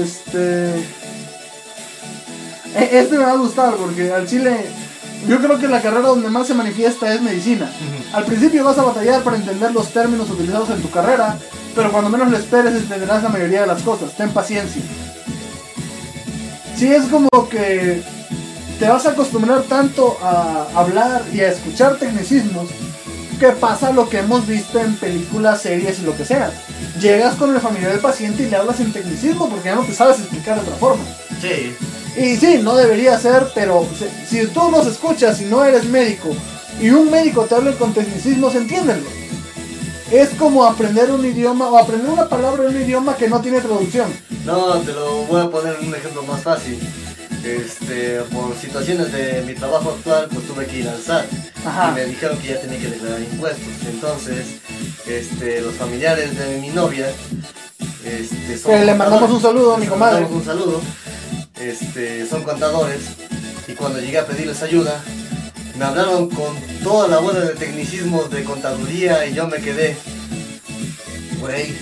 Este. 0.00 0.70
e- 2.74 2.98
Este 2.98 3.18
me 3.18 3.24
va 3.24 3.32
a 3.32 3.36
gustar 3.36 3.74
porque 3.76 4.12
al 4.12 4.26
chile. 4.26 4.66
Yo 5.28 5.38
creo 5.38 5.58
que 5.58 5.66
la 5.66 5.82
carrera 5.82 6.08
donde 6.08 6.30
más 6.30 6.46
se 6.46 6.54
manifiesta 6.54 7.12
es 7.12 7.20
medicina. 7.20 7.70
Al 8.12 8.24
principio 8.24 8.64
vas 8.64 8.78
a 8.78 8.84
batallar 8.84 9.22
para 9.22 9.36
entender 9.36 9.72
los 9.72 9.88
términos 9.92 10.30
utilizados 10.30 10.70
en 10.70 10.82
tu 10.82 10.90
carrera, 10.90 11.38
pero 11.74 11.90
cuando 11.90 12.10
menos 12.10 12.30
lo 12.30 12.36
esperes 12.36 12.74
entenderás 12.74 13.22
la 13.22 13.28
mayoría 13.28 13.62
de 13.62 13.66
las 13.66 13.82
cosas. 13.82 14.16
Ten 14.16 14.30
paciencia. 14.30 14.82
Sí, 16.76 16.92
es 16.92 17.06
como 17.06 17.28
que 17.48 18.02
te 18.78 18.88
vas 18.88 19.06
a 19.06 19.10
acostumbrar 19.10 19.62
tanto 19.62 20.18
a 20.22 20.68
hablar 20.74 21.22
y 21.32 21.40
a 21.40 21.48
escuchar 21.48 21.96
tecnicismos 21.96 22.68
que 23.40 23.48
pasa 23.48 23.92
lo 23.92 24.08
que 24.08 24.18
hemos 24.18 24.46
visto 24.46 24.78
en 24.78 24.94
películas, 24.96 25.62
series 25.62 25.98
y 25.98 26.02
lo 26.02 26.16
que 26.16 26.24
sea. 26.24 26.50
Llegas 27.00 27.34
con 27.34 27.54
el 27.54 27.60
familiar 27.60 27.92
del 27.92 28.00
paciente 28.00 28.42
y 28.42 28.50
le 28.50 28.56
hablas 28.56 28.80
en 28.80 28.92
tecnicismo 28.92 29.48
porque 29.48 29.68
ya 29.68 29.74
no 29.74 29.82
te 29.82 29.92
sabes 29.92 30.18
explicar 30.20 30.56
de 30.56 30.62
otra 30.62 30.76
forma. 30.76 31.04
Sí. 31.40 31.74
Y 32.16 32.36
sí, 32.36 32.60
no 32.62 32.74
debería 32.76 33.18
ser, 33.18 33.48
pero 33.54 33.86
si, 34.28 34.46
tú 34.46 34.70
los 34.70 34.86
escuchas 34.86 35.40
y 35.42 35.44
no 35.44 35.64
eres 35.64 35.84
médico 35.84 36.34
y 36.80 36.90
un 36.90 37.10
médico 37.10 37.42
te 37.42 37.54
habla 37.54 37.72
con 37.72 37.92
tecnicismos, 37.92 38.54
entiéndelo. 38.54 39.08
Es 40.10 40.30
como 40.30 40.64
aprender 40.64 41.10
un 41.10 41.24
idioma 41.24 41.68
o 41.68 41.78
aprender 41.78 42.10
una 42.10 42.28
palabra 42.28 42.64
en 42.64 42.76
un 42.76 42.82
idioma 42.82 43.16
que 43.16 43.28
no 43.28 43.40
tiene 43.40 43.60
traducción. 43.60 44.10
No, 44.44 44.78
te 44.80 44.92
lo 44.92 45.24
voy 45.24 45.42
a 45.42 45.50
poner 45.50 45.76
en 45.80 45.88
un 45.88 45.94
ejemplo 45.94 46.22
más 46.22 46.42
fácil. 46.42 46.78
Este, 47.44 48.20
por 48.32 48.56
situaciones 48.56 49.12
de 49.12 49.42
mi 49.42 49.54
trabajo 49.54 49.90
actual, 49.96 50.28
pues 50.32 50.46
tuve 50.46 50.66
que 50.66 50.78
ir 50.80 50.88
al 50.88 51.00
SAT. 51.00 51.26
Ajá. 51.64 51.90
Y 51.90 51.94
me 51.94 52.04
dijeron 52.06 52.38
que 52.38 52.48
ya 52.48 52.60
tenía 52.60 52.78
que 52.78 52.88
declarar 52.88 53.20
impuestos. 53.20 53.66
Entonces, 53.88 54.46
este, 55.06 55.60
los 55.60 55.74
familiares 55.74 56.38
de 56.38 56.58
mi 56.60 56.68
novia, 56.70 57.08
este, 58.04 58.58
son 58.58 58.72
Que 58.72 58.84
le 58.84 58.94
mandamos 58.94 59.30
un 59.30 59.42
saludo 59.42 59.74
a 59.74 59.78
mi 59.78 59.86
comadre. 59.86 60.22
mandamos 60.22 60.40
un 60.40 60.44
saludo. 60.44 60.80
Este, 61.58 62.26
son 62.26 62.42
contadores. 62.42 63.00
Y 63.66 63.72
cuando 63.72 64.00
llegué 64.00 64.18
a 64.18 64.26
pedirles 64.26 64.62
ayuda, 64.62 65.02
me 65.78 65.84
hablaron 65.84 66.30
con 66.30 66.54
toda 66.82 67.08
la 67.08 67.18
bola 67.18 67.40
de 67.40 67.54
tecnicismos 67.54 68.30
de 68.30 68.44
contaduría 68.44 69.26
y 69.26 69.34
yo 69.34 69.46
me 69.46 69.58
quedé. 69.58 69.96
Güey, 71.40 71.74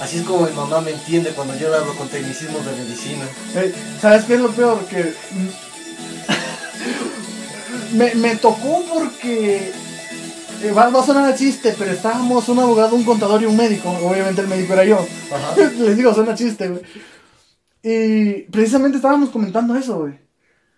así 0.00 0.18
es 0.18 0.22
como 0.24 0.46
mi 0.46 0.52
mamá 0.52 0.80
me 0.80 0.92
entiende 0.92 1.30
cuando 1.30 1.56
yo 1.56 1.74
hablo 1.74 1.94
con 1.94 2.08
tecnicismos 2.08 2.64
de 2.64 2.72
medicina. 2.72 3.24
Eh, 3.56 3.74
¿Sabes 4.00 4.24
qué 4.24 4.34
es 4.34 4.40
lo 4.40 4.50
peor? 4.50 4.84
Que 4.86 5.14
me, 7.92 8.14
me 8.14 8.36
tocó 8.36 8.84
porque 8.92 9.72
eh, 10.62 10.72
va, 10.72 10.90
va 10.90 11.00
a 11.00 11.06
sonar 11.06 11.32
a 11.32 11.36
chiste, 11.36 11.74
pero 11.78 11.92
estábamos 11.92 12.48
un 12.48 12.58
abogado, 12.58 12.94
un 12.94 13.04
contador 13.04 13.42
y 13.42 13.46
un 13.46 13.56
médico. 13.56 13.90
Obviamente 13.90 14.40
el 14.40 14.48
médico 14.48 14.74
era 14.74 14.84
yo. 14.84 15.06
Ajá. 15.32 15.54
Les 15.78 15.96
digo, 15.96 16.14
suena 16.14 16.34
chiste, 16.34 16.68
güey. 16.68 16.82
Y 17.90 18.42
precisamente 18.50 18.96
estábamos 18.96 19.30
comentando 19.30 19.74
eso, 19.76 20.00
güey. 20.00 20.14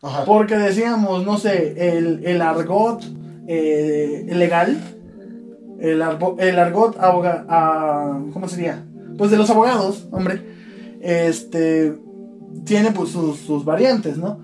Ajá. 0.02 0.24
Porque 0.24 0.56
decíamos, 0.56 1.24
no 1.26 1.36
sé, 1.38 1.96
el, 1.96 2.24
el 2.24 2.40
argot 2.40 3.02
eh, 3.48 4.26
legal, 4.32 4.78
el, 5.80 6.00
arbo- 6.02 6.36
el 6.38 6.58
argot 6.58 6.98
aboga, 7.00 7.44
¿cómo 8.32 8.48
sería? 8.48 8.84
Pues 9.18 9.30
de 9.30 9.36
los 9.36 9.50
abogados, 9.50 10.06
hombre, 10.12 10.40
este, 11.00 11.98
tiene 12.64 12.92
pues 12.92 13.10
sus, 13.10 13.38
sus 13.40 13.64
variantes, 13.64 14.16
¿no? 14.16 14.38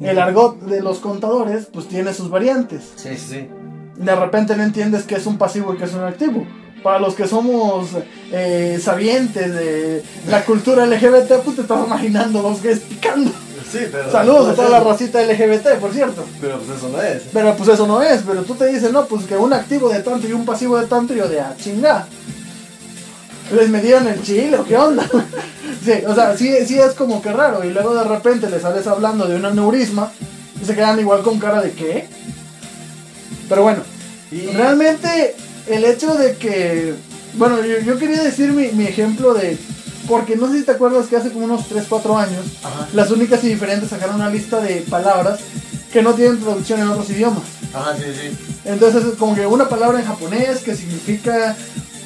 El 0.00 0.18
argot 0.18 0.60
de 0.62 0.82
los 0.82 0.98
contadores, 0.98 1.66
pues 1.72 1.86
tiene 1.86 2.12
sus 2.12 2.28
variantes. 2.30 2.92
Sí, 2.96 3.10
sí, 3.16 3.16
sí. 3.16 3.48
De 4.02 4.14
repente 4.14 4.56
no 4.56 4.62
entiendes 4.62 5.04
qué 5.04 5.14
es 5.16 5.26
un 5.26 5.38
pasivo 5.38 5.72
y 5.74 5.76
qué 5.78 5.84
es 5.84 5.94
un 5.94 6.02
activo. 6.02 6.44
Para 6.86 7.00
los 7.00 7.16
que 7.16 7.26
somos 7.26 7.88
eh, 8.30 8.78
sabientes 8.80 9.52
de 9.52 10.04
la 10.28 10.44
cultura 10.44 10.86
LGBT, 10.86 11.42
pues 11.42 11.56
te 11.56 11.62
estás 11.62 11.84
imaginando 11.84 12.42
los 12.42 12.62
gays 12.62 12.78
picando. 12.78 13.32
Sí, 13.72 13.80
pero. 13.90 14.12
Saludos 14.12 14.42
a 14.42 14.44
pues 14.44 14.56
toda 14.56 14.68
la 14.68 14.84
racita 14.84 15.20
LGBT, 15.20 15.80
por 15.80 15.92
cierto. 15.92 16.24
Pero 16.40 16.60
pues 16.60 16.78
eso 16.78 16.88
no 16.88 17.02
es. 17.02 17.22
Pero 17.32 17.56
pues 17.56 17.70
eso 17.70 17.88
no 17.88 18.00
es, 18.04 18.22
pero 18.24 18.42
tú 18.42 18.54
te 18.54 18.66
dices, 18.66 18.92
no, 18.92 19.04
pues 19.06 19.24
que 19.24 19.36
un 19.36 19.52
activo 19.52 19.88
de 19.88 20.00
tanto 20.04 20.28
y 20.28 20.32
un 20.32 20.44
pasivo 20.44 20.78
de 20.78 20.86
tanto, 20.86 21.12
y 21.12 21.16
yo 21.16 21.26
de 21.26 21.40
ah, 21.40 21.56
chinga. 21.60 22.06
¿Les 23.52 23.68
medieron 23.68 24.06
el 24.06 24.22
chile 24.22 24.56
qué 24.68 24.76
onda? 24.76 25.02
sí, 25.84 26.04
o 26.06 26.14
sea, 26.14 26.36
sí, 26.36 26.54
sí 26.66 26.78
es 26.78 26.94
como 26.94 27.20
que 27.20 27.32
raro, 27.32 27.64
y 27.64 27.72
luego 27.72 27.96
de 27.96 28.04
repente 28.04 28.48
le 28.48 28.60
sales 28.60 28.86
hablando 28.86 29.26
de 29.26 29.34
un 29.34 29.44
aneurisma, 29.44 30.12
y 30.62 30.64
se 30.64 30.76
quedan 30.76 31.00
igual 31.00 31.22
con 31.22 31.40
cara 31.40 31.60
de 31.60 31.72
qué. 31.72 32.06
Pero 33.48 33.62
bueno, 33.64 33.82
Y 34.30 34.46
realmente 34.52 35.34
el 35.66 35.84
hecho 35.84 36.14
de 36.14 36.36
que, 36.36 36.94
bueno, 37.34 37.64
yo, 37.64 37.80
yo 37.80 37.98
quería 37.98 38.22
decir 38.22 38.52
mi, 38.52 38.68
mi 38.68 38.84
ejemplo 38.84 39.34
de, 39.34 39.58
porque 40.08 40.36
no 40.36 40.50
sé 40.50 40.58
si 40.58 40.64
te 40.64 40.72
acuerdas 40.72 41.06
que 41.06 41.16
hace 41.16 41.32
como 41.32 41.44
unos 41.44 41.68
3, 41.68 41.84
4 41.88 42.18
años, 42.18 42.44
Ajá. 42.62 42.88
las 42.92 43.10
únicas 43.10 43.42
y 43.44 43.48
diferentes 43.48 43.90
sacaron 43.90 44.16
una 44.16 44.30
lista 44.30 44.60
de 44.60 44.82
palabras 44.82 45.40
que 45.92 46.02
no 46.02 46.14
tienen 46.14 46.40
traducción 46.40 46.80
en 46.80 46.88
otros 46.88 47.10
idiomas. 47.10 47.42
Ajá, 47.74 47.96
sí, 47.96 48.04
sí. 48.04 48.36
Entonces 48.64 49.04
es 49.04 49.14
como 49.14 49.34
que 49.34 49.46
una 49.46 49.68
palabra 49.68 49.98
en 50.00 50.06
japonés 50.06 50.58
que 50.58 50.74
significa 50.74 51.56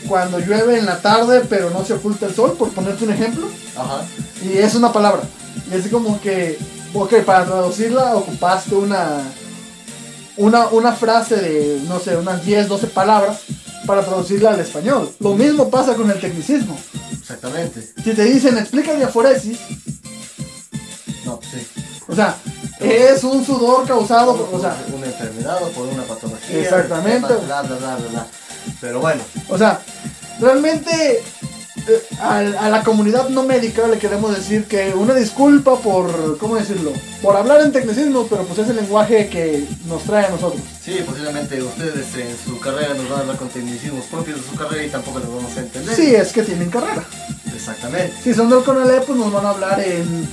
cuando 0.08 0.38
llueve 0.38 0.78
en 0.78 0.86
la 0.86 1.00
tarde 1.00 1.42
pero 1.48 1.70
no 1.70 1.84
se 1.84 1.94
oculta 1.94 2.26
el 2.26 2.34
sol, 2.34 2.54
por 2.58 2.70
ponerte 2.70 3.04
un 3.04 3.12
ejemplo. 3.12 3.48
Ajá. 3.76 4.02
Y 4.42 4.58
es 4.58 4.74
una 4.74 4.92
palabra. 4.92 5.22
Y 5.70 5.76
es 5.76 5.88
como 5.88 6.20
que, 6.20 6.58
ok, 6.94 7.16
para 7.24 7.44
traducirla 7.44 8.16
ocupaste 8.16 8.74
una, 8.74 9.22
una, 10.36 10.66
una 10.68 10.92
frase 10.92 11.36
de, 11.36 11.82
no 11.86 11.98
sé, 12.00 12.16
unas 12.16 12.44
10, 12.44 12.68
12 12.68 12.86
palabras 12.88 13.40
para 13.86 14.04
traducirla 14.04 14.50
al 14.50 14.60
español. 14.60 15.10
Lo 15.20 15.34
mismo 15.34 15.70
pasa 15.70 15.94
con 15.94 16.10
el 16.10 16.20
tecnicismo. 16.20 16.78
Exactamente. 17.20 17.86
Si 18.02 18.12
te 18.14 18.24
dicen 18.24 18.56
explica 18.58 18.94
diaforesis, 18.94 19.58
No, 21.24 21.38
pues 21.38 21.50
sí. 21.50 21.66
o 22.08 22.14
sea, 22.14 22.36
es 22.80 23.22
un 23.24 23.44
sudor 23.44 23.86
causado, 23.86 24.36
por- 24.36 24.58
o 24.58 24.60
sea, 24.60 24.74
por 24.84 24.94
una 24.96 25.06
enfermedad 25.06 25.62
o 25.62 25.68
por 25.70 25.86
una 25.86 26.02
patología. 26.04 26.60
Exactamente. 26.60 27.34
Bla, 27.46 27.62
bla, 27.62 27.76
bla, 27.76 27.96
bla, 27.96 28.08
bla. 28.10 28.26
Pero 28.80 29.00
bueno. 29.00 29.22
O 29.48 29.58
sea, 29.58 29.80
realmente 30.40 31.22
a, 32.20 32.38
a 32.38 32.70
la 32.70 32.82
comunidad 32.82 33.28
no 33.28 33.42
médica 33.42 33.86
le 33.88 33.98
queremos 33.98 34.36
decir 34.36 34.64
que 34.64 34.92
una 34.94 35.14
disculpa 35.14 35.76
por, 35.78 36.38
¿cómo 36.38 36.56
decirlo? 36.56 36.92
Por 37.22 37.36
hablar 37.36 37.60
en 37.62 37.72
tecnicismos, 37.72 38.26
pero 38.28 38.44
pues 38.44 38.58
es 38.58 38.68
el 38.70 38.76
lenguaje 38.76 39.28
que 39.28 39.66
nos 39.86 40.02
trae 40.04 40.26
a 40.26 40.30
nosotros. 40.30 40.62
Sí, 40.82 41.02
posiblemente 41.06 41.62
ustedes 41.62 42.14
en 42.16 42.36
su 42.44 42.58
carrera 42.60 42.94
nos 42.94 43.08
van 43.08 43.18
a 43.18 43.20
hablar 43.22 43.36
con 43.36 43.48
tecnicismos 43.48 44.04
propios 44.06 44.40
de 44.40 44.50
su 44.50 44.56
carrera 44.56 44.84
y 44.84 44.88
tampoco 44.88 45.18
los 45.18 45.28
vamos 45.28 45.56
a 45.56 45.60
entender. 45.60 45.94
Sí, 45.94 46.14
es 46.14 46.32
que 46.32 46.42
tienen 46.42 46.70
carrera. 46.70 47.04
Exactamente. 47.54 48.14
Si 48.22 48.32
son 48.34 48.48
del 48.48 48.62
CONALEP, 48.62 49.04
pues 49.04 49.18
nos 49.18 49.32
van 49.32 49.46
a 49.46 49.50
hablar 49.50 49.80
en, 49.80 50.26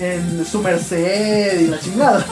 en 0.00 0.46
su 0.46 0.60
merced 0.60 1.60
y 1.60 1.66
la 1.66 1.78
chingada. 1.78 2.24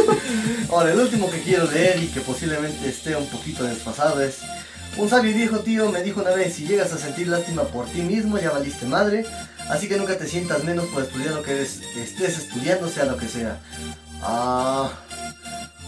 Ahora, 0.70 0.92
el 0.92 0.98
último 0.98 1.30
que 1.30 1.40
quiero 1.42 1.70
leer 1.70 2.02
y 2.02 2.08
que 2.08 2.20
posiblemente 2.20 2.88
esté 2.88 3.14
un 3.16 3.26
poquito 3.26 3.64
desfasado 3.64 4.20
es... 4.20 4.36
Un 4.98 5.10
sabio 5.10 5.30
y 5.30 5.34
viejo 5.34 5.58
tío 5.60 5.90
me 5.92 6.02
dijo 6.02 6.20
una 6.22 6.30
vez, 6.30 6.54
si 6.54 6.66
llegas 6.66 6.92
a 6.92 6.98
sentir 6.98 7.28
lástima 7.28 7.62
por 7.64 7.86
ti 7.86 8.00
mismo, 8.00 8.38
ya 8.38 8.50
valiste 8.50 8.86
madre, 8.86 9.26
así 9.68 9.88
que 9.88 9.96
nunca 9.96 10.16
te 10.16 10.26
sientas 10.26 10.64
menos 10.64 10.86
por 10.86 11.02
estudiar 11.02 11.34
lo 11.34 11.42
que 11.42 11.60
estés 11.62 12.38
estudiando, 12.38 12.88
sea 12.88 13.04
lo 13.04 13.16
que 13.16 13.28
sea. 13.28 13.58
Ah... 14.22 14.90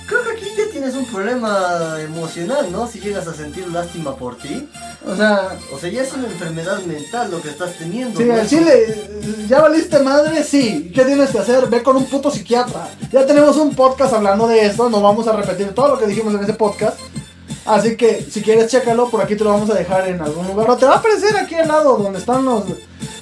Creo 0.09 0.24
que 0.24 0.30
aquí 0.30 0.47
ya 0.56 0.72
tienes 0.72 0.94
un 0.94 1.05
problema 1.05 2.01
emocional, 2.01 2.72
¿no? 2.72 2.89
Si 2.89 2.98
llegas 2.98 3.28
a 3.28 3.35
sentir 3.35 3.68
lástima 3.68 4.16
por 4.16 4.39
ti. 4.39 4.66
O 5.06 5.14
sea, 5.14 5.59
O 5.70 5.78
sea, 5.78 5.90
ya 5.90 6.02
es 6.02 6.14
una 6.14 6.28
enfermedad 6.28 6.80
mental 6.85 7.30
lo 7.30 7.43
que 7.43 7.51
estás 7.51 7.74
teniendo. 7.74 8.18
sí, 8.18 8.24
¿no? 8.24 8.35
al 8.35 8.48
chile, 8.48 9.10
ya 9.47 9.60
valiste 9.60 9.98
madre, 9.98 10.43
sí. 10.44 10.90
¿Qué 10.94 11.05
tienes 11.05 11.28
que 11.28 11.39
hacer? 11.39 11.66
Ve 11.66 11.82
con 11.82 11.94
un 11.98 12.06
puto 12.06 12.30
psiquiatra. 12.30 12.89
Ya 13.12 13.26
tenemos 13.26 13.59
un 13.59 13.74
podcast 13.74 14.14
hablando 14.14 14.48
de 14.48 14.64
esto, 14.64 14.89
no 14.89 15.02
vamos 15.02 15.28
a 15.28 15.32
repetir 15.36 15.74
todo 15.74 15.89
lo 15.89 15.98
que 15.98 16.06
dijimos 16.06 16.32
en 16.32 16.43
ese 16.43 16.55
podcast. 16.55 16.98
Así 17.69 17.97
que 17.97 18.23
si 18.23 18.40
quieres 18.40 18.70
chécalo, 18.70 19.11
por 19.11 19.20
aquí 19.20 19.36
te 19.36 19.45
lo 19.45 19.51
vamos 19.51 19.69
a 19.69 19.74
dejar 19.74 20.09
en 20.09 20.20
algún 20.23 20.47
lugar. 20.47 20.70
O 20.70 20.77
te 20.77 20.86
va 20.86 20.95
a 20.95 20.99
aparecer 20.99 21.36
aquí 21.36 21.55
al 21.55 21.69
lado 21.69 21.99
donde 21.99 22.19
están 22.19 22.43
los, 22.45 22.65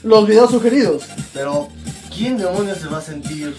los 0.04 0.26
videos 0.26 0.52
sugeridos. 0.52 1.02
Pero, 1.34 1.68
¿quién 2.14 2.38
demonios 2.38 2.78
se 2.78 2.86
va 2.86 2.98
a 2.98 3.02
sentir 3.02 3.56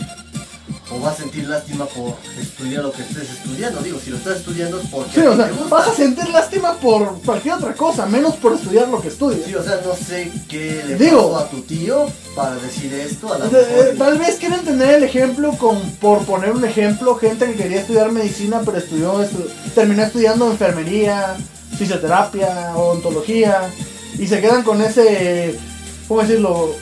o 0.89 1.01
va 1.01 1.11
a 1.11 1.15
sentir 1.15 1.47
lástima 1.47 1.85
por 1.85 2.15
estudiar 2.41 2.83
lo 2.83 2.91
que 2.91 3.01
estés 3.01 3.29
estudiando? 3.29 3.81
Digo, 3.81 3.99
si 4.03 4.09
lo 4.09 4.17
estás 4.17 4.37
estudiando 4.37 4.79
es 4.79 4.87
porque 4.87 5.19
Sí, 5.21 5.27
o 5.27 5.35
sea, 5.35 5.47
te 5.47 5.51
gusta. 5.53 5.75
vas 5.75 5.87
a 5.87 5.93
sentir 5.93 6.29
lástima 6.29 6.73
por 6.75 7.21
cualquier 7.23 7.55
otra 7.55 7.73
cosa, 7.73 8.05
menos 8.05 8.35
por 8.35 8.53
estudiar 8.53 8.87
lo 8.87 9.01
que 9.01 9.09
estudias. 9.09 9.41
Sí, 9.45 9.53
o 9.55 9.63
sea, 9.63 9.81
no 9.85 9.93
sé 9.95 10.31
qué 10.47 10.83
le 10.87 10.95
Digo- 10.95 11.33
pasó 11.33 11.37
a 11.45 11.49
tu 11.49 11.61
tío 11.61 12.05
para 12.35 12.55
decir 12.55 12.93
esto 12.93 13.33
a 13.33 13.37
la 13.39 13.49
sea, 13.49 13.59
eh, 13.61 13.95
tal 13.97 14.17
vez 14.17 14.35
quieren 14.35 14.61
tener 14.63 14.95
el 14.95 15.03
ejemplo 15.03 15.51
con, 15.57 15.79
por 15.99 16.19
poner 16.25 16.51
un 16.51 16.63
ejemplo, 16.63 17.15
gente 17.15 17.45
que 17.47 17.55
quería 17.55 17.81
estudiar 17.81 18.11
medicina 18.11 18.61
pero 18.63 18.77
estudió, 18.77 19.21
estu- 19.23 19.47
terminó 19.75 20.03
estudiando 20.03 20.49
enfermería, 20.49 21.35
fisioterapia, 21.77 22.73
odontología 22.77 23.69
y 24.17 24.25
se 24.27 24.39
quedan 24.41 24.63
con 24.63 24.81
ese, 24.81 25.59
¿cómo 26.07 26.21
decirlo? 26.21 26.73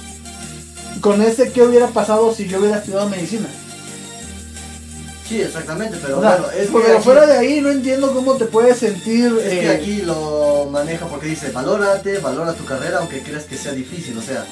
Con 1.01 1.21
ese 1.21 1.51
qué 1.51 1.63
hubiera 1.63 1.87
pasado 1.87 2.33
si 2.33 2.47
yo 2.47 2.59
hubiera 2.59 2.77
estudiado 2.77 3.09
medicina. 3.09 3.47
Sí, 5.27 5.41
exactamente, 5.41 5.97
pero 6.01 6.19
O 6.19 6.21
sea, 6.21 6.37
bueno, 6.37 6.51
es 6.51 6.67
que 6.69 6.73
pero 6.79 6.93
aquí- 6.95 7.03
fuera 7.03 7.25
de 7.25 7.37
ahí 7.37 7.59
no 7.61 7.69
entiendo 7.71 8.13
cómo 8.13 8.35
te 8.35 8.45
puedes 8.45 8.77
sentir. 8.77 9.25
Es 9.41 9.49
que 9.49 9.65
eh, 9.65 9.69
aquí 9.75 10.01
lo 10.03 10.67
maneja 10.71 11.07
porque 11.07 11.27
dice, 11.27 11.51
valórate, 11.51 12.19
valora 12.19 12.53
tu 12.53 12.63
carrera 12.65 12.99
aunque 12.99 13.21
creas 13.23 13.45
que 13.45 13.57
sea 13.57 13.71
difícil. 13.71 14.15
O 14.17 14.21
sea, 14.21 14.45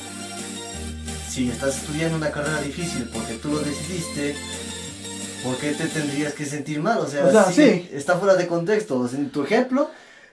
si 1.30 1.50
estás 1.50 1.78
estudiando 1.78 2.18
una 2.18 2.32
carrera 2.32 2.62
difícil 2.62 3.08
porque 3.14 3.36
tú 3.36 3.50
lo 3.50 3.60
decidiste, 3.60 4.36
¿por 5.44 5.56
qué 5.58 5.72
te 5.74 5.86
tendrías 5.88 6.34
que 6.34 6.46
sentir 6.46 6.82
mal? 6.82 7.00
O 7.00 7.08
sea, 7.08 7.26
O 7.26 7.32
sea, 7.32 7.44
sí. 7.52 7.90
está 7.94 8.18
fuera 8.18 8.36
de 8.36 8.48
contexto. 8.48 8.98
O 9.00 9.08
sea, 9.08 9.20
en 9.20 9.30
tu 9.30 9.44
ejemplo 9.44 9.90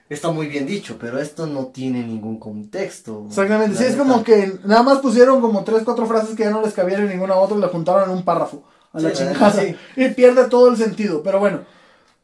está 0.09 0.31
muy 0.31 0.47
bien 0.47 0.67
dicho, 0.67 0.97
pero 0.99 1.21
esto 1.21 1.47
no 1.47 1.67
tiene 1.67 2.03
ningún 2.03 2.39
contexto. 2.41 3.27
Exactamente, 3.29 3.77
sí, 3.79 3.85
es 3.85 3.97
como 3.97 4.25
que 4.25 4.55
nada 4.65 4.83
más 4.83 4.99
pusieron 5.01 5.41
como 5.41 5.65
tres, 5.65 5.83
cuatro 5.85 6.07
frases 6.07 6.35
que 6.35 6.45
ya 6.45 6.51
no 6.51 6.63
les 6.63 6.73
cabían 6.73 7.03
en 7.03 7.11
ninguna 7.11 7.37
otra 7.37 7.57
y 7.57 7.61
la 7.61 7.69
juntaron 7.69 8.11
en 8.11 8.17
un 8.17 8.25
párrafo. 8.25 8.65
A 8.93 9.01
la 9.01 9.11
Sí, 9.11 9.17
chingada. 9.17 9.51
sí. 9.53 9.77
Y 9.97 10.09
pierde 10.11 10.45
todo 10.49 10.69
el 10.69 10.77
sentido. 10.77 11.23
Pero 11.23 11.39
bueno, 11.41 11.61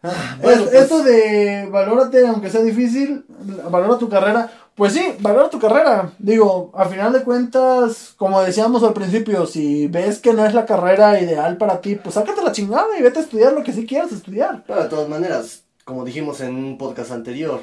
Ah, 0.03 0.37
bueno, 0.41 0.63
es- 0.63 0.69
pues, 0.69 0.83
esto 0.83 1.03
de 1.03 1.69
valórate 1.71 2.27
aunque 2.27 2.51
sea 2.51 2.61
difícil, 2.63 3.25
valora 3.71 3.99
tu 3.99 4.09
carrera. 4.09 4.51
Pues 4.75 4.93
sí, 4.93 5.15
valora 5.21 5.49
tu 5.49 5.59
carrera. 5.59 6.13
Digo, 6.19 6.71
a 6.75 6.85
final 6.85 7.13
de 7.13 7.23
cuentas, 7.25 8.13
como 8.19 8.43
decíamos 8.43 8.83
al 8.83 8.93
principio, 8.93 9.47
si 9.47 9.87
ves 9.89 10.19
que 10.19 10.35
no 10.35 10.45
es 10.45 10.53
la 10.55 10.67
carrera 10.67 11.19
ideal 11.19 11.57
para 11.57 11.81
ti, 11.81 11.95
pues 11.97 12.15
sácate 12.15 12.43
la 12.43 12.53
chingada 12.53 12.87
y 12.99 13.03
vete 13.03 13.19
a 13.19 13.23
estudiar 13.23 13.55
lo 13.55 13.65
que 13.65 13.73
sí 13.73 13.87
quieras 13.87 14.13
estudiar. 14.13 14.63
Pero 14.67 14.83
de 14.83 14.89
todas 14.91 15.09
maneras, 15.09 15.65
como 15.85 16.05
dijimos 16.05 16.41
en 16.43 16.55
un 16.55 16.77
podcast 16.79 17.11
anterior, 17.11 17.63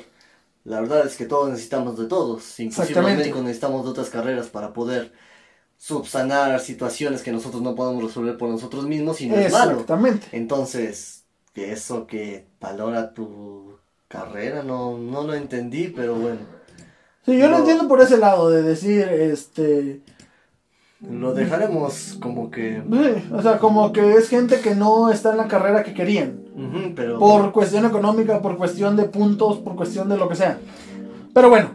la 0.65 0.81
verdad 0.81 1.05
es 1.05 1.15
que 1.15 1.25
todos 1.25 1.49
necesitamos 1.49 1.97
de 1.99 2.05
todos. 2.07 2.59
Inclusive 2.59 2.99
los 3.01 3.11
médicos 3.11 3.41
necesitamos 3.43 3.83
de 3.85 3.91
otras 3.91 4.09
carreras 4.09 4.47
para 4.47 4.73
poder 4.73 5.11
subsanar 5.83 6.61
situaciones 6.61 7.23
que 7.23 7.33
nosotros 7.33 7.61
no 7.61 7.75
podemos 7.75 8.01
resolver 8.01 8.37
por 8.37 8.47
nosotros 8.47 8.87
mismos 8.87 9.19
y 9.19 9.27
no 9.27 9.35
es 9.35 9.51
malo. 9.51 9.71
Exactamente. 9.71 10.27
Entonces, 10.31 11.25
eso 11.55 12.07
que 12.07 12.47
valora 12.61 13.13
tu 13.13 13.75
carrera, 14.07 14.63
no, 14.63 14.97
no 14.97 15.23
lo 15.23 15.33
entendí, 15.33 15.89
pero 15.89 16.15
bueno. 16.15 16.39
Sí, 17.25 17.37
yo 17.37 17.49
lo 17.49 17.57
entiendo 17.57 17.89
por 17.89 17.99
ese 17.99 18.17
lado, 18.17 18.49
de 18.49 18.63
decir, 18.63 19.09
este... 19.09 20.01
Lo 21.01 21.33
dejaremos 21.33 22.17
como 22.21 22.49
que... 22.49 22.81
Sí, 22.89 23.29
o 23.33 23.41
sea, 23.41 23.59
como 23.59 23.91
que 23.91 24.13
es 24.13 24.29
gente 24.29 24.61
que 24.61 24.75
no 24.75 25.11
está 25.11 25.31
en 25.31 25.37
la 25.37 25.49
carrera 25.49 25.83
que 25.83 25.93
querían. 25.93 26.93
Pero... 26.95 27.19
Por 27.19 27.51
cuestión 27.51 27.85
económica, 27.85 28.41
por 28.41 28.55
cuestión 28.55 28.95
de 28.95 29.03
puntos, 29.03 29.57
por 29.57 29.75
cuestión 29.75 30.07
de 30.07 30.15
lo 30.15 30.29
que 30.29 30.37
sea. 30.37 30.59
Pero 31.33 31.49
bueno, 31.49 31.71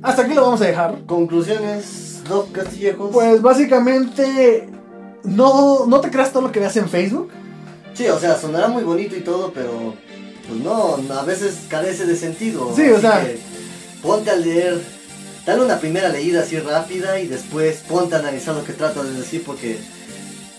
hasta 0.00 0.22
aquí 0.22 0.32
lo 0.32 0.40
vamos 0.40 0.62
a 0.62 0.66
dejar. 0.66 1.04
Conclusiones, 1.04 2.11
Doc 2.32 2.52
Castillejos. 2.52 3.10
Pues 3.12 3.42
básicamente, 3.42 4.68
no, 5.24 5.86
no 5.86 6.00
te 6.00 6.10
creas 6.10 6.32
todo 6.32 6.42
lo 6.44 6.52
que 6.52 6.60
veas 6.60 6.76
en 6.76 6.88
Facebook. 6.88 7.30
Sí, 7.94 8.06
o 8.06 8.18
sea, 8.18 8.38
sonará 8.38 8.68
muy 8.68 8.82
bonito 8.84 9.14
y 9.16 9.20
todo, 9.20 9.52
pero 9.52 9.94
pues 10.48 10.60
no, 10.60 10.96
a 11.14 11.22
veces 11.24 11.54
carece 11.68 12.06
de 12.06 12.16
sentido. 12.16 12.72
Sí, 12.74 12.88
o 12.88 13.00
sea- 13.00 13.26
ponte 14.02 14.30
a 14.30 14.36
leer, 14.36 14.80
dale 15.46 15.62
una 15.64 15.78
primera 15.78 16.08
leída 16.08 16.42
así 16.42 16.58
rápida 16.58 17.20
y 17.20 17.28
después 17.28 17.76
ponte 17.88 18.16
a 18.16 18.18
analizar 18.18 18.54
lo 18.54 18.64
que 18.64 18.72
trata 18.72 19.02
de 19.04 19.12
decir 19.12 19.42
porque 19.44 19.78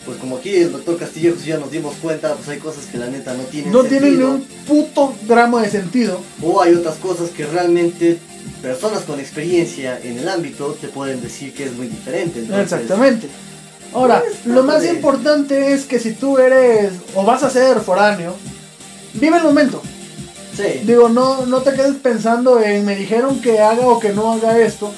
pues 0.05 0.17
como 0.17 0.37
aquí 0.37 0.55
el 0.55 0.71
doctor 0.73 0.97
Castillo 0.97 1.33
ya 1.45 1.57
nos 1.57 1.71
dimos 1.71 1.95
cuenta, 2.01 2.35
pues 2.35 2.47
hay 2.49 2.59
cosas 2.59 2.85
que 2.85 2.97
la 2.97 3.07
neta 3.07 3.33
no 3.33 3.43
tienen 3.43 3.71
No 3.71 3.83
tienen 3.83 4.11
ni 4.11 4.17
sentido. 4.17 4.31
un 4.31 4.41
puto 4.67 5.13
gramo 5.27 5.59
de 5.59 5.69
sentido. 5.69 6.19
O 6.41 6.61
hay 6.61 6.73
otras 6.75 6.95
cosas 6.95 7.29
que 7.31 7.45
realmente 7.45 8.17
personas 8.61 9.01
con 9.01 9.19
experiencia 9.19 9.99
en 10.03 10.19
el 10.19 10.29
ámbito 10.29 10.77
te 10.79 10.87
pueden 10.87 11.21
decir 11.21 11.53
que 11.53 11.65
es 11.65 11.73
muy 11.73 11.87
diferente. 11.87 12.39
entonces, 12.39 12.63
Exactamente. 12.73 13.27
Ahora, 13.93 14.23
Pues, 14.23 14.45
lo 14.45 14.63
más 14.63 14.81
de- 14.81 14.89
importante 14.89 15.73
es 15.73 15.85
que 15.85 15.99
si 15.99 16.13
tú 16.13 16.37
eres 16.37 16.91
o 17.15 17.23
vas 17.23 17.43
a 17.43 17.49
ser 17.49 17.79
foráneo, 17.81 18.35
vive 19.13 19.37
el 19.37 19.43
momento. 19.43 19.81
Sí, 20.55 20.81
Digo, 20.85 21.09
no, 21.09 21.45
no 21.45 21.61
te 21.61 21.73
quedes 21.73 21.95
pensando 21.95 22.59
en 22.61 22.85
me 22.85 22.95
dijeron 22.95 23.39
que 23.41 23.59
haga 23.59 23.87
o 23.87 23.99
que 23.99 24.09
no 24.13 24.33
haga 24.33 24.59
esto. 24.59 24.91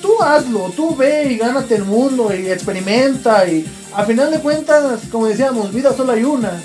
Tú 0.00 0.20
hazlo, 0.22 0.70
tú 0.76 0.94
ve 0.96 1.32
y 1.32 1.36
gánate 1.38 1.74
el 1.76 1.84
mundo 1.84 2.32
y 2.34 2.48
experimenta 2.50 3.48
y 3.48 3.64
a 3.94 4.04
final 4.04 4.30
de 4.30 4.38
cuentas, 4.40 5.00
como 5.10 5.26
decíamos, 5.26 5.72
vida 5.72 5.92
solo 5.96 6.12
hay 6.12 6.22
una. 6.24 6.60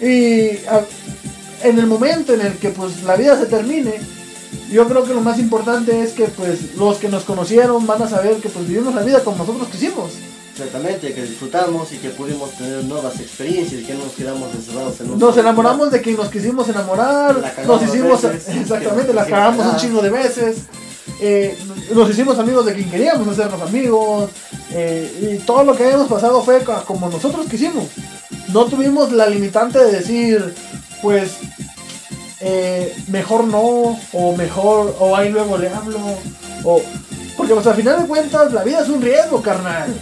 Y 0.00 0.56
a- 0.68 0.84
en 1.62 1.78
el 1.78 1.86
momento 1.86 2.34
en 2.34 2.40
el 2.42 2.54
que 2.54 2.70
pues 2.70 3.02
la 3.04 3.16
vida 3.16 3.38
se 3.38 3.46
termine, 3.46 3.94
yo 4.70 4.86
creo 4.88 5.04
que 5.04 5.14
lo 5.14 5.20
más 5.20 5.38
importante 5.38 6.02
es 6.02 6.12
que 6.12 6.24
pues 6.24 6.76
los 6.76 6.98
que 6.98 7.08
nos 7.08 7.24
conocieron 7.24 7.86
van 7.86 8.02
a 8.02 8.08
saber 8.08 8.36
que 8.36 8.48
pues 8.48 8.66
vivimos 8.68 8.94
la 8.94 9.02
vida 9.02 9.22
como 9.22 9.38
nosotros 9.38 9.68
quisimos. 9.68 10.12
exactamente, 10.52 11.12
que 11.12 11.22
disfrutamos 11.22 11.92
y 11.92 11.98
que 11.98 12.10
pudimos 12.10 12.50
tener 12.52 12.84
nuevas 12.84 13.20
experiencias 13.20 13.82
y 13.82 13.84
que 13.84 13.94
no 13.94 14.04
nos 14.04 14.12
quedamos 14.14 14.54
encerrados 14.54 15.00
en 15.00 15.10
un 15.10 15.18
Nos 15.18 15.36
enamoramos 15.36 15.90
de 15.90 16.00
quien 16.00 16.16
nos 16.16 16.28
quisimos 16.28 16.68
enamorar, 16.68 17.54
nos 17.66 17.82
hicimos, 17.82 18.22
veces, 18.22 18.56
exactamente, 18.56 19.12
la 19.12 19.26
cagamos 19.26 19.66
un 19.66 19.76
chingo 19.76 20.02
de 20.02 20.10
veces, 20.10 20.56
eh, 21.20 21.56
nos 21.94 22.10
hicimos 22.10 22.38
amigos 22.38 22.66
de 22.66 22.74
quien 22.74 22.90
queríamos 22.90 23.28
hacernos 23.28 23.60
amigos, 23.62 24.30
eh, 24.72 25.36
y 25.36 25.44
todo 25.44 25.64
lo 25.64 25.76
que 25.76 25.84
habíamos 25.84 26.08
pasado 26.08 26.42
fue 26.42 26.62
como 26.86 27.08
nosotros 27.08 27.46
quisimos. 27.48 27.84
No 28.52 28.66
tuvimos 28.66 29.12
la 29.12 29.26
limitante 29.26 29.78
de 29.78 29.92
decir, 29.92 30.54
pues, 31.02 31.32
eh, 32.40 32.96
mejor 33.08 33.44
no, 33.44 33.98
o 34.12 34.36
mejor, 34.36 34.96
o 34.98 35.16
ahí 35.16 35.30
luego 35.30 35.58
le 35.58 35.68
hablo, 35.68 35.98
o... 36.64 36.82
Porque 37.36 37.52
pues 37.52 37.66
al 37.66 37.74
final 37.74 38.00
de 38.00 38.08
cuentas 38.08 38.52
la 38.52 38.64
vida 38.64 38.80
es 38.80 38.88
un 38.88 39.02
riesgo, 39.02 39.42
carnal. 39.42 39.92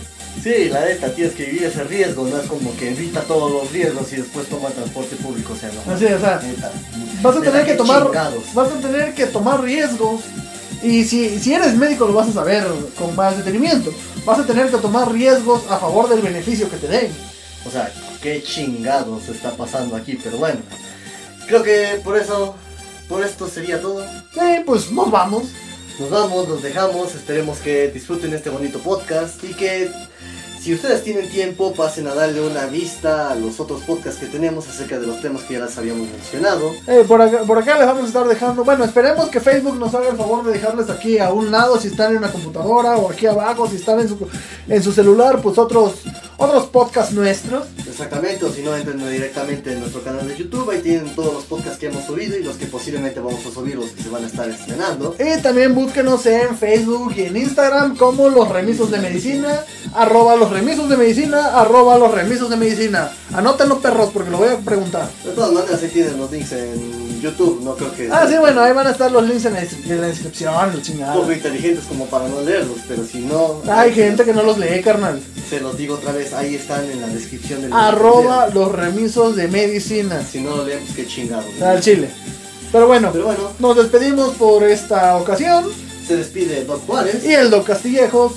Sí, 0.42 0.68
la 0.68 0.84
neta, 0.84 1.08
tienes 1.12 1.34
que 1.34 1.46
vivir 1.46 1.64
ese 1.64 1.84
riesgo, 1.84 2.26
no 2.26 2.38
es 2.38 2.46
como 2.46 2.76
que 2.76 2.90
evita 2.90 3.22
todos 3.22 3.50
los 3.50 3.72
riesgos 3.72 4.12
y 4.12 4.16
después 4.16 4.46
toma 4.46 4.68
transporte 4.68 5.16
público, 5.16 5.52
o 5.52 5.56
sea, 5.56 5.70
no. 5.72 5.92
Así, 5.92 6.04
o 6.04 6.20
sea, 6.20 6.40
Neta, 6.42 6.70
vas 7.22 7.36
a 7.36 7.40
tener 7.40 7.64
que 7.66 7.74
tomar 7.74 8.04
chingados. 8.04 8.54
vas 8.54 8.70
a 8.70 8.80
tener 8.80 9.14
que 9.14 9.26
tomar 9.26 9.62
riesgos 9.62 10.20
y 10.82 11.04
si, 11.04 11.38
si 11.38 11.54
eres 11.54 11.74
médico 11.76 12.06
lo 12.06 12.12
vas 12.12 12.28
a 12.28 12.32
saber 12.32 12.64
con 12.98 13.16
más 13.16 13.38
detenimiento 13.38 13.90
vas 14.26 14.38
a 14.38 14.46
tener 14.46 14.70
que 14.70 14.76
tomar 14.76 15.10
riesgos 15.10 15.62
a 15.70 15.78
favor 15.78 16.08
del 16.08 16.20
beneficio 16.20 16.68
que 16.68 16.76
te 16.76 16.88
den 16.88 17.10
O 17.66 17.70
sea, 17.70 17.90
qué 18.20 18.42
chingados 18.42 19.28
está 19.28 19.52
pasando 19.52 19.96
aquí, 19.96 20.18
pero 20.22 20.36
bueno. 20.36 20.60
Creo 21.46 21.62
que 21.62 22.00
por 22.02 22.16
eso, 22.16 22.54
por 23.08 23.22
esto 23.24 23.48
sería 23.48 23.80
todo. 23.80 24.04
Eh, 24.04 24.62
pues 24.64 24.90
nos 24.90 25.10
vamos 25.10 25.44
Nos 25.98 26.10
vamos, 26.10 26.48
nos 26.48 26.62
dejamos, 26.62 27.14
esperemos 27.14 27.58
que 27.58 27.88
disfruten 27.88 28.32
este 28.34 28.50
bonito 28.50 28.78
podcast 28.80 29.42
y 29.44 29.54
que 29.54 29.90
si 30.64 30.72
ustedes 30.72 31.04
tienen 31.04 31.28
tiempo 31.28 31.74
pasen 31.74 32.06
a 32.06 32.14
darle 32.14 32.40
una 32.40 32.64
vista 32.64 33.30
a 33.30 33.34
los 33.34 33.60
otros 33.60 33.82
podcasts 33.82 34.18
que 34.18 34.28
tenemos 34.28 34.66
acerca 34.66 34.98
de 34.98 35.06
los 35.06 35.20
temas 35.20 35.42
que 35.42 35.54
ya 35.54 35.60
les 35.60 35.76
habíamos 35.76 36.08
mencionado. 36.08 36.72
Eh, 36.86 37.04
por, 37.06 37.20
acá, 37.20 37.42
por 37.42 37.58
acá 37.58 37.76
les 37.76 37.86
vamos 37.86 38.04
a 38.04 38.06
estar 38.06 38.26
dejando 38.26 38.64
bueno 38.64 38.82
esperemos 38.86 39.28
que 39.28 39.40
Facebook 39.40 39.76
nos 39.76 39.94
haga 39.94 40.08
el 40.08 40.16
favor 40.16 40.42
de 40.42 40.52
dejarles 40.52 40.88
aquí 40.88 41.18
a 41.18 41.34
un 41.34 41.50
lado 41.50 41.78
si 41.78 41.88
están 41.88 42.12
en 42.12 42.16
una 42.16 42.32
computadora 42.32 42.96
o 42.96 43.10
aquí 43.10 43.26
abajo 43.26 43.68
si 43.68 43.76
están 43.76 44.00
en 44.00 44.08
su, 44.08 44.26
en 44.66 44.82
su 44.82 44.92
celular 44.92 45.42
pues 45.42 45.58
otros 45.58 45.96
otros 46.38 46.64
podcasts 46.64 47.12
nuestros 47.12 47.64
Exactamente, 47.94 48.44
o 48.44 48.52
si 48.52 48.60
no, 48.62 48.76
entren 48.76 48.98
directamente 49.08 49.72
en 49.72 49.78
nuestro 49.78 50.02
canal 50.02 50.26
de 50.26 50.36
YouTube, 50.36 50.68
ahí 50.68 50.80
tienen 50.80 51.14
todos 51.14 51.32
los 51.32 51.44
podcasts 51.44 51.78
que 51.78 51.86
hemos 51.86 52.04
subido 52.04 52.36
y 52.36 52.42
los 52.42 52.56
que 52.56 52.66
posiblemente 52.66 53.20
vamos 53.20 53.46
a 53.46 53.52
subir, 53.52 53.76
los 53.76 53.90
que 53.90 54.02
se 54.02 54.08
van 54.08 54.24
a 54.24 54.26
estar 54.26 54.48
estrenando. 54.48 55.14
Y 55.16 55.40
también 55.40 55.76
búsquenos 55.76 56.26
en 56.26 56.58
Facebook 56.58 57.14
y 57.16 57.26
en 57.26 57.36
Instagram 57.36 57.96
como 57.96 58.28
los 58.30 58.48
remisos 58.48 58.90
de 58.90 58.98
medicina, 58.98 59.60
arroba 59.94 60.34
los 60.34 60.50
remisos 60.54 60.88
de 60.88 60.96
medicina, 60.96 61.60
arroba 61.60 61.98
los 61.98 62.10
remisos 62.10 62.48
de 62.48 62.56
medicina. 62.56 63.10
Anótenlo 63.34 63.80
perros 63.80 64.10
porque 64.12 64.30
lo 64.30 64.38
voy 64.38 64.48
a 64.48 64.58
preguntar. 64.58 65.08
De 65.24 65.32
todas 65.32 65.52
maneras, 65.52 65.82
ahí 65.82 65.88
tienen 65.88 66.18
los 66.18 66.30
links 66.30 66.52
en 66.52 67.20
YouTube, 67.20 67.62
no 67.64 67.74
creo 67.74 67.94
que... 67.94 68.08
Ah, 68.12 68.26
sí, 68.28 68.36
bueno, 68.38 68.60
ahí 68.60 68.72
van 68.72 68.86
a 68.86 68.90
estar 68.90 69.10
los 69.10 69.26
links 69.26 69.44
en 69.46 69.54
la, 69.54 69.60
en 69.60 70.00
la 70.00 70.06
descripción, 70.06 70.54
la 70.54 70.82
chingada. 70.82 71.14
poco 71.14 71.32
inteligentes 71.32 71.84
como 71.86 72.06
para 72.06 72.28
no 72.28 72.40
leerlos, 72.42 72.78
pero 72.86 73.04
si 73.04 73.18
no... 73.18 73.62
Hay 73.68 73.92
gente 73.92 74.24
que 74.24 74.32
no 74.32 74.42
los 74.42 74.58
lee, 74.58 74.80
carnal. 74.82 75.20
Se 75.48 75.60
los 75.60 75.76
digo 75.76 75.94
otra 75.96 76.12
vez, 76.12 76.32
ahí 76.32 76.54
están 76.54 76.84
en 76.90 77.00
la 77.00 77.06
descripción 77.08 77.62
del 77.62 77.72
Arroba 77.72 78.48
los 78.48 78.70
remisos 78.72 79.36
de 79.36 79.48
medicina. 79.48 80.22
Si 80.24 80.40
no 80.40 80.56
lo 80.56 80.64
leemos, 80.64 80.88
qué 80.94 81.06
chingados. 81.06 81.46
Al 81.62 81.80
chile. 81.80 82.08
Pero 82.72 82.86
bueno, 82.86 83.10
Pero 83.12 83.26
bueno, 83.26 83.50
nos 83.58 83.76
despedimos 83.76 84.34
por 84.34 84.64
esta 84.64 85.16
ocasión. 85.16 85.64
se 86.06 86.16
despide 86.16 86.64
Doc 86.64 86.84
Juárez. 86.86 87.24
Y 87.24 87.32
el 87.32 87.50
Doc 87.50 87.66
Castillejos. 87.66 88.32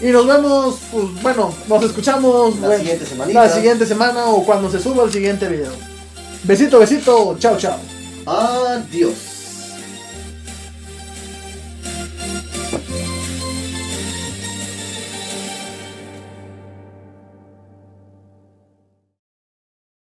Y 0.00 0.06
nos 0.06 0.26
vemos, 0.26 0.78
pues 0.90 1.22
bueno, 1.22 1.54
nos 1.68 1.84
escuchamos 1.84 2.58
La 2.58 2.68
bueno, 2.68 2.82
siguiente 2.82 3.32
la 3.32 3.48
siguiente 3.48 3.86
semana 3.86 4.26
o 4.26 4.44
cuando 4.44 4.70
se 4.70 4.80
suba 4.80 5.04
el 5.04 5.12
siguiente 5.12 5.46
video. 5.46 5.72
Besito, 6.44 6.78
besito, 6.78 7.36
chao, 7.38 7.56
chao. 7.58 7.78
Adiós. 8.26 9.29